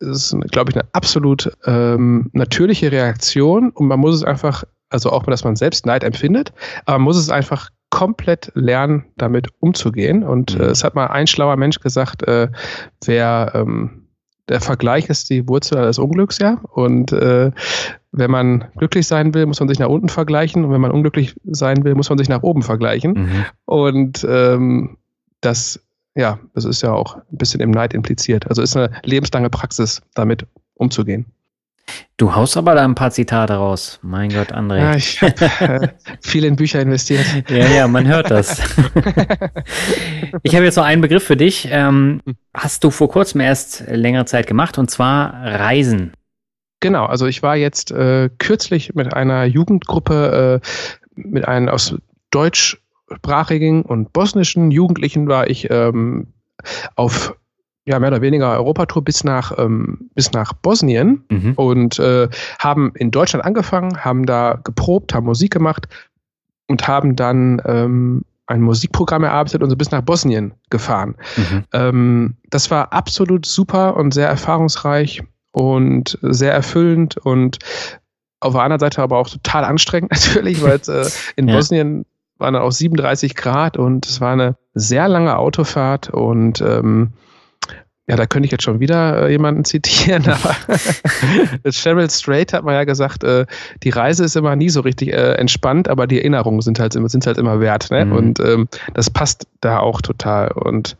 ist, 0.00 0.34
glaube 0.50 0.70
ich, 0.70 0.76
eine 0.76 0.88
absolut 0.92 1.52
ähm, 1.66 2.30
natürliche 2.32 2.90
Reaktion 2.90 3.70
und 3.70 3.86
man 3.86 4.00
muss 4.00 4.14
es 4.14 4.24
einfach, 4.24 4.64
also 4.88 5.10
auch, 5.10 5.24
dass 5.24 5.44
man 5.44 5.56
selbst 5.56 5.86
Neid 5.86 6.04
empfindet, 6.04 6.52
aber 6.86 6.98
man 6.98 7.04
muss 7.04 7.16
es 7.16 7.30
einfach 7.30 7.70
komplett 7.90 8.52
lernen, 8.54 9.04
damit 9.16 9.48
umzugehen. 9.58 10.22
Und 10.22 10.54
mhm. 10.54 10.62
äh, 10.62 10.66
es 10.66 10.84
hat 10.84 10.94
mal 10.94 11.08
ein 11.08 11.26
schlauer 11.26 11.56
Mensch 11.56 11.80
gesagt, 11.80 12.22
äh, 12.22 12.48
wer 13.04 13.52
ähm, 13.54 13.99
der 14.50 14.60
Vergleich 14.60 15.08
ist 15.08 15.30
die 15.30 15.48
Wurzel 15.48 15.82
des 15.82 15.98
Unglücks, 15.98 16.38
ja. 16.38 16.60
Und 16.72 17.12
äh, 17.12 17.52
wenn 18.10 18.30
man 18.30 18.64
glücklich 18.76 19.06
sein 19.06 19.32
will, 19.32 19.46
muss 19.46 19.60
man 19.60 19.68
sich 19.68 19.78
nach 19.78 19.88
unten 19.88 20.08
vergleichen. 20.08 20.64
Und 20.64 20.72
wenn 20.72 20.80
man 20.80 20.90
unglücklich 20.90 21.36
sein 21.44 21.84
will, 21.84 21.94
muss 21.94 22.08
man 22.08 22.18
sich 22.18 22.28
nach 22.28 22.42
oben 22.42 22.62
vergleichen. 22.62 23.12
Mhm. 23.12 23.44
Und 23.64 24.26
ähm, 24.28 24.98
das, 25.40 25.80
ja, 26.16 26.40
das 26.54 26.64
ist 26.64 26.82
ja 26.82 26.92
auch 26.92 27.16
ein 27.16 27.38
bisschen 27.38 27.60
im 27.60 27.70
Neid 27.70 27.94
impliziert. 27.94 28.48
Also 28.48 28.60
ist 28.60 28.76
eine 28.76 28.90
lebenslange 29.04 29.50
Praxis, 29.50 30.02
damit 30.14 30.44
umzugehen. 30.74 31.26
Du 32.16 32.34
haust 32.34 32.56
aber 32.56 32.74
da 32.74 32.84
ein 32.84 32.94
paar 32.94 33.10
Zitate 33.10 33.54
raus. 33.54 33.98
Mein 34.02 34.30
Gott, 34.30 34.52
André. 34.52 34.78
Ja, 34.78 34.94
ich 34.94 35.22
habe 35.22 35.44
äh, 35.60 35.88
viel 36.20 36.44
in 36.44 36.56
Bücher 36.56 36.80
investiert. 36.80 37.24
Ja, 37.48 37.66
ja, 37.66 37.88
man 37.88 38.06
hört 38.06 38.30
das. 38.30 38.60
ich 40.42 40.54
habe 40.54 40.64
jetzt 40.64 40.76
noch 40.76 40.84
einen 40.84 41.00
Begriff 41.00 41.24
für 41.24 41.36
dich. 41.36 41.68
Ähm, 41.70 42.20
hast 42.54 42.84
du 42.84 42.90
vor 42.90 43.08
kurzem 43.08 43.40
erst 43.40 43.84
längere 43.88 44.26
Zeit 44.26 44.46
gemacht 44.46 44.78
und 44.78 44.90
zwar 44.90 45.32
Reisen. 45.42 46.12
Genau, 46.80 47.06
also 47.06 47.26
ich 47.26 47.42
war 47.42 47.56
jetzt 47.56 47.90
äh, 47.90 48.30
kürzlich 48.38 48.94
mit 48.94 49.14
einer 49.14 49.44
Jugendgruppe, 49.44 50.60
äh, 50.62 50.66
mit 51.14 51.46
einem 51.46 51.68
aus 51.68 51.94
deutschsprachigen 52.30 53.82
und 53.82 54.12
bosnischen 54.12 54.70
Jugendlichen 54.70 55.28
war 55.28 55.48
ich 55.48 55.70
ähm, 55.70 56.28
auf 56.94 57.34
ja, 57.86 57.98
mehr 57.98 58.10
oder 58.10 58.20
weniger 58.20 58.56
Europatour 58.56 59.02
bis 59.02 59.24
nach, 59.24 59.56
ähm, 59.58 60.10
bis 60.14 60.32
nach 60.32 60.52
Bosnien 60.52 61.24
mhm. 61.30 61.54
und 61.54 61.98
äh, 61.98 62.28
haben 62.58 62.92
in 62.94 63.10
Deutschland 63.10 63.44
angefangen, 63.44 64.04
haben 64.04 64.26
da 64.26 64.60
geprobt, 64.62 65.14
haben 65.14 65.26
Musik 65.26 65.52
gemacht 65.52 65.88
und 66.68 66.86
haben 66.86 67.16
dann 67.16 67.60
ähm, 67.64 68.24
ein 68.46 68.62
Musikprogramm 68.62 69.24
erarbeitet 69.24 69.62
und 69.62 69.70
so 69.70 69.76
bis 69.76 69.90
nach 69.90 70.02
Bosnien 70.02 70.52
gefahren. 70.70 71.16
Mhm. 71.36 71.64
Ähm, 71.72 72.36
das 72.50 72.70
war 72.70 72.92
absolut 72.92 73.46
super 73.46 73.96
und 73.96 74.12
sehr 74.12 74.28
erfahrungsreich 74.28 75.22
und 75.52 76.18
sehr 76.22 76.52
erfüllend 76.52 77.16
und 77.16 77.58
auf 78.40 78.54
der 78.54 78.62
anderen 78.62 78.80
Seite 78.80 79.02
aber 79.02 79.18
auch 79.18 79.28
total 79.28 79.64
anstrengend 79.64 80.10
natürlich, 80.26 80.62
weil 80.62 80.80
äh, 80.88 81.08
in 81.36 81.48
ja. 81.48 81.56
Bosnien 81.56 82.04
waren 82.38 82.54
dann 82.54 82.62
auch 82.62 82.72
37 82.72 83.34
Grad 83.36 83.76
und 83.76 84.06
es 84.06 84.20
war 84.20 84.32
eine 84.32 84.56
sehr 84.74 85.08
lange 85.08 85.36
Autofahrt 85.36 86.10
und 86.10 86.60
ähm, 86.60 87.12
ja, 88.10 88.16
da 88.16 88.26
könnte 88.26 88.46
ich 88.46 88.50
jetzt 88.50 88.64
schon 88.64 88.80
wieder 88.80 89.28
äh, 89.28 89.30
jemanden 89.30 89.64
zitieren, 89.64 90.24
aber 90.26 90.56
Cheryl 91.70 92.10
Strait 92.10 92.52
hat 92.52 92.64
mal 92.64 92.74
ja 92.74 92.82
gesagt, 92.82 93.22
äh, 93.22 93.46
die 93.84 93.90
Reise 93.90 94.24
ist 94.24 94.34
immer 94.34 94.56
nie 94.56 94.68
so 94.68 94.80
richtig 94.80 95.12
äh, 95.12 95.34
entspannt, 95.34 95.88
aber 95.88 96.08
die 96.08 96.18
Erinnerungen 96.18 96.60
sind 96.60 96.80
halt, 96.80 96.92
sind 96.92 97.26
halt 97.26 97.38
immer 97.38 97.60
wert. 97.60 97.92
Ne? 97.92 98.06
Mhm. 98.06 98.12
Und 98.12 98.40
ähm, 98.40 98.68
das 98.94 99.10
passt 99.10 99.46
da 99.60 99.78
auch 99.78 100.00
total. 100.00 100.50
Und 100.50 100.96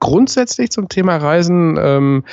grundsätzlich 0.00 0.70
zum 0.70 0.88
Thema 0.88 1.18
Reisen, 1.18 1.76
ähm, 1.78 2.24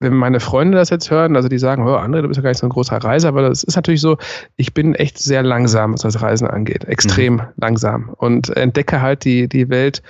wenn 0.00 0.14
meine 0.14 0.40
Freunde 0.40 0.76
das 0.76 0.90
jetzt 0.90 1.12
hören, 1.12 1.36
also 1.36 1.48
die 1.48 1.58
sagen, 1.58 1.86
oh, 1.86 1.94
André, 1.94 2.22
du 2.22 2.28
bist 2.28 2.38
ja 2.38 2.42
gar 2.42 2.50
nicht 2.50 2.58
so 2.58 2.66
ein 2.66 2.70
großer 2.70 2.96
Reiser, 2.96 3.28
aber 3.28 3.48
das 3.48 3.62
ist 3.62 3.76
natürlich 3.76 4.00
so, 4.00 4.18
ich 4.56 4.74
bin 4.74 4.96
echt 4.96 5.18
sehr 5.18 5.44
langsam, 5.44 5.94
was 5.94 6.00
das 6.00 6.20
Reisen 6.20 6.48
angeht. 6.48 6.86
Extrem 6.86 7.34
mhm. 7.34 7.42
langsam. 7.56 8.08
Und 8.16 8.48
entdecke 8.56 9.00
halt 9.00 9.24
die, 9.24 9.48
die 9.48 9.68
Welt 9.68 10.02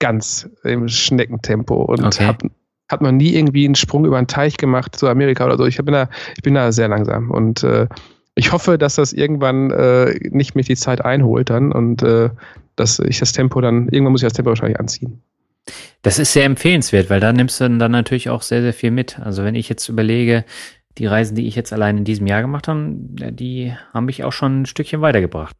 ganz 0.00 0.50
im 0.64 0.88
Schneckentempo 0.88 1.84
und 1.84 2.04
okay. 2.04 2.26
habe 2.26 2.50
hat 2.88 3.00
man 3.00 3.16
nie 3.16 3.34
irgendwie 3.34 3.64
einen 3.64 3.74
Sprung 3.74 4.04
über 4.04 4.18
einen 4.18 4.26
Teich 4.26 4.56
gemacht 4.56 4.96
zu 4.96 5.08
Amerika 5.08 5.44
oder 5.46 5.56
so. 5.56 5.66
Ich 5.66 5.76
bin 5.76 5.92
da, 5.92 6.08
ich 6.36 6.42
bin 6.42 6.54
da 6.54 6.70
sehr 6.72 6.88
langsam 6.88 7.30
und 7.30 7.62
äh, 7.62 7.86
ich 8.34 8.52
hoffe, 8.52 8.78
dass 8.78 8.96
das 8.96 9.12
irgendwann 9.12 9.70
äh, 9.70 10.18
nicht 10.30 10.54
mich 10.54 10.66
die 10.66 10.76
Zeit 10.76 11.04
einholt 11.04 11.50
dann 11.50 11.72
und 11.72 12.02
äh, 12.02 12.30
dass 12.76 12.98
ich 12.98 13.18
das 13.18 13.32
Tempo 13.32 13.60
dann, 13.60 13.88
irgendwann 13.88 14.12
muss 14.12 14.22
ich 14.22 14.26
das 14.26 14.32
Tempo 14.32 14.50
wahrscheinlich 14.50 14.80
anziehen. 14.80 15.22
Das 16.02 16.18
ist 16.18 16.32
sehr 16.32 16.44
empfehlenswert, 16.44 17.08
weil 17.08 17.20
da 17.20 17.32
nimmst 17.32 17.60
du 17.60 17.70
dann 17.70 17.92
natürlich 17.92 18.28
auch 18.28 18.42
sehr, 18.42 18.60
sehr 18.60 18.74
viel 18.74 18.90
mit. 18.90 19.18
Also 19.18 19.44
wenn 19.44 19.54
ich 19.54 19.68
jetzt 19.68 19.88
überlege, 19.88 20.44
die 20.98 21.06
Reisen, 21.06 21.34
die 21.34 21.46
ich 21.46 21.54
jetzt 21.54 21.72
allein 21.72 21.98
in 21.98 22.04
diesem 22.04 22.26
Jahr 22.26 22.42
gemacht 22.42 22.68
habe, 22.68 22.90
die 22.90 23.74
haben 23.92 24.04
mich 24.04 24.24
auch 24.24 24.32
schon 24.32 24.62
ein 24.62 24.66
Stückchen 24.66 25.00
weitergebracht. 25.00 25.56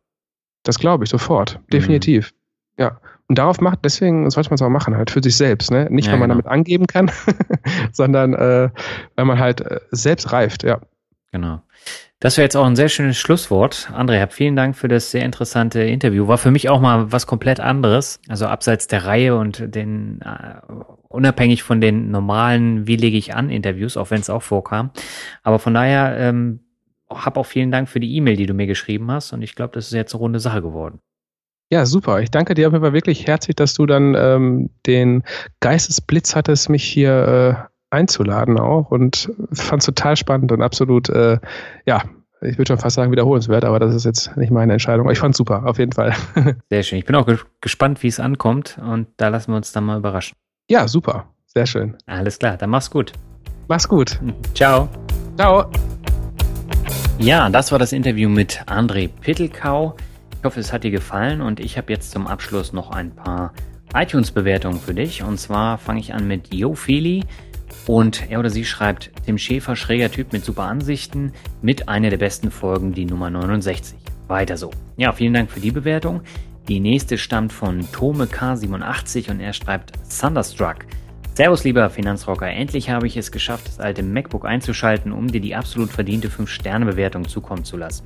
Das 0.62 0.78
glaube 0.78 1.04
ich 1.04 1.10
sofort, 1.10 1.60
definitiv. 1.72 2.32
Mhm. 2.76 2.82
Ja. 2.82 3.00
Und 3.28 3.38
darauf 3.38 3.60
macht, 3.60 3.80
deswegen 3.84 4.28
sollte 4.30 4.50
man 4.50 4.56
es 4.56 4.62
auch 4.62 4.68
machen, 4.68 4.96
halt 4.96 5.10
für 5.10 5.22
sich 5.22 5.36
selbst, 5.36 5.70
ne? 5.70 5.88
Nicht, 5.90 6.06
ja, 6.06 6.12
weil 6.12 6.20
man 6.20 6.28
genau. 6.28 6.42
damit 6.42 6.52
angeben 6.52 6.86
kann, 6.86 7.10
sondern 7.92 8.34
äh, 8.34 8.70
weil 9.16 9.24
man 9.24 9.38
halt 9.38 9.62
äh, 9.62 9.80
selbst 9.90 10.32
reift, 10.32 10.62
ja. 10.62 10.80
Genau. 11.32 11.62
Das 12.20 12.36
wäre 12.36 12.44
jetzt 12.44 12.56
auch 12.56 12.64
ein 12.64 12.76
sehr 12.76 12.88
schönes 12.88 13.18
Schlusswort. 13.18 13.90
André, 13.92 14.26
vielen 14.30 14.56
Dank 14.56 14.76
für 14.76 14.88
das 14.88 15.10
sehr 15.10 15.24
interessante 15.24 15.82
Interview. 15.82 16.28
War 16.28 16.38
für 16.38 16.50
mich 16.50 16.68
auch 16.68 16.80
mal 16.80 17.12
was 17.12 17.26
komplett 17.26 17.60
anderes. 17.60 18.20
Also 18.28 18.46
abseits 18.46 18.86
der 18.86 19.04
Reihe 19.04 19.36
und 19.36 19.74
den, 19.74 20.20
uh, 20.24 20.84
unabhängig 21.08 21.62
von 21.62 21.80
den 21.80 22.10
normalen 22.10 22.86
Wie 22.86 22.96
lege 22.96 23.18
ich 23.18 23.34
an 23.34 23.50
Interviews, 23.50 23.96
auch 23.96 24.10
wenn 24.10 24.20
es 24.20 24.30
auch 24.30 24.42
vorkam. 24.42 24.90
Aber 25.42 25.58
von 25.58 25.74
daher, 25.74 26.16
ähm, 26.16 26.60
hab 27.10 27.36
auch 27.36 27.46
vielen 27.46 27.70
Dank 27.70 27.88
für 27.88 28.00
die 28.00 28.16
E-Mail, 28.16 28.36
die 28.36 28.46
du 28.46 28.54
mir 28.54 28.66
geschrieben 28.66 29.10
hast. 29.10 29.32
Und 29.32 29.42
ich 29.42 29.54
glaube, 29.54 29.74
das 29.74 29.86
ist 29.86 29.92
jetzt 29.92 30.14
eine 30.14 30.20
runde 30.20 30.40
Sache 30.40 30.62
geworden. 30.62 31.00
Ja, 31.70 31.86
super. 31.86 32.20
Ich 32.20 32.30
danke 32.30 32.54
dir 32.54 32.68
auf 32.68 32.72
jeden 32.72 32.84
Fall 32.84 32.92
wirklich 32.92 33.26
herzlich, 33.26 33.56
dass 33.56 33.74
du 33.74 33.86
dann 33.86 34.14
ähm, 34.16 34.70
den 34.86 35.24
Geistesblitz 35.60 36.36
hattest, 36.36 36.68
mich 36.68 36.84
hier 36.84 37.68
äh, 37.90 37.94
einzuladen 37.94 38.58
auch 38.58 38.90
und 38.90 39.30
fand 39.52 39.82
es 39.82 39.86
total 39.86 40.16
spannend 40.16 40.52
und 40.52 40.62
absolut, 40.62 41.08
äh, 41.08 41.38
ja, 41.86 42.02
ich 42.40 42.58
würde 42.58 42.68
schon 42.68 42.78
fast 42.78 42.96
sagen 42.96 43.10
wiederholenswert, 43.10 43.64
aber 43.64 43.78
das 43.78 43.94
ist 43.94 44.04
jetzt 44.04 44.36
nicht 44.36 44.50
meine 44.50 44.74
Entscheidung. 44.74 45.10
Ich 45.10 45.18
fand 45.18 45.34
es 45.34 45.38
super, 45.38 45.66
auf 45.66 45.78
jeden 45.78 45.92
Fall. 45.92 46.12
Sehr 46.70 46.82
schön. 46.82 46.98
Ich 46.98 47.06
bin 47.06 47.16
auch 47.16 47.26
gespannt, 47.60 48.02
wie 48.02 48.08
es 48.08 48.20
ankommt 48.20 48.78
und 48.84 49.06
da 49.16 49.28
lassen 49.28 49.52
wir 49.52 49.56
uns 49.56 49.72
dann 49.72 49.84
mal 49.84 49.96
überraschen. 49.96 50.36
Ja, 50.68 50.86
super. 50.86 51.26
Sehr 51.46 51.66
schön. 51.66 51.96
Alles 52.06 52.38
klar, 52.38 52.56
dann 52.56 52.70
mach's 52.70 52.90
gut. 52.90 53.12
Mach's 53.68 53.88
gut. 53.88 54.20
Ciao. 54.54 54.88
Ciao. 55.36 55.70
Ja, 57.18 57.48
das 57.48 57.70
war 57.70 57.78
das 57.78 57.92
Interview 57.92 58.28
mit 58.28 58.60
André 58.66 59.08
Pittelkau. 59.08 59.96
Ich 60.44 60.46
hoffe, 60.46 60.60
es 60.60 60.74
hat 60.74 60.84
dir 60.84 60.90
gefallen 60.90 61.40
und 61.40 61.58
ich 61.58 61.78
habe 61.78 61.90
jetzt 61.90 62.10
zum 62.10 62.26
Abschluss 62.26 62.74
noch 62.74 62.90
ein 62.90 63.12
paar 63.12 63.54
iTunes-Bewertungen 63.94 64.78
für 64.78 64.92
dich. 64.92 65.22
Und 65.22 65.40
zwar 65.40 65.78
fange 65.78 66.00
ich 66.00 66.12
an 66.12 66.28
mit 66.28 66.52
Yo 66.52 66.74
Feli 66.74 67.24
und 67.86 68.30
er 68.30 68.40
oder 68.40 68.50
sie 68.50 68.66
schreibt, 68.66 69.10
Tim 69.24 69.38
Schäfer, 69.38 69.74
schräger 69.74 70.10
Typ 70.10 70.34
mit 70.34 70.44
super 70.44 70.64
Ansichten, 70.64 71.32
mit 71.62 71.88
einer 71.88 72.10
der 72.10 72.18
besten 72.18 72.50
Folgen, 72.50 72.92
die 72.92 73.06
Nummer 73.06 73.30
69. 73.30 73.96
Weiter 74.28 74.58
so. 74.58 74.70
Ja, 74.98 75.12
vielen 75.12 75.32
Dank 75.32 75.50
für 75.50 75.60
die 75.60 75.70
Bewertung. 75.70 76.20
Die 76.68 76.78
nächste 76.78 77.16
stammt 77.16 77.54
von 77.54 77.90
Tome 77.90 78.26
K87 78.26 79.30
und 79.30 79.40
er 79.40 79.54
schreibt 79.54 79.92
Thunderstruck. 80.20 80.84
Servus, 81.32 81.64
lieber 81.64 81.88
Finanzrocker. 81.88 82.50
Endlich 82.50 82.90
habe 82.90 83.06
ich 83.06 83.16
es 83.16 83.32
geschafft, 83.32 83.66
das 83.66 83.80
alte 83.80 84.02
MacBook 84.02 84.44
einzuschalten, 84.44 85.10
um 85.10 85.26
dir 85.26 85.40
die 85.40 85.54
absolut 85.54 85.88
verdiente 85.88 86.28
5-Sterne-Bewertung 86.28 87.26
zukommen 87.26 87.64
zu 87.64 87.78
lassen. 87.78 88.04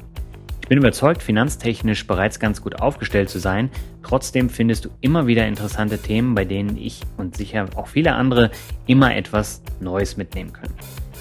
Ich 0.69 0.71
bin 0.71 0.81
überzeugt, 0.81 1.23
finanztechnisch 1.23 2.07
bereits 2.07 2.39
ganz 2.39 2.61
gut 2.61 2.83
aufgestellt 2.83 3.31
zu 3.31 3.39
sein. 3.39 3.71
Trotzdem 4.03 4.51
findest 4.51 4.85
du 4.85 4.91
immer 5.01 5.27
wieder 5.27 5.47
interessante 5.47 5.97
Themen, 5.97 6.35
bei 6.35 6.45
denen 6.45 6.77
ich 6.77 7.01
und 7.17 7.39
sicher 7.39 7.65
auch 7.75 7.87
viele 7.87 8.13
andere 8.13 8.51
immer 8.87 9.17
etwas 9.17 9.63
Neues 9.81 10.19
mitnehmen 10.19 10.53
können. 10.53 10.75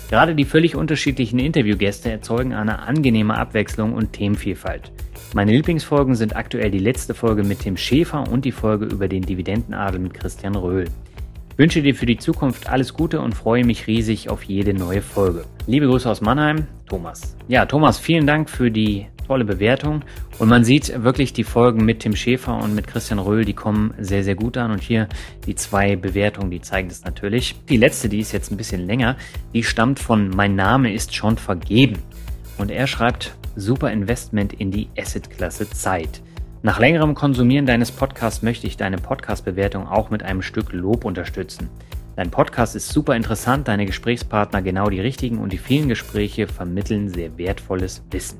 Gerade 0.10 0.36
die 0.36 0.44
völlig 0.44 0.76
unterschiedlichen 0.76 1.40
Interviewgäste 1.40 2.11
erzeugen 2.11 2.53
eine 2.53 2.80
angenehme 2.80 3.38
Abwechslung 3.38 3.94
und 3.94 4.11
Themenvielfalt. 4.11 4.91
Meine 5.34 5.53
Lieblingsfolgen 5.53 6.15
sind 6.15 6.36
aktuell 6.36 6.69
die 6.69 6.80
letzte 6.80 7.14
Folge 7.14 7.45
mit 7.45 7.60
Tim 7.60 7.78
Schäfer 7.78 8.30
und 8.30 8.44
die 8.44 8.52
Folge 8.52 8.84
über 8.84 9.07
den 9.07 9.22
Dividendenadel 9.22 10.02
mit 10.02 10.14
Christian 10.14 10.56
Röhl. 10.56 10.90
Ich 11.52 11.57
wünsche 11.57 11.82
dir 11.82 11.95
für 11.95 12.06
die 12.06 12.18
Zukunft 12.18 12.68
alles 12.68 12.94
Gute 12.94 13.22
und 13.22 13.34
freue 13.34 13.64
mich 13.64 13.88
riesig 13.88 14.30
auf 14.30 14.44
jede 14.44 14.74
neue 14.74 15.02
Folge. 15.02 15.45
Liebe 15.68 15.88
Grüße 15.88 16.10
aus 16.10 16.19
Mannheim, 16.19 16.68
Thomas. 16.90 17.38
Ja, 17.48 17.65
Thomas, 17.65 17.98
vielen 17.98 18.28
Dank 18.28 18.49
für 18.49 18.69
die 18.69 19.07
tolle 19.27 19.45
Bewertung. 19.45 20.03
Und 20.39 20.49
man 20.49 20.63
sieht 20.63 21.03
wirklich 21.03 21.33
die 21.33 21.43
Folgen 21.43 21.85
mit 21.85 21.99
Tim 21.99 22.15
Schäfer 22.15 22.57
und 22.57 22.73
mit 22.73 22.87
Christian 22.87 23.19
Röhl, 23.19 23.45
die 23.45 23.53
kommen 23.53 23.93
sehr, 23.99 24.23
sehr 24.23 24.35
gut 24.35 24.57
an. 24.57 24.71
Und 24.71 24.81
hier 24.81 25.07
die 25.45 25.55
zwei 25.55 25.95
Bewertungen, 25.95 26.49
die 26.49 26.61
zeigen 26.61 26.89
das 26.89 27.03
natürlich. 27.03 27.55
Die 27.69 27.77
letzte, 27.77 28.09
die 28.09 28.19
ist 28.19 28.31
jetzt 28.31 28.51
ein 28.51 28.57
bisschen 28.57 28.85
länger, 28.87 29.17
die 29.53 29.63
stammt 29.63 29.99
von 29.99 30.29
Mein 30.29 30.55
Name 30.55 30.93
ist 30.93 31.13
schon 31.13 31.37
vergeben. 31.37 31.99
Und 32.57 32.71
er 32.71 32.87
schreibt, 32.87 33.35
super 33.55 33.91
Investment 33.91 34.53
in 34.53 34.71
die 34.71 34.87
Asset-Klasse 34.97 35.69
Zeit. 35.69 36.21
Nach 36.63 36.79
längerem 36.79 37.13
Konsumieren 37.13 37.65
deines 37.65 37.91
Podcasts 37.91 38.41
möchte 38.41 38.65
ich 38.65 38.77
deine 38.77 38.97
Podcast-Bewertung 38.97 39.87
auch 39.87 40.09
mit 40.09 40.23
einem 40.23 40.41
Stück 40.41 40.73
Lob 40.73 41.05
unterstützen. 41.05 41.69
Dein 42.15 42.31
Podcast 42.31 42.75
ist 42.75 42.89
super 42.89 43.15
interessant, 43.15 43.67
deine 43.67 43.85
Gesprächspartner 43.85 44.63
genau 44.63 44.89
die 44.89 44.99
richtigen 44.99 45.37
und 45.37 45.53
die 45.53 45.59
vielen 45.59 45.87
Gespräche 45.87 46.47
vermitteln 46.47 47.09
sehr 47.09 47.37
wertvolles 47.37 48.01
Wissen. 48.09 48.39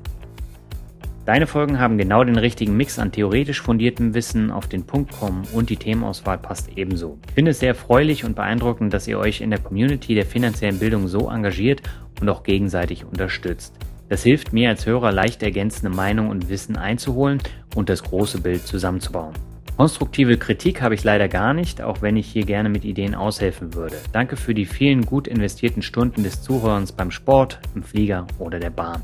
Deine 1.28 1.46
Folgen 1.46 1.78
haben 1.78 1.98
genau 1.98 2.24
den 2.24 2.38
richtigen 2.38 2.74
Mix 2.74 2.98
an 2.98 3.12
theoretisch 3.12 3.60
fundiertem 3.60 4.14
Wissen, 4.14 4.50
auf 4.50 4.66
den 4.66 4.84
Punkt 4.84 5.12
kommen 5.12 5.46
und 5.52 5.68
die 5.68 5.76
Themenauswahl 5.76 6.38
passt 6.38 6.70
ebenso. 6.78 7.18
Ich 7.28 7.34
finde 7.34 7.50
es 7.50 7.60
sehr 7.60 7.68
erfreulich 7.68 8.24
und 8.24 8.34
beeindruckend, 8.34 8.94
dass 8.94 9.06
ihr 9.06 9.18
euch 9.18 9.42
in 9.42 9.50
der 9.50 9.58
Community 9.58 10.14
der 10.14 10.24
finanziellen 10.24 10.78
Bildung 10.78 11.06
so 11.06 11.28
engagiert 11.28 11.82
und 12.22 12.30
auch 12.30 12.44
gegenseitig 12.44 13.04
unterstützt. 13.04 13.74
Das 14.08 14.22
hilft 14.22 14.54
mir 14.54 14.70
als 14.70 14.86
Hörer 14.86 15.12
leicht 15.12 15.42
ergänzende 15.42 15.94
Meinung 15.94 16.30
und 16.30 16.48
Wissen 16.48 16.78
einzuholen 16.78 17.42
und 17.76 17.90
das 17.90 18.04
große 18.04 18.40
Bild 18.40 18.66
zusammenzubauen. 18.66 19.34
Konstruktive 19.76 20.38
Kritik 20.38 20.80
habe 20.80 20.94
ich 20.94 21.04
leider 21.04 21.28
gar 21.28 21.52
nicht, 21.52 21.82
auch 21.82 22.00
wenn 22.00 22.16
ich 22.16 22.26
hier 22.26 22.46
gerne 22.46 22.70
mit 22.70 22.86
Ideen 22.86 23.14
aushelfen 23.14 23.74
würde. 23.74 23.96
Danke 24.12 24.36
für 24.36 24.54
die 24.54 24.64
vielen 24.64 25.04
gut 25.04 25.28
investierten 25.28 25.82
Stunden 25.82 26.22
des 26.22 26.40
Zuhörens 26.40 26.92
beim 26.92 27.10
Sport, 27.10 27.60
im 27.74 27.82
Flieger 27.82 28.26
oder 28.38 28.58
der 28.58 28.70
Bahn. 28.70 29.02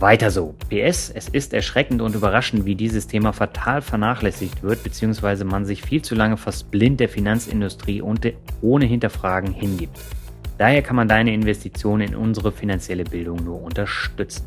Weiter 0.00 0.32
so. 0.32 0.54
PS, 0.70 1.10
es 1.14 1.28
ist 1.28 1.54
erschreckend 1.54 2.02
und 2.02 2.16
überraschend, 2.16 2.64
wie 2.64 2.74
dieses 2.74 3.06
Thema 3.06 3.32
fatal 3.32 3.80
vernachlässigt 3.80 4.62
wird, 4.62 4.82
beziehungsweise 4.82 5.44
man 5.44 5.64
sich 5.64 5.82
viel 5.82 6.02
zu 6.02 6.16
lange 6.16 6.36
fast 6.36 6.70
blind 6.72 6.98
der 6.98 7.08
Finanzindustrie 7.08 8.02
und 8.02 8.32
ohne 8.60 8.86
Hinterfragen 8.86 9.54
hingibt. 9.54 9.96
Daher 10.58 10.82
kann 10.82 10.96
man 10.96 11.08
deine 11.08 11.32
Investition 11.32 12.00
in 12.00 12.16
unsere 12.16 12.50
finanzielle 12.50 13.04
Bildung 13.04 13.44
nur 13.44 13.62
unterstützen. 13.62 14.44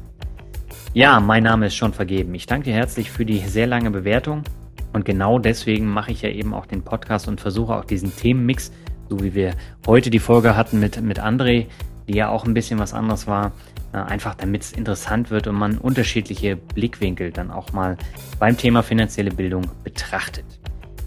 Ja, 0.94 1.19
mein 1.22 1.44
Name 1.44 1.68
ist 1.68 1.76
schon 1.76 1.94
vergeben. 1.94 2.34
Ich 2.36 2.45
danke 2.45 2.65
dir 2.65 2.76
herzlich 2.76 3.10
für 3.10 3.26
die 3.26 3.40
sehr 3.40 3.68
lange 3.68 3.91
Bewertung. 3.91 4.44
Und 4.94 5.06
genau 5.06 5.40
deswegen 5.40 5.86
mache 5.88 6.11
ich 6.11 6.24
ja 6.24 6.30
eben 6.30 6.53
auch 6.53 6.65
den 6.65 6.82
Podcast 6.82 7.28
und 7.28 7.40
versuche 7.40 7.76
auch 7.76 7.86
diesen 7.86 8.15
Themenmix, 8.15 8.72
so 9.10 9.22
wie 9.22 9.34
wir 9.34 9.53
heute 9.86 10.10
die 10.10 10.19
Folge 10.19 10.57
hatten 10.57 10.80
mit, 10.80 11.02
mit 11.02 11.19
André, 11.22 11.68
die 12.07 12.15
ja 12.15 12.30
auch 12.30 12.45
ein 12.45 12.53
bisschen 12.53 12.80
was 12.80 12.94
anderes 12.94 13.28
war, 13.28 13.52
einfach 14.06 14.36
damit 14.36 14.64
es 14.64 14.72
interessant 14.72 15.30
wird 15.32 15.48
und 15.48 15.56
man 15.56 15.78
unterschiedliche 15.78 16.56
Blickwinkel 16.56 17.32
dann 17.32 17.52
auch 17.52 17.74
mal 17.74 17.98
beim 18.40 18.57
Thema 18.57 18.84
finanzielle 18.84 19.32
Bildung 19.32 19.65
betrachtet. 19.84 20.45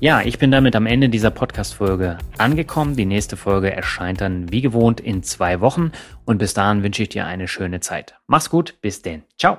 Ja, 0.01 0.23
ich 0.23 0.39
bin 0.39 0.51
damit 0.51 0.75
am 0.77 0.87
Ende 0.87 1.11
dieser 1.11 1.31
Podcast-Folge 1.31 2.17
angekommen. 2.39 2.97
Die 2.97 3.05
nächste 3.05 3.37
Folge 3.37 3.71
erscheint 3.71 4.23
dann 4.23 4.51
wie 4.51 4.62
gewohnt 4.62 4.99
in 4.99 5.23
zwei 5.23 5.61
Wochen 5.61 5.93
und 6.25 6.39
bis 6.39 6.55
dahin 6.55 6.83
wünsche 6.83 7.03
ich 7.03 7.11
dir 7.11 7.27
eine 7.27 7.49
schöne 7.49 7.81
Zeit. 7.81 8.15
Mach's 8.27 8.49
gut, 8.49 8.81
bis 8.81 9.03
denn. 9.03 9.25
Ciao. 9.39 9.59